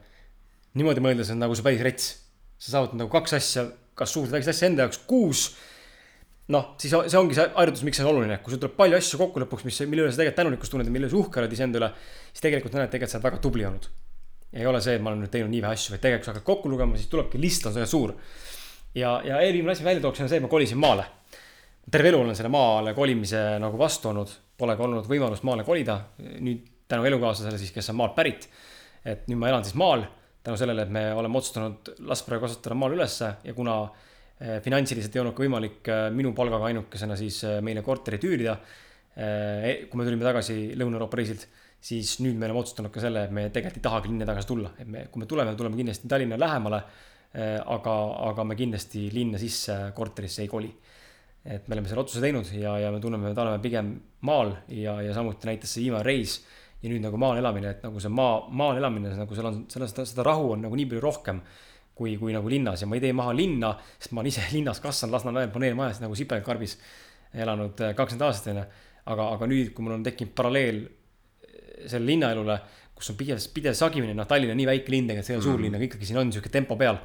niimoodi 0.77 1.01
mõeldes 1.01 1.31
on 1.33 1.41
nagu 1.41 1.57
see 1.57 1.65
päris 1.65 1.81
rets. 1.85 2.09
sa 2.59 2.75
saavutad 2.75 2.99
nagu 2.99 3.09
kaks 3.09 3.33
asja, 3.39 3.65
kas 3.95 4.13
suurt 4.13 4.29
või 4.29 4.37
väikest 4.37 4.53
asja 4.53 4.69
enda 4.69 4.85
jaoks 4.85 5.01
kuus 5.07 5.43
noh, 6.53 6.73
siis 6.81 6.93
see 6.93 7.19
ongi 7.19 7.37
see 7.37 7.45
harjutus, 7.53 7.83
miks 7.85 7.99
see 7.99 8.05
on 8.05 8.11
oluline, 8.15 8.39
kui 8.43 8.53
sul 8.53 8.61
tuleb 8.61 8.75
palju 8.77 8.97
asju 8.97 9.19
kokku 9.21 9.41
lõpuks, 9.43 9.65
mis, 9.67 9.79
mille 9.89 10.05
üle 10.05 10.13
sa 10.13 10.21
tegelikult 10.21 10.39
tänulikkust 10.41 10.73
tunned 10.73 10.89
ja 10.89 10.93
mille 10.93 11.05
üle 11.05 11.13
sa 11.13 11.19
uhke 11.19 11.41
oled 11.43 11.53
iseenda 11.53 11.81
üle, 11.81 11.89
siis 12.31 12.45
tegelikult 12.45 12.77
näed, 12.77 12.89
tegelikult 12.89 13.13
sa 13.13 13.19
oled 13.19 13.27
väga 13.27 13.41
tubli 13.43 13.67
olnud. 13.69 13.89
ei 14.53 14.65
ole 14.65 14.81
see, 14.81 14.95
et 14.97 15.03
ma 15.05 15.11
olen 15.11 15.21
nüüd 15.25 15.33
teinud 15.33 15.53
nii 15.53 15.61
vähe 15.61 15.77
asju, 15.77 15.93
vaid 15.93 16.01
tegelikult 16.01 16.25
kui 16.25 16.31
sa 16.31 16.33
hakkad 16.33 16.47
kokku 16.47 16.71
lugema, 16.71 16.97
siis 16.97 17.11
tulebki 17.11 17.41
list 17.41 17.69
on 17.69 17.75
väga 17.77 17.89
suur. 17.91 18.15
ja, 18.97 19.13
ja 19.25 19.41
eelviimane 19.45 19.77
asi 19.77 19.85
välja 19.85 20.01
tooksin 20.01 20.25
on 20.25 20.31
see, 20.31 20.41
et 20.41 20.45
ma 20.45 20.49
kolisin 20.49 20.81
maale. 20.81 21.05
terve 21.91 22.09
elu 22.09 22.21
olen 22.25 22.35
selle 22.35 22.49
maale 22.49 22.93
kolimise 22.97 23.43
nagu 23.61 23.77
vastu 23.77 24.09
olnud, 24.09 24.33
pole 24.57 24.75
ka 24.75 24.87
olnud 24.87 25.05
võimalust 25.09 25.45
maale 25.45 25.63
kolida. 25.63 25.99
nüüd 26.39 26.65
tänu 26.89 27.05
elukaaslasele 27.05 27.61
siis, 27.61 27.71
kes 27.71 27.93
on 27.93 28.01
maalt 28.01 28.17
pärit. 28.17 28.49
et 29.05 29.27
nüüd 29.29 29.37
ma 29.37 29.53
elan 29.53 29.63
siis 29.63 29.77
maal 29.77 30.07
tänu 30.43 30.57
sellele, 30.57 30.81
et 30.81 30.89
me 30.89 31.11
oleme 31.13 31.37
otsustanud 31.37 31.93
last 32.09 32.25
praegu 32.25 32.47
kasvatada 32.47 32.75
maal 32.75 32.95
ülesse 32.97 33.35
ja 33.43 33.53
kuna 33.53 33.83
finantsiliselt 34.63 35.15
ei 35.15 35.21
olnud 35.21 35.35
ka 35.35 35.43
võimalik 35.43 35.89
eh, 35.91 36.05
minu 36.15 36.31
palgaga 36.35 36.69
ainukesena 36.69 37.17
siis 37.19 37.41
eh, 37.47 37.57
meile 37.65 37.83
korterit 37.85 38.23
üürida. 38.29 38.59
kui 39.19 39.99
me 39.99 40.05
tulime 40.05 40.23
tagasi 40.23 40.53
Lõuna-Euroopa 40.79 41.17
reisilt, 41.17 41.41
siis 41.83 42.13
nüüd 42.23 42.37
me 42.39 42.45
oleme 42.45 42.61
otsustanud 42.61 42.93
ka 42.93 43.01
selle, 43.03 43.25
et 43.27 43.33
me 43.35 43.41
tegelikult 43.51 43.81
ei 43.81 43.83
tahagi 43.83 44.07
linna 44.07 44.27
tagasi 44.29 44.47
tulla, 44.47 44.69
et 44.79 44.87
me, 44.87 45.01
kui 45.11 45.19
me 45.19 45.27
tuleme, 45.27 45.55
tuleme 45.59 45.75
kindlasti 45.75 46.07
Tallinna 46.07 46.37
lähemale. 46.39 46.79
aga, 47.33 47.95
aga 48.29 48.43
me 48.47 48.55
kindlasti 48.55 49.09
linna 49.13 49.37
sisse 49.37 49.75
korterisse 49.97 50.45
ei 50.45 50.47
koli. 50.47 50.69
et 51.43 51.67
me 51.67 51.75
oleme 51.75 51.89
selle 51.89 52.01
otsuse 52.05 52.21
teinud 52.23 52.47
ja, 52.53 52.77
ja 52.79 52.91
me 52.91 53.01
tunneme, 53.03 53.33
et 53.33 53.37
oleme 53.43 53.59
pigem 53.59 53.91
maal 54.21 54.53
ja, 54.67 55.01
ja 55.01 55.13
samuti 55.13 55.49
näitas 55.51 55.73
see 55.73 55.83
viimane 55.83 56.03
reis 56.03 56.39
ja 56.81 56.89
nüüd 56.89 57.03
nagu 57.03 57.19
maal 57.19 57.41
elamine, 57.41 57.75
et 57.75 57.83
nagu 57.83 57.99
see 57.99 58.13
maa, 58.13 58.45
maal 58.49 58.79
elamine, 58.79 59.11
nagu 59.19 59.35
seal 59.35 59.51
on, 59.51 59.65
selles, 59.71 59.97
seda 60.13 60.23
rahu 60.23 60.53
on 60.55 60.63
nagu 60.63 60.79
nii 60.79 60.87
palju 60.93 61.03
rohkem 61.03 61.43
kui, 61.99 62.15
kui 62.19 62.33
nagu 62.35 62.49
linnas 62.51 62.83
ja 62.83 62.87
ma 62.89 62.97
ei 62.97 63.03
tee 63.03 63.15
maha 63.15 63.33
linna, 63.35 63.73
sest 63.99 64.13
ma 64.15 64.23
olen 64.23 64.31
ise 64.31 64.45
linnas 64.55 64.81
kasvanud 64.83 65.17
Lasnamäel 65.17 65.51
paneelmajas 65.53 66.01
nagu 66.03 66.17
sipelgakarbis 66.17 66.77
elanud 67.43 67.83
äh, 67.83 67.95
kakskümmend 67.97 68.27
aastat 68.27 68.53
onju. 68.53 68.67
aga, 69.09 69.31
aga 69.35 69.49
nüüd, 69.49 69.71
kui 69.73 69.85
mul 69.85 69.97
on 69.97 70.05
tekkinud 70.05 70.35
paralleel 70.37 70.83
äh, 70.85 71.87
selle 71.89 72.05
linnaelule, 72.09 72.59
kus 72.97 73.11
on 73.13 73.17
pidev, 73.19 73.41
pidev 73.55 73.77
sagimine, 73.77 74.15
noh, 74.17 74.27
Tallinn 74.29 74.53
on 74.53 74.59
nii 74.59 74.69
väike 74.69 74.93
linn, 74.93 75.09
tegelikult 75.09 75.27
see 75.29 75.35
ei 75.35 75.39
ole 75.39 75.45
mm. 75.45 75.51
suur 75.51 75.63
linn, 75.65 75.77
aga 75.77 75.87
ikkagi 75.87 76.09
siin 76.09 76.21
on 76.21 76.33
sihuke 76.35 76.51
tempo 76.53 76.77
peal. 76.79 77.01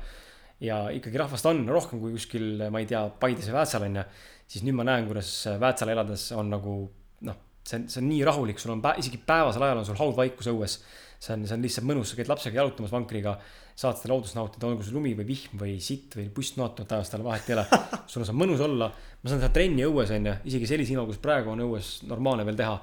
ja 0.65 0.85
ikkagi 0.95 1.19
rahvast 1.19 1.47
on 1.51 1.65
rohkem 1.69 2.01
kui 2.01 2.15
kuskil, 2.15 2.69
ma 2.73 2.81
ei 2.81 2.87
tea, 2.89 3.03
Paides 3.21 3.51
või 3.51 3.59
Väätsal 3.59 3.89
onju. 3.89 4.05
siis 4.49 4.67
nüüd 4.67 4.79
ma 4.79 4.87
näen, 4.87 5.09
kuidas 5.11 5.31
Väätsal 5.61 5.91
elades 5.95 6.29
on 6.39 6.53
nagu 6.55 6.77
noh, 7.27 7.41
see 7.67 7.81
on, 7.81 7.89
see 7.91 8.03
on 8.03 8.09
nii 8.11 8.23
rahulik, 8.27 8.63
sul 8.63 8.75
on 8.77 8.83
pä 8.85 8.95
isegi 9.03 9.19
päevasel 9.27 9.67
ajal 9.67 9.83
on 9.83 9.89
sul 9.89 9.99
haudvaikus 9.99 10.51
õues 10.53 10.79
see 11.25 11.37
on, 11.37 11.45
see 11.49 11.57
on 11.57 11.65
lihtsalt 11.65 11.87
mõnus, 11.89 12.11
sa 12.11 12.19
käid 12.19 12.31
lapsega 12.31 12.61
jalutamas 12.61 12.93
vankriga, 12.93 13.35
saad 13.79 13.99
seda 13.99 14.13
loodust 14.13 14.37
nautida, 14.39 14.69
olgu 14.69 14.85
see 14.87 14.95
lumi 14.95 15.15
või 15.19 15.27
vihm 15.29 15.61
või 15.61 15.79
sitt 15.83 16.15
või 16.19 16.29
pustnoot, 16.35 16.79
no 16.79 16.89
taevas 16.91 17.11
talle 17.11 17.27
vahet 17.27 17.49
ei 17.49 17.57
ole. 17.57 17.65
sul 18.11 18.27
on 18.27 18.39
mõnus 18.43 18.63
olla, 18.65 18.91
ma 18.91 19.33
saan 19.33 19.43
teha 19.43 19.55
trenni 19.55 19.87
õues 19.87 20.13
onju, 20.15 20.37
isegi 20.51 20.69
sellise 20.71 20.95
ilma, 20.95 21.07
kus 21.09 21.23
praegu 21.23 21.55
on 21.55 21.65
õues 21.67 21.97
normaalne 22.11 22.47
veel 22.49 22.61
teha. 22.61 22.77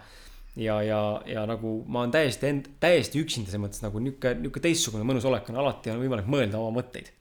ja, 0.59 0.81
ja, 0.83 0.99
ja 1.29 1.45
nagu 1.47 1.77
ma 1.87 2.03
olen 2.03 2.11
täiesti 2.17 2.49
end-, 2.49 2.69
täiesti 2.83 3.21
üksinda 3.23 3.51
selles 3.51 3.65
mõttes 3.67 3.85
nagu 3.85 4.03
niuke, 4.03 4.35
niuke 4.41 4.63
teistsugune 4.63 5.07
mõnus 5.07 5.27
olek 5.29 5.47
on, 5.53 5.61
alati 5.61 5.93
on 5.93 6.01
võimalik 6.01 6.27
mõelda 6.27 6.59
oma 6.59 6.81
mõtteid. 6.81 7.13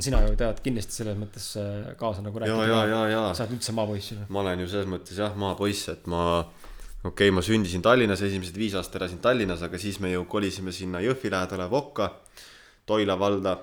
sina 0.00 0.22
ju 0.24 0.36
tead 0.38 0.62
kindlasti 0.64 1.02
selles 1.02 1.18
mõttes 1.18 1.50
äh, 1.60 1.90
kaasa 2.00 2.22
nagu 2.24 2.40
ja. 3.10 3.22
sa 3.34 3.44
oled 3.44 3.58
üldse 3.58 3.74
maapoiss 3.76 4.14
ju. 4.14 4.22
ma 4.30 4.40
olen 4.46 4.62
ju 4.62 4.70
selles 4.72 4.88
mõttes 4.88 5.18
jah, 5.20 5.34
maapoiss, 5.36 5.90
et 5.92 6.06
ma 6.08 6.46
okei 7.00 7.28
okay,, 7.28 7.32
ma 7.32 7.40
sündisin 7.40 7.82
Tallinnas, 7.82 8.20
esimesed 8.26 8.56
viis 8.60 8.74
aastat 8.76 9.00
elasin 9.00 9.20
Tallinnas, 9.24 9.62
aga 9.64 9.78
siis 9.80 10.00
me 10.04 10.12
ju 10.12 10.26
kolisime 10.28 10.72
sinna 10.72 11.00
Jõhvi 11.00 11.30
lähedale 11.32 11.68
Vokka, 11.70 12.10
Toila 12.86 13.16
valda. 13.18 13.56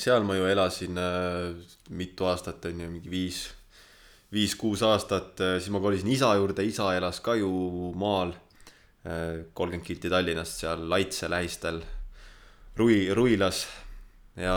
seal 0.00 0.22
ma 0.24 0.36
ju 0.36 0.46
elasin 0.46 0.98
äh, 0.98 1.50
mitu 1.90 2.24
aastat, 2.24 2.64
on 2.70 2.80
ju, 2.80 2.90
mingi 2.90 3.10
viis, 3.10 3.40
viis-kuus 4.32 4.82
aastat, 4.86 5.40
äh, 5.42 5.58
siis 5.58 5.74
ma 5.74 5.80
kolisin 5.82 6.08
isa 6.08 6.30
juurde, 6.38 6.64
isa 6.64 6.94
elas 6.94 7.20
ka 7.20 7.34
ju 7.34 7.50
maal 7.98 8.32
äh,. 9.04 9.50
kolmkümmend 9.52 9.86
kilti 9.86 10.10
Tallinnast 10.10 10.62
seal 10.62 10.86
Laitse 10.88 11.28
lähistel, 11.28 11.82
Rui, 12.78 13.08
Ruilas 13.14 13.66
ja 14.38 14.54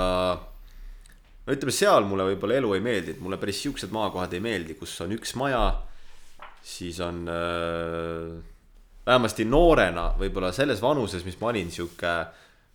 no 1.46 1.56
ütleme, 1.58 1.74
seal 1.74 2.06
mulle 2.06 2.30
võib-olla 2.30 2.62
elu 2.62 2.76
ei 2.78 2.86
meeldinud, 2.86 3.26
mulle 3.26 3.42
päris 3.42 3.64
siuksed 3.66 3.92
maakohad 3.92 4.38
ei 4.38 4.46
meeldi, 4.46 4.78
kus 4.78 4.94
on 5.02 5.18
üks 5.18 5.34
maja 5.42 5.66
siis 6.64 7.00
on 7.04 7.26
äh, 7.28 8.54
vähemasti 9.06 9.46
noorena, 9.46 10.14
võib-olla 10.20 10.54
selles 10.56 10.82
vanuses, 10.82 11.26
mis 11.28 11.38
ma 11.42 11.52
olin, 11.52 11.72
sihuke 11.72 12.14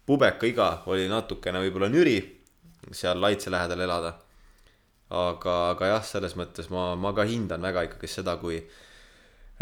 pubeka 0.08 0.48
iga 0.48 0.68
oli 0.88 1.08
natukene 1.08 1.60
võib-olla 1.64 1.88
nüri 1.92 2.18
seal 2.92 3.20
Laitse 3.20 3.52
lähedal 3.52 3.84
elada. 3.84 4.14
aga, 5.08 5.52
aga 5.72 5.86
jah, 5.88 6.02
selles 6.04 6.34
mõttes 6.36 6.68
ma, 6.68 6.92
ma 7.00 7.14
ka 7.16 7.24
hindan 7.24 7.62
väga 7.64 7.86
ikkagi 7.86 8.10
seda, 8.12 8.34
kui 8.36 8.58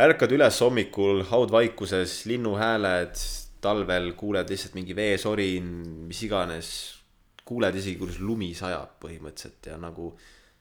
ärkad 0.02 0.32
üles 0.34 0.58
hommikul 0.58 1.22
haudvaikuses, 1.30 2.24
linnuhääled, 2.26 3.14
talvel 3.62 4.10
kuuled 4.18 4.50
lihtsalt 4.50 4.74
mingi 4.74 4.96
veesorin, 4.98 5.68
mis 6.08 6.24
iganes, 6.26 6.70
kuuled 7.46 7.78
isegi, 7.78 7.94
kuidas 8.00 8.18
lumi 8.18 8.50
sajab 8.58 8.98
põhimõtteliselt 9.04 9.70
ja 9.70 9.78
nagu 9.78 10.10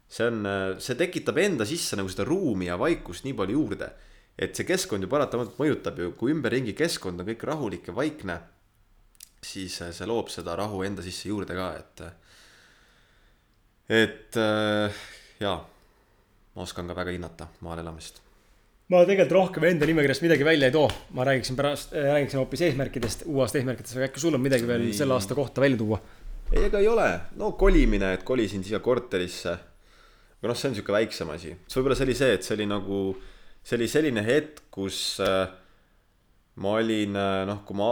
see 0.07 0.27
on, 0.29 0.49
see 0.79 0.97
tekitab 0.99 1.39
enda 1.41 1.67
sisse 1.67 1.97
nagu 1.97 2.11
seda 2.11 2.27
ruumi 2.27 2.69
ja 2.69 2.77
vaikust 2.79 3.25
nii 3.25 3.37
palju 3.37 3.59
juurde. 3.59 3.89
et 4.37 4.55
see 4.55 4.67
keskkond 4.67 5.05
ju 5.05 5.09
paratamatult 5.11 5.59
mõjutab 5.61 5.99
ju, 5.99 6.11
kui 6.19 6.33
ümberringi 6.33 6.75
keskkond 6.75 7.21
on 7.23 7.29
kõik 7.29 7.45
rahulik 7.47 7.87
ja 7.87 7.95
vaikne, 7.95 8.35
siis 9.39 9.77
see 9.79 10.09
loob 10.09 10.27
seda 10.33 10.57
rahu 10.59 10.83
enda 10.83 11.05
sisse 11.05 11.29
juurde 11.29 11.55
ka, 11.55 11.69
et. 11.79 12.03
et 13.87 14.43
jaa, 15.39 15.57
ma 16.55 16.67
oskan 16.67 16.87
ka 16.91 16.99
väga 16.99 17.15
hinnata 17.15 17.47
maal 17.63 17.79
elamist 17.79 18.25
ma 18.91 19.01
tegelikult 19.01 19.33
rohkem 19.33 19.63
enda 19.71 19.87
nimekirjast 19.89 20.21
midagi 20.21 20.45
välja 20.45 20.67
ei 20.69 20.73
too, 20.73 20.89
ma 21.17 21.25
räägiksin 21.25 21.57
pärast, 21.57 21.93
räägiksin 21.95 22.37
hoopis 22.37 22.61
eesmärkidest, 22.67 23.23
uue 23.25 23.41
aasta 23.45 23.57
eesmärkidest, 23.57 23.95
aga 23.97 24.09
äkki 24.11 24.21
sul 24.21 24.37
on 24.37 24.43
midagi 24.43 24.67
veel 24.69 24.91
selle 24.93 25.15
aasta 25.15 25.37
kohta 25.37 25.63
välja 25.63 25.79
tuua? 25.79 25.97
ei, 26.51 26.67
ega 26.67 26.81
ei 26.83 26.87
ole, 26.87 27.07
no 27.39 27.55
kolimine, 27.57 28.11
et 28.13 28.25
kolisin 28.27 28.61
siia 28.63 28.79
korterisse 28.85 29.55
aga 30.45 30.53
noh, 30.53 30.59
see 30.59 30.69
on 30.69 30.75
sihuke 30.77 30.93
väiksem 30.93 31.31
asi, 31.33 31.53
siis 31.65 31.79
võib-olla 31.79 31.97
see 31.97 32.05
oli 32.05 32.15
see, 32.19 32.33
et 32.37 32.45
see 32.45 32.53
oli 32.53 32.67
nagu, 32.69 32.97
see 33.65 33.77
oli 33.79 33.87
selline 33.89 34.23
hetk, 34.25 34.67
kus 34.73 34.99
äh, 35.25 35.47
ma 36.61 36.75
olin 36.77 37.17
äh, 37.17 37.39
noh, 37.49 37.63
kui 37.65 37.79
ma 37.79 37.87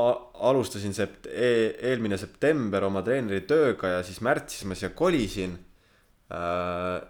alustasin 0.51 0.93
sept- 0.93 1.32
e, 1.34 1.49
eelmine 1.89 2.20
september 2.22 2.86
oma 2.86 3.01
treeneri 3.06 3.41
tööga 3.49 3.95
ja 3.95 4.06
siis 4.06 4.22
märtsis 4.26 4.68
ma 4.70 4.78
siia 4.78 4.93
kolisin 4.93 5.58
äh,. 6.30 7.01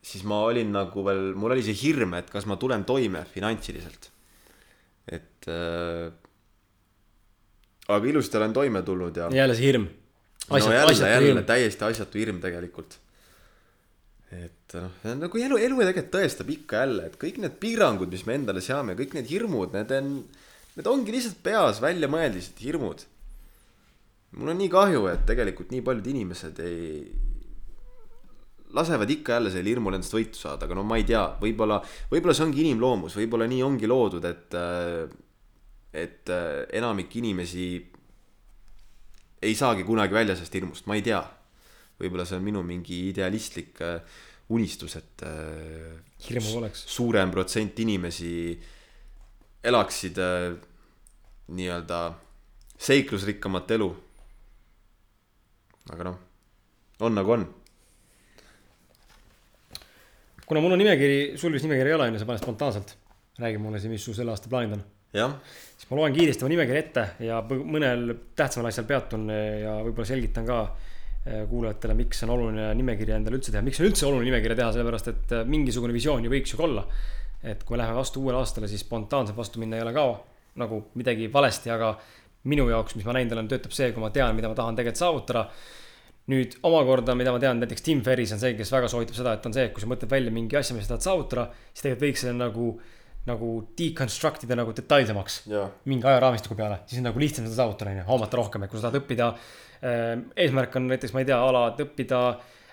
siis 0.00 0.22
ma 0.24 0.38
olin 0.46 0.70
nagu 0.72 1.02
veel, 1.04 1.34
mul 1.36 1.56
oli 1.56 1.66
see 1.66 1.76
hirm, 1.82 2.14
et 2.16 2.30
kas 2.32 2.46
ma 2.48 2.56
tulen 2.56 2.86
toime 2.88 3.26
finantsiliselt. 3.34 4.10
et 5.10 5.50
äh, 5.50 6.06
aga 7.90 8.06
ilusti 8.06 8.38
olen 8.38 8.54
toime 8.54 8.86
tulnud 8.86 9.18
ja. 9.18 9.28
jälle 9.34 9.58
see 9.58 9.66
hirm. 9.66 9.90
no 10.46 10.58
jälle, 10.62 11.14
jälle 11.18 11.42
täiesti 11.42 11.90
asjatu 11.90 12.22
hirm 12.22 12.38
tegelikult 12.40 13.00
et 14.70 14.82
noh, 14.82 14.90
see 15.02 15.12
on 15.14 15.22
nagu 15.24 15.40
elu, 15.40 15.56
elu 15.58 15.78
tegelikult 15.80 16.12
tõestab 16.14 16.50
ikka 16.54 16.82
jälle, 16.84 17.06
et 17.10 17.16
kõik 17.20 17.40
need 17.42 17.56
piirangud, 17.62 18.10
mis 18.12 18.22
me 18.26 18.36
endale 18.38 18.62
seame, 18.64 18.94
kõik 18.98 19.16
need 19.16 19.30
hirmud, 19.30 19.72
need 19.74 19.94
on, 19.96 20.12
need 20.76 20.90
ongi 20.90 21.14
lihtsalt 21.14 21.40
peas 21.44 21.80
välja 21.82 22.10
mõeldised 22.10 22.60
hirmud. 22.62 23.02
mul 24.38 24.52
on 24.52 24.60
nii 24.62 24.70
kahju, 24.70 25.06
et 25.10 25.24
tegelikult 25.26 25.72
nii 25.74 25.82
paljud 25.82 26.06
inimesed 26.12 26.60
ei, 26.62 27.00
lasevad 28.76 29.10
ikka 29.10 29.38
jälle 29.38 29.50
sellel 29.50 29.72
hirmul 29.72 29.98
endast 29.98 30.14
võitu 30.14 30.38
saada, 30.38 30.68
aga 30.68 30.78
no 30.78 30.86
ma 30.86 31.00
ei 31.00 31.08
tea, 31.08 31.24
võib-olla, 31.40 31.80
võib-olla 32.12 32.36
see 32.36 32.46
ongi 32.46 32.62
inimloomus, 32.62 33.18
võib-olla 33.18 33.50
nii 33.50 33.64
ongi 33.66 33.90
loodud, 33.90 34.28
et, 34.30 34.54
et 36.04 36.34
enamik 36.78 37.18
inimesi 37.18 37.66
ei 39.42 39.54
saagi 39.56 39.82
kunagi 39.82 40.14
välja 40.14 40.38
sellest 40.38 40.54
hirmust, 40.60 40.86
ma 40.86 40.94
ei 40.94 41.02
tea 41.02 41.24
võib-olla 42.00 42.26
see 42.28 42.38
on 42.40 42.46
minu 42.46 42.62
mingi 42.64 43.02
idealistlik 43.10 43.80
äh, 43.84 44.00
unistus, 44.50 44.96
et 44.98 45.22
äh, 45.26 46.00
hirmu 46.26 46.56
poleks. 46.56 46.82
suurem 46.90 47.30
protsent 47.30 47.78
inimesi 47.82 48.32
elaksid 49.64 50.18
äh, 50.18 50.50
nii-öelda 51.54 52.00
seiklusrikkamat 52.80 53.70
elu. 53.76 53.88
aga 55.90 56.06
noh, 56.06 56.18
on 57.06 57.16
nagu 57.18 57.34
on. 57.36 57.46
kuna 60.46 60.60
mul 60.60 60.74
on 60.74 60.82
nimekiri, 60.82 61.38
sul 61.38 61.54
vist 61.54 61.66
nimekiri 61.66 61.92
ei 61.92 61.98
ole, 61.98 62.08
on 62.10 62.16
ju, 62.18 62.22
sa 62.22 62.26
paned 62.26 62.42
spontaanselt. 62.42 62.96
räägi 63.40 63.58
mulle 63.58 63.78
siis, 63.78 63.92
mis 63.92 64.04
sul 64.04 64.18
selle 64.18 64.34
aasta 64.34 64.50
plaanid 64.50 64.78
on. 64.78 64.84
siis 65.76 65.90
ma 65.90 65.98
loen 66.00 66.14
kiiresti 66.14 66.44
oma 66.46 66.54
nimekirja 66.56 66.86
ette 66.86 67.08
ja 67.26 67.42
mõnel 67.46 68.16
tähtsamal 68.36 68.70
asjal 68.70 68.86
peatun 68.86 69.30
ja 69.30 69.78
võib-olla 69.84 70.10
selgitan 70.10 70.46
ka 70.46 70.64
kuulajatele, 71.24 71.94
miks 71.98 72.22
on 72.24 72.30
oluline 72.32 72.70
nimekirja 72.78 73.18
endale 73.20 73.36
üldse 73.36 73.52
teha, 73.52 73.60
miks 73.64 73.80
on 73.82 73.90
üldse 73.90 74.06
oluline 74.08 74.30
nimekirja 74.30 74.56
teha, 74.62 74.70
sellepärast 74.76 75.10
et 75.12 75.34
äh, 75.36 75.42
mingisugune 75.48 75.92
visioon 75.92 76.24
ju 76.24 76.32
võiks 76.32 76.54
ju 76.54 76.60
ka 76.60 76.64
olla. 76.64 76.86
et 77.40 77.62
kui 77.64 77.72
me 77.72 77.80
läheme 77.80 77.96
vastu 77.96 78.20
uuele 78.20 78.36
aastale, 78.40 78.68
siis 78.68 78.82
spontaanselt 78.84 79.36
vastu 79.36 79.60
minna 79.60 79.78
ei 79.78 79.82
ole 79.84 79.92
ka 79.96 80.02
nagu 80.60 80.82
midagi 81.00 81.28
valesti, 81.32 81.70
aga 81.72 81.94
minu 82.52 82.66
jaoks, 82.68 82.96
mis 82.96 83.06
ma 83.08 83.14
näinud 83.16 83.32
olen, 83.36 83.48
töötab 83.48 83.72
see, 83.72 83.92
kui 83.96 84.02
ma 84.02 84.10
tean, 84.12 84.34
mida 84.36 84.48
ma 84.48 84.56
tahan 84.56 84.76
tegelikult 84.76 85.00
saavutada. 85.00 85.46
nüüd 86.30 86.52
omakorda, 86.68 87.14
mida 87.18 87.32
ma 87.34 87.40
tean, 87.42 87.58
näiteks 87.58 87.82
Tim 87.82 88.02
Ferris 88.06 88.32
on 88.32 88.38
see, 88.38 88.52
kes 88.54 88.70
väga 88.70 88.88
soovitab 88.92 89.16
seda, 89.16 89.32
et 89.34 89.46
on 89.48 89.54
see, 89.56 89.64
et 89.66 89.72
kui 89.74 89.82
sa 89.82 89.88
mõtled 89.90 90.12
välja 90.12 90.30
mingi 90.30 90.56
asja, 90.56 90.76
mida 90.76 90.86
sa 90.86 90.92
tahad 90.92 91.06
saavutada, 91.08 91.46
siis 91.72 91.82
tegelikult 91.82 92.04
võiks 92.06 92.22
selle 92.22 92.36
nagu 92.38 92.66
nagu 93.30 93.54
deconstruct 93.78 94.44
ida 94.44 94.58
nagu 94.58 94.76
detailsemaks 94.76 95.40
mingi 95.88 96.06
ajaraamistiku 96.10 96.58
peale, 96.58 96.82
siis 96.90 97.00
on 97.00 97.10
nagu 97.12 97.22
lihtsam 97.22 97.46
seda 97.48 97.62
saavutada, 97.62 97.94
on 97.94 98.02
ju, 98.02 98.06
hoomata 98.10 98.42
rohkem, 98.42 98.66
et 98.66 98.72
kui 98.72 98.80
sa 98.80 98.88
tahad 98.88 99.02
õppida 99.02 99.34
Ehm, 99.80 100.28
eesmärk 100.36 100.74
on 100.76 100.90
näiteks, 100.90 101.14
ma 101.16 101.22
ei 101.22 101.28
tea, 101.28 101.38
ala, 101.40 101.70
et 101.70 101.78
õppida 101.80 102.20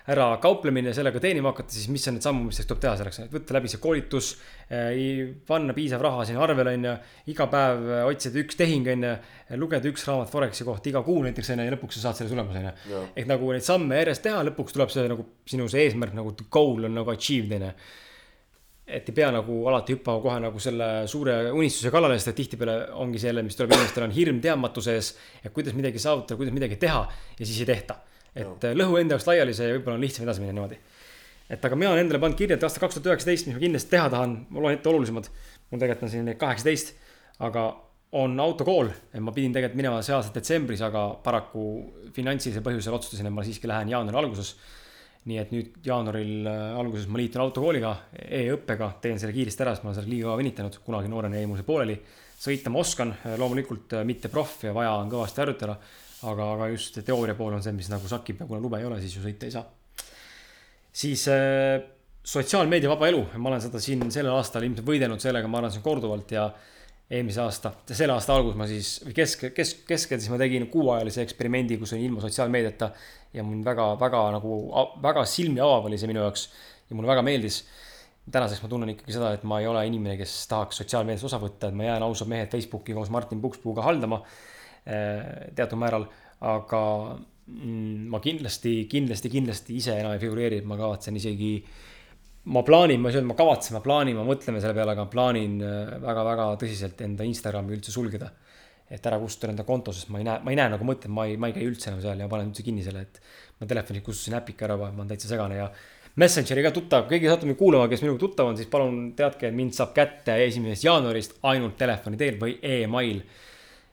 ära 0.08 0.26
kauplemine 0.40 0.88
ja 0.88 0.96
sellega 0.96 1.20
teenima 1.20 1.50
hakata, 1.52 1.72
siis 1.72 1.88
mis 1.92 2.04
on 2.08 2.16
need 2.16 2.24
sammud, 2.24 2.48
mis 2.48 2.60
tuleb 2.60 2.80
teha 2.80 2.94
selleks, 3.00 3.18
et 3.24 3.32
võtta 3.32 3.56
läbi 3.56 3.68
see 3.68 3.80
koolitus. 3.80 4.30
Eh, 4.72 5.32
panna 5.48 5.76
piisav 5.76 6.04
raha 6.04 6.24
sinna 6.28 6.42
arvele, 6.44 6.74
on 6.76 6.86
ju, 6.88 6.94
iga 7.32 7.46
päev 7.52 7.88
eh, 7.92 8.04
otsida 8.08 8.40
üks 8.42 8.56
tehing, 8.60 8.88
on 8.92 9.06
ju. 9.08 9.14
lugeda 9.60 9.88
üks 9.88 10.04
raamat 10.08 10.32
Foreksi 10.32 10.68
kohta 10.68 10.92
iga 10.92 11.02
kuu 11.04 11.22
näiteks, 11.24 11.52
on 11.54 11.62
ju, 11.62 11.68
ja 11.68 11.76
lõpuks 11.76 11.96
sa 11.96 12.06
saad 12.06 12.20
selle 12.20 12.34
tulemuse, 12.34 12.64
on 12.64 12.68
ju. 12.68 13.04
ehk 13.14 13.30
nagu 13.32 13.52
neid 13.54 13.68
samme 13.68 14.02
järjest 14.02 14.24
teha, 14.28 14.44
lõpuks 14.50 14.76
tuleb 14.76 14.92
see 14.92 15.08
nagu 15.12 15.28
sinu 15.48 15.68
see 15.72 15.86
eesmärk 15.88 16.16
nagu 16.16 16.36
goal 16.52 16.88
on 16.88 16.96
nagu 17.00 17.16
achieved, 17.16 17.56
on 17.56 17.70
ju 17.70 17.72
et 18.88 19.08
ei 19.10 19.14
pea 19.14 19.28
nagu 19.32 19.56
alati 19.68 19.92
hüppama 19.96 20.20
kohe 20.24 20.36
nagu 20.40 20.60
selle 20.62 20.86
suure 21.10 21.36
unistuse 21.52 21.90
kallale, 21.92 22.16
sest 22.16 22.32
et 22.32 22.38
tihtipeale 22.40 22.76
ongi 23.02 23.20
selle, 23.20 23.42
mis 23.44 23.56
tuleb 23.58 23.74
inimestel 23.76 24.06
on 24.06 24.14
hirm 24.16 24.38
teadmatuse 24.44 24.94
ees. 24.96 25.10
et 25.42 25.52
kuidas 25.52 25.76
midagi 25.76 26.00
saavutada, 26.00 26.38
kuidas 26.40 26.56
midagi 26.56 26.78
teha 26.80 27.02
ja 27.38 27.44
siis 27.44 27.60
ei 27.60 27.68
tehta. 27.68 27.98
et 28.34 28.46
no. 28.46 28.56
lõhu 28.80 28.96
enda 29.00 29.16
jaoks 29.16 29.28
laiali, 29.28 29.56
see 29.56 29.74
võib-olla 29.74 29.98
on 29.98 30.06
lihtsam 30.06 30.24
edasi 30.24 30.40
minna 30.44 30.56
niimoodi. 30.56 30.80
et 31.50 31.68
aga 31.68 31.76
mina 31.76 31.92
olen 31.92 32.06
endale 32.06 32.22
pannud 32.22 32.40
kirja, 32.40 32.56
et 32.56 32.64
aasta 32.64 32.80
kaks 32.80 32.96
tuhat 32.96 33.12
üheksateist, 33.12 33.50
mis 33.50 33.58
ma 33.58 33.62
kindlasti 33.66 33.92
teha 33.92 34.08
tahan, 34.16 34.38
ma 34.48 34.64
loen 34.64 34.78
ette 34.78 34.88
olulisemad. 34.88 35.28
mul 35.70 35.84
tegelikult 35.84 36.08
on 36.08 36.14
siin 36.14 36.32
kaheksateist, 36.40 36.94
aga 37.44 37.68
on 38.16 38.40
autokool, 38.40 38.88
ma 39.20 39.36
pidin 39.36 39.52
tegelikult 39.52 39.82
minema 39.82 40.00
see 40.00 40.16
aasta 40.16 40.32
detsembris, 40.32 40.80
aga 40.80 41.10
paraku 41.24 41.64
finantsilisel 42.16 42.64
põhjusel 42.64 42.96
otsustasin, 42.96 43.28
et 43.28 43.36
ma 43.36 43.44
siiski 43.44 43.68
lähen 43.68 43.92
jaanuari 43.92 44.24
alguses 44.24 44.54
nii 45.26 45.38
et 45.40 45.50
nüüd 45.52 45.78
jaanuaril 45.84 46.46
äh, 46.46 46.78
alguses 46.78 47.08
ma 47.10 47.20
liitun 47.20 47.42
autokooliga 47.42 47.92
e, 48.12 48.44
e-õppega, 48.44 48.92
teen 49.02 49.18
selle 49.20 49.34
kiiresti 49.36 49.64
ära, 49.64 49.74
sest 49.74 49.84
ma 49.84 49.90
olen 49.90 49.98
selle 50.00 50.12
liiga 50.12 50.30
kaua 50.30 50.40
venitanud, 50.40 50.78
kunagi 50.84 51.10
noorena 51.12 51.40
jäi 51.40 51.48
mul 51.50 51.60
see 51.60 51.66
pooleli. 51.66 51.98
sõita 52.38 52.72
ma 52.72 52.82
oskan, 52.84 53.12
äh, 53.18 53.34
loomulikult 53.40 53.98
äh, 53.98 54.06
mitte 54.08 54.30
proff 54.32 54.64
ja 54.64 54.72
vaja 54.76 54.94
on 55.00 55.10
kõvasti 55.12 55.44
harjutada. 55.44 55.78
aga, 56.28 56.52
aga 56.54 56.68
just 56.72 56.98
teooria 57.06 57.34
pool 57.38 57.54
on 57.54 57.62
see, 57.62 57.72
mis 57.72 57.90
nagu 57.90 58.08
sakib 58.10 58.40
ja 58.40 58.46
kuna 58.46 58.60
lube 58.60 58.78
ei 58.78 58.86
ole, 58.88 59.00
siis 59.02 59.14
ju 59.16 59.22
sõita 59.22 59.46
ei 59.46 59.54
saa. 59.54 59.66
siis 60.92 61.28
äh, 61.34 61.82
sotsiaalmeedia 62.24 62.90
vaba 62.90 63.08
elu, 63.08 63.24
ma 63.36 63.50
olen 63.52 63.62
seda 63.62 63.80
siin 63.80 64.10
sellel 64.10 64.34
aastal 64.36 64.64
ilmselt 64.66 64.86
võidelnud 64.86 65.22
sellega, 65.22 65.48
ma 65.48 65.60
arvan, 65.60 65.72
siin 65.72 65.84
korduvalt 65.84 66.32
ja 66.32 66.48
eelmise 67.08 67.40
aasta, 67.40 67.72
selle 67.88 68.12
aasta 68.12 68.34
alguses 68.36 68.58
ma 68.60 68.66
siis, 68.68 68.90
või 69.06 69.14
kesk, 69.16 69.46
kesk, 69.56 69.84
keskel 69.88 70.20
siis 70.20 70.32
ma 70.32 70.38
tegin 70.40 70.66
kuuajalise 70.72 71.22
eksperimendi, 71.24 71.78
kus 71.80 71.94
olin 71.96 72.04
ilma 72.10 72.24
sotsiaalmeediata. 72.24 72.90
ja 73.32 73.44
mul 73.44 73.64
väga, 73.64 73.86
väga 74.00 74.20
nagu, 74.36 74.58
väga 75.02 75.24
silmi 75.28 75.60
avav 75.60 75.88
oli 75.88 75.98
see 76.00 76.08
minu 76.08 76.20
jaoks 76.20 76.48
ja 76.90 76.96
mulle 76.96 77.08
väga 77.08 77.24
meeldis. 77.24 77.62
tänaseks 78.30 78.62
ma 78.62 78.68
tunnen 78.68 78.92
ikkagi 78.92 79.16
seda, 79.16 79.32
et 79.32 79.44
ma 79.48 79.60
ei 79.60 79.66
ole 79.66 79.86
inimene, 79.88 80.18
kes 80.20 80.36
tahaks 80.50 80.82
sotsiaalmeedias 80.82 81.24
osa 81.24 81.40
võtta, 81.40 81.70
et 81.70 81.74
ma 81.74 81.88
jään 81.88 82.04
ausad 82.04 82.28
mehed 82.28 82.52
Facebooki 82.52 82.92
koos 82.92 83.10
Martin 83.10 83.40
Pukspuuga 83.40 83.82
haldama 83.82 84.20
eh, 84.84 85.48
teatud 85.56 85.80
määral, 85.80 86.04
aga 86.44 86.82
mm, 87.46 88.08
ma 88.12 88.20
kindlasti, 88.20 88.82
kindlasti, 88.84 89.32
kindlasti 89.32 89.80
ise 89.80 89.96
enam 89.96 90.12
ei 90.12 90.20
figureeri, 90.20 90.60
et 90.60 90.68
ma 90.68 90.76
kavatsen 90.76 91.16
isegi 91.16 91.54
äh, 91.62 91.87
ma 92.48 92.62
plaanin, 92.64 93.00
ma 93.00 93.10
ei 93.10 93.14
saa 93.14 93.20
öelda, 93.20 93.30
ma 93.30 93.38
kavatsen, 93.38 93.76
ma 93.76 93.82
plaanin, 93.84 94.16
ma 94.16 94.24
mõtleme 94.26 94.60
selle 94.62 94.76
peale, 94.76 94.94
aga 94.96 95.04
plaanin 95.12 95.58
väga-väga 96.04 96.46
äh, 96.54 96.60
tõsiselt 96.62 97.02
enda 97.04 97.26
Instagrami 97.28 97.76
üldse 97.76 97.94
sulgeda. 97.94 98.32
et 98.88 99.04
ära 99.04 99.18
kustutada 99.20 99.52
enda 99.52 99.64
konto, 99.68 99.92
sest 99.92 100.08
ma 100.08 100.16
ei 100.16 100.24
näe, 100.24 100.40
ma 100.40 100.48
ei 100.48 100.56
näe 100.56 100.70
nagu 100.72 100.86
mõtet, 100.88 101.10
ma 101.12 101.26
ei, 101.28 101.34
ma 101.36 101.50
ei 101.50 101.52
käi 101.52 101.66
üldse 101.68 101.90
enam 101.90 101.98
seal 102.00 102.22
ja 102.22 102.28
panen 102.32 102.48
üldse 102.48 102.62
kinni 102.64 102.80
selle, 102.80 103.02
et 103.04 103.18
ma 103.60 103.66
telefonilt 103.68 104.06
kustutasin 104.06 104.38
äpika 104.38 104.64
ära, 104.64 104.78
ma 104.80 104.88
olen 104.88 105.10
täitsa 105.10 105.28
segane 105.28 105.58
ja 105.58 105.66
Messengeri 106.18 106.64
ka 106.64 106.72
tuttav, 106.74 107.04
keegi 107.06 107.28
satub 107.30 107.46
mind 107.46 107.58
kuulama, 107.60 107.86
kes 107.90 108.00
minuga 108.02 108.18
tuttav 108.24 108.48
on, 108.50 108.56
siis 108.58 108.66
palun 108.70 109.12
teadke, 109.18 109.50
et 109.50 109.54
mind 109.54 109.76
saab 109.76 109.92
kätte 109.94 110.34
esimesest 110.48 110.86
jaanuarist 110.88 111.36
ainult 111.46 111.76
telefoni 111.78 112.18
teel 112.18 112.40
või 112.40 112.56
email. 112.64 113.20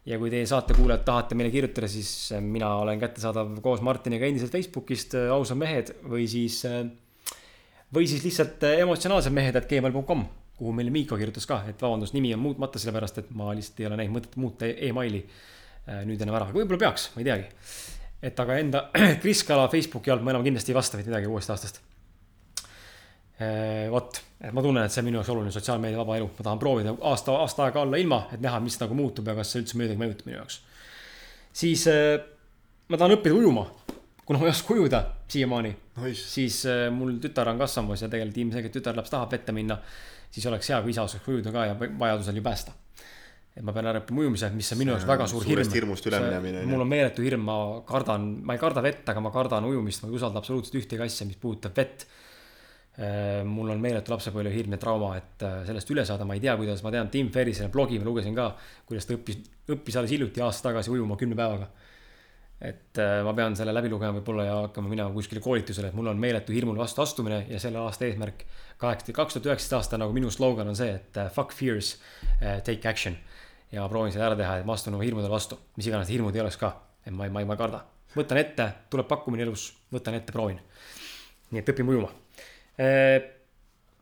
ja 0.06 0.18
kui 0.22 0.30
teie 0.30 0.46
saatekuulajad 0.50 1.04
tahate 1.06 1.36
meile 1.38 1.52
kirjutada, 1.54 1.88
siis 1.90 2.10
mina 2.42 2.72
olen 2.78 3.00
kättesaadav 3.02 3.56
koos 3.62 3.82
Martiniga 3.86 4.26
endiselt 4.26 4.54
Facebookist, 4.54 5.14
äh, 5.18 5.32
ausad 5.34 5.58
mehed, 5.58 5.92
või 6.06 6.28
siis 6.30 6.60
äh, 6.70 6.86
või 7.94 8.08
siis 8.10 8.24
lihtsalt 8.26 8.64
äh, 8.66 8.80
emotsionaalsed 8.84 9.34
mehed, 9.34 9.56
et 9.56 9.68
gmail.com, 9.70 10.24
kuhu 10.58 10.74
meile 10.76 10.94
Miiko 10.94 11.18
kirjutas 11.20 11.48
ka, 11.50 11.62
et 11.70 11.82
vabandust, 11.82 12.16
nimi 12.16 12.34
on 12.36 12.42
muutmata, 12.44 12.82
sellepärast 12.82 13.22
et 13.22 13.34
ma 13.38 13.52
lihtsalt 13.56 13.82
ei 13.82 13.90
ole 13.90 14.00
näinud 14.00 14.18
mõtet 14.18 14.38
muuta 14.42 14.70
emaili 14.90 15.22
äh, 15.26 16.04
nüüd 16.08 16.22
enam 16.22 16.38
ära, 16.40 16.50
aga 16.50 16.58
võib-olla 16.58 16.82
peaks, 16.88 17.10
ma 17.16 17.24
ei 17.24 17.30
teagi. 17.30 17.50
et 18.26 18.40
aga 18.40 18.60
enda 18.62 18.86
Kris 19.22 19.44
Kala 19.48 19.68
Facebooki 19.72 20.14
alt 20.14 20.26
ma 20.26 20.34
enam 20.34 20.46
kindlasti 20.46 20.74
ei 20.74 20.80
vasta 20.80 20.98
mitte 20.98 21.12
midagi 21.12 21.30
uuest 21.30 21.54
aastast. 21.54 21.82
Äh, 23.36 23.92
vot, 23.92 24.22
et 24.40 24.54
ma 24.56 24.64
tunnen, 24.64 24.88
et 24.88 24.94
see 24.94 25.04
on 25.04 25.10
minu 25.10 25.20
jaoks 25.20 25.34
oluline 25.34 25.52
sotsiaalmeedia 25.52 26.00
vaba 26.00 26.16
elu, 26.18 26.30
ma 26.38 26.48
tahan 26.48 26.62
proovida 26.62 26.96
aasta, 27.12 27.36
aasta 27.44 27.68
aega 27.68 27.84
olla 27.84 28.00
ilma, 28.00 28.22
et 28.32 28.42
näha, 28.42 28.62
mis 28.64 28.80
nagu 28.80 28.96
muutub 28.96 29.28
ja 29.28 29.36
kas 29.36 29.52
see 29.52 29.64
üldse 29.64 29.80
midagi 29.82 30.00
mõjutab 30.00 30.30
minu 30.30 30.40
jaoks. 30.40 30.62
siis 31.56 31.84
ma 32.88 32.98
tahan 32.98 33.18
õppida 33.18 33.36
ujuma 33.36 33.68
kuna 34.26 34.40
ma 34.40 34.48
ei 34.48 34.50
oska 34.50 34.74
ujuda 34.74 35.02
siiamaani, 35.30 35.76
siis 36.18 36.64
äh, 36.70 36.88
mul 36.94 37.20
tütar 37.22 37.50
on 37.52 37.62
kasvamas 37.62 38.02
ja 38.02 38.10
tegelikult 38.10 38.42
ilmselgelt 38.42 38.74
tütarlaps 38.80 39.14
tahab 39.14 39.36
vette 39.38 39.54
minna, 39.56 39.78
siis 40.34 40.48
oleks 40.50 40.72
hea, 40.72 40.82
kui 40.82 40.96
isa 40.96 41.06
oskaks 41.06 41.30
ujuda 41.30 41.54
ka 41.54 41.70
ja 41.70 41.78
vajadusel 41.78 42.42
ju 42.42 42.44
päästa. 42.46 42.74
et 43.56 43.64
ma 43.64 43.72
pean 43.72 43.88
ära 43.88 44.02
õppima 44.02 44.26
ujumise, 44.26 44.50
mis 44.52 44.72
on 44.74 44.80
minu 44.82 44.92
jaoks 44.92 45.06
väga 45.08 45.28
suur 45.32 45.46
hirm. 45.48 45.70
hirmust 45.72 46.08
üleminemine. 46.10 46.66
mul 46.68 46.82
on 46.84 46.90
meeletu 46.92 47.24
hirm, 47.24 47.46
ma 47.48 47.58
kardan, 47.88 48.26
ma 48.44 48.58
ei 48.58 48.60
karda 48.60 48.84
vett, 48.84 49.08
aga 49.14 49.24
ma 49.24 49.32
kardan 49.32 49.70
ujumist, 49.70 50.04
ma 50.04 50.10
ei 50.10 50.18
usalda 50.18 50.42
absoluutselt 50.42 50.82
ühtegi 50.82 51.06
asja, 51.06 51.28
mis 51.30 51.40
puudutab 51.40 51.78
vett 51.78 52.04
äh, 52.98 53.46
mul 53.48 53.72
on 53.72 53.80
meeletu 53.80 54.12
lapsepõlve 54.12 54.52
hirm 54.58 54.76
ja 54.76 54.82
trauma, 54.82 55.14
et 55.22 55.46
äh, 55.46 55.62
sellest 55.70 55.94
üle 55.96 56.04
saada, 56.04 56.28
ma 56.28 56.36
ei 56.36 56.44
tea, 56.44 56.58
kuidas, 56.60 56.84
ma 56.84 56.92
tean, 56.98 57.14
Tim 57.14 57.30
Ferrisele 57.32 57.70
blogi 57.72 58.02
ma 58.02 58.10
lugesin 58.10 58.36
ka, 58.36 58.50
kuidas 58.90 59.08
ta 59.08 59.16
õppis, 59.16 59.40
õppis 59.72 60.02
alles 60.02 60.18
hiljuti 60.18 60.44
aasta 60.44 60.74
tagasi 60.74 60.92
ujuma 60.98 61.16
kümne 61.22 61.38
päevaga 61.40 61.70
et 62.62 63.00
äh, 63.04 63.20
ma 63.26 63.34
pean 63.36 63.56
selle 63.58 63.74
läbi 63.76 63.90
lugema 63.92 64.16
võib-olla 64.16 64.46
ja 64.48 64.54
hakkama 64.66 64.92
minema 64.92 65.12
kuskile 65.12 65.42
koolitusele, 65.44 65.90
et 65.92 65.98
mul 65.98 66.08
on 66.08 66.20
meeletu 66.20 66.56
hirmul 66.56 66.78
vastu 66.80 67.04
astumine 67.04 67.42
ja 67.50 67.60
selle 67.60 67.82
aasta 67.84 68.08
eesmärk 68.08 68.46
kaheksa, 68.80 69.16
kaks 69.16 69.36
tuhat 69.36 69.50
üheksateist 69.52 69.76
aasta 69.76 70.00
nagu 70.00 70.16
minu 70.16 70.32
slogan 70.32 70.72
on 70.72 70.78
see, 70.78 70.94
et 70.96 71.20
uh, 71.20 71.28
fuck 71.36 71.52
fears 71.56 71.96
uh,, 71.98 72.62
take 72.64 72.88
action. 72.88 73.18
ja 73.72 73.84
ma 73.84 73.90
proovin 73.92 74.14
seda 74.16 74.30
ära 74.30 74.40
teha, 74.40 74.60
et 74.62 74.68
ma 74.68 74.78
astun 74.78 74.96
oma 74.96 75.04
hirmudele 75.04 75.32
vastu, 75.32 75.58
mis 75.76 75.90
iganes 75.90 76.12
hirmud 76.14 76.36
ei 76.36 76.46
oleks 76.46 76.60
ka, 76.62 76.72
et 77.04 77.12
ma 77.12 77.28
ei, 77.28 77.34
ma 77.34 77.44
ei, 77.44 77.50
ma 77.50 77.58
ei 77.58 77.60
karda. 77.60 77.84
võtan 78.16 78.40
ette, 78.40 78.70
tuleb 78.94 79.10
pakkumine 79.10 79.44
elus, 79.44 79.74
võtan 79.92 80.16
ette, 80.16 80.32
proovin. 80.32 80.62
nii 81.52 81.60
et 81.60 81.74
õpime 81.76 81.92
ujuma 81.92 82.14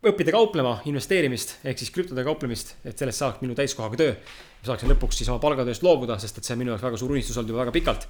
õppida 0.03 0.33
kauplema, 0.35 0.75
investeerimist 0.89 1.55
ehk 1.63 1.79
siis 1.79 1.91
krüptodega 1.95 2.27
kauplemist, 2.27 2.73
et 2.83 2.99
sellest 2.99 3.21
saaks 3.23 3.41
minu 3.43 3.55
täiskohaga 3.55 3.99
töö. 3.99 4.15
ma 4.61 4.67
saaksin 4.67 4.91
lõpuks 4.91 5.21
siis 5.21 5.29
oma 5.31 5.39
palgatööst 5.39 5.83
loobuda, 5.85 6.17
sest 6.19 6.37
et 6.37 6.47
see 6.47 6.57
on 6.57 6.59
minu 6.59 6.73
jaoks 6.73 6.83
väga 6.83 6.99
suur 6.99 7.13
unistus 7.15 7.37
olnud 7.39 7.53
juba 7.53 7.63
väga 7.63 7.75
pikalt 7.75 8.07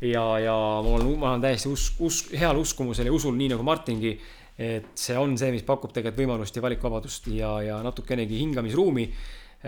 ja, 0.00 0.38
ja 0.38 0.54
mul 0.84 1.00
on, 1.00 1.18
ma 1.18 1.32
olen 1.32 1.42
täiesti 1.42 1.70
usk, 1.72 1.98
usk, 2.06 2.30
heal 2.38 2.60
uskumusel 2.60 3.08
ja 3.08 3.14
usul, 3.14 3.34
nii 3.38 3.50
nagu 3.54 3.66
Martingi, 3.66 4.14
et 4.58 4.94
see 4.98 5.18
on 5.18 5.36
see, 5.38 5.50
mis 5.54 5.66
pakub 5.66 5.92
tegelikult 5.94 6.22
võimalust 6.22 6.56
ja 6.56 6.62
valikuvabadust 6.64 7.28
ja, 7.34 7.52
ja 7.62 7.82
natukenegi 7.84 8.40
hingamisruumi. 8.40 9.06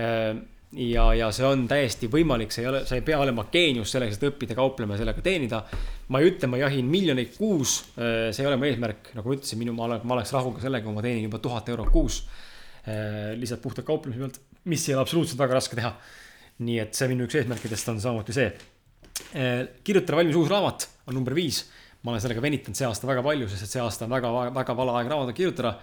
Ehm, 0.03 0.43
ja, 0.83 1.09
ja 1.19 1.31
see 1.35 1.47
on 1.47 1.65
täiesti 1.71 2.11
võimalik, 2.11 2.55
see 2.55 2.65
ei 2.65 2.71
ole, 2.71 2.83
sa 2.87 2.99
ei 2.99 3.05
pea 3.07 3.19
olema 3.23 3.47
geenius 3.53 3.95
selleks, 3.95 4.19
et 4.19 4.29
õppida 4.31 4.55
kauplema 4.59 4.95
ja 4.95 5.05
sellega 5.05 5.23
teenida. 5.27 5.63
ma 6.11 6.19
ei 6.19 6.31
ütle, 6.33 6.51
ma 6.51 6.59
jahin 6.59 6.91
miljoneid 6.91 7.37
kuus, 7.39 7.77
ehm, 7.97 8.31
see 8.35 8.45
ei 8.45 8.51
ole 8.51 8.59
mu 8.59 8.71
eesmärk, 8.71 9.13
nagu 9.19 9.31
ma 9.31 9.39
ütlesin, 9.39 9.63
minu, 9.63 9.75
ma 9.79 9.87
olen, 9.89 10.03
ma 10.07 10.19
oleks 10.19 10.35
rahul 10.35 10.57
ka 10.57 10.65
sellega, 10.67 10.87
kui 10.87 10.99
ma 10.99 11.07
teenin 11.07 11.27
juba 11.27 11.43
tuhat 11.43 11.71
eurot 11.71 11.95
kuus. 11.95 12.25
Ehm, 12.87 13.39
lihtsalt 13.43 13.63
puhtalt 13.63 13.87
kauplemise 13.87 14.23
pealt, 14.23 14.43
mis 14.71 14.89
ei 14.89 14.95
ole 14.97 15.07
absoluutselt 15.07 15.39
väga 15.43 15.59
raske 15.59 15.79
teha. 15.79 15.95
nii 16.61 16.77
et 16.77 16.93
see 16.93 17.07
minu 17.09 17.25
üks 17.25 17.39
eesmärkidest 17.39 17.89
on 17.89 18.03
samuti 18.03 18.35
see 18.37 18.51
Eh, 19.35 19.63
kirjutada 19.87 20.19
valmis 20.19 20.37
uus 20.37 20.51
raamat 20.51 20.89
on 21.07 21.15
number 21.15 21.35
viis. 21.35 21.65
ma 22.03 22.15
olen 22.15 22.23
sellega 22.23 22.41
venitanud 22.41 22.79
see 22.79 22.87
aasta 22.89 23.05
väga 23.05 23.23
palju, 23.23 23.47
sest 23.49 23.67
et 23.67 23.73
see 23.75 23.81
aasta 23.83 24.07
on 24.07 24.15
väga, 24.15 24.29
väga 24.57 24.75
vale 24.75 24.95
aeg 24.97 25.11
raamatut 25.13 25.37
kirjutada. 25.37 25.75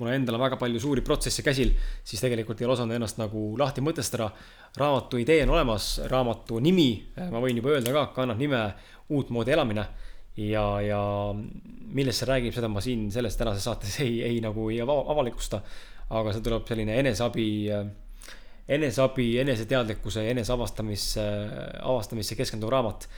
kuna 0.00 0.14
endal 0.16 0.34
on 0.34 0.40
väga 0.40 0.56
palju 0.56 0.80
suuri 0.80 1.02
protsesse 1.04 1.42
käsil, 1.44 1.74
siis 2.04 2.20
tegelikult 2.20 2.60
ei 2.60 2.66
ole 2.66 2.72
osanud 2.72 2.96
ennast 2.96 3.18
nagu 3.20 3.56
lahti 3.58 3.80
mõtestada. 3.80 4.30
raamatu 4.76 5.20
idee 5.20 5.42
on 5.42 5.54
olemas, 5.56 6.00
raamatu 6.10 6.60
nimi, 6.60 7.06
eh, 7.16 7.30
ma 7.30 7.40
võin 7.40 7.56
juba 7.56 7.76
öelda 7.76 7.92
ka, 7.92 8.06
kannab 8.14 8.38
nime 8.38 8.74
Uutmoodi 9.10 9.52
elamine. 9.52 9.86
ja, 10.36 10.80
ja 10.80 11.00
millest 11.34 12.22
see 12.22 12.28
räägib, 12.28 12.54
seda 12.54 12.68
ma 12.68 12.80
siin 12.80 13.10
selles 13.10 13.36
tänases 13.36 13.64
saates 13.64 14.00
ei, 14.00 14.22
ei 14.22 14.40
nagu 14.40 14.70
ei 14.70 14.80
avalikusta. 14.80 15.62
aga 16.10 16.32
see 16.32 16.42
tuleb 16.42 16.66
selline 16.66 16.98
eneseabi 16.98 17.70
äh, 17.70 17.86
eneseabi, 18.70 19.26
eneseteadlikkuse 19.42 20.24
eneseavastamisse, 20.30 21.26
avastamisse 21.82 22.36
keskenduv 22.38 22.70
raamat 22.70 23.08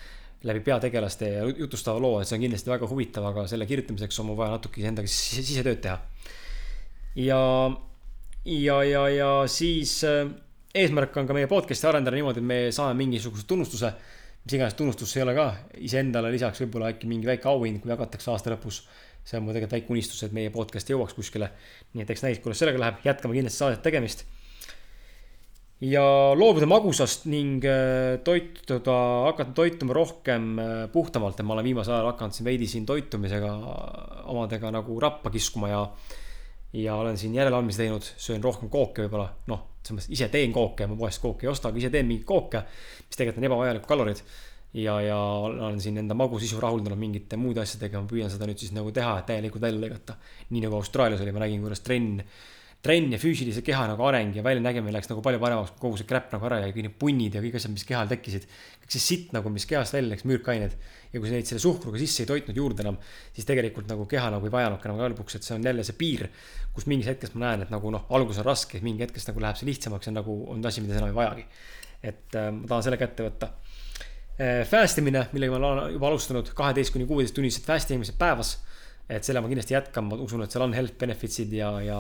läbi 0.49 0.61
peategelaste 0.61 1.29
ja 1.29 1.45
jutustava 1.47 2.01
loo, 2.03 2.21
et 2.21 2.29
see 2.29 2.39
on 2.39 2.47
kindlasti 2.47 2.73
väga 2.73 2.89
huvitav, 2.91 3.27
aga 3.31 3.45
selle 3.51 3.67
kirjutamiseks 3.69 4.19
on 4.23 4.31
mul 4.31 4.39
vaja 4.41 4.57
natuke 4.57 4.83
endaga 4.89 5.11
sisetööd 5.11 5.83
teha. 5.85 5.99
ja, 7.21 7.43
ja, 8.45 8.81
ja, 8.89 9.05
ja 9.13 9.31
siis 9.47 10.01
äh, 10.09 10.25
eesmärk 10.75 11.17
on 11.21 11.29
ka 11.29 11.37
meie 11.37 11.51
podcast'i 11.51 11.89
arendada 11.91 12.17
niimoodi, 12.17 12.43
et 12.43 12.49
me 12.49 12.59
saame 12.75 12.99
mingisuguse 13.05 13.47
tunnustuse. 13.47 13.93
mis 14.43 14.57
iganes 14.57 14.75
tunnustus 14.75 15.13
see 15.13 15.21
ei 15.21 15.29
ole 15.29 15.37
ka, 15.39 15.47
iseendale 15.79 16.33
lisaks 16.35 16.65
võib-olla 16.65 16.91
äkki 16.91 17.07
mingi 17.07 17.29
väike 17.29 17.47
auhind, 17.49 17.79
kui 17.83 17.93
jagatakse 17.93 18.33
aasta 18.33 18.57
lõpus. 18.57 18.83
see 19.23 19.39
on 19.39 19.45
mu 19.47 19.53
tegelikult 19.55 19.79
väike 19.79 19.93
unistus, 19.95 20.23
et 20.27 20.33
meie 20.35 20.51
podcast 20.51 20.91
jõuaks 20.91 21.15
kuskile. 21.15 21.53
nii 21.93 22.03
et 22.03 22.11
eks 22.11 22.27
näis, 22.27 22.43
kuidas 22.43 22.59
sellega 22.59 22.83
läheb, 22.83 23.05
jätkame 23.05 23.39
kindlasti 23.39 23.63
saadet 23.63 23.83
tegemist 23.83 24.27
ja 25.83 26.03
loobuda 26.39 26.69
magusast 26.71 27.27
ning 27.31 27.65
äh, 27.67 28.21
toituda, 28.25 28.97
hakata 29.29 29.55
toituma 29.57 29.97
rohkem 29.97 30.53
äh, 30.63 30.73
puhtamalt, 30.93 31.41
et 31.41 31.47
ma 31.47 31.57
olen 31.57 31.67
viimasel 31.67 31.97
ajal 31.97 32.13
hakanud 32.13 32.37
siin 32.37 32.47
veidi 32.47 32.69
siin 32.71 32.87
toitumisega 32.87 33.51
omadega 34.31 34.71
nagu 34.75 34.99
rappa 35.03 35.33
kiskuma 35.35 35.73
ja 35.73 35.83
ja 36.73 36.95
olen 36.97 37.19
siin 37.19 37.35
järeleandmisi 37.35 37.83
teinud, 37.83 38.07
söön 38.17 38.45
rohkem 38.45 38.71
kooke 38.73 39.05
võib-olla, 39.05 39.27
noh, 39.51 39.67
selles 39.83 40.07
mõttes 40.07 40.15
ise 40.17 40.31
teen 40.33 40.55
kooke, 40.55 40.87
ma 40.89 40.97
poest 40.97 41.21
kooki 41.21 41.45
ei 41.45 41.51
osta, 41.53 41.69
aga 41.69 41.83
ise 41.83 41.91
teen 41.93 42.09
mingeid 42.09 42.25
kooke, 42.29 42.63
mis 43.09 43.19
tegelikult 43.19 43.43
on 43.43 43.49
ebavajalikud 43.51 43.91
kalorid. 43.91 44.23
ja, 44.73 44.95
ja 45.05 45.19
olen 45.19 45.81
siin 45.85 45.99
enda 46.01 46.15
magusisu 46.17 46.61
rahuldanud 46.63 46.97
mingite 46.97 47.37
muude 47.37 47.61
asjadega, 47.61 48.01
ma 48.01 48.09
püüan 48.09 48.33
seda 48.33 48.49
nüüd 48.49 48.63
siis 48.63 48.73
nagu 48.73 48.89
teha, 48.95 49.19
et 49.19 49.29
täielikult 49.29 49.67
välja 49.67 49.83
lõigata. 49.83 50.17
nii 50.49 50.65
nagu 50.65 50.79
Austraalias 50.79 51.21
oli, 51.21 51.35
ma 51.37 51.45
nägin, 51.45 51.61
kuidas 51.61 51.85
trenn 51.85 52.23
trenn 52.83 53.13
ja 53.15 53.19
füüsilise 53.23 53.63
keha 53.63 53.85
nagu 53.93 54.03
areng 54.09 54.35
ja 54.35 54.43
väljanägemine 54.43 54.91
läks 54.97 55.07
nagu 55.07 55.23
palju 55.23 55.39
paremaks, 55.43 55.77
kogu 55.79 56.01
see 56.01 56.07
crap 56.09 56.33
nagu 56.35 56.49
ära 56.49 56.59
jäi, 56.65 56.73
kõik 56.75 56.87
need 56.89 56.97
punnid 56.99 57.37
ja 57.37 57.43
kõik 57.45 57.55
asjad, 57.61 57.71
mis 57.77 57.85
kehal 57.87 58.09
tekkisid. 58.11 58.49
kõik 58.83 58.95
see 58.97 59.05
sitt 59.05 59.35
nagu, 59.37 59.53
mis 59.55 59.67
kehast 59.71 59.95
välja 59.95 60.11
läks, 60.11 60.25
müürkained. 60.27 60.75
ja 61.13 61.21
kui 61.21 61.31
sa 61.31 61.37
neid 61.37 61.47
selle 61.47 61.63
suhkruga 61.63 62.01
sisse 62.01 62.25
ei 62.25 62.31
toitnud 62.33 62.59
juurde 62.59 62.83
enam, 62.83 62.99
siis 63.37 63.47
tegelikult 63.47 63.87
nagu 63.87 64.07
keha 64.11 64.33
nagu 64.35 64.49
ei 64.49 64.55
vajanudki 64.55 64.91
enam 64.91 64.99
ka 64.99 65.13
lõpuks, 65.13 65.39
et 65.39 65.47
see 65.47 65.55
on 65.55 65.69
jälle 65.71 65.85
see 65.87 65.99
piir. 66.01 66.27
kus 66.75 66.89
mingis 66.91 67.07
hetkes 67.13 67.37
ma 67.37 67.47
näen, 67.47 67.63
et 67.63 67.71
nagu 67.71 67.95
noh, 67.95 68.09
alguses 68.11 68.43
on 68.43 68.51
raske, 68.51 68.83
mingi 68.83 69.07
hetkest 69.07 69.31
nagu 69.31 69.47
läheb 69.47 69.63
see 69.63 69.71
lihtsamaks 69.71 70.11
ja 70.11 70.17
nagu 70.19 70.37
on 70.51 70.67
asi, 70.67 70.83
mida 70.83 70.99
sa 70.99 71.05
enam 71.05 71.15
ei 71.15 71.19
vajagi. 71.21 71.47
et 72.03 72.35
äh, 72.35 72.51
ma 72.51 72.67
tahan 72.67 72.89
selle 72.89 72.99
kätte 72.99 73.29
võtta 73.29 73.53
äh,. 74.43 74.67
Fast 74.67 74.99
imine, 74.99 75.29
millega 75.37 75.55
ma 75.55 75.71
olen 75.71 75.95
juba 75.95 76.11
alustanud, 76.11 76.51
kaheteist 76.59 76.91
kuni 76.91 77.07
kuueteist 77.07 77.39
tunnised 77.39 77.63
fast 77.63 77.95
imised 77.95 78.19
päevas. 78.19 78.57
et 79.07 79.23
selle 79.23 79.39
ma 79.45 79.47
kindlasti 79.47 79.79
jätkan, 79.79 80.09
ma 80.09 80.19
usun, 80.19 80.43
et 80.43 80.51
seal 80.51 80.65
on 80.67 80.75
health 80.75 80.99
benefits'id 80.99 81.53
ja, 81.55 81.77
ja 81.85 81.99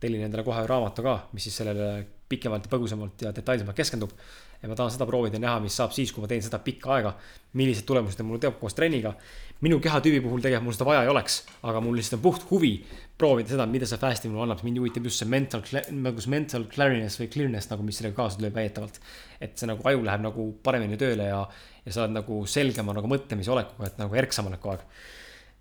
tellin 0.00 0.24
endale 0.26 0.44
kohe 0.46 0.64
raamatu 0.66 1.04
ka, 1.04 1.16
mis 1.34 1.46
siis 1.48 1.60
sellele 1.60 1.90
pikemalt 2.30 2.66
ja 2.66 2.72
põgusamalt 2.72 3.26
ja 3.26 3.34
detailsemalt 3.34 3.76
keskendub. 3.76 4.14
ja 4.60 4.68
ma 4.68 4.74
tahan 4.76 4.92
seda 4.92 5.06
proovida 5.08 5.38
ja 5.38 5.40
näha, 5.40 5.60
mis 5.64 5.76
saab 5.80 5.94
siis, 5.96 6.10
kui 6.12 6.20
ma 6.20 6.28
teen 6.28 6.42
seda 6.44 6.58
pikka 6.62 6.92
aega. 6.96 7.14
millised 7.58 7.86
tulemused 7.88 8.18
ta 8.18 8.24
mulle 8.24 8.40
teeb 8.42 8.58
koos 8.60 8.76
trenniga. 8.76 9.14
minu 9.60 9.80
kehatüübi 9.80 10.20
puhul 10.24 10.40
tegelikult 10.40 10.68
mul 10.68 10.76
seda 10.76 10.88
vaja 10.88 11.02
ei 11.04 11.12
oleks, 11.12 11.40
aga 11.62 11.80
mul 11.84 11.96
lihtsalt 11.98 12.18
on 12.18 12.22
puht 12.28 12.46
huvi 12.50 12.72
proovida 13.18 13.52
seda, 13.52 13.66
mida 13.66 13.86
see 13.86 13.98
fasting 14.00 14.32
mulle 14.32 14.46
annab, 14.48 14.62
mind 14.64 14.78
huvitab 14.80 15.04
just 15.04 15.20
see 15.20 15.28
mental, 15.28 15.64
nagu 15.90 16.20
see 16.20 16.30
mental 16.32 16.64
clearness 16.74 17.20
või 17.20 17.28
clearness 17.34 17.70
nagu, 17.72 17.84
mis 17.84 18.00
sellega 18.00 18.16
kaasa 18.16 18.40
tuleb 18.40 18.54
väidetavalt. 18.56 19.00
et 19.40 19.58
see 19.58 19.68
nagu 19.68 19.88
aju 19.88 20.04
läheb 20.06 20.24
nagu 20.28 20.46
paremini 20.62 20.96
tööle 21.00 21.28
ja, 21.28 21.42
ja 21.84 21.92
sa 21.92 22.04
oled 22.04 22.16
nagu 22.20 22.44
selgema 22.46 22.94
nagu 22.96 23.10
mõtlemise 23.10 23.52
olekuga, 23.52 23.90
et 23.90 23.98
nagu 24.00 24.14
erksam 24.22 24.48
oled 24.48 24.62
kogu 24.62 24.76
aeg. 24.76 24.86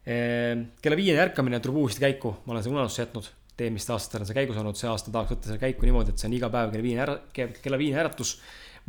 Ehm, 0.09 0.63
kella 0.81 0.95
viieni 0.95 1.19
ärkamine 1.19 1.59
tuleb 1.59 1.83
uuesti 1.83 2.03
käiku, 2.03 2.37
ma 2.45 2.55
olen 2.55 2.63
selle 2.63 2.79
unarusse 2.79 3.03
jätnud 3.03 3.27
eelmistel 3.65 3.95
aastatel 3.95 4.23
on 4.23 4.29
see 4.29 4.37
käigus 4.37 4.57
olnud, 4.61 4.79
see 4.79 4.89
aasta 4.89 5.11
tahaks 5.13 5.35
võtta 5.35 5.51
selle 5.51 5.61
käiku 5.61 5.87
niimoodi, 5.87 6.13
et 6.13 6.21
see 6.21 6.29
on 6.29 6.35
iga 6.37 6.49
päev 6.53 6.73
kella 6.73 6.85
viieni 6.85 7.05
ära, 7.05 7.19
kella 7.33 7.79
viieni 7.81 8.01
äratus 8.01 8.37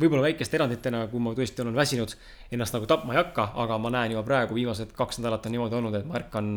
võib-olla 0.01 0.25
väikeste 0.25 0.57
eranditena, 0.57 1.05
kui 1.11 1.21
ma 1.23 1.33
tõesti 1.37 1.63
olen 1.63 1.77
väsinud, 1.77 2.15
ennast 2.53 2.75
nagu 2.75 2.87
tapma 2.89 3.15
ei 3.15 3.21
hakka, 3.21 3.51
aga 3.63 3.77
ma 3.81 3.91
näen 3.93 4.15
juba 4.15 4.23
praegu 4.27 4.57
viimased 4.57 4.93
kaks 4.97 5.21
nädalat 5.21 5.45
on 5.45 5.55
niimoodi 5.55 5.77
olnud, 5.77 5.97
et 5.99 6.07
ma 6.07 6.17
ärkan 6.19 6.51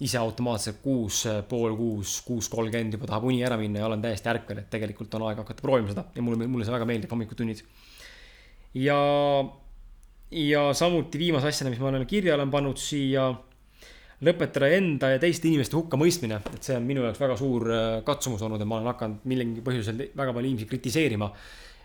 ise 0.00 0.16
automaatselt 0.20 0.80
kuus, 0.82 1.22
pool 1.48 1.76
kuus, 1.76 2.20
kuus 2.24 2.48
kolmkümmend 2.52 2.96
juba 2.96 3.08
tahab 3.10 3.26
uni 3.28 3.42
ära 3.44 3.58
minna 3.60 3.82
ja 3.82 3.88
olen 3.88 4.02
täiesti 4.04 4.30
ärkvel, 4.32 4.62
et 4.62 4.70
tegelikult 4.72 5.14
on 5.18 5.26
aeg 5.28 5.42
hakata 5.42 5.64
proovima 5.64 5.92
seda 5.92 6.06
ja 6.16 6.24
mulle, 6.24 6.48
mulle 6.48 6.66
see 6.66 6.74
väga 6.74 6.88
meeldib, 6.88 7.12
hommikutunnid. 7.12 7.60
ja, 8.80 8.98
ja 10.30 10.64
samuti 10.76 11.20
viimase 11.20 11.52
asjana, 11.52 11.74
mis 11.74 11.82
ma 11.82 11.92
olen 11.92 12.06
kirja 12.08 12.38
olen 12.38 12.52
pannud 12.52 12.80
siia, 12.80 13.28
lõpetada 14.26 14.68
enda 14.76 15.14
ja 15.14 15.22
teiste 15.22 15.48
inimeste 15.48 15.78
hukkamõistmine, 15.78 16.42
et 16.54 16.66
see 16.66 16.76
on 16.76 16.86
minu 16.86 17.06
jaoks 17.06 17.20
väga 17.22 17.36
suur 17.40 17.66
äh, 17.72 17.88
katsumus 18.06 18.42
olnud 18.46 18.60
ja 18.60 18.68
ma 18.68 18.78
olen 18.78 18.92
hakanud 18.92 19.26
millegi 19.30 19.64
põhjusel 19.64 20.06
väga 20.12 20.34
palju 20.36 20.50
inimesi 20.50 20.68
kritiseerima 20.70 21.30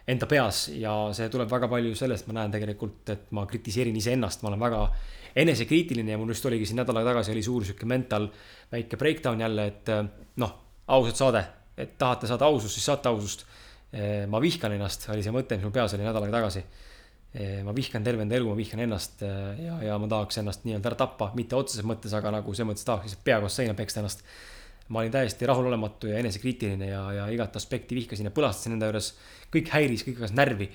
enda 0.07 0.27
peas 0.29 0.67
ja 0.75 0.93
see 1.17 1.29
tuleb 1.33 1.49
väga 1.49 1.69
palju 1.71 1.95
sellest, 1.97 2.27
ma 2.29 2.39
näen 2.39 2.53
tegelikult, 2.53 3.01
et 3.09 3.29
ma 3.33 3.45
kritiseerin 3.49 3.95
iseennast, 3.97 4.43
ma 4.43 4.51
olen 4.51 4.61
väga 4.61 4.81
enesekriitiline 5.35 6.13
ja 6.13 6.19
mul 6.19 6.31
just 6.31 6.45
oligi 6.47 6.67
siin 6.69 6.79
nädal 6.79 6.99
aega 6.99 7.15
tagasi 7.15 7.33
oli 7.33 7.43
suur 7.43 7.65
sihuke 7.67 7.87
mental 7.89 8.29
väike 8.71 8.99
breakdown 9.01 9.41
jälle, 9.41 9.67
et 9.71 9.91
eh, 9.91 10.03
noh, 10.41 10.53
ausalt 10.87 11.19
saade, 11.19 11.43
et 11.77 11.97
tahate 11.99 12.29
saada 12.29 12.47
ausust, 12.47 12.77
siis 12.77 12.85
saate 12.87 13.11
ausust. 13.11 13.45
Eh, 13.95 14.25
ma 14.27 14.41
vihkan 14.43 14.73
ennast, 14.75 15.07
oli 15.13 15.23
see 15.23 15.31
mõte, 15.31 15.55
mis 15.55 15.63
mul 15.63 15.73
peas 15.75 15.93
oli 15.95 16.03
nädal 16.03 16.25
aega 16.25 16.39
tagasi. 16.39 16.63
Eh, 17.35 17.59
ma 17.67 17.73
vihkan 17.75 18.03
terve 18.03 18.23
enda 18.23 18.37
elu, 18.37 18.47
ma 18.47 18.55
vihkan 18.55 18.79
ennast 18.85 19.19
ja, 19.25 19.73
ja 19.83 19.95
ma 19.99 20.07
tahaks 20.07 20.37
ennast 20.39 20.63
nii-öelda 20.63 20.93
ära 20.93 20.99
tappa, 21.01 21.33
mitte 21.35 21.57
otseses 21.57 21.83
mõttes, 21.83 22.13
aga 22.15 22.31
nagu 22.37 22.53
selles 22.55 22.69
mõttes 22.69 22.87
tahaks 22.87 23.09
lihtsalt 23.09 23.25
pea 23.27 23.41
koos 23.43 23.57
seina 23.59 23.73
peksta 23.75 23.99
ennast 23.99 24.23
ma 24.87 25.01
olin 25.01 25.11
täiesti 25.11 25.45
rahulolematu 25.49 26.07
ja 26.07 26.19
enesekriitiline 26.21 26.89
ja, 26.89 27.01
ja 27.13 27.29
igat 27.33 27.55
aspekti 27.57 27.97
vihkasin 27.97 28.29
ja 28.29 28.33
põlastasin 28.33 28.75
enda 28.75 28.91
juures. 28.91 29.13
kõik 29.53 29.71
häiris, 29.73 30.03
kõik 30.05 30.21
ajas 30.21 30.35
närvi. 30.37 30.69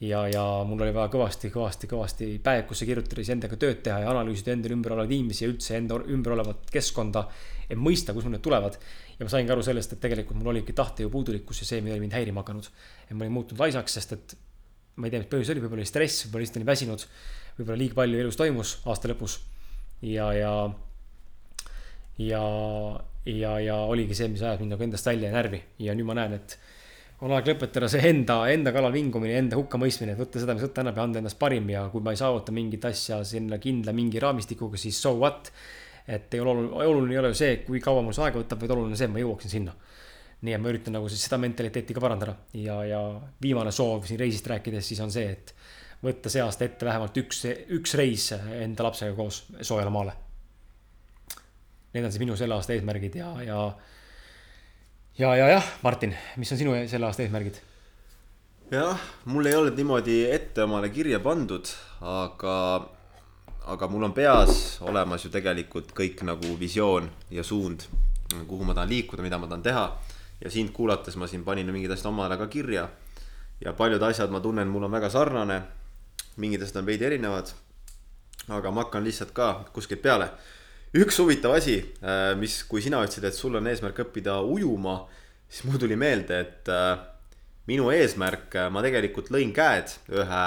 ja, 0.00 0.22
ja 0.28 0.44
mul 0.66 0.80
oli 0.80 0.94
vaja 0.94 1.10
kõvasti, 1.12 1.50
kõvasti, 1.52 1.88
kõvasti 1.90 2.28
päevikusse 2.42 2.88
kirjutada, 2.88 3.20
siis 3.20 3.34
endaga 3.36 3.56
tööd 3.56 3.82
teha 3.84 3.98
ja 4.02 4.10
analüüsida 4.10 4.54
enda 4.56 4.72
ümber 4.72 4.96
olevaid 4.96 5.12
inimesi 5.18 5.44
ja 5.44 5.50
üldse 5.52 5.76
enda 5.76 6.00
ümber 6.00 6.32
olevat 6.32 6.70
keskkonda. 6.72 7.26
et 7.68 7.78
mõista, 7.78 8.14
kust 8.14 8.24
mul 8.24 8.38
need 8.38 8.44
tulevad. 8.44 8.78
ja 9.18 9.26
ma 9.26 9.28
saingi 9.28 9.52
aru 9.52 9.62
sellest, 9.62 9.92
et 9.92 10.00
tegelikult 10.00 10.38
mul 10.38 10.54
oligi 10.54 10.72
tahte 10.72 11.02
ju 11.02 11.10
puudulikkus 11.10 11.60
ja 11.60 11.66
see, 11.66 11.82
oli 11.82 12.00
mind 12.00 12.16
häirima 12.16 12.40
hakanud. 12.40 12.70
et 13.10 13.12
ma 13.12 13.24
olin 13.24 13.32
muutunud 13.32 13.60
laisaks, 13.60 14.00
sest 14.00 14.12
et 14.12 14.36
ma 14.96 15.08
ei 15.08 15.14
tea, 15.14 15.22
mis 15.22 15.30
põhjus 15.32 15.52
oli, 15.54 15.62
võib-olla 15.64 15.84
oli 15.84 15.88
stress, 15.88 16.26
võib-olla 16.26 16.44
lihtsalt 16.44 16.60
olin 16.60 16.72
väsinud. 16.72 17.06
võib-olla 17.58 17.80
liiga 17.80 17.98
palju 18.02 18.20
elus 18.24 18.40
toimus 18.40 18.74
aasta 18.86 19.12
lõpus. 19.12 19.38
ja, 20.02 20.32
ja, 20.36 20.52
ja 22.18 22.42
ja, 23.26 23.56
ja 23.62 23.76
oligi 23.86 24.16
see, 24.18 24.30
mis 24.32 24.42
ajas 24.42 24.60
mind 24.60 24.74
nagu 24.74 24.86
endast 24.86 25.06
välja 25.06 25.30
ja 25.30 25.36
närvi 25.36 25.60
ja 25.86 25.94
nüüd 25.94 26.08
ma 26.08 26.16
näen, 26.18 26.34
et 26.40 26.56
on 27.22 27.30
aeg 27.36 27.52
lõpetada 27.52 27.86
see 27.90 28.02
enda, 28.08 28.40
enda 28.50 28.72
kallal 28.74 28.94
vingumine, 28.94 29.36
enda 29.38 29.58
hukkamõistmine, 29.58 30.16
et 30.16 30.18
võtta 30.18 30.42
seda, 30.42 30.56
mis 30.58 30.64
võtta 30.66 30.82
annab 30.82 30.98
ja 30.98 31.04
anda 31.06 31.20
endast 31.22 31.38
parim 31.38 31.68
ja 31.70 31.84
kui 31.92 32.02
ma 32.02 32.14
ei 32.14 32.18
saavuta 32.18 32.54
mingit 32.54 32.84
asja 32.88 33.20
sinna 33.26 33.60
kindla 33.62 33.94
mingi 33.94 34.22
raamistikuga, 34.22 34.80
siis 34.80 34.98
so 34.98 35.14
what. 35.20 35.52
et 36.02 36.34
ei 36.34 36.40
ole 36.42 36.50
oluline, 36.50 36.86
oluline 36.90 37.14
ei 37.14 37.18
ole 37.20 37.28
ju 37.30 37.38
see, 37.38 37.56
kui 37.62 37.80
kaua 37.80 38.02
mul 38.02 38.14
see 38.16 38.24
aega 38.26 38.40
võtab, 38.40 38.58
vaid 38.64 38.74
oluline 38.74 38.98
see, 38.98 39.06
et 39.06 39.14
ma 39.14 39.22
jõuaksin 39.22 39.52
sinna. 39.52 39.74
Nii 40.42 40.56
et 40.56 40.62
ma 40.62 40.72
üritan 40.72 40.96
nagu 40.96 41.08
siis 41.10 41.22
seda 41.26 41.38
mentaliteeti 41.42 41.94
ka 41.94 42.02
parandada 42.02 42.34
ja, 42.58 42.80
ja 42.86 43.00
viimane 43.42 43.72
soov 43.74 44.08
siin 44.08 44.20
reisist 44.20 44.48
rääkides 44.50 44.88
siis 44.92 45.00
on 45.04 45.12
see, 45.14 45.30
et 45.36 45.54
võtta 46.02 46.32
see 46.32 46.42
aasta 46.42 46.66
ette 46.66 46.86
vähemalt 46.86 47.16
üks, 47.22 47.44
üks 47.78 47.94
reis 47.98 48.32
enda 48.34 48.88
lapsega 48.88 49.14
koos 49.18 49.44
soojale 49.60 49.94
maale 49.94 50.16
need 51.92 52.04
on 52.04 52.12
siis 52.12 52.22
minu 52.22 52.36
selle 52.38 52.56
aasta 52.56 52.74
eesmärgid 52.74 53.18
ja, 53.20 53.34
ja. 53.44 53.58
ja, 55.18 55.34
ja 55.36 55.50
jah, 55.56 55.68
Martin, 55.84 56.14
mis 56.40 56.52
on 56.52 56.60
sinu 56.60 56.76
selle 56.88 57.08
aasta 57.08 57.24
eesmärgid? 57.24 57.60
jah, 58.72 59.00
mul 59.28 59.46
ei 59.46 59.56
ole 59.58 59.74
niimoodi 59.76 60.22
ette 60.32 60.64
omale 60.64 60.88
kirja 60.92 61.20
pandud, 61.20 61.68
aga, 62.00 62.54
aga 63.74 63.88
mul 63.92 64.08
on 64.08 64.16
peas 64.16 64.78
olemas 64.88 65.26
ju 65.26 65.32
tegelikult 65.34 65.92
kõik 65.96 66.24
nagu 66.24 66.56
visioon 66.60 67.10
ja 67.30 67.44
suund, 67.44 67.84
kuhu 68.48 68.64
ma 68.64 68.74
tahan 68.74 68.88
liikuda, 68.88 69.24
mida 69.24 69.38
ma 69.38 69.50
tahan 69.50 69.66
teha. 69.66 69.84
Ja 70.44 70.50
sind 70.50 70.72
kuulates 70.72 71.16
ma 71.16 71.26
siin 71.26 71.44
panin 71.44 71.70
mingid 71.72 71.90
asjad 71.90 72.10
omale 72.10 72.36
ka 72.36 72.46
kirja. 72.46 72.88
ja 73.60 73.72
paljud 73.72 74.02
asjad 74.02 74.30
ma 74.30 74.40
tunnen, 74.40 74.68
mul 74.68 74.84
on 74.84 74.90
väga 74.92 75.10
sarnane. 75.10 75.62
mingid 76.36 76.62
asjad 76.62 76.82
on 76.82 76.86
veidi 76.86 77.04
erinevad. 77.04 77.52
aga 78.48 78.70
ma 78.70 78.84
hakkan 78.84 79.04
lihtsalt 79.04 79.32
ka 79.32 79.64
kuskilt 79.72 80.02
peale 80.02 80.30
üks 80.92 81.16
huvitav 81.22 81.54
asi, 81.56 81.78
äh, 82.04 82.34
mis, 82.36 82.62
kui 82.68 82.82
sina 82.84 83.00
ütlesid, 83.04 83.24
et 83.24 83.36
sul 83.36 83.56
on 83.56 83.68
eesmärk 83.68 84.02
õppida 84.04 84.36
ujuma, 84.44 84.98
siis 85.48 85.64
mul 85.64 85.80
tuli 85.80 85.96
meelde, 85.96 86.40
et 86.44 86.68
äh, 86.72 87.00
minu 87.70 87.88
eesmärk, 87.94 88.50
äh, 88.60 88.68
ma 88.72 88.84
tegelikult 88.84 89.32
lõin 89.32 89.54
käed 89.56 89.94
ühe, 90.12 90.42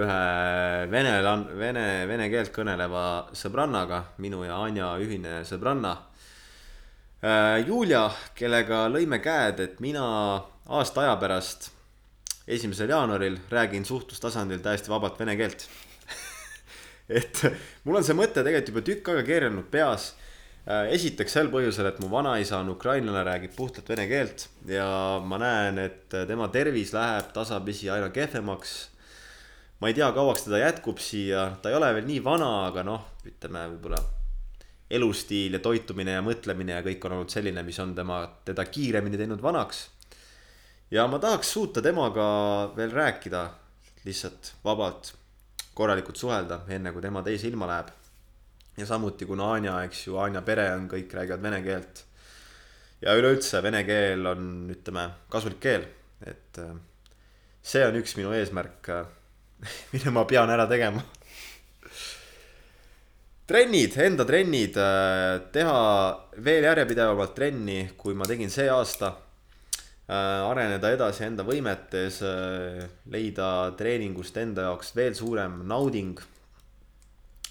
ühe 0.00 0.20
vene, 0.92 1.12
vene, 1.60 1.84
vene 2.08 2.30
keelt 2.32 2.54
kõneleva 2.56 3.04
sõbrannaga, 3.36 4.04
minu 4.22 4.46
ja 4.46 4.62
Anja 4.64 4.94
ühine 5.02 5.42
sõbranna. 5.48 5.98
Julia, 7.66 8.06
kellega 8.32 8.86
lõime 8.88 9.18
käed, 9.20 9.58
et 9.60 9.80
mina 9.84 10.04
aasta 10.72 11.02
aja 11.02 11.16
pärast, 11.20 11.66
esimesel 12.48 12.88
jaanuaril 12.88 13.36
räägin 13.52 13.84
suhtlustasandil 13.84 14.62
täiesti 14.64 14.88
vabalt 14.88 15.18
vene 15.20 15.34
keelt 15.36 15.66
et 17.20 17.42
mul 17.84 17.98
on 18.00 18.06
see 18.06 18.16
mõte 18.16 18.40
tegelikult 18.40 18.70
juba 18.72 18.84
tükk 18.86 19.10
aega 19.12 19.24
keeranud 19.26 19.66
peas. 19.72 20.14
Äh, 20.64 20.92
esiteks 20.96 21.34
sel 21.36 21.50
põhjusel, 21.52 21.88
et 21.90 21.98
mu 22.02 22.10
vanaisa 22.12 22.60
on 22.60 22.72
ukrainlane, 22.74 23.24
räägib 23.26 23.52
puhtalt 23.56 23.88
vene 23.90 24.06
keelt 24.08 24.46
ja 24.68 24.86
ma 25.24 25.40
näen, 25.40 25.80
et 25.82 26.08
tema 26.28 26.48
tervis 26.52 26.94
läheb 26.96 27.32
tasapisi 27.36 27.90
aina 27.90 28.08
kehvemaks. 28.14 28.78
ma 29.80 29.88
ei 29.88 29.96
tea, 29.96 30.08
kauaks 30.12 30.44
teda 30.44 30.60
jätkub 30.60 31.00
siia, 31.00 31.50
ta 31.62 31.72
ei 31.72 31.76
ole 31.76 31.92
veel 31.96 32.08
nii 32.08 32.24
vana, 32.24 32.50
aga 32.68 32.84
noh, 32.84 33.06
ütleme 33.28 33.64
võib-olla 33.74 34.19
elustiil 34.90 35.54
ja 35.54 35.60
toitumine 35.62 36.16
ja 36.16 36.22
mõtlemine 36.24 36.74
ja 36.74 36.82
kõik 36.82 37.04
on 37.06 37.18
olnud 37.18 37.30
selline, 37.30 37.62
mis 37.62 37.78
on 37.82 37.94
tema, 37.94 38.24
teda 38.44 38.64
kiiremini 38.66 39.20
teinud 39.20 39.42
vanaks. 39.42 39.88
ja 40.90 41.06
ma 41.06 41.18
tahaks 41.18 41.52
suuta 41.52 41.82
temaga 41.82 42.26
veel 42.76 42.90
rääkida 42.90 43.48
lihtsalt 44.04 44.54
vabalt 44.64 45.14
korralikult 45.74 46.16
suhelda, 46.16 46.64
enne 46.68 46.92
kui 46.92 47.02
tema 47.02 47.22
teise 47.22 47.48
ilma 47.48 47.68
läheb. 47.70 47.90
ja 48.76 48.86
samuti, 48.86 49.26
kuna 49.26 49.52
Anja, 49.54 49.82
eks 49.84 50.06
ju, 50.06 50.16
Anja 50.18 50.42
pere 50.42 50.70
on, 50.74 50.88
kõik 50.88 51.12
räägivad 51.14 51.42
vene 51.42 51.62
keelt. 51.62 52.04
ja 53.00 53.14
üleüldse 53.16 53.62
vene 53.62 53.84
keel 53.84 54.26
on, 54.26 54.50
ütleme, 54.74 55.06
kasulik 55.30 55.60
keel, 55.60 55.86
et 56.26 56.58
äh, 56.58 56.74
see 57.62 57.86
on 57.86 57.96
üks 58.00 58.16
minu 58.18 58.34
eesmärk, 58.36 58.90
äh, 58.90 59.06
mille 59.92 60.12
ma 60.16 60.24
pean 60.24 60.50
ära 60.50 60.66
tegema. 60.66 61.04
Trennid, 63.50 63.96
enda 63.98 64.26
trennid, 64.28 64.78
äh, 64.78 65.40
teha 65.52 65.80
veel 66.46 66.68
järjepidevamalt 66.70 67.34
trenni, 67.34 67.80
kui 67.98 68.14
ma 68.14 68.28
tegin 68.30 68.52
see 68.52 68.70
aasta 68.70 69.14
Äh, 70.10 70.42
areneda 70.42 70.88
edasi 70.90 71.22
enda 71.22 71.44
võimetes, 71.46 72.16
äh, 72.26 72.80
leida 73.14 73.70
treeningust 73.78 74.40
enda 74.42 74.64
jaoks 74.66 74.90
veel 74.96 75.14
suurem 75.14 75.60
nauding. 75.70 76.18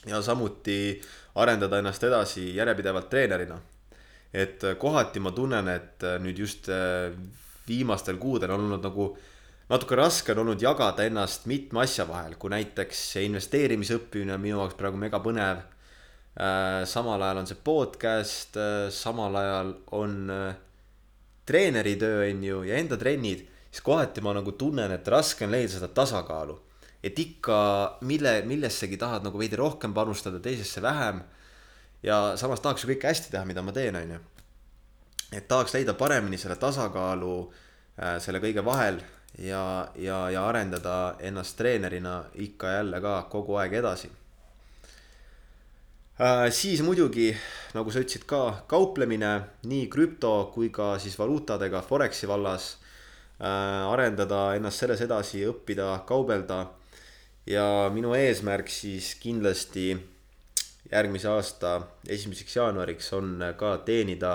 ja 0.08 0.22
samuti 0.24 1.02
arendada 1.36 1.80
ennast 1.80 2.04
edasi 2.04 2.56
järjepidevalt 2.56 3.10
treenerina. 3.10 3.60
et 4.34 4.62
kohati 4.78 5.20
ma 5.20 5.32
tunnen, 5.32 5.68
et 5.68 6.04
nüüd 6.20 6.38
just 6.38 6.68
viimastel 7.68 8.18
kuudel 8.18 8.52
on 8.52 8.60
olnud 8.60 8.84
nagu 8.84 9.18
natuke 9.70 9.96
raske 9.96 10.32
on 10.32 10.40
olnud 10.40 10.62
jagada 10.62 11.04
ennast 11.04 11.46
mitme 11.46 11.82
asja 11.82 12.08
vahel, 12.08 12.36
kui 12.36 12.50
näiteks 12.50 13.16
investeerimise 13.24 13.96
õppimine 13.96 14.34
on 14.34 14.42
minu 14.42 14.58
jaoks 14.60 14.76
praegu 14.76 14.98
mega 14.98 15.20
põnev. 15.20 15.64
Samal 16.86 17.22
ajal 17.22 17.42
on 17.42 17.48
see 17.50 17.58
podcast, 17.64 18.56
samal 18.96 19.36
ajal 19.36 19.74
on 19.98 20.14
treeneritöö 21.50 22.30
on 22.30 22.44
ju 22.44 22.64
ja 22.64 22.78
enda 22.78 22.98
trennid, 22.98 23.48
siis 23.72 23.82
kohati 23.82 24.22
ma 24.22 24.34
nagu 24.38 24.52
tunnen, 24.52 24.92
et 24.92 25.08
raske 25.08 25.46
on 25.46 25.52
leida 25.52 25.74
seda 25.74 25.88
tasakaalu. 25.88 26.60
et 27.04 27.20
ikka 27.20 27.98
mille, 28.02 28.42
millessegi 28.44 28.98
tahad 28.98 29.24
nagu 29.24 29.40
veidi 29.40 29.56
rohkem 29.56 29.94
panustada, 29.94 30.40
teisesse 30.40 30.82
vähem. 30.82 31.22
ja 32.04 32.38
samas 32.38 32.60
tahaks 32.60 32.84
ju 32.84 32.90
kõike 32.94 33.08
hästi 33.08 33.32
teha, 33.32 33.46
mida 33.46 33.62
ma 33.62 33.72
teen, 33.72 33.96
on 33.96 34.12
ju. 34.12 34.20
et 35.32 35.48
tahaks 35.48 35.74
leida 35.74 35.94
paremini 35.94 36.38
selle 36.38 36.56
tasakaalu 36.56 37.36
äh, 38.00 38.20
selle 38.22 38.40
kõige 38.40 38.66
vahel 38.66 39.02
ja, 39.38 39.90
ja, 39.96 40.30
ja 40.30 40.48
arendada 40.48 41.16
ennast 41.20 41.58
treenerina 41.58 42.24
ikka 42.34 42.78
jälle 42.78 43.02
ka 43.02 43.22
kogu 43.30 43.56
aeg 43.56 43.74
edasi 43.74 44.10
Äh, 44.10 44.29
siis 46.52 46.82
muidugi, 46.84 47.32
nagu 47.72 47.92
sa 47.92 48.02
ütlesid 48.04 48.26
ka, 48.28 48.66
kauplemine 48.68 49.32
nii 49.64 49.88
krüpto 49.92 50.52
kui 50.52 50.68
ka 50.70 50.98
siis 51.00 51.16
valuutadega 51.20 51.82
Foreksi 51.82 52.28
vallas 52.28 52.74
äh,. 53.40 53.88
arendada 53.88 54.56
ennast 54.56 54.84
selles 54.84 55.02
edasi, 55.02 55.46
õppida, 55.48 56.04
kaubelda. 56.06 56.66
ja 57.48 57.90
minu 57.94 58.14
eesmärk 58.14 58.68
siis 58.70 59.16
kindlasti 59.16 59.96
järgmise 60.92 61.30
aasta 61.30 61.82
esimeseks 62.08 62.56
jaanuariks 62.56 63.14
on 63.14 63.40
ka 63.58 63.78
teenida 63.78 64.34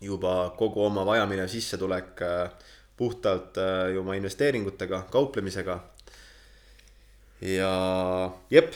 juba 0.00 0.52
kogu 0.56 0.84
oma 0.84 1.04
vajaminev 1.04 1.48
sissetulek 1.48 2.22
äh, 2.22 2.52
puhtalt 2.96 3.58
äh, 3.58 3.98
oma 3.98 4.14
investeeringutega, 4.14 5.02
kauplemisega. 5.10 5.80
ja 7.40 7.74
jep 8.50 8.74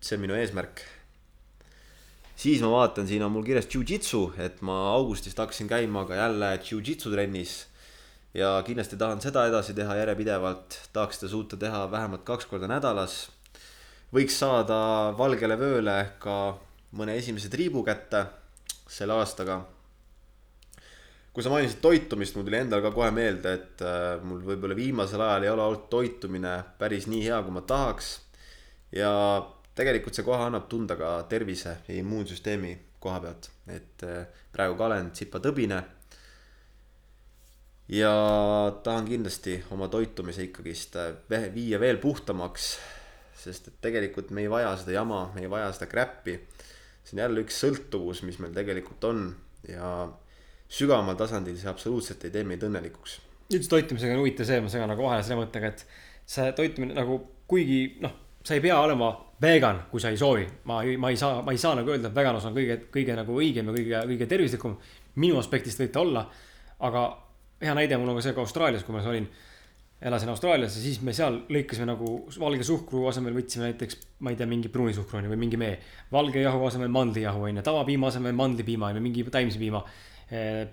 see 0.00 0.16
on 0.16 0.24
minu 0.24 0.36
eesmärk. 0.36 0.82
siis 2.36 2.62
ma 2.64 2.70
vaatan, 2.72 3.06
siin 3.08 3.22
on 3.22 3.32
mul 3.32 3.44
kirjas 3.44 3.68
jujitsu, 3.68 4.32
et 4.40 4.62
ma 4.64 4.76
augustist 4.94 5.38
hakkasin 5.38 5.68
käima 5.68 6.06
ka 6.08 6.16
jälle 6.16 6.54
jujitsu 6.70 7.12
trennis. 7.12 7.66
ja 8.34 8.62
kindlasti 8.66 8.96
tahan 8.96 9.20
seda 9.20 9.46
edasi 9.46 9.74
teha 9.74 9.96
järjepidevalt, 9.96 10.78
tahaks 10.92 11.20
seda 11.20 11.30
suuta 11.30 11.56
teha 11.56 11.90
vähemalt 11.90 12.24
kaks 12.24 12.46
korda 12.46 12.68
nädalas. 12.68 13.28
võiks 14.14 14.38
saada 14.38 15.12
valgele 15.18 15.58
vööle 15.58 15.98
ka 16.18 16.56
mõne 16.96 17.18
esimese 17.18 17.48
triibu 17.48 17.84
kätte 17.84 18.24
selle 18.88 19.14
aastaga 19.20 19.60
kui 21.32 21.44
sa 21.46 21.52
mainisid 21.52 21.78
toitumist, 21.82 22.34
mul 22.34 22.46
tuli 22.48 22.58
endal 22.58 22.82
ka 22.82 22.90
kohe 22.94 23.12
meelde, 23.14 23.52
et 23.54 23.82
äh, 23.86 24.18
mul 24.26 24.40
võib-olla 24.42 24.74
viimasel 24.74 25.22
ajal 25.22 25.46
ei 25.46 25.52
ole 25.52 25.62
olnud 25.62 25.86
toitumine 25.92 26.56
päris 26.78 27.06
nii 27.06 27.22
hea, 27.28 27.38
kui 27.46 27.54
ma 27.54 27.62
tahaks. 27.62 28.08
ja 28.92 29.12
tegelikult 29.80 30.16
see 30.16 30.26
kohe 30.26 30.44
annab 30.44 30.68
tunda 30.70 30.96
ka 31.00 31.14
tervise 31.30 31.78
ja 31.88 31.96
immuunsüsteemi 31.96 32.74
koha 33.00 33.20
pealt, 33.24 33.48
et 33.72 34.04
äh, 34.04 34.28
praegu 34.52 34.76
ka 34.76 34.86
olen 34.90 35.10
tsipatõbine. 35.14 35.80
ja 37.90 38.10
tahan 38.84 39.08
kindlasti 39.08 39.56
oma 39.74 39.88
toitumise 39.90 40.44
ikkagist 40.46 40.96
äh, 41.00 41.46
viia 41.54 41.80
veel 41.80 41.98
puhtamaks, 42.02 42.74
sest 43.40 43.70
et 43.72 43.78
tegelikult 43.82 44.30
me 44.36 44.44
ei 44.44 44.50
vaja 44.52 44.74
seda 44.78 44.98
jama, 45.00 45.30
me 45.34 45.46
ei 45.46 45.50
vaja 45.50 45.72
seda 45.72 45.88
crap'i. 45.90 46.36
see 47.04 47.16
on 47.16 47.24
jälle 47.24 47.46
üks 47.46 47.62
sõltuvus, 47.64 48.22
mis 48.28 48.38
meil 48.38 48.52
tegelikult 48.54 49.04
on 49.08 49.24
ja 49.68 50.10
sügavamal 50.70 51.16
tasandil 51.18 51.56
see 51.58 51.70
absoluutselt 51.70 52.24
ei 52.24 52.36
tee 52.36 52.44
meid 52.44 52.62
õnnelikuks. 52.68 53.18
üldse 53.50 53.72
toitumisega 53.72 54.14
on 54.14 54.22
huvitav 54.22 54.46
see, 54.46 54.60
ma 54.60 54.70
segan 54.70 54.92
nagu 54.92 55.08
vahele 55.08 55.24
selle 55.26 55.40
mõttega, 55.40 55.72
et 55.72 55.86
see 56.28 56.52
toitumine 56.54 56.94
nagu 56.94 57.18
kuigi 57.50 57.80
noh, 58.04 58.12
sa 58.44 58.54
ei 58.54 58.62
pea 58.62 58.76
olema 58.78 59.10
vegan, 59.42 59.84
kui 59.90 60.00
sa 60.00 60.10
ei 60.12 60.18
soovi. 60.20 60.46
ma 60.64 60.82
ei, 60.82 60.96
ma 60.96 61.10
ei 61.10 61.16
saa, 61.16 61.42
ma 61.42 61.52
ei 61.52 61.58
saa 61.58 61.74
nagu 61.78 61.90
öelda, 61.90 62.08
et 62.08 62.16
veganlus 62.16 62.44
on 62.48 62.56
kõige, 62.56 62.76
kõige 62.92 63.16
nagu 63.16 63.36
õigem 63.36 63.70
ja 63.70 63.76
kõige, 63.76 64.02
kõige 64.12 64.26
tervislikum. 64.26 64.76
minu 65.16 65.38
aspektist 65.38 65.80
võib 65.80 65.92
ta 65.92 66.00
olla. 66.00 66.26
aga 66.80 67.06
hea 67.60 67.74
näide 67.74 67.96
mul 67.98 68.08
on 68.08 68.20
ka 68.20 68.22
see 68.22 68.34
ka 68.36 68.40
Austraalias, 68.40 68.84
kui 68.84 68.94
ma 68.94 69.02
olin, 69.04 69.26
elasin 70.00 70.28
Austraalias 70.32 70.76
ja 70.76 70.82
siis 70.82 71.00
me 71.04 71.12
seal 71.12 71.42
lõikasime 71.48 71.86
nagu 71.86 72.28
valge 72.40 72.64
suhkru 72.64 73.06
asemel 73.08 73.34
võtsime 73.36 73.68
näiteks, 73.68 73.98
ma 74.20 74.30
ei 74.30 74.36
tea, 74.36 74.46
mingi 74.46 74.68
pruunisuhkru 74.72 75.18
on 75.18 75.28
ju 75.28 75.32
või 75.34 75.42
mingi 75.42 75.60
mee. 75.60 75.78
valge 76.12 76.40
jahu 76.40 76.64
asemel 76.66 76.88
mandlijahu 76.88 77.42
on 77.42 77.56
ju, 77.56 77.62
tavapiima 77.62 78.08
asemel 78.08 78.32
mandlipiima 78.32 78.86
on 78.86 78.96
ju, 78.96 79.02
mingi 79.08 79.24
taimsepiima 79.24 79.84
Eh, 79.84 80.19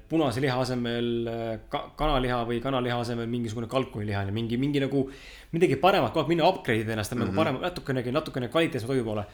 punase 0.09 0.37
liha 0.37 0.53
asemel 0.61 1.07
eh, 1.31 1.53
ka, 1.71 1.79
kanaliha 1.97 2.43
või 2.45 2.59
kanaliha 2.61 2.99
asemel 3.01 3.25
mingisugune 3.31 3.65
kalkuniliha 3.71 4.27
ju, 4.27 4.33
mingi, 4.35 4.59
mingi 4.61 4.81
nagu 4.83 5.01
midagi 5.55 5.79
paremat, 5.81 6.11
kogu 6.13 6.21
aeg 6.21 6.29
minna 6.35 6.45
upgrade 6.45 6.83
ida 6.83 6.93
ennast 6.93 7.09
mm 7.09 7.17
-hmm. 7.17 7.25
nagu 7.25 7.31
mhm. 7.31 7.39
parema, 7.41 7.61
natukenegi, 7.65 8.11
natukene 8.13 8.49
kvaliteetsema 8.53 8.93
toidu 8.93 9.03
poole. 9.03 9.25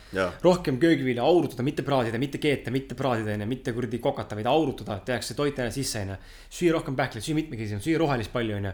rohkem 0.42 0.78
köögivilja 0.80 1.24
aurutada, 1.24 1.64
mitte 1.64 1.84
praadida, 1.84 2.18
mitte 2.18 2.38
keeta, 2.38 2.72
mitte 2.72 2.96
praadida 2.96 3.34
onju, 3.34 3.46
mitte 3.46 3.74
kuradi 3.74 4.00
kokata, 4.00 4.36
vaid 4.36 4.46
aurutada, 4.46 5.00
tehakse 5.00 5.34
toitaine 5.34 5.72
sisse 5.72 6.00
onju. 6.00 6.16
süüa 6.50 6.72
rohkem 6.72 6.96
pähkleid, 6.96 7.24
süüa 7.24 7.36
mitmekesisemalt, 7.36 7.84
süüa 7.84 8.00
rohelist 8.00 8.32
palju 8.32 8.56
onju. 8.56 8.72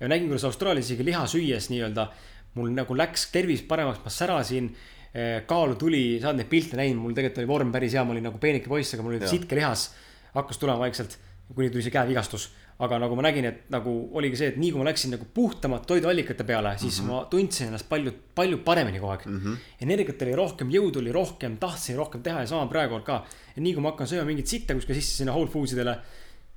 ja 0.00 0.08
nägin, 0.08 0.26
kuidas 0.26 0.44
Austraalias 0.44 0.90
isegi 0.90 1.04
liha 1.04 1.26
süües 1.26 1.70
nii-öelda 1.70 2.08
mul 2.54 2.70
nagu 2.74 2.96
läks 2.96 3.30
tervis 3.30 3.62
paremaks, 3.62 4.00
ma 4.04 4.10
särasin 4.10 4.74
eh, 5.14 5.46
kaalu 5.46 5.74
tuli, 5.74 6.18
sa 6.20 6.28
oled 6.28 6.42
neid 6.42 6.50
pilte 6.50 6.76
näinud, 6.76 7.02
mul 7.02 7.14
tegelikult 7.14 7.38
oli 7.38 7.46
vorm 7.46 7.72
päris 7.72 7.94
hea, 7.94 8.04
ma 8.04 8.10
olin 8.12 8.22
nagu 8.30 8.38
peenike 8.38 8.68
poiss, 8.68 8.94
aga 8.94 9.02
mul 9.02 9.14
oli 9.14 9.28
sitkelihas 9.28 9.90
hakkas 10.34 10.58
tulema 10.58 10.78
vaikselt, 10.78 11.18
kuni 11.54 11.70
tuli 11.70 11.84
see 11.84 11.94
käevigastus. 11.94 12.50
aga 12.78 12.94
nagu 13.02 13.16
ma 13.18 13.24
nägin, 13.26 13.42
et 13.48 13.70
nagu 13.74 13.92
oligi 14.14 14.36
see, 14.38 14.48
et 14.52 14.58
nii 14.62 14.68
kui 14.70 14.78
ma 14.78 14.84
läksin 14.86 15.10
nagu 15.10 15.24
puhtamate 15.34 15.88
toiduallikate 15.90 16.44
peale, 16.46 16.76
siis 16.78 17.00
mm 17.00 17.08
-hmm. 17.08 17.10
ma 17.10 17.24
tundsin 17.30 17.66
ennast 17.66 17.88
palju, 17.88 18.12
palju 18.34 18.58
paremini 18.58 19.00
kogu 19.00 19.10
aeg 19.10 19.26
mm. 19.26 19.40
-hmm. 19.40 19.56
energiat 19.82 20.22
oli 20.22 20.34
rohkem, 20.34 20.70
jõudu 20.70 20.98
oli 20.98 21.12
rohkem, 21.12 21.56
tahtsin 21.56 21.96
rohkem 21.96 22.22
teha 22.22 22.40
ja 22.40 22.46
sama 22.46 22.66
praegu 22.66 23.00
ka. 23.00 23.24
ja 23.56 23.62
nii 23.62 23.74
kui 23.74 23.82
ma 23.82 23.90
hakkan 23.90 24.06
sööma 24.06 24.24
mingit 24.24 24.46
sitta 24.46 24.74
kuskil 24.74 24.94
sisse 24.94 25.16
sinna 25.16 25.32
Whole 25.32 25.50
Foodsidele, 25.50 25.98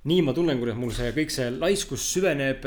nii 0.03 0.21
ma 0.21 0.33
tunnen, 0.33 0.59
kuidas 0.59 0.77
mul 0.77 0.91
see 0.91 1.11
kõik 1.11 1.29
see 1.29 1.51
laiskus 1.51 2.13
süveneb 2.13 2.65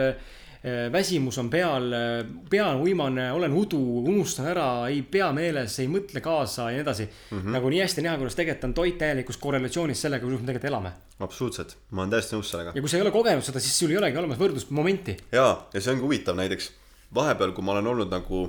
väsimus 0.93 1.39
on 1.39 1.51
peal, 1.51 1.93
äh, 1.93 2.27
pea 2.51 2.67
on 2.73 2.81
uimane, 2.81 3.27
olen 3.33 3.53
udu, 3.53 3.81
unustan 4.01 4.47
ära, 4.49 4.69
ei 4.89 5.03
pea 5.03 5.29
meeles, 5.37 5.77
ei 5.83 5.91
mõtle 5.93 6.23
kaasa 6.25 6.71
ja 6.71 6.79
nii 6.79 6.85
edasi 6.87 7.05
mm. 7.05 7.39
-hmm. 7.41 7.57
nagu 7.59 7.73
nii 7.73 7.83
hästi 7.83 8.05
näha, 8.07 8.17
kuidas 8.17 8.39
tegelikult 8.39 8.65
on 8.65 8.75
toit 8.75 8.97
täielikus 8.99 9.37
korrelatsioonis 9.37 10.03
sellega, 10.07 10.25
kuidas 10.25 10.41
me 10.41 10.47
tegelikult 10.47 10.71
elame. 10.71 10.93
absoluutselt, 11.21 11.77
ma 11.91 12.03
olen 12.03 12.11
täiesti 12.17 12.37
nõus 12.37 12.51
sellega. 12.51 12.73
ja 12.75 12.81
kui 12.81 12.89
sa 12.89 12.97
ei 12.97 13.03
ole 13.03 13.11
kogenud 13.11 13.45
seda, 13.45 13.61
siis 13.61 13.79
sul 13.79 13.93
ei 13.93 14.01
olegi 14.01 14.19
olemas 14.19 14.41
võrdlusmomenti. 14.41 15.17
ja, 15.33 15.67
ja 15.75 15.81
see 15.81 15.93
ongi 15.93 16.07
huvitav 16.07 16.37
näiteks 16.41 16.71
vahepeal, 17.15 17.53
kui 17.53 17.65
ma 17.65 17.77
olen 17.77 17.87
olnud 17.87 18.11
nagu 18.11 18.47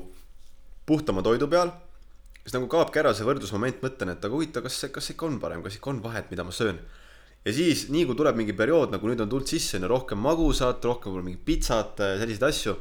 puhtama 0.85 1.21
toidu 1.21 1.47
peal, 1.51 1.73
siis 2.43 2.55
nagu 2.55 2.67
kaobki 2.71 3.03
ära 3.03 3.13
see 3.13 3.27
võrdlusmoment, 3.27 3.83
mõtlen, 3.83 4.15
et 4.15 4.23
aga 4.23 4.33
huvitav, 4.33 4.63
kas, 4.63 4.85
kas 4.87 5.11
ikka 5.11 5.27
on 5.27 5.39
parem, 5.43 5.63
kas 5.63 5.75
ikka 5.75 5.91
on 5.91 6.03
vahet, 6.03 6.31
mida 6.31 6.47
ma 6.47 6.55
söön 6.55 6.79
ja 7.45 7.53
siis, 7.53 7.85
nii 7.93 8.05
kui 8.09 8.17
tuleb 8.17 8.37
mingi 8.39 8.55
periood, 8.57 8.93
nagu 8.95 9.09
nüüd 9.09 9.21
on 9.21 9.29
tulnud 9.29 9.49
sisse, 9.49 9.79
rohkem 9.85 10.21
magusat, 10.21 10.83
rohkem 10.85 11.11
võib-olla 11.11 11.27
mingit 11.27 11.43
pitsat, 11.45 11.99
äh, 12.01 12.15
selliseid 12.21 12.45
asju 12.47 12.75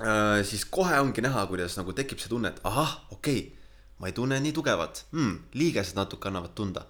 äh,. 0.00 0.40
siis 0.48 0.64
kohe 0.72 1.00
ongi 1.02 1.24
näha, 1.24 1.44
kuidas 1.50 1.76
nagu 1.76 1.92
tekib 1.96 2.22
see 2.22 2.32
tunne, 2.32 2.54
et 2.54 2.62
ahah, 2.68 2.96
okei 3.12 3.42
okay,, 3.42 3.66
ma 4.00 4.08
ei 4.08 4.16
tunne 4.16 4.38
nii 4.40 4.54
tugevat 4.56 5.04
hmm,, 5.12 5.52
liigesed 5.60 5.98
natuke 5.98 6.30
annavad 6.30 6.56
tunda. 6.56 6.86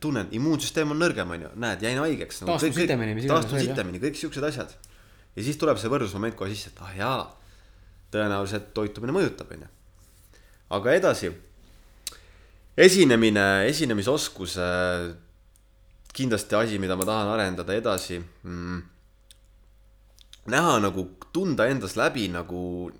tunnen, 0.00 0.28
immuunsüsteem 0.36 0.90
on 0.92 0.98
nõrgem, 1.00 1.28
on 1.36 1.44
ju, 1.44 1.50
näed, 1.60 1.84
jäin 1.84 2.00
haigeks 2.00 2.42
nagu,. 2.42 2.54
taastun 2.54 2.72
sitemini. 2.76 3.26
taastun 3.28 3.60
sitemini, 3.60 4.00
kõik 4.00 4.16
siuksed 4.16 4.48
asjad. 4.48 4.72
ja 5.36 5.44
siis 5.44 5.60
tuleb 5.60 5.76
see 5.80 5.92
võrdlusmoment 5.92 6.36
kohe 6.36 6.48
sisse, 6.54 6.72
et 6.72 6.80
ah 6.84 6.96
jaa, 6.96 7.20
tõenäoliselt 8.12 8.72
toitumine 8.72 9.12
mõjutab, 9.12 9.52
on 9.52 9.68
ju. 9.68 9.70
aga 10.80 10.96
edasi 10.96 11.34
esinemine, 12.76 13.66
esinemisoskus, 13.68 14.56
kindlasti 16.12 16.54
asi, 16.58 16.78
mida 16.78 16.96
ma 16.96 17.06
tahan 17.06 17.34
arendada 17.34 17.74
edasi. 17.74 18.20
Mm.. 18.42 18.82
näha 20.50 20.78
nagu, 20.82 21.04
tunda 21.32 21.66
endas 21.70 21.94
läbi 21.96 22.26
nagu 22.32 22.90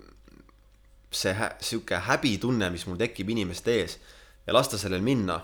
see 1.11 1.33
hä, 1.33 1.49
sihuke 1.59 1.99
häbitunne, 2.07 2.69
mis 2.71 2.85
mul 2.87 2.99
tekib 2.99 3.29
inimeste 3.33 3.73
ees 3.81 3.97
ja 4.47 4.53
lasta 4.53 4.77
sellel 4.77 5.01
minna. 5.01 5.41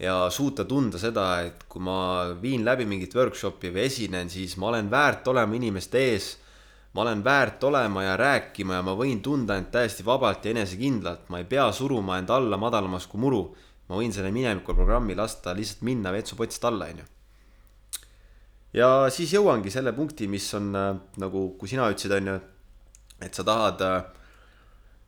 ja 0.00 0.30
suuta 0.32 0.64
tunda 0.64 0.96
seda, 0.98 1.42
et 1.44 1.66
kui 1.68 1.82
ma 1.84 2.32
viin 2.40 2.62
läbi 2.64 2.86
mingit 2.88 3.12
workshop'i 3.14 3.68
või 3.68 3.82
esinen, 3.84 4.30
siis 4.32 4.54
ma 4.56 4.70
olen 4.70 4.86
väärt 4.90 5.28
olema 5.28 5.58
inimeste 5.58 6.00
ees 6.12 6.28
ma 6.92 7.02
olen 7.02 7.24
väärt 7.24 7.64
olema 7.64 8.02
ja 8.02 8.16
rääkima 8.16 8.80
ja 8.80 8.82
ma 8.82 8.96
võin 8.98 9.20
tunda 9.22 9.56
end 9.58 9.70
täiesti 9.70 10.04
vabalt 10.06 10.44
ja 10.44 10.54
enesekindlalt, 10.54 11.28
ma 11.30 11.38
ei 11.38 11.46
pea 11.46 11.68
suruma 11.72 12.18
end 12.18 12.30
alla 12.34 12.58
madalamas 12.58 13.06
kui 13.06 13.20
muru. 13.20 13.44
ma 13.90 13.98
võin 13.98 14.12
selle 14.14 14.30
mineviku 14.30 14.74
programmi 14.74 15.16
lasta 15.18 15.50
lihtsalt 15.54 15.80
minna 15.82 16.12
vetsupotist 16.14 16.64
alla, 16.64 16.86
onju. 16.86 17.04
ja 18.72 18.88
siis 19.10 19.32
jõuangi 19.34 19.70
selle 19.70 19.92
punkti, 19.92 20.28
mis 20.28 20.46
on 20.54 20.74
äh, 20.76 20.96
nagu, 21.18 21.48
kui 21.58 21.68
sina 21.68 21.88
ütlesid, 21.90 22.14
onju, 22.18 22.38
et 23.22 23.34
sa 23.34 23.44
tahad 23.46 23.82
äh, 23.86 23.96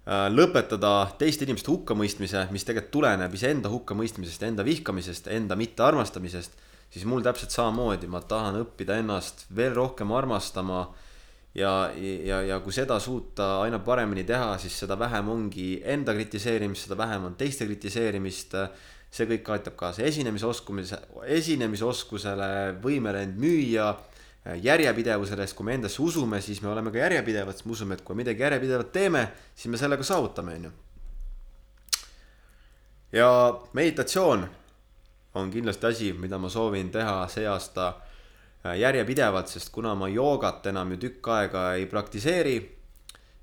äh, 0.07 0.27
lõpetada 0.31 1.13
teiste 1.19 1.47
inimeste 1.47 1.71
hukkamõistmise, 1.71 2.49
mis 2.51 2.67
tegelikult 2.67 2.93
tuleneb 2.95 3.35
iseenda 3.35 3.71
hukkamõistmisest, 3.71 4.43
enda 4.47 4.67
vihkamisest, 4.67 5.31
enda 5.35 5.59
mittearmastamisest, 5.59 6.59
siis 6.91 7.07
mul 7.07 7.23
täpselt 7.23 7.55
samamoodi, 7.55 8.11
ma 8.11 8.21
tahan 8.21 8.61
õppida 8.63 8.99
ennast 9.03 9.47
veel 9.55 9.75
rohkem 9.79 10.11
armastama 10.15 10.89
ja, 11.55 11.91
ja, 12.25 12.43
ja 12.43 12.61
kui 12.61 12.73
seda 12.73 12.99
suuta 13.01 13.61
aina 13.63 13.79
paremini 13.85 14.25
teha, 14.29 14.55
siis 14.59 14.79
seda 14.85 14.97
vähem 14.99 15.29
ongi 15.29 15.67
enda 15.85 16.15
kritiseerimist, 16.17 16.87
seda 16.87 16.99
vähem 16.99 17.29
on 17.31 17.37
teiste 17.37 17.69
kritiseerimist. 17.69 18.57
see 19.13 19.27
kõik 19.29 19.49
aitab 19.53 19.75
kaasa 19.77 20.07
esinemisoskumise, 20.09 20.97
esinemisoskusele, 21.37 22.47
võimele 22.81 23.27
end 23.27 23.35
müüa, 23.37 23.91
järjepidevusele, 24.65 25.45
sest 25.45 25.57
kui 25.59 25.67
me 25.69 25.75
endasse 25.77 26.01
usume, 26.01 26.41
siis 26.41 26.63
me 26.65 26.71
oleme 26.73 26.89
ka 26.91 27.03
järjepidevad, 27.03 27.53
sest 27.53 27.67
me 27.69 27.75
usume, 27.77 27.99
et 27.99 28.05
kui 28.07 28.17
midagi 28.17 28.41
järjepidevat 28.41 28.89
teeme, 28.93 29.27
siis 29.53 29.69
me 29.69 29.77
sellega 29.77 30.07
saavutame, 30.09 30.55
on 30.55 30.65
ju. 30.65 30.73
ja 33.13 33.29
meditatsioon 33.73 34.49
on 35.35 35.51
kindlasti 35.51 35.87
asi, 35.87 36.13
mida 36.13 36.39
ma 36.39 36.49
soovin 36.49 36.91
teha 36.91 37.29
see 37.29 37.45
aasta 37.47 37.93
järjepidevalt, 38.65 39.51
sest 39.51 39.73
kuna 39.75 39.95
ma 39.99 40.09
joogat 40.09 40.67
enam 40.71 40.95
ju 40.95 41.01
tükk 41.07 41.29
aega 41.35 41.65
ei 41.75 41.89
praktiseeri, 41.91 42.57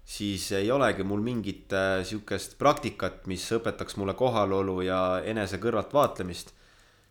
siis 0.09 0.51
ei 0.57 0.71
olegi 0.71 1.03
mul 1.03 1.21
mingit 1.21 1.73
äh, 1.75 1.99
sihukest 2.07 2.55
praktikat, 2.61 3.25
mis 3.27 3.43
õpetaks 3.57 3.97
mulle 3.99 4.15
kohalolu 4.17 4.79
ja 4.87 5.01
enese 5.25 5.59
kõrvalt 5.61 5.93
vaatlemist. 5.93 6.55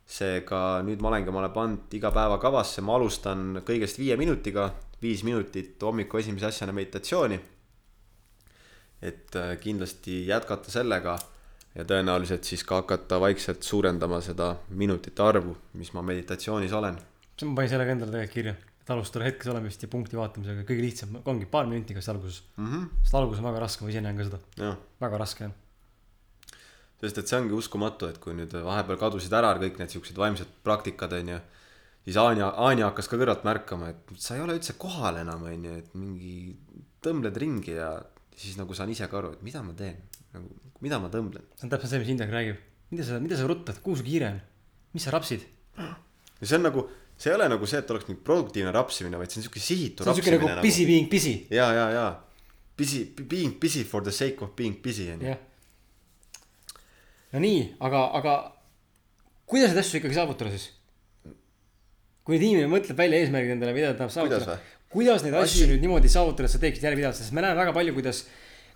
seega 0.08 0.80
nüüd 0.80 1.02
ma 1.04 1.10
olengi 1.10 1.28
omale 1.28 1.50
pannud 1.52 1.92
iga 1.92 2.08
päeva 2.08 2.38
kavasse, 2.40 2.80
ma 2.80 2.94
alustan 2.96 3.60
kõigest 3.60 3.98
viie 4.00 4.16
minutiga, 4.16 4.70
viis 5.02 5.20
minutit 5.22 5.82
hommiku 5.84 6.18
esimese 6.18 6.46
asjana 6.46 6.72
meditatsiooni. 6.72 7.40
et 9.02 9.36
äh, 9.36 9.58
kindlasti 9.60 10.26
jätkata 10.26 10.70
sellega 10.70 11.18
ja 11.74 11.84
tõenäoliselt 11.84 12.44
siis 12.44 12.64
ka 12.64 12.80
hakata 12.80 13.20
vaikselt 13.20 13.62
suurendama 13.62 14.20
seda 14.20 14.56
minutite 14.70 15.22
arvu, 15.22 15.56
mis 15.74 15.92
ma 15.92 16.02
meditatsioonis 16.02 16.72
olen. 16.72 16.98
Ma 17.46 17.54
panin 17.58 17.70
selle 17.72 17.86
ka 17.86 17.94
endale 17.94 18.14
tegelikult 18.14 18.34
kirja, 18.34 18.54
et 18.82 18.92
alustada 18.94 19.26
hetkes 19.28 19.50
olemist 19.52 19.84
ja 19.84 19.90
punkti 19.92 20.18
vaatamisega 20.18 20.64
kõige 20.68 20.84
lihtsam, 20.84 21.18
ongi 21.28 21.48
paar 21.50 21.68
minutit 21.70 21.96
kas 21.98 22.10
alguses 22.12 22.42
mm. 22.56 22.66
-hmm. 22.66 22.88
sest 23.04 23.18
algus 23.20 23.42
on 23.42 23.48
väga 23.50 23.62
raske, 23.66 23.84
ma 23.84 23.92
ise 23.92 24.02
näen 24.04 24.18
ka 24.18 24.28
seda. 24.28 24.74
väga 25.00 25.20
raske 25.24 25.44
on. 25.44 25.54
sest 27.00 27.18
et 27.18 27.28
see 27.28 27.38
ongi 27.38 27.54
uskumatu, 27.54 28.08
et 28.08 28.18
kui 28.18 28.34
nüüd 28.34 28.52
vahepeal 28.52 28.98
kadusid 28.98 29.32
ära 29.32 29.54
kõik 29.62 29.78
need 29.78 29.94
siuksed 29.94 30.16
vaimsed 30.16 30.50
praktikad, 30.64 31.12
onju. 31.12 31.40
siis 32.04 32.16
Anja, 32.16 32.52
Anja 32.56 32.90
hakkas 32.90 33.08
ka 33.08 33.16
kõrvalt 33.16 33.44
märkama, 33.44 33.90
et 33.90 34.14
sa 34.16 34.36
ei 34.36 34.42
ole 34.42 34.58
üldse 34.58 34.74
kohal 34.78 35.20
enam, 35.22 35.42
onju, 35.42 35.78
et 35.78 35.94
mingi 35.94 36.56
tõmbled 37.04 37.36
ringi 37.36 37.76
ja 37.76 37.92
siis 38.38 38.56
nagu 38.58 38.74
saan 38.74 38.90
ise 38.90 39.06
ka 39.10 39.18
aru, 39.18 39.34
et 39.36 39.42
mida 39.46 39.62
ma 39.62 39.74
teen, 39.78 39.98
nagu 40.34 40.48
mida 40.84 40.98
ma 41.02 41.10
tõmblen. 41.12 41.44
see 41.56 41.66
on 41.66 41.72
täpselt 41.72 41.92
see, 41.92 42.02
mis 42.02 42.12
Indrek 42.14 42.32
räägib. 42.32 42.58
mida 42.90 43.04
sa, 43.04 43.18
mida 43.22 43.36
sa 43.36 43.46
ruttad, 43.50 43.80
kuhu 43.82 43.98
su 43.98 44.06
kiire 44.06 44.30
on? 44.32 44.40
mis 44.94 45.04
sa 45.04 45.14
rapsid? 45.14 45.44
ja 45.78 46.46
see 46.46 46.58
on 46.58 46.66
nagu, 46.66 46.86
see 47.18 47.32
ei 47.32 47.36
ole 47.36 47.48
nagu 47.50 47.66
see, 47.66 47.80
et 47.82 47.90
oleks 47.90 48.06
mingi 48.08 48.22
produktiivne 48.24 48.72
rapsimine, 48.74 49.18
vaid 49.18 49.32
see 49.32 49.42
on 49.42 49.48
siuke 49.48 49.62
sihitu 49.62 50.06
see 50.06 50.12
on 50.12 50.18
siuke 50.18 50.36
nagu 50.36 50.48
busy 50.62 50.84
nagu... 50.84 50.92
being 50.92 51.10
busy. 51.10 51.34
ja, 51.50 51.68
ja, 51.74 51.90
ja. 51.96 52.08
Busy, 52.78 53.02
being 53.18 53.56
busy 53.58 53.82
for 53.82 54.04
the 54.06 54.14
sake 54.14 54.44
of 54.44 54.54
being 54.56 54.78
busy 54.82 55.08
on 55.12 55.24
ju. 55.26 55.34
no 57.32 57.42
nii, 57.42 57.62
aga, 57.88 58.04
aga 58.20 58.34
kuidas 59.50 59.72
neid 59.72 59.82
asju 59.82 59.98
ikkagi 60.02 60.18
saavutada 60.18 60.54
siis? 60.54 60.70
kui 62.28 62.36
nüüd 62.36 62.44
inimene 62.50 62.68
mõtleb 62.70 62.98
välja 62.98 63.22
eesmärgid 63.24 63.54
endale, 63.56 63.72
mida 63.72 63.94
ta 63.94 64.04
tahab 64.04 64.12
saavutada. 64.14 64.58
kuidas 64.92 65.24
neid 65.24 65.34
asju 65.38 65.64
Asi... 65.64 65.70
nüüd 65.72 65.84
niimoodi 65.86 66.10
saavutada, 66.12 66.46
et 66.46 66.54
sa 66.54 66.60
teeksid 66.62 66.84
järjepidevalt, 66.84 67.18
sest 67.18 67.34
me 67.34 67.44
näeme 67.44 67.58
väga 67.58 67.72
palju, 67.76 67.94
kuidas 67.96 68.26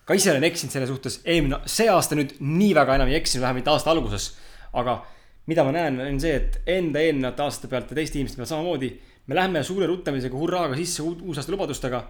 ka 0.09 0.16
ise 0.19 0.32
olen 0.32 0.47
eksinud 0.48 0.74
selle 0.74 0.89
suhtes, 0.90 1.20
eelmine, 1.23 1.60
see 1.70 1.89
aasta 1.93 2.16
nüüd 2.19 2.35
nii 2.40 2.73
väga 2.74 2.97
enam 2.98 3.12
ei 3.12 3.20
eksinud, 3.20 3.44
vähemalt 3.44 3.69
aasta 3.74 3.93
alguses. 3.93 4.32
aga 4.73 5.02
mida 5.47 5.64
ma 5.66 5.73
näen, 5.74 6.01
on 6.01 6.20
see, 6.23 6.35
et 6.39 6.60
enda 6.70 7.02
eelnevate 7.02 7.43
aastate 7.44 7.70
pealt 7.70 7.90
ja 7.90 7.98
teiste 7.98 8.19
inimeste 8.19 8.40
pealt 8.40 8.52
samamoodi. 8.52 8.93
me 9.27 9.35
lähme 9.39 9.62
suure 9.62 9.86
ruttamisega 9.86 10.36
hurraaga 10.36 10.77
sisse 10.77 11.02
uusaasta 11.02 11.52
lubadustega. 11.52 12.02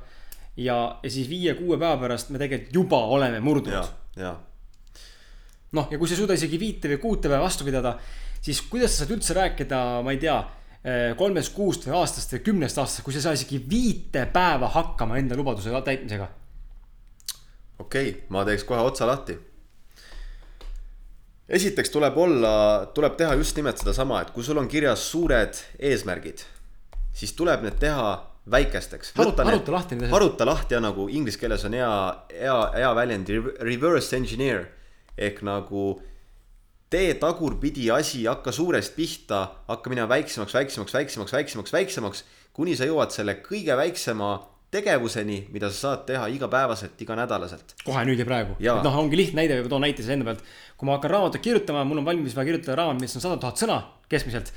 ja, 0.56 0.98
ja 1.02 1.10
siis 1.10 1.28
viie-kuue 1.28 1.78
päeva 1.78 1.96
pärast 1.96 2.30
me 2.30 2.38
tegelikult 2.38 2.74
juba 2.74 3.04
oleme 3.16 3.40
murdunud. 3.40 3.92
noh, 5.72 5.88
ja 5.90 5.98
kui 5.98 6.09
sa 6.09 6.14
ei 6.14 6.20
suuda 6.24 6.34
isegi 6.34 6.60
viite 6.60 6.88
või 6.88 6.98
kuute 6.98 7.28
päeva 7.28 7.44
vastu 7.44 7.64
pidada, 7.64 7.96
siis 8.40 8.62
kuidas 8.68 8.92
sa 8.92 9.04
saad 9.04 9.16
üldse 9.16 9.34
rääkida, 9.38 10.02
ma 10.04 10.12
ei 10.12 10.20
tea 10.20 10.36
eh, 10.84 11.16
kolmest 11.16 11.54
kuust 11.56 11.88
või 11.88 11.96
aastast 12.02 12.36
või 12.36 12.44
kümnest 12.50 12.78
aastast, 12.78 13.04
kui 13.04 13.16
sa 13.16 13.22
ei 13.22 13.28
saa 13.30 13.40
isegi 13.40 13.64
viite 13.70 14.26
päeva 14.32 14.68
hakkama 14.68 15.16
enda 15.20 15.38
lubaduse 15.38 15.72
täitmisega 15.84 16.28
okei 17.82 18.10
okay,, 18.10 18.20
ma 18.28 18.44
teeks 18.44 18.64
kohe 18.64 18.80
otsa 18.80 19.06
lahti. 19.06 19.38
Esiteks 21.53 21.93
tuleb 21.93 22.16
olla, 22.19 22.53
tuleb 22.97 23.16
teha 23.20 23.37
just 23.41 23.57
nimelt 23.59 23.81
sedasama, 23.81 24.23
et 24.23 24.31
kui 24.35 24.45
sul 24.45 24.61
on 24.61 24.69
kirjas 24.73 25.05
suured 25.12 25.59
eesmärgid, 25.79 26.45
siis 27.16 27.35
tuleb 27.39 27.65
need 27.66 27.77
teha 27.83 28.12
väikesteks. 28.51 29.12
haruta, 29.19 29.45
haruta 29.47 29.73
lahti 29.73 29.99
haruta 30.11 30.47
lahti 30.49 30.74
ja 30.74 30.81
nagu 30.83 31.09
inglise 31.09 31.39
keeles 31.39 31.65
on 31.69 31.77
hea, 31.79 31.91
hea, 32.33 32.57
hea 32.77 32.95
väljend 32.99 33.29
reverse 33.61 34.16
engineer 34.16 34.65
ehk 35.19 35.43
nagu 35.47 36.01
tee 36.93 37.15
tagurpidi 37.20 37.91
asi, 37.91 38.24
hakka 38.27 38.53
suurest 38.53 38.97
pihta, 38.97 39.45
hakka 39.69 39.91
minema 39.93 40.11
väiksemaks, 40.11 40.55
väiksemaks, 40.55 40.95
väiksemaks, 40.95 41.33
väiksemaks, 41.33 41.73
väiksemaks, 41.73 42.24
kuni 42.53 42.74
sa 42.77 42.89
jõuad 42.89 43.15
selle 43.15 43.39
kõige 43.45 43.77
väiksema 43.79 44.35
tegevuseni, 44.73 45.47
mida 45.53 45.69
sa 45.70 45.77
saad 45.77 46.07
teha 46.09 46.27
igapäevaselt, 46.32 47.01
iganädalaselt. 47.05 47.74
kohe 47.85 48.05
nüüd 48.09 48.20
ja 48.23 48.24
praegu. 48.24 48.57
et 48.59 48.86
noh, 48.86 48.94
ongi 49.03 49.19
lihtne 49.20 49.43
näide, 49.43 49.59
toon 49.69 49.85
näite 49.85 50.01
siis 50.01 50.15
enda 50.15 50.24
pealt. 50.24 50.40
kui 50.81 50.89
ma 50.89 50.97
hakkan 50.97 51.12
raamatut 51.12 51.44
kirjutama, 51.44 51.85
mul 51.85 52.01
on 52.01 52.09
valmis 52.09 52.36
vaja 52.36 52.49
kirjutada 52.49 52.78
raamat, 52.81 53.03
mis 53.05 53.16
on 53.16 53.24
sada 53.24 53.36
tuhat 53.36 53.61
sõna 53.61 53.77
keskmiselt. 54.09 54.53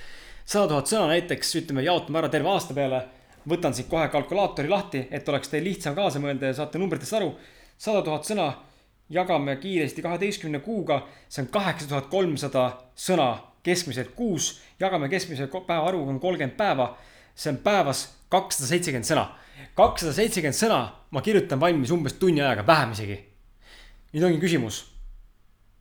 sada 0.46 0.70
tuhat 0.72 0.88
sõna 0.88 1.10
näiteks, 1.12 1.52
ütleme, 1.60 1.84
jaotame 1.84 2.24
ära 2.24 2.32
terve 2.32 2.50
aasta 2.50 2.74
peale. 2.74 3.04
võtan 3.48 3.76
siit 3.76 3.92
kohe 3.92 4.08
kalkulaatori 4.08 4.72
lahti, 4.72 5.08
et 5.12 5.28
oleks 5.30 5.52
teil 5.52 5.68
lihtsam 5.68 5.96
kaasa 5.96 6.24
mõelda 6.24 6.48
ja 6.48 6.62
saate 6.62 6.80
numbritest 6.80 7.20
aru. 7.20 7.36
sada 7.78 8.02
tuhat 8.02 8.24
sõna 8.24 8.54
jagame 9.10 9.60
kiiresti 9.60 10.02
kaheteistkümne 10.02 10.60
kuuga, 10.60 11.04
see 11.30 11.44
on 11.44 11.52
kaheksa 11.52 11.92
tuhat 11.92 12.08
kolmsada 12.08 12.70
sõna 12.96 13.34
keskmiselt 13.64 14.16
kuus. 14.16 14.62
jagame 14.80 15.10
keskmise 15.10 15.52
päeva 15.52 15.88
arvuga 15.88 16.12
on 16.12 16.20
kolmkümmend 16.20 16.56
päeva, 16.56 16.94
see 17.36 17.52
on 17.52 17.58
päevas 17.58 18.14
kakssada 18.30 18.72
seitsekümmend 18.72 19.12
sõna 19.12 19.34
kakssada 19.76 20.14
seitsekümmend 20.14 20.58
sõna 20.58 20.80
ma 21.16 21.24
kirjutan 21.24 21.62
valmis 21.62 21.94
umbes 21.96 22.18
tunni 22.20 22.44
ajaga, 22.44 22.66
vähem 22.68 22.96
isegi. 22.96 23.20
nüüd 24.16 24.26
ongi 24.30 24.42
küsimus. 24.42 24.86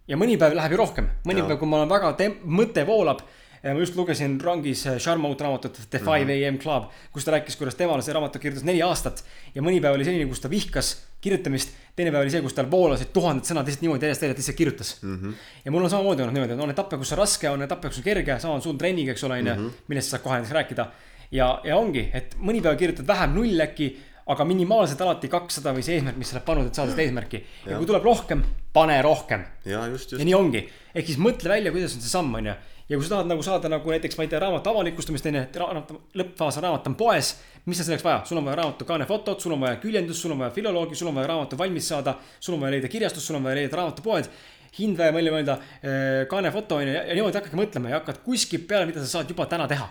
ja 0.08 0.18
mõni 0.20 0.36
päev 0.38 0.54
läheb 0.58 0.74
ju 0.74 0.78
rohkem, 0.78 1.08
mõni 1.26 1.42
ja. 1.42 1.48
päev, 1.48 1.58
kui 1.58 1.70
mul 1.70 1.84
on 1.86 1.90
väga 1.90 2.12
tem-, 2.18 2.38
mõte 2.44 2.86
voolab. 2.86 3.24
ma 3.64 3.80
just 3.80 3.96
lugesin 3.96 4.36
rongis 4.40 4.82
Sharma 4.98 5.28
uut 5.28 5.40
raamatut 5.40 5.78
The 5.90 5.98
Five 5.98 6.24
mm 6.24 6.30
-hmm. 6.30 6.48
AM 6.48 6.58
Club, 6.58 6.90
kus 7.12 7.24
ta 7.24 7.32
rääkis, 7.32 7.56
kuidas 7.56 7.74
temale 7.74 8.02
see 8.02 8.12
raamat 8.12 8.36
kirjutas 8.38 8.64
neli 8.64 8.82
aastat. 8.82 9.24
ja 9.54 9.62
mõni 9.62 9.80
päev 9.80 9.94
oli 9.94 10.04
selline, 10.04 10.28
kus 10.28 10.40
ta 10.40 10.50
vihkas 10.50 11.06
kirjutamist, 11.20 11.72
teine 11.96 12.10
päev 12.10 12.22
oli 12.22 12.30
see, 12.30 12.42
kus 12.42 12.52
tal 12.52 12.70
voolasid 12.70 13.12
tuhanded 13.12 13.44
sõnad 13.44 13.64
lihtsalt 13.64 13.82
niimoodi 13.82 14.04
järjest 14.04 14.22
järjest 14.22 14.38
lihtsalt 14.38 14.56
kirjutas 14.56 15.02
mm. 15.02 15.16
-hmm. 15.16 15.34
ja 15.64 15.70
mul 15.70 15.84
on 15.84 15.90
samamoodi 15.90 16.22
olnud 16.22 16.34
niimoodi, 16.34 16.52
et 16.52 16.60
on 16.60 16.70
etappe, 16.70 16.96
kus 16.96 17.12
on 17.12 17.18
raske, 17.18 17.50
on 17.50 17.62
etappe, 17.62 17.88
kus 17.88 17.98
on 17.98 18.04
kerge, 18.04 18.38
sama 18.38 18.54
on 18.54 18.62
sul 18.62 18.76
trenniga, 18.76 19.12
eks 19.12 19.24
ole, 19.24 19.38
on 19.38 19.46
ju, 19.46 19.54
mhm. 19.54 19.68
millest 19.88 20.08
sa 20.08 20.16
saad 20.16 20.22
kohe 20.22 20.34
näiteks 20.34 20.52
rääkida 20.52 20.86
ja, 21.32 21.60
ja 21.64 21.78
ongi, 21.78 22.08
et 22.12 22.36
mõni 22.40 22.62
päev 22.64 22.76
kirjutad 22.80 23.08
vähem, 23.08 23.34
null 23.36 23.64
äkki, 23.64 23.90
aga 24.32 24.44
minimaalselt 24.48 25.00
alati 25.04 25.28
kakssada 25.32 25.74
või 25.76 25.84
see 25.84 25.98
eesmärk, 25.98 26.16
mis 26.20 26.30
sa 26.32 26.38
oled 26.38 26.46
pannud, 26.46 26.68
et 26.70 26.78
saada 26.78 26.94
seda 26.94 27.04
eesmärki. 27.04 27.42
ja 27.68 27.80
kui 27.80 27.88
tuleb 27.88 28.06
rohkem, 28.06 28.44
pane 28.72 29.00
rohkem. 29.04 29.44
ja 29.68 29.86
just, 29.92 30.14
just. 30.14 30.20
ja 30.20 30.28
nii 30.28 30.36
ongi, 30.36 30.62
ehk 30.94 31.10
siis 31.10 31.20
mõtle 31.20 31.52
välja, 31.52 31.72
kuidas 31.74 31.96
on 31.96 32.04
see 32.04 32.12
samm, 32.12 32.32
on 32.40 32.48
ju. 32.48 32.54
ja 32.88 32.96
kui 32.96 33.04
sa 33.04 33.16
tahad 33.16 33.28
nagu 33.28 33.44
saada 33.44 33.68
nagu 33.72 33.92
näiteks, 33.92 34.16
ma 34.16 34.24
ei 34.24 34.32
tea, 34.32 34.40
raamatu 34.40 34.72
avalikustamist, 34.72 35.28
on 35.28 35.38
ju, 35.38 35.44
et 35.44 35.60
raamat, 35.60 35.92
lõppfaas 36.22 36.60
on 36.60 36.66
raamat 36.68 36.88
on 36.88 36.96
poes. 37.00 37.34
mis 37.64 37.80
on 37.80 37.88
selleks 37.90 38.04
vaja, 38.04 38.22
sul 38.28 38.40
on 38.40 38.48
vaja 38.48 38.62
raamatu 38.62 38.88
kaanefotot, 38.88 39.44
sul 39.44 39.56
on 39.56 39.60
vaja 39.60 39.76
küljendust, 39.84 40.24
sul 40.24 40.32
on 40.32 40.40
vaja 40.44 40.56
filoloogi, 40.56 40.96
sul 40.96 41.12
on 41.12 41.20
vaja 41.20 41.32
raamatu 41.34 41.58
valmis 41.60 41.88
saada. 41.88 42.16
sul 42.40 42.56
on 42.56 42.64
vaja 42.64 42.78
leida 42.78 42.88
kirjastust, 42.88 43.26
sul 43.26 43.36
on 43.36 43.44
vaja 43.44 43.60
leida 43.60 43.76
raamatupoed 43.76 44.32
hind 44.78 44.98
vaja 44.98 45.14
välja 45.14 45.34
mõelda, 45.34 45.58
äh, 45.82 46.24
kaanefoto 46.30 46.80
on 46.80 46.88
ju, 46.88 46.94
ja 46.94 47.14
niimoodi 47.16 47.38
hakkadki 47.38 47.58
mõtlema 47.58 47.92
ja 47.92 48.00
hakkad 48.00 48.22
kuskilt 48.24 48.66
peale, 48.70 48.88
mida 48.88 49.02
sa 49.02 49.18
saad 49.18 49.30
juba 49.30 49.46
täna 49.50 49.68
teha. 49.70 49.86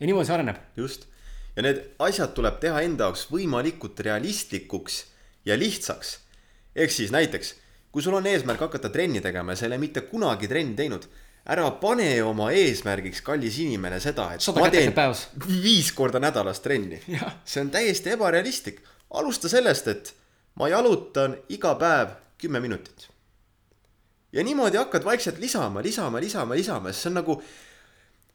ja 0.00 0.06
niimoodi 0.06 0.28
see 0.28 0.36
areneb. 0.36 0.60
just, 0.76 1.06
ja 1.56 1.64
need 1.66 1.80
asjad 1.98 2.34
tuleb 2.36 2.60
teha 2.62 2.82
enda 2.86 3.08
jaoks 3.08 3.26
võimalikult 3.32 4.00
realistlikuks 4.06 5.04
ja 5.44 5.56
lihtsaks. 5.58 6.18
ehk 6.76 6.92
siis 6.94 7.10
näiteks, 7.10 7.54
kui 7.92 8.02
sul 8.02 8.14
on 8.14 8.26
eesmärk 8.26 8.60
hakata 8.60 8.92
trenni 8.92 9.20
tegema 9.20 9.52
ja 9.52 9.56
sa 9.56 9.66
ei 9.66 9.72
ole 9.72 9.80
mitte 9.82 10.04
kunagi 10.06 10.48
trenni 10.48 10.76
teinud, 10.76 11.06
ära 11.50 11.70
pane 11.80 12.10
oma 12.22 12.50
eesmärgiks, 12.52 13.22
kallis 13.26 13.58
inimene, 13.58 14.00
seda, 14.00 14.34
et 14.34 14.44
Sada 14.44 14.60
ma 14.60 14.70
teen 14.70 14.92
päevas. 14.92 15.28
viis 15.48 15.92
korda 15.92 16.20
nädalas 16.22 16.60
trenni. 16.60 17.00
see 17.50 17.64
on 17.64 17.70
täiesti 17.70 18.14
ebarealistlik. 18.16 18.82
alusta 19.10 19.48
sellest, 19.48 19.88
et 19.88 20.12
ma 20.54 20.68
jalutan 20.68 21.36
iga 21.48 21.74
päev 21.74 22.14
kümme 22.38 22.60
minutit 22.60 23.09
ja 24.32 24.44
niimoodi 24.44 24.78
hakkad 24.78 25.04
vaikselt 25.04 25.38
lisama, 25.38 25.82
lisama, 25.82 26.20
lisama, 26.20 26.54
lisama, 26.54 26.92
sest 26.92 27.06
see 27.06 27.10
on 27.10 27.18
nagu, 27.18 27.36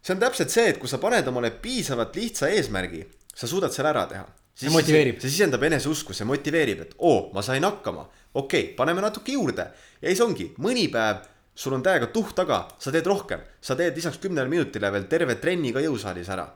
see 0.01 0.15
on 0.15 0.23
täpselt 0.23 0.51
see, 0.53 0.65
et 0.73 0.79
kui 0.81 0.91
sa 0.91 0.99
paned 1.01 1.27
omale 1.31 1.53
piisavalt 1.61 2.15
lihtsa 2.15 2.49
eesmärgi, 2.55 3.05
sa 3.35 3.47
suudad 3.47 3.73
selle 3.75 3.93
ära 3.93 4.05
teha. 4.11 4.25
see 4.55 4.71
motiveerib. 4.71 5.19
see 5.19 5.31
sisendab 5.31 5.63
eneseusku, 5.67 6.13
see 6.15 6.27
motiveerib, 6.27 6.83
et 6.85 6.93
oo, 6.97 7.29
ma 7.33 7.41
sain 7.43 7.63
hakkama. 7.63 8.07
okei 8.33 8.61
okay,, 8.63 8.75
paneme 8.75 9.01
natuke 9.01 9.31
juurde 9.31 9.69
ja 10.01 10.09
siis 10.09 10.21
ongi, 10.21 10.51
mõni 10.59 10.87
päev 10.91 11.23
sul 11.55 11.73
on 11.73 11.83
täiega 11.83 12.07
tuhh 12.11 12.33
taga, 12.35 12.65
sa 12.79 12.91
teed 12.91 13.07
rohkem, 13.07 13.39
sa 13.61 13.75
teed 13.79 13.95
lisaks 13.95 14.19
kümnele 14.23 14.51
minutile 14.51 14.91
veel 14.91 15.07
terve 15.11 15.37
trenni 15.39 15.71
ka 15.73 15.83
jõusaalis 15.83 16.29
ära. 16.31 16.49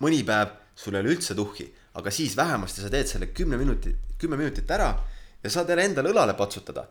mõni 0.00 0.24
päev 0.26 0.56
sul 0.74 0.94
ei 0.96 1.04
ole 1.04 1.14
üldse 1.14 1.34
tuhhi, 1.36 1.68
aga 1.94 2.10
siis 2.10 2.36
vähemasti 2.36 2.82
sa 2.82 2.90
teed 2.90 3.06
selle 3.06 3.26
kümne 3.34 3.58
minuti, 3.60 3.94
kümme 4.18 4.36
minutit 4.36 4.70
ära 4.70 4.90
ja 5.42 5.50
saad 5.50 5.68
jälle 5.68 5.84
endale 5.84 6.10
õlale 6.10 6.34
patsutada. 6.34 6.86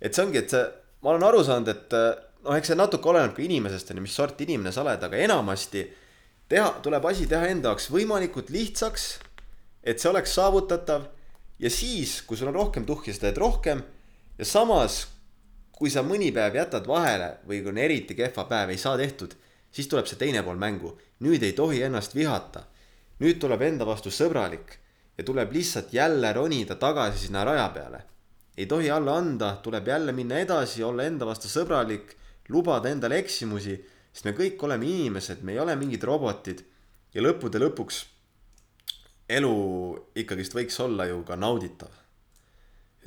et 0.00 0.14
see 0.14 0.24
ongi, 0.24 0.38
et 0.38 0.50
see 0.50 0.83
ma 1.04 1.12
olen 1.12 1.26
aru 1.28 1.42
saanud, 1.44 1.68
et 1.68 1.96
äh, 1.96 2.14
noh, 2.46 2.56
eks 2.56 2.72
see 2.72 2.78
natuke 2.78 3.10
oleneb 3.12 3.34
ka 3.36 3.44
inimesest, 3.44 3.92
on 3.92 4.00
ju, 4.00 4.06
mis 4.06 4.16
sorti 4.16 4.48
inimene 4.48 4.72
sa 4.72 4.82
oled, 4.84 5.04
aga 5.04 5.20
enamasti 5.26 5.84
teha, 6.48 6.70
tuleb 6.84 7.04
asi 7.10 7.28
teha 7.28 7.50
enda 7.52 7.72
jaoks 7.72 7.90
võimalikult 7.92 8.52
lihtsaks, 8.54 9.08
et 9.84 10.00
see 10.00 10.08
oleks 10.08 10.32
saavutatav 10.38 11.04
ja 11.60 11.70
siis, 11.70 12.22
kui 12.24 12.40
sul 12.40 12.48
on 12.50 12.56
rohkem 12.56 12.86
tuhki, 12.88 13.12
sa 13.12 13.26
teed 13.26 13.40
rohkem 13.40 13.82
ja 14.38 14.48
samas, 14.48 15.04
kui 15.74 15.92
sa 15.92 16.04
mõni 16.06 16.30
päev 16.34 16.56
jätad 16.56 16.86
vahele 16.88 17.34
või 17.48 17.60
kui 17.60 17.74
on 17.74 17.82
eriti 17.82 18.16
kehva 18.16 18.46
päev, 18.48 18.72
ei 18.72 18.80
saa 18.80 18.96
tehtud, 19.00 19.34
siis 19.74 19.90
tuleb 19.90 20.08
see 20.08 20.20
teine 20.20 20.42
pool 20.46 20.56
mängu. 20.60 20.96
nüüd 21.20 21.42
ei 21.42 21.52
tohi 21.52 21.82
ennast 21.82 22.14
vihata. 22.14 22.64
nüüd 23.20 23.38
tuleb 23.40 23.62
enda 23.62 23.86
vastu 23.86 24.10
sõbralik 24.10 24.78
ja 25.18 25.24
tuleb 25.24 25.52
lihtsalt 25.52 25.92
jälle 25.92 26.32
ronida 26.32 26.74
tagasi 26.74 27.26
sinna 27.26 27.44
raja 27.44 27.68
peale. 27.68 28.02
Ei 28.56 28.66
tohi 28.66 28.90
alla 28.90 29.16
anda, 29.18 29.56
tuleb 29.62 29.88
jälle 29.88 30.12
minna 30.12 30.38
edasi, 30.38 30.82
olla 30.82 31.04
enda 31.04 31.26
vastu 31.26 31.48
sõbralik, 31.50 32.14
lubada 32.48 32.88
endale 32.88 33.18
eksimusi, 33.18 33.76
sest 34.12 34.28
me 34.28 34.34
kõik 34.36 34.62
oleme 34.62 34.86
inimesed, 34.86 35.42
me 35.42 35.52
ei 35.52 35.58
ole 35.58 35.76
mingid 35.76 36.02
robotid. 36.04 36.64
ja 37.14 37.22
lõppude 37.22 37.60
lõpuks 37.62 38.04
elu 39.28 39.54
ikkagist 40.14 40.54
võiks 40.54 40.80
olla 40.82 41.06
ju 41.06 41.22
ka 41.24 41.36
nauditav 41.36 42.04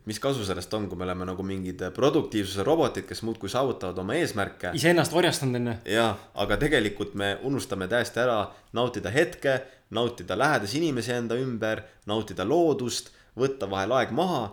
mis 0.07 0.19
kasu 0.23 0.45
sellest 0.47 0.71
on, 0.73 0.85
kui 0.87 0.97
me 0.97 1.03
oleme 1.03 1.25
nagu 1.27 1.43
mingid 1.43 1.81
produktiivsuse 1.95 2.63
robotid, 2.63 3.03
kes 3.09 3.21
muudkui 3.27 3.49
saavutavad 3.51 3.97
oma 3.99 4.15
eesmärke. 4.15 4.71
iseennast 4.79 5.13
orjastanud 5.13 5.67
ju. 5.67 5.73
jah, 5.97 6.15
aga 6.43 6.57
tegelikult 6.57 7.15
me 7.19 7.33
unustame 7.43 7.89
täiesti 7.91 8.23
ära 8.23 8.37
nautida 8.77 9.11
hetke, 9.11 9.57
nautida 9.91 10.37
lähedasi 10.39 10.79
inimesi 10.79 11.11
enda 11.11 11.35
ümber, 11.35 11.83
nautida 12.07 12.47
loodust, 12.47 13.11
võtta 13.37 13.69
vahel 13.69 13.91
aeg 13.99 14.15
maha. 14.15 14.45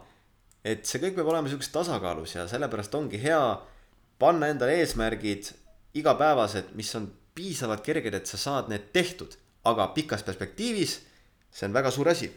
Et 0.64 0.86
see 0.88 1.02
kõik 1.02 1.18
peab 1.18 1.28
olema 1.32 1.50
siukses 1.52 1.72
tasakaalus 1.74 2.36
ja 2.36 2.46
sellepärast 2.48 2.94
ongi 2.94 3.20
hea 3.22 3.42
panna 4.18 4.48
endale 4.52 4.78
eesmärgid 4.80 5.50
igapäevased, 5.94 6.72
mis 6.74 6.94
on 6.98 7.10
piisavalt 7.34 7.82
kerged, 7.84 8.14
et 8.14 8.30
sa 8.30 8.38
saad 8.38 8.70
need 8.70 8.88
tehtud, 8.94 9.34
aga 9.68 9.90
pikas 9.96 10.22
perspektiivis 10.26 10.98
see 11.54 11.68
on 11.68 11.76
väga 11.76 11.90
suur 11.94 12.08
asi 12.10 12.30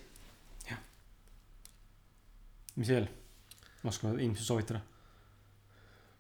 mis 2.78 2.92
veel 2.94 3.08
oskavad 3.88 4.20
inimesed 4.20 4.46
soovitada? 4.46 4.82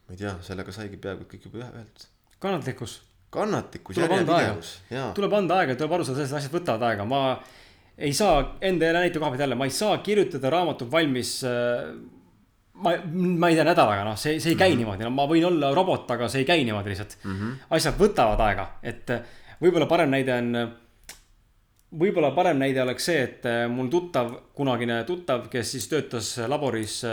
ma 0.08 0.16
ei 0.16 0.22
tea, 0.22 0.34
sellega 0.46 0.74
saigi 0.74 0.98
peaaegu 1.04 1.28
kõik 1.30 1.48
juba 1.50 1.66
öeldud. 1.68 2.08
kannatlikkus. 2.44 2.98
kannatlikkus, 3.34 4.02
järjepidevus. 4.02 4.74
tuleb 5.18 5.38
anda 5.38 5.62
aega, 5.62 5.76
tuleb 5.76 5.98
aru 5.98 6.08
saada 6.08 6.22
sellest, 6.22 6.34
et 6.34 6.40
asjad 6.42 6.56
võtavad 6.58 6.86
aega, 6.90 7.06
ma 7.06 7.22
ei 7.98 8.14
saa 8.14 8.58
enda 8.62 8.92
näite 8.94 9.20
koha 9.20 9.32
pealt 9.32 9.42
jälle, 9.42 9.58
ma 9.58 9.66
ei 9.66 9.74
saa 9.74 9.98
kirjutada 10.06 10.50
raamatut 10.54 10.92
valmis 10.92 11.40
äh, 11.48 11.88
ma, 12.74 12.94
ma 13.14 13.50
ei 13.50 13.58
tea, 13.58 13.66
nädalaga, 13.66 14.04
noh, 14.06 14.18
see, 14.20 14.38
see 14.40 14.54
ei 14.54 14.60
käi 14.60 14.70
mm 14.70 14.74
-hmm. 14.74 14.84
niimoodi, 14.84 15.08
no 15.08 15.14
ma 15.14 15.26
võin 15.30 15.48
olla 15.50 15.74
robot, 15.76 16.12
aga 16.12 16.30
see 16.30 16.44
ei 16.44 16.50
käi 16.50 16.64
niimoodi 16.64 16.94
lihtsalt 16.94 17.18
mm. 17.24 17.40
-hmm. 17.40 17.56
asjad 17.70 17.98
võtavad 18.00 18.44
aega, 18.50 18.68
et 18.84 19.10
äh, 19.10 19.34
võib-olla 19.62 19.90
parem 19.90 20.14
näide 20.14 20.34
on 20.34 20.54
võib-olla 21.98 22.32
parem 22.36 22.58
näide 22.62 22.82
oleks 22.82 23.06
see, 23.06 23.24
et 23.24 23.46
äh, 23.46 23.66
mul 23.72 23.90
tuttav, 23.90 24.32
kunagine 24.54 25.04
tuttav, 25.04 25.50
kes 25.50 25.72
siis 25.72 25.88
töötas 25.88 26.38
laboris 26.48 27.04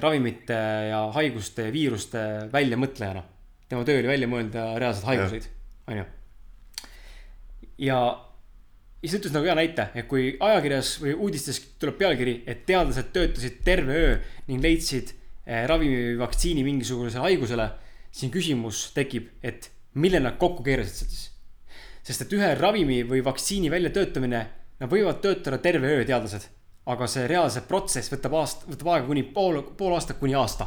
ravimite 0.00 0.56
ja 0.88 1.00
haiguste 1.12 1.66
ja 1.66 1.72
viiruste 1.72 2.18
väljamõtlejana. 2.52 3.22
tema 3.68 3.84
töö 3.84 3.98
oli 3.98 4.08
välja 4.08 4.28
mõelda 4.28 4.78
reaalseid 4.78 5.04
haiguseid, 5.04 5.48
onju. 5.90 6.04
ja 7.78 7.98
siis 9.04 9.18
ütles 9.20 9.34
nagu 9.34 9.46
hea 9.48 9.56
näite, 9.58 9.88
et 9.94 10.08
kui 10.08 10.32
ajakirjas 10.40 10.94
või 11.02 11.14
uudistes 11.14 11.60
tuleb 11.80 11.98
pealkiri, 12.00 12.38
et 12.46 12.64
teadlased 12.68 13.12
töötasid 13.14 13.60
terve 13.66 14.00
öö 14.00 14.16
ning 14.48 14.64
leidsid 14.64 15.12
äh, 15.12 15.66
ravimi 15.70 16.00
või 16.10 16.18
vaktsiini 16.24 16.64
mingisugusele 16.66 17.26
haigusele, 17.28 17.68
siin 18.14 18.32
küsimus 18.34 18.88
tekib, 18.96 19.30
et 19.42 19.70
mille 19.94 20.22
nad 20.22 20.38
kokku 20.40 20.64
keerasid 20.66 21.06
siis 21.06 21.30
sest 22.04 22.26
et 22.26 22.34
ühe 22.36 22.50
ravimi 22.58 23.00
või 23.08 23.22
vaktsiini 23.24 23.70
väljatöötamine, 23.72 24.40
nad 24.80 24.90
võivad 24.90 25.22
töötada 25.24 25.58
terve 25.62 25.88
öö, 25.88 26.04
teadlased. 26.04 26.50
aga 26.84 27.06
see 27.08 27.24
reaalse 27.24 27.62
protsess 27.64 28.12
võtab 28.12 28.34
aast-, 28.36 28.66
võtab 28.68 28.90
aega 28.92 29.06
kuni 29.06 29.22
pool, 29.36 29.62
pool 29.78 29.94
aastat 29.96 30.18
kuni 30.20 30.34
aasta. 30.36 30.66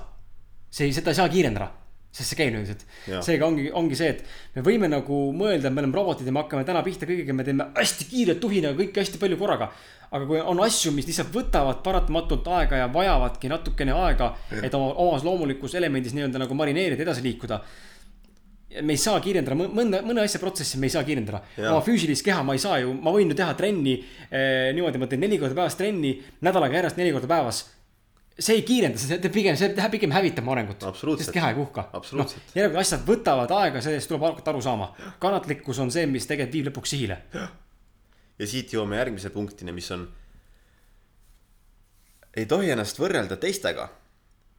see 0.70 0.90
seda 0.94 1.14
ei 1.14 1.20
saa 1.20 1.30
kiirendada, 1.30 1.70
sest 2.18 2.34
see 2.34 2.40
käib 2.40 2.54
niimoodi, 2.56 2.74
et 2.74 3.26
seega 3.26 3.46
ongi, 3.48 3.68
ongi 3.78 3.98
see, 4.00 4.16
et 4.16 4.56
me 4.58 4.64
võime 4.66 4.90
nagu 4.92 5.20
mõelda, 5.38 5.70
et 5.70 5.76
me 5.76 5.84
oleme 5.84 5.98
robotid 5.98 6.28
ja 6.28 6.34
me 6.34 6.44
hakkame 6.44 6.66
täna 6.68 6.82
pihta 6.86 7.10
kõigega, 7.10 7.36
me 7.38 7.46
teeme 7.48 7.70
hästi 7.78 8.08
kiiret 8.10 8.42
tuhinaga 8.42 8.80
kõike 8.80 9.04
hästi 9.04 9.22
palju 9.22 9.40
korraga. 9.40 9.72
aga 10.08 10.26
kui 10.26 10.40
on 10.40 10.62
asju, 10.64 10.94
mis 10.96 11.08
lihtsalt 11.10 11.34
võtavad 11.36 11.82
paratamatult 11.84 12.48
aega 12.56 12.78
ja 12.80 12.88
vajavadki 12.88 13.50
natukene 13.52 13.92
aega, 13.92 14.32
et 14.64 14.74
oma 14.74 14.94
omas 15.04 15.26
loomulikus 15.28 15.76
elemendis 15.76 16.16
nii-öelda 16.16 16.40
nagu 16.46 16.56
marineerida, 16.56 17.04
edasi 17.04 17.26
liikuda 17.26 17.60
me 18.82 18.94
ei 18.94 19.00
saa 19.00 19.20
kiirendada 19.24 19.56
mõnda, 19.58 20.02
mõne 20.06 20.24
asja 20.26 20.42
protsessi 20.42 20.80
me 20.80 20.90
ei 20.90 20.94
saa 20.94 21.06
kiirendada. 21.08 21.42
oma 21.70 21.80
füüsilist 21.86 22.26
keha 22.26 22.44
ma 22.44 22.56
ei 22.56 22.62
saa 22.62 22.82
ju, 22.84 22.92
ma 22.94 23.14
võin 23.16 23.32
ju 23.32 23.38
teha 23.38 23.54
trenni 23.58 23.96
eh, 23.98 24.74
niimoodi, 24.76 25.00
ma 25.00 25.08
teen 25.08 25.24
neli 25.24 25.40
korda 25.40 25.56
päevas 25.56 25.78
trenni, 25.80 26.18
nädalaga 26.44 26.82
järjest 26.82 27.00
neli 27.00 27.14
korda 27.16 27.32
päevas. 27.32 27.64
See 28.38 28.60
ei 28.60 28.64
kiirenda, 28.66 29.00
see 29.02 29.18
teeb 29.22 29.34
pigem, 29.34 29.58
see 29.58 29.72
läheb 29.74 29.94
pigem 29.96 30.14
hävitab 30.14 30.50
arengut. 30.54 30.84
sest 31.18 31.34
keha 31.34 31.52
ei 31.52 31.58
puhka. 31.58 31.88
noh, 31.94 32.36
järelikult 32.54 32.82
asjad 32.84 33.06
võtavad 33.08 33.54
aega, 33.58 33.82
sellest 33.82 34.12
tuleb 34.12 34.28
hakata 34.28 34.54
aru 34.54 34.62
saama. 34.62 34.92
kannatlikkus 35.24 35.80
on 35.82 35.92
see, 35.94 36.06
mis 36.10 36.30
tegelikult 36.30 36.58
viib 36.58 36.70
lõpuks 36.70 36.94
sihile. 36.94 37.18
ja 38.38 38.50
siit 38.50 38.74
jõuame 38.74 39.00
järgmise 39.02 39.34
punktini, 39.34 39.74
mis 39.74 39.90
on. 39.96 40.06
ei 42.38 42.46
tohi 42.46 42.70
ennast 42.76 43.02
võrrelda 43.02 43.40
teistega. 43.42 43.90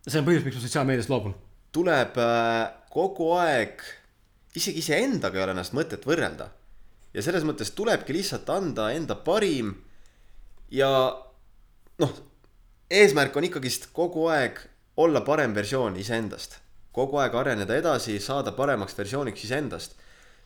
see 0.06 0.18
on 0.20 0.26
põhjus, 0.26 0.46
miks 0.46 0.58
ma 0.58 0.66
sotsiaalmeediast 0.66 1.14
loobun. 1.14 1.36
tuleb 1.72 2.18
äh, 2.18 2.64
kogu 2.90 3.32
aeg 3.38 3.84
isegi 4.58 4.82
iseendaga 4.82 5.38
ei 5.38 5.44
ole 5.44 5.54
ennast 5.54 5.76
mõtet 5.76 6.02
võrrelda. 6.08 6.50
ja 7.14 7.22
selles 7.22 7.46
mõttes 7.46 7.70
tulebki 7.78 8.16
lihtsalt 8.16 8.50
anda 8.50 8.90
enda 8.90 9.14
parim 9.14 9.76
ja 10.74 10.90
noh, 12.02 12.18
eesmärk 12.90 13.36
on 13.36 13.44
ikkagist 13.44 13.90
kogu 13.92 14.26
aeg 14.32 14.58
olla 14.96 15.20
parem 15.20 15.54
versioon 15.54 15.96
iseendast. 15.96 16.58
kogu 16.92 17.18
aeg 17.20 17.34
areneda 17.34 17.76
edasi, 17.76 18.18
saada 18.18 18.52
paremaks 18.52 18.96
versiooniks 18.98 19.44
iseendast. 19.44 19.92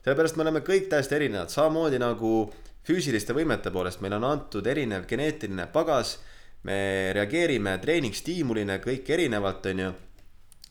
sellepärast 0.05 0.37
me 0.37 0.43
oleme 0.43 0.61
kõik 0.61 0.89
täiesti 0.91 1.15
erinevad, 1.15 1.49
samamoodi 1.49 1.99
nagu 2.03 2.53
füüsiliste 2.87 3.35
võimete 3.35 3.71
poolest 3.71 4.01
meile 4.01 4.19
on 4.19 4.25
antud 4.25 4.67
erinev 4.67 5.07
geneetiline 5.07 5.67
pagas. 5.67 6.19
me 6.63 7.13
reageerime 7.15 7.79
treeningstiimulina 7.79 8.79
kõik 8.79 9.11
erinevalt, 9.11 9.67
on 9.67 9.79
ju. 9.79 9.93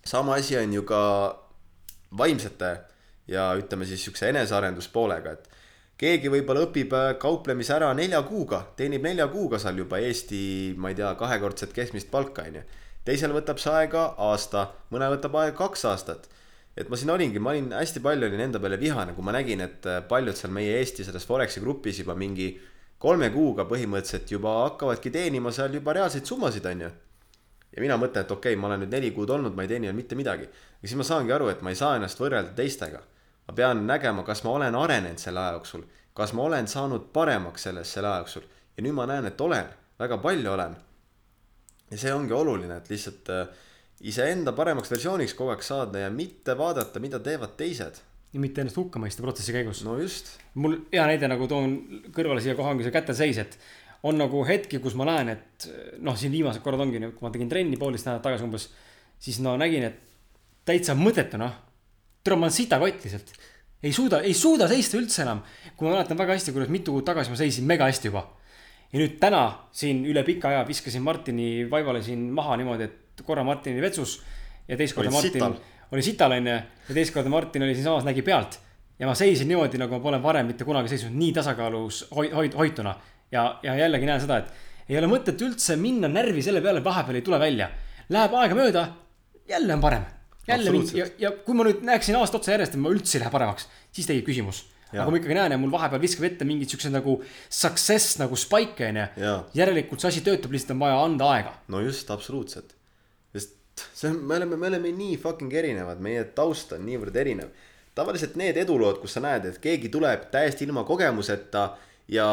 sama 0.05 0.35
asi 0.35 0.57
on 0.57 0.73
ju 0.73 0.83
ka 0.83 1.01
vaimsete 2.17 2.77
ja 3.27 3.53
ütleme 3.55 3.85
siis 3.85 4.03
siukse 4.03 4.29
enesearenduspoolega, 4.29 5.31
et 5.31 5.49
keegi 6.01 6.31
võib-olla 6.33 6.65
õpib 6.65 6.93
äh, 6.97 7.07
kauplemise 7.21 7.75
ära 7.75 7.91
nelja 7.97 8.23
kuuga, 8.25 8.63
teenib 8.77 9.05
nelja 9.05 9.27
kuuga 9.31 9.59
seal 9.61 9.77
juba 9.83 9.99
Eesti, 10.01 10.41
ma 10.81 10.91
ei 10.91 10.97
tea, 10.97 11.11
kahekordset 11.19 11.75
keskmist 11.75 12.09
palka, 12.13 12.47
onju. 12.49 12.63
teisel 13.05 13.33
võtab 13.35 13.61
see 13.61 13.73
aega 13.83 14.07
aasta, 14.29 14.69
mõne 14.93 15.11
võtab 15.13 15.37
aega 15.41 15.57
kaks 15.59 15.85
aastat. 15.91 16.27
et 16.77 16.89
ma 16.89 16.97
siin 16.97 17.13
olingi, 17.13 17.39
ma 17.39 17.53
olin 17.53 17.69
hästi 17.75 18.01
palju 18.01 18.29
olin 18.29 18.47
enda 18.47 18.59
peale 18.63 18.79
vihane, 18.81 19.13
kui 19.13 19.23
ma 19.27 19.35
nägin, 19.37 19.61
et 19.61 19.85
äh, 19.85 20.01
paljud 20.09 20.37
seal 20.37 20.53
meie 20.55 20.79
Eesti 20.79 21.05
selles 21.05 21.27
Foreksi 21.27 21.61
grupis 21.61 22.01
juba 22.01 22.15
mingi 22.17 22.55
kolme 22.97 23.29
kuuga 23.29 23.67
põhimõtteliselt 23.69 24.31
juba 24.31 24.57
hakkavadki 24.65 25.13
teenima 25.13 25.51
seal 25.51 25.73
juba 25.77 25.93
reaalseid 25.93 26.25
summasid, 26.25 26.65
onju 26.65 26.91
ja 27.71 27.81
mina 27.83 27.97
mõtlen, 27.99 28.25
et 28.25 28.31
okei 28.31 28.55
okay,, 28.55 28.59
ma 28.59 28.67
olen 28.69 28.83
nüüd 28.83 28.93
neli 28.95 29.11
kuud 29.15 29.31
olnud, 29.31 29.55
ma 29.55 29.65
ei 29.65 29.71
teeni 29.71 29.89
veel 29.89 29.95
mitte 29.97 30.17
midagi. 30.19 30.47
ja 30.47 30.87
siis 30.87 30.97
ma 30.99 31.07
saangi 31.07 31.33
aru, 31.35 31.47
et 31.51 31.61
ma 31.61 31.71
ei 31.71 31.79
saa 31.79 31.95
ennast 31.95 32.19
võrrelda 32.19 32.55
teistega. 32.57 33.01
Ma 33.51 33.55
pean 33.55 33.83
nägema, 33.87 34.23
kas 34.23 34.45
ma 34.47 34.55
olen 34.55 34.75
arenenud 34.79 35.19
selle 35.19 35.41
aja 35.43 35.57
jooksul, 35.57 35.83
kas 36.15 36.31
ma 36.37 36.45
olen 36.47 36.67
saanud 36.71 37.09
paremaks 37.13 37.67
selles 37.67 37.91
selle 37.93 38.07
aja 38.07 38.23
jooksul 38.23 38.47
ja 38.77 38.85
nüüd 38.85 38.95
ma 38.95 39.07
näen, 39.09 39.27
et 39.27 39.41
olen, 39.41 39.67
väga 39.99 40.17
palju 40.23 40.53
olen. 40.53 40.77
ja 41.91 41.97
see 41.99 42.13
ongi 42.13 42.33
oluline, 42.33 42.77
et 42.77 42.87
lihtsalt 42.89 43.29
äh, 43.29 43.49
iseenda 44.07 44.53
paremaks 44.55 44.91
versiooniks 44.91 45.35
kogu 45.35 45.51
aeg 45.51 45.65
saada 45.65 46.05
ja 46.05 46.09
mitte 46.09 46.55
vaadata, 46.57 47.03
mida 47.03 47.19
teevad 47.19 47.57
teised 47.59 47.99
ja 48.31 48.39
mitte 48.39 48.63
ennast 48.63 48.79
hukka 48.79 48.99
mõista 49.03 49.25
protsessi 49.25 49.51
käigus. 49.51 49.83
no 49.83 49.97
just. 49.99 50.37
mul 50.55 50.77
hea 50.93 51.07
näide 51.09 51.27
nagu 51.27 51.47
toon 51.51 51.75
kõrvale 52.15 52.43
siia 52.43 52.55
kohe 52.55 52.71
ongi 52.71 52.87
see 52.87 52.95
käteseis, 52.95 53.41
et 53.43 53.59
on 54.07 54.17
nagu 54.17 54.45
hetki, 54.47 54.79
kus 54.79 54.95
ma 54.97 55.05
näen, 55.09 55.35
et 55.35 55.67
noh, 55.99 56.15
siin 56.17 56.31
viimased 56.31 56.63
korrad 56.63 56.81
ongi, 56.87 57.03
kui 57.11 57.27
ma 57.27 57.33
tegin 57.33 57.51
trenni 57.51 57.77
poolteist 57.77 58.07
nädalat 58.07 58.23
tagasi 58.25 58.47
umbes, 58.47 58.69
siis 59.21 59.37
no 59.43 59.53
nägin, 59.59 59.91
et 59.91 59.99
täitsa 60.65 60.95
mõttetu 60.97 61.37
noh. 61.41 61.59
Tule, 62.23 62.37
ma 62.37 62.47
olen 62.47 62.55
sitakott 62.55 63.03
lihtsalt. 63.05 63.33
ei 63.83 63.93
suuda, 63.93 64.21
ei 64.21 64.33
suuda 64.37 64.67
seista 64.69 64.97
üldse 64.97 65.23
enam. 65.25 65.43
kui 65.75 65.87
ma 65.87 65.95
mäletan 65.95 66.17
väga 66.17 66.37
hästi, 66.37 66.53
kuidas 66.55 66.69
mitu 66.69 66.95
kuud 66.95 67.05
tagasi 67.07 67.33
ma 67.33 67.39
seisin 67.39 67.67
mega 67.67 67.89
hästi 67.89 68.11
juba. 68.11 68.25
ja 68.93 68.99
nüüd 68.99 69.19
täna 69.19 69.43
siin 69.71 70.05
üle 70.05 70.23
pika 70.27 70.49
aja 70.49 70.65
viskasin 70.67 71.01
Martini 71.01 71.69
vaibale 71.69 72.03
siin 72.03 72.29
maha 72.33 72.57
niimoodi, 72.61 72.89
et 72.89 73.23
korra 73.25 73.43
Martin 73.43 73.77
oli 73.77 73.85
vetsus 73.85 74.19
ja 74.67 74.77
teist 74.77 74.95
korda 74.95 75.11
Martin 75.11 75.39
sital. 75.39 75.55
oli 75.91 76.01
sital 76.01 76.37
onju 76.37 76.51
ja 76.51 76.93
teist 76.93 77.13
korda 77.13 77.29
Martin 77.29 77.63
oli 77.63 77.75
siinsamas, 77.75 78.05
nägi 78.07 78.21
pealt 78.21 78.59
ja 78.99 79.07
ma 79.07 79.15
seisin 79.17 79.49
niimoodi, 79.49 79.79
nagu 79.81 79.97
ma 79.97 80.03
pole 80.03 80.19
varem 80.21 80.51
mitte 80.51 80.65
kunagi 80.67 80.91
seisnud 80.91 81.15
nii 81.17 81.31
tasakaalus 81.33 82.03
hoi-, 82.13 82.29
hoi-, 82.35 82.53
hoituna 82.57 82.93
ja, 83.31 83.59
ja 83.63 83.75
jällegi 83.79 84.05
näen 84.05 84.21
seda, 84.21 84.37
et 84.43 84.91
ei 84.91 84.99
ole 84.99 85.09
mõtet 85.09 85.41
üldse 85.41 85.77
minna 85.79 86.09
närvi 86.11 86.43
selle 86.45 86.61
peale, 86.61 86.83
vahepeal 86.83 87.19
ei 87.21 87.25
tule 87.25 87.39
välja. 87.39 87.69
Läheb 88.11 88.33
aega 88.35 88.57
mööda, 88.57 88.81
jälle 89.47 89.77
on 89.77 89.83
parem. 89.83 90.03
Jälle 90.51 90.73
mingi 90.75 90.99
ja, 90.99 91.07
ja 91.19 91.31
kui 91.45 91.57
ma 91.57 91.65
nüüd 91.67 91.81
näeksin 91.87 92.17
aasta 92.19 92.39
otsa 92.39 92.53
järjest, 92.55 92.75
et 92.75 92.83
ma 92.83 92.91
üldse 92.93 93.17
ei 93.17 93.23
lähe 93.23 93.33
paremaks, 93.33 93.67
siis 93.95 94.09
tekib 94.09 94.27
küsimus. 94.29 94.65
aga 94.91 95.05
kui 95.07 95.15
ma 95.15 95.21
ikkagi 95.21 95.37
näen 95.37 95.55
ja 95.55 95.59
mul 95.61 95.71
vahepeal 95.71 96.03
viskab 96.03 96.27
ette 96.27 96.47
mingid 96.47 96.71
siuksed 96.73 96.91
nagu 96.91 97.17
success 97.47 98.19
nagu 98.19 98.37
spike 98.39 98.91
on 98.91 99.01
ju. 99.01 99.33
järelikult 99.57 100.03
see 100.03 100.11
asi 100.11 100.23
töötab, 100.27 100.53
lihtsalt 100.55 100.75
on 100.75 100.85
vaja 100.85 101.01
anda 101.01 101.33
aega. 101.35 101.57
no 101.71 101.83
just, 101.83 102.11
absoluutselt. 102.11 102.75
sest 103.33 103.57
see 103.93 104.11
on, 104.11 104.21
me 104.27 104.39
oleme, 104.39 104.59
me 104.59 104.71
oleme 104.71 104.95
nii 104.95 105.19
fucking 105.21 105.53
erinevad, 105.63 106.03
meie 106.03 106.23
taust 106.37 106.73
on 106.77 106.83
niivõrd 106.87 107.15
erinev. 107.23 107.53
tavaliselt 107.95 108.35
need 108.39 108.57
edulood, 108.57 108.99
kus 109.03 109.17
sa 109.17 109.23
näed, 109.23 109.45
et 109.47 109.61
keegi 109.63 109.91
tuleb 109.93 110.29
täiesti 110.31 110.67
ilma 110.67 110.83
kogemuseta 110.87 111.69
ja 112.11 112.27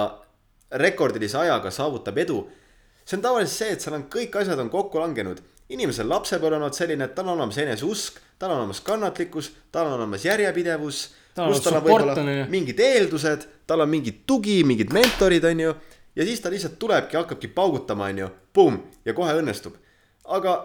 rekordilise 0.73 1.39
ajaga 1.39 1.71
saavutab 1.71 2.19
edu. 2.19 2.43
see 3.05 3.17
on 3.17 3.23
tavaliselt 3.25 3.57
see, 3.57 3.71
et 3.73 3.85
seal 3.85 3.97
on 3.97 4.05
kõik 4.13 4.35
asjad 4.37 4.59
on 4.61 4.71
kokku 4.71 5.01
langenud. 5.01 5.41
Inimesel 5.75 6.09
lapsepõlv 6.09 6.57
on 6.57 6.63
olnud 6.63 6.77
selline, 6.77 7.09
et 7.09 7.15
tal 7.17 7.29
on 7.29 7.37
olemas 7.37 7.59
eneseusk, 7.61 8.21
tal 8.41 8.55
on 8.55 8.63
olemas 8.63 8.81
kannatlikkus, 8.87 9.51
tal 9.73 9.91
on 9.91 9.99
olemas 9.99 10.25
järjepidevus. 10.25 11.03
pluss 11.35 11.65
tal 11.65 11.79
on 11.79 11.85
võib-olla 11.85 12.47
mingid 12.51 12.81
eeldused, 12.81 13.45
tal 13.67 13.85
on 13.85 13.93
mingid 13.93 14.25
tugi, 14.27 14.63
mingid 14.65 14.95
mentorid, 14.95 15.45
on 15.45 15.61
ju. 15.67 15.77
ja 16.17 16.25
siis 16.25 16.41
ta 16.41 16.51
lihtsalt 16.51 16.79
tulebki, 16.79 17.17
hakkabki 17.17 17.53
paugutama, 17.55 18.09
on 18.09 18.25
ju, 18.25 18.33
pumm, 18.53 18.83
ja 19.05 19.15
kohe 19.15 19.37
õnnestub. 19.43 19.77
aga 20.25 20.59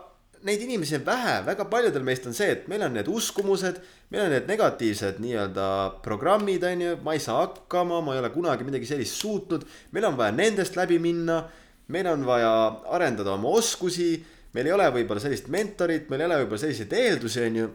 neid 0.44 0.62
inimesi 0.62 0.98
on 1.00 1.06
vähe, 1.06 1.36
väga 1.46 1.66
paljudel 1.72 2.04
meist 2.04 2.26
on 2.28 2.36
see, 2.36 2.50
et 2.52 2.68
meil 2.72 2.84
on 2.84 2.96
need 2.96 3.08
uskumused, 3.08 3.80
meil 4.12 4.26
on 4.26 4.34
need 4.36 4.48
negatiivsed 4.48 5.20
nii-öelda 5.24 5.68
programmid, 6.04 6.64
on 6.68 6.84
ju, 6.84 6.96
ma 7.04 7.16
ei 7.16 7.24
saa 7.24 7.46
hakkama, 7.46 8.02
ma 8.04 8.16
ei 8.16 8.24
ole 8.24 8.32
kunagi 8.34 8.68
midagi 8.68 8.90
sellist 8.90 9.20
suutnud, 9.20 9.64
meil 9.96 10.08
on 10.10 10.18
vaja 10.20 10.36
nendest 10.36 10.76
läbi 10.80 11.00
minna, 11.04 11.44
meil 11.92 12.10
on 12.12 12.26
vaja 12.28 12.52
arendada 12.96 13.36
oma 13.36 13.56
oskusi, 13.56 14.18
meil 14.54 14.70
ei 14.70 14.76
ole 14.76 14.90
võib-olla 14.98 15.24
sellist 15.24 15.50
mentorit, 15.54 16.10
meil 16.10 16.24
ei 16.24 16.30
ole 16.30 16.42
võib-olla 16.44 16.64
selliseid 16.66 16.94
eeldusi, 16.98 17.44
on 17.48 17.62
ju. 17.62 17.70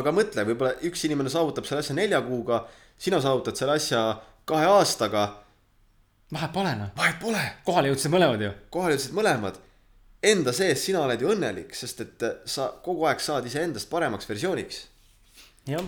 aga 0.00 0.12
mõtle, 0.12 0.46
võib-olla 0.50 0.74
üks 0.88 1.04
inimene 1.08 1.32
saavutab 1.32 1.68
selle 1.68 1.84
asja 1.84 1.96
nelja 1.96 2.20
kuuga, 2.26 2.64
sina 2.98 3.20
saavutad 3.22 3.58
selle 3.58 3.78
asja 3.80 4.02
kahe 4.44 4.66
aastaga. 4.70 5.28
vahet 6.32 6.52
pole 6.52 6.74
noh. 6.78 6.90
vahet 6.96 7.22
pole. 7.22 7.44
kohale 7.64 7.94
jõudsid 7.94 8.12
mõlemad 8.12 8.42
ju. 8.48 8.52
kohale 8.70 8.98
jõudsid 8.98 9.16
mõlemad 9.16 9.62
enda 10.26 10.52
sees 10.54 10.82
sina 10.86 11.02
oled 11.04 11.22
ju 11.22 11.30
õnnelik, 11.32 11.74
sest 11.76 12.02
et 12.04 12.24
sa 12.48 12.70
kogu 12.84 13.06
aeg 13.08 13.22
saad 13.22 13.46
iseendast 13.48 13.90
paremaks 13.90 14.28
versiooniks. 14.28 14.86
jah. 15.68 15.84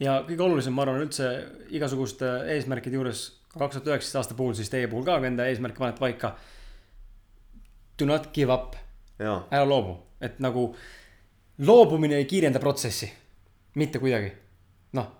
ja 0.00 0.20
kõige 0.28 0.46
olulisem, 0.46 0.74
ma 0.76 0.86
arvan, 0.86 1.02
üldse 1.04 1.28
igasuguste 1.76 2.30
eesmärkide 2.54 2.96
juures, 2.96 3.26
kaks 3.52 3.78
tuhat 3.78 3.90
üheksateist 3.92 4.20
aasta 4.22 4.38
puhul, 4.38 4.54
siis 4.54 4.72
teie 4.72 4.88
puhul 4.88 5.04
ka, 5.04 5.18
kui 5.18 5.30
enda 5.30 5.48
eesmärke 5.50 5.82
panete 5.82 6.00
paika. 6.00 6.34
Do 8.00 8.06
not 8.08 8.30
give 8.32 8.52
up. 8.52 8.76
ära 9.20 9.64
loobu, 9.68 9.98
et 10.24 10.38
nagu 10.40 10.70
loobumine 11.60 12.16
ei 12.16 12.24
kiirenda 12.24 12.60
protsessi, 12.62 13.10
mitte 13.76 14.00
kuidagi. 14.00 14.30
noh, 14.96 15.10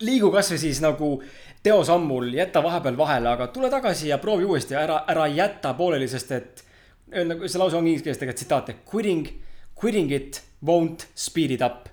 liigu 0.00 0.30
kasvõi 0.32 0.58
siis 0.58 0.80
nagu 0.80 1.18
teosammul, 1.62 2.30
jäta 2.34 2.62
vahepeal 2.64 2.96
vahele, 2.96 3.28
aga 3.28 3.48
tule 3.52 3.68
tagasi 3.70 4.08
ja 4.08 4.18
proovi 4.18 4.48
uuesti, 4.48 4.74
ära, 4.74 5.02
ära 5.08 5.26
jäta 5.28 5.74
pooleli, 5.76 6.08
sest 6.08 6.32
et 6.32 6.64
nagu 7.28 7.48
see 7.48 7.60
lause 7.60 7.76
on 7.76 7.86
inglise 7.86 8.06
keeles 8.06 8.20
tegelikult 8.20 8.40
tsitaat, 8.40 8.72
et 8.72 8.82
quitting, 8.88 9.28
quitting 9.78 10.12
it 10.12 10.40
won't 10.64 11.06
speed 11.14 11.54
it 11.54 11.62
up. 11.64 11.90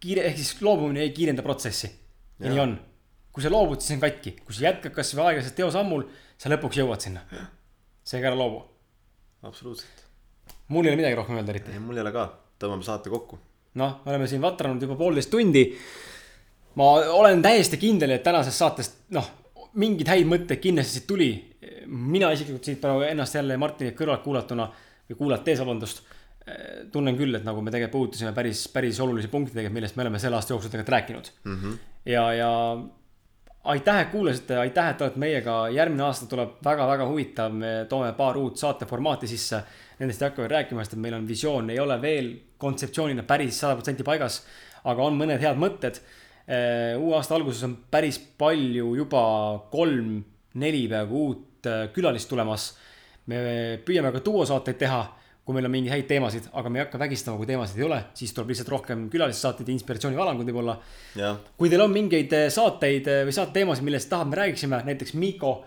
kiire, 0.00 0.24
ehk 0.24 0.38
siis 0.40 0.54
loobumine 0.64 1.04
ei 1.04 1.12
kiirenda 1.12 1.44
protsessi. 1.44 1.90
ja 2.40 2.48
nii 2.48 2.60
on. 2.60 2.78
kui 3.32 3.44
sa 3.44 3.52
loobud, 3.52 3.84
siis 3.84 3.98
on 3.98 4.02
katki, 4.08 4.38
kui 4.44 4.56
sa 4.56 4.70
jätkad 4.70 4.96
kasvõi 4.96 5.28
aeglaselt 5.28 5.54
teosammul, 5.54 6.08
sa 6.40 6.50
lõpuks 6.50 6.80
jõuad 6.80 7.04
sinna. 7.04 7.26
seega 8.04 8.32
ära 8.32 8.40
loobu. 8.40 8.64
Absoluutselt. 9.42 10.04
mul 10.68 10.84
ei 10.84 10.92
ole 10.92 11.00
midagi 11.02 11.18
rohkem 11.18 11.40
öelda 11.40 11.54
eriti. 11.54 11.78
mul 11.78 11.96
ei 11.96 12.04
ole 12.04 12.12
ka, 12.12 12.26
tõmbame 12.60 12.86
saate 12.86 13.10
kokku. 13.10 13.38
noh, 13.74 14.00
me 14.04 14.14
oleme 14.14 14.30
siin 14.30 14.42
vatranud 14.42 14.82
juba 14.82 14.96
poolteist 14.96 15.30
tundi. 15.30 15.66
ma 16.74 16.92
olen 17.18 17.42
täiesti 17.42 17.76
kindel, 17.76 18.16
et 18.16 18.22
tänasest 18.22 18.58
saatest, 18.64 18.98
noh, 19.16 19.30
mingeid 19.74 20.08
häid 20.08 20.26
mõtteid 20.26 20.60
kindlasti 20.60 20.98
siit 20.98 21.06
tuli 21.06 21.30
mina 21.90 22.30
isiklikult 22.34 22.64
siit 22.64 22.80
praegu 22.80 23.04
ennast 23.06 23.34
jälle 23.34 23.56
Martini 23.60 23.92
kõrvalt 23.96 24.22
kuulatuna 24.24 24.66
või 25.10 25.18
kuulates, 25.18 25.60
vabandust, 25.60 26.02
tunnen 26.92 27.16
küll, 27.18 27.34
et 27.36 27.44
nagu 27.46 27.62
me 27.62 27.72
tegelikult 27.72 27.96
puudutasime 27.96 28.32
päris, 28.34 28.64
päris 28.72 29.00
olulisi 29.02 29.30
punkte 29.30 29.54
tegelikult, 29.54 29.76
millest 29.78 29.98
me 29.98 30.06
oleme 30.06 30.20
selle 30.22 30.38
aasta 30.38 30.54
jooksul 30.54 30.72
tegelikult 30.72 30.94
rääkinud 30.96 31.30
mm. 31.44 31.56
-hmm. 31.56 31.76
ja, 32.10 32.24
ja 32.34 32.50
aitäh, 33.64 34.00
et 34.00 34.08
kuulasite, 34.12 34.56
aitäh, 34.58 34.88
et 34.90 35.02
olete 35.02 35.20
meiega, 35.20 35.56
järgmine 35.74 36.06
aasta 36.06 36.26
tuleb 36.30 36.56
väga-väga 36.64 37.08
huvitav, 37.08 37.52
me 37.52 37.72
toome 37.88 38.12
paar 38.16 38.38
uut 38.40 38.56
saateformaati 38.56 39.28
sisse. 39.28 39.62
Nendest 40.00 40.22
ei 40.22 40.30
hakka 40.30 40.42
veel 40.42 40.54
rääkima, 40.54 40.84
sest 40.84 40.96
et 40.96 41.02
meil 41.04 41.18
on 41.18 41.28
visioon, 41.28 41.68
ei 41.70 41.78
ole 41.80 41.98
veel 42.00 42.32
kontseptsioonina 42.58 43.26
päris 43.28 43.60
sada 43.60 43.76
protsenti 43.76 44.06
paigas, 44.06 44.40
aga 44.88 45.04
on 45.04 45.18
mõned 45.20 45.42
head 45.42 45.60
mõtted. 45.60 46.00
uue 46.98 47.14
aasta 47.14 47.34
alguses 47.36 47.62
on 47.62 47.76
päris 47.90 48.18
palju 48.18 48.94
juba 48.96 49.22
kolm, 49.70 50.24
neli 50.54 50.88
peaaegu 50.88 51.26
uut 51.26 51.46
uut 51.60 51.66
äh, 51.66 51.92
külalist 51.92 52.28
tulemas. 52.28 52.76
me 53.26 53.78
püüame 53.86 54.10
ka 54.10 54.20
duosaateid 54.24 54.78
teha, 54.80 55.00
kui 55.50 55.58
meil 55.58 55.66
on 55.66 55.74
mingeid 55.74 55.96
häid 55.96 56.06
teemasid, 56.06 56.46
aga 56.54 56.70
me 56.70 56.78
ei 56.78 56.84
hakka 56.84 56.98
vägistama, 57.02 57.40
kui 57.40 57.48
teemasid 57.50 57.80
ei 57.80 57.86
ole, 57.88 57.96
siis 58.14 58.30
tuleb 58.36 58.52
lihtsalt 58.52 58.70
rohkem 58.70 59.08
külalissaateid 59.10 59.66
ja 59.66 59.74
inspiratsioonivalanguid 59.74 60.46
võib-olla. 60.46 60.76
kui 61.58 61.72
teil 61.72 61.82
on 61.82 61.90
mingeid 61.90 62.36
äh, 62.38 62.46
saateid 62.54 63.10
äh, 63.10 63.24
või 63.26 63.34
saateteemasid, 63.34 63.86
millest 63.88 64.10
tahab, 64.12 64.30
me 64.30 64.38
räägiksime, 64.44 64.82
näiteks 64.86 65.18
Miiko 65.18 65.60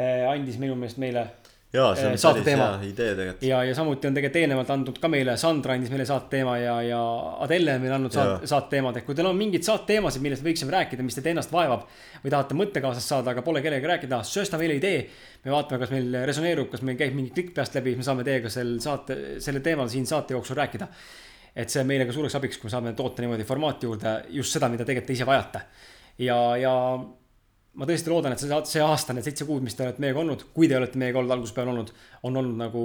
andis 0.00 0.56
minu 0.56 0.76
meelest 0.78 1.00
meile 1.02 1.26
jaa, 1.72 1.90
see 1.94 2.08
on 2.08 2.16
päris 2.18 2.44
teema. 2.46 2.66
hea 2.80 2.88
idee 2.88 3.12
tegelikult. 3.14 3.44
ja, 3.46 3.60
ja 3.64 3.74
samuti 3.78 4.08
on 4.08 4.16
tegelikult 4.16 4.40
eelnevalt 4.40 4.72
andnud 4.74 4.96
ka 5.02 5.10
meile, 5.12 5.36
Sandra 5.38 5.76
andis 5.78 5.92
meile 5.92 6.06
saateteema 6.08 6.56
ja, 6.58 6.74
ja 6.82 7.00
Adele 7.46 7.76
on 7.78 7.84
meile 7.84 7.96
andnud 7.96 8.14
saate, 8.14 8.48
saateteemad, 8.50 8.98
et 8.98 9.06
kui 9.06 9.18
teil 9.18 9.28
on 9.30 9.38
mingeid 9.38 9.66
saateteemasid, 9.66 10.24
millest 10.24 10.46
võiksime 10.46 10.74
rääkida, 10.74 11.06
mis 11.06 11.18
teid 11.18 11.30
ennast 11.30 11.54
vaevab. 11.54 11.86
või 12.24 12.34
tahate 12.34 12.58
mõttekaasast 12.58 13.14
saada, 13.14 13.34
aga 13.34 13.44
pole 13.46 13.62
kellegagi 13.62 13.92
rääkida, 13.92 14.22
söösta 14.26 14.58
meile 14.58 14.80
idee. 14.80 15.06
me 15.44 15.54
vaatame, 15.54 15.78
kas 15.84 15.94
meil 15.94 16.18
resoneerub, 16.26 16.70
kas 16.74 16.82
meil 16.82 16.98
käib 16.98 17.14
mingi 17.14 17.30
klikk 17.36 17.54
peast 17.54 17.78
läbi, 17.78 17.94
me 17.96 18.06
saame 18.06 18.26
teiega 18.26 18.50
sel 18.50 18.78
saate, 18.82 19.20
sellel 19.38 19.62
teemal 19.62 19.88
siin 19.88 20.06
saate 20.06 20.34
jooksul 20.34 20.58
rääkida. 20.58 20.88
et 21.54 21.70
see 21.70 21.80
on 21.82 21.86
meile 21.86 22.06
ka 22.06 22.12
suureks 22.12 22.34
abiks, 22.34 22.58
kui 22.58 22.66
me 22.66 22.74
saame 22.74 22.92
toota 22.98 23.22
niimoodi 23.22 23.46
formaati 23.46 23.86
juurde 23.86 24.18
just 24.30 24.58
seda, 24.58 24.68
mida 24.68 24.84
tegelikult 24.84 25.06
te 25.06 25.12
ise 25.12 25.26
vajate. 25.26 25.62
ja, 26.18 26.56
ja 26.56 26.74
ma 27.78 27.86
tõesti 27.86 28.10
loodan, 28.10 28.34
et 28.34 28.42
see, 28.42 28.60
see 28.72 28.82
aasta, 28.82 29.14
need 29.14 29.26
seitse 29.26 29.46
kuud, 29.46 29.62
mis 29.64 29.76
te 29.78 29.84
olete 29.84 30.02
meiega 30.02 30.20
olnud, 30.22 30.46
kui 30.54 30.68
te 30.70 30.76
olete 30.78 30.98
meiega 31.00 31.20
olnud, 31.20 31.34
alguspäeval 31.36 31.72
olnud, 31.72 31.92
on 32.26 32.38
olnud 32.40 32.58
nagu 32.58 32.84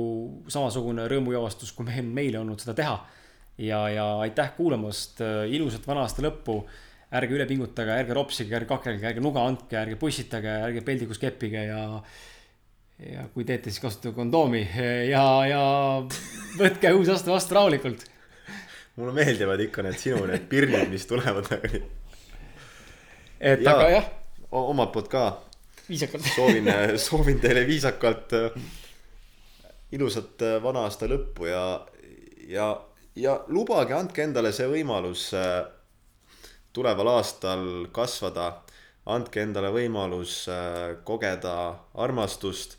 samasugune 0.51 1.07
rõõmujooastus, 1.11 1.73
kui 1.75 1.87
meil, 1.87 2.05
meile 2.05 2.41
olnud 2.41 2.61
seda 2.61 2.75
teha. 2.77 2.97
ja, 3.65 3.79
ja 3.89 4.05
aitäh 4.25 4.51
kuulamast, 4.57 5.23
ilusat 5.49 5.87
vana 5.87 6.05
aasta 6.05 6.25
lõppu. 6.25 6.63
ärge 7.15 7.35
üle 7.37 7.45
pingutage, 7.47 7.93
ärge 7.95 8.13
ropsige, 8.13 8.55
ärge 8.57 8.67
kakelge, 8.67 9.05
ärge 9.07 9.21
nuga 9.23 9.45
andke, 9.47 9.77
ärge 9.79 9.95
pussitage, 9.95 10.51
ärge 10.67 10.81
peldikus 10.81 11.21
keppige 11.21 11.61
ja. 11.69 12.01
ja 12.99 13.23
kui 13.33 13.45
teete, 13.45 13.71
siis 13.71 13.81
kasutage 13.81 14.13
kondoomi 14.15 14.67
ja, 15.09 15.23
ja 15.47 15.61
võtke 16.59 16.91
uus 16.97 17.09
aasta 17.13 17.31
vastu 17.31 17.55
rahulikult. 17.55 18.03
mulle 18.97 19.15
meeldivad 19.15 19.63
ikka 19.63 19.85
need 19.85 19.97
sinu 20.01 20.25
need 20.27 20.45
pirnid, 20.51 20.91
mis 20.91 21.07
tulevad 21.07 21.49
nagu 21.51 21.81
et 23.39 23.63
ja. 23.63 23.71
aga 23.71 23.89
jah 23.93 24.13
omalt 24.55 24.91
poolt 24.91 25.11
ka. 25.11 25.25
viisakalt 25.89 26.25
soovin, 26.35 26.71
soovin 27.07 27.39
teile 27.39 27.65
viisakalt 27.67 28.33
äh, 28.33 28.51
ilusat 29.91 30.41
äh, 30.41 30.57
vana 30.63 30.85
aasta 30.87 31.09
lõppu 31.09 31.49
ja, 31.49 31.65
ja, 32.49 32.69
ja 33.15 33.39
lubage, 33.47 33.93
andke 33.93 34.23
endale 34.23 34.51
see 34.55 34.67
võimalus 34.71 35.27
äh, 35.37 35.61
tuleval 36.73 37.13
aastal 37.17 37.87
kasvada. 37.91 38.61
andke 39.05 39.41
endale 39.41 39.69
võimalus 39.69 40.47
kogeda 41.05 41.75
armastust 41.93 42.77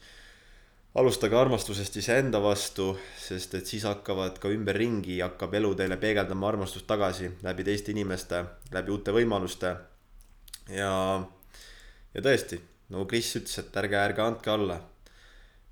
alustage 0.96 1.36
armastusest 1.36 1.96
iseenda 2.00 2.40
vastu, 2.42 2.96
sest 3.20 3.54
et 3.54 3.68
siis 3.68 3.84
hakkavad 3.84 4.38
ka 4.40 4.48
ümberringi, 4.48 5.20
hakkab 5.20 5.54
elu 5.54 5.74
teile 5.76 5.98
peegeldama 6.00 6.48
armastust 6.48 6.86
tagasi 6.88 7.30
läbi 7.44 7.66
teiste 7.68 7.92
inimeste, 7.92 8.42
läbi 8.72 8.90
uute 8.90 9.12
võimaluste. 9.12 9.76
ja 10.72 10.90
ja 12.16 12.24
tõesti, 12.24 12.58
nagu 12.92 13.04
Kris 13.10 13.34
ütles, 13.36 13.58
et 13.60 13.76
ärge, 13.76 13.98
ärge 14.00 14.24
andke 14.24 14.52
alla. 14.52 14.80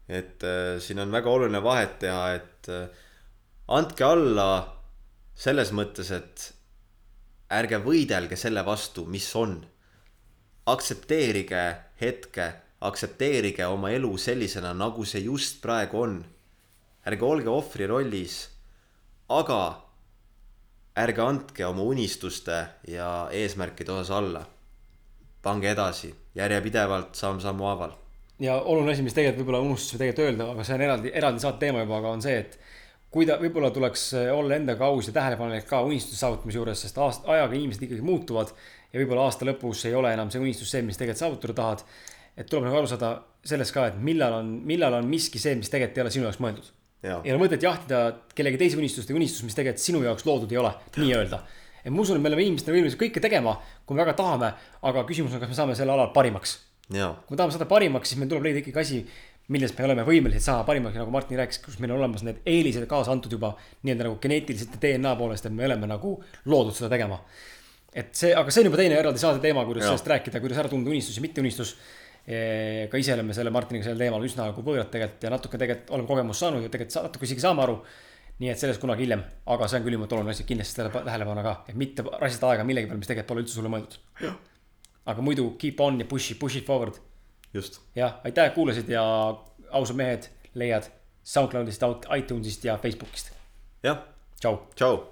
et 0.08 0.42
äh, 0.44 0.76
siin 0.84 1.00
on 1.00 1.12
väga 1.12 1.30
oluline 1.32 1.62
vahet 1.64 1.94
teha, 2.02 2.24
et 2.36 2.68
äh, 2.68 2.88
andke 3.72 4.04
alla 4.04 4.48
selles 5.34 5.72
mõttes, 5.72 6.10
et 6.12 6.50
ärge 7.48 7.80
võidelge 7.80 8.36
selle 8.36 8.64
vastu, 8.66 9.06
mis 9.06 9.30
on. 9.36 9.62
aktsepteerige 10.66 11.62
hetke, 12.00 12.52
aktsepteerige 12.80 13.66
oma 13.66 13.90
elu 13.90 14.16
sellisena, 14.18 14.74
nagu 14.74 15.04
see 15.04 15.24
just 15.24 15.62
praegu 15.62 16.02
on. 16.02 16.24
ärge 17.06 17.24
olge 17.24 17.48
ohvri 17.48 17.86
rollis, 17.86 18.48
aga 19.28 19.60
ärge 20.96 21.22
andke 21.22 21.64
oma 21.66 21.82
unistuste 21.82 22.66
ja 22.88 23.28
eesmärkide 23.32 23.92
osas 23.92 24.10
alla. 24.10 24.44
Pange 25.44 25.70
edasi 25.70 26.12
järjepidevalt, 26.38 27.14
samm-sammu 27.18 27.68
haaval. 27.68 27.92
ja 28.42 28.56
oluline 28.60 28.92
asi, 28.92 29.04
mis 29.06 29.14
tegelikult 29.14 29.44
võib-olla 29.44 29.62
unustasime 29.62 30.00
tegelikult 30.00 30.28
öelda, 30.28 30.46
aga 30.52 30.64
see 30.66 30.76
on 30.76 30.86
eraldi, 30.86 31.12
eraldi 31.20 31.44
saate 31.44 31.60
teema 31.66 31.84
juba, 31.84 32.00
aga 32.00 32.14
on 32.16 32.24
see, 32.24 32.38
et 32.42 32.56
kui 33.14 33.28
ta, 33.28 33.36
võib-olla 33.38 33.70
tuleks 33.74 34.08
olla 34.34 34.56
endaga 34.58 34.88
aus 34.90 35.08
ja 35.08 35.14
tähelepanelik 35.14 35.68
ka 35.70 35.84
unistuse 35.86 36.18
saavutamise 36.18 36.58
juures, 36.58 36.82
sest 36.86 36.98
aasta, 36.98 37.30
ajaga 37.36 37.54
inimesed 37.54 37.86
ikkagi 37.86 38.02
muutuvad. 38.02 38.50
ja 38.92 39.00
võib-olla 39.00 39.28
aasta 39.28 39.46
lõpus 39.46 39.84
ei 39.88 39.94
ole 39.94 40.12
enam 40.14 40.30
see 40.30 40.42
unistus 40.42 40.70
see, 40.74 40.82
mis 40.82 40.98
tegelikult 40.98 41.22
saavutada 41.22 41.54
tahad. 41.60 41.84
et 42.36 42.50
tuleb 42.50 42.66
nagu 42.66 42.80
aru 42.80 42.90
saada 42.90 43.12
sellest 43.46 43.74
ka, 43.76 43.86
et 43.92 44.00
millal 44.02 44.40
on, 44.40 44.54
millal 44.66 44.98
on 44.98 45.06
miski 45.06 45.38
see, 45.38 45.54
mis 45.54 45.70
tegelikult 45.70 46.00
ei 46.00 46.02
ole 46.06 46.14
sinu 46.16 46.26
jaoks 46.26 46.40
mõeldud. 46.42 46.72
ei 47.04 47.34
ole 47.34 47.38
mõtet 47.38 47.62
jahtida 47.62 48.00
kellegi 48.34 48.58
teise 48.64 48.80
unistust 48.80 49.10
või 49.12 49.22
unistust, 49.22 49.46
mis 49.46 49.54
tegelikult 49.54 49.84
sinu 49.84 50.02
jaoks 50.02 50.26
loodud 50.26 50.50
ei 50.50 50.58
ole, 50.58 50.74
nii-öelda 50.98 51.44
et 51.84 51.92
ma 51.92 52.00
usun, 52.00 52.16
et 52.16 52.24
me 52.24 52.32
oleme 52.32 52.46
inimestena 52.48 52.76
võimelised 52.76 53.00
kõike 53.00 53.20
tegema, 53.22 53.58
kui 53.84 53.96
me 53.96 54.04
väga 54.04 54.16
tahame, 54.18 54.54
aga 54.88 55.04
küsimus 55.08 55.34
on, 55.36 55.42
kas 55.42 55.52
me 55.52 55.58
saame 55.58 55.76
sel 55.78 55.92
alal 55.92 56.12
parimaks. 56.16 56.56
kui 57.28 57.36
me 57.36 57.40
tahame 57.40 57.52
saada 57.52 57.68
parimaks, 57.68 58.10
siis 58.10 58.20
meil 58.20 58.30
tuleb 58.32 58.48
leida 58.48 58.62
ikkagi 58.62 58.80
asi, 58.80 59.00
milles 59.52 59.74
me 59.76 59.84
oleme 59.84 60.04
võimelised 60.08 60.46
saama 60.46 60.64
parimaks, 60.68 60.96
nagu 60.96 61.12
Martin 61.12 61.40
rääkis, 61.40 61.58
kus 61.64 61.76
meil 61.82 61.92
on 61.92 62.00
olemas 62.00 62.24
need 62.24 62.40
eelised 62.48 62.86
kaasa 62.88 63.12
antud 63.12 63.32
juba 63.32 63.52
nii-öelda 63.84 64.06
nagu 64.06 64.16
geneetiliselt 64.22 64.78
ja 64.78 64.80
DNA 64.86 65.12
poolest, 65.20 65.48
et 65.48 65.52
me 65.52 65.66
oleme 65.66 65.88
nagu 65.90 66.14
loodud 66.48 66.76
seda 66.76 66.88
tegema. 66.92 67.20
et 67.94 68.16
see, 68.16 68.32
aga 68.34 68.50
see 68.50 68.64
on 68.64 68.70
juba 68.70 68.80
teine 68.80 68.96
eraldi 68.98 69.20
saade 69.20 69.42
teema, 69.44 69.66
kuidas 69.68 69.84
Jaa. 69.84 69.92
sellest 69.92 70.08
rääkida, 70.10 70.40
kuidas 70.42 70.58
ära 70.58 70.72
tunda 70.72 70.90
unistus 70.90 71.16
ja 71.16 71.22
mitteunistus. 71.22 71.76
ka 72.90 72.96
ise 72.96 73.12
oleme 73.12 73.34
selle 73.36 73.50
Martiniga 73.52 73.84
sellel 73.84 74.00
teemal 74.00 74.24
üsna 74.24 74.46
nagu 74.48 74.62
võõrad 74.64 74.88
tegelikult 74.88 75.26
ja 75.26 75.30
natuke 75.34 75.58
tegelikult 75.60 75.90
oleme 75.92 76.08
kogemust 76.08 76.40
saanud 76.40 76.64
ja 76.64 76.70
tegelikult 76.72 77.10
natuke 77.10 77.28
isegi 77.28 77.44
saame 77.44 77.62
aru. 77.66 77.76
Nii 78.42 78.50
et 78.50 78.58
sellest 78.58 78.82
kunagi 78.82 79.06
hiljem, 79.06 79.22
aga 79.54 79.68
see 79.70 79.78
on 79.78 79.84
küll 79.84 79.94
ülimalt 79.94 80.12
oluline 80.16 80.34
asi, 80.34 80.46
kindlasti 80.48 80.80
seda 80.80 80.90
tähele 80.94 81.28
panna 81.28 81.44
ka, 81.46 81.54
et 81.70 81.78
mitte 81.78 82.04
raisata 82.20 82.50
aega 82.50 82.66
millegi 82.66 82.90
peale, 82.90 82.98
mis 83.02 83.10
tegelikult 83.10 83.30
pole 83.30 83.44
üldse 83.44 83.58
sulle 83.58 83.72
mõeldud. 83.72 83.96
aga 85.12 85.24
muidu 85.24 85.48
keep 85.60 85.80
on 85.84 86.00
ja 86.00 86.08
push 86.10 86.32
it, 86.32 86.40
push 86.40 86.58
it 86.58 86.66
forward 86.66 86.98
just, 87.54 87.80
jah, 87.94 88.18
aitäh, 88.24 88.50
et 88.50 88.58
kuulasid 88.58 88.90
ja 88.90 89.04
ausad 89.70 89.96
mehed 90.00 90.30
leiad 90.54 90.90
SoundCloudist, 91.24 91.82
iTunesist 92.18 92.64
ja 92.64 92.78
Facebookist. 92.78 93.34
jah, 93.86 94.02
tšau. 94.40 94.62
tšau 94.74 95.04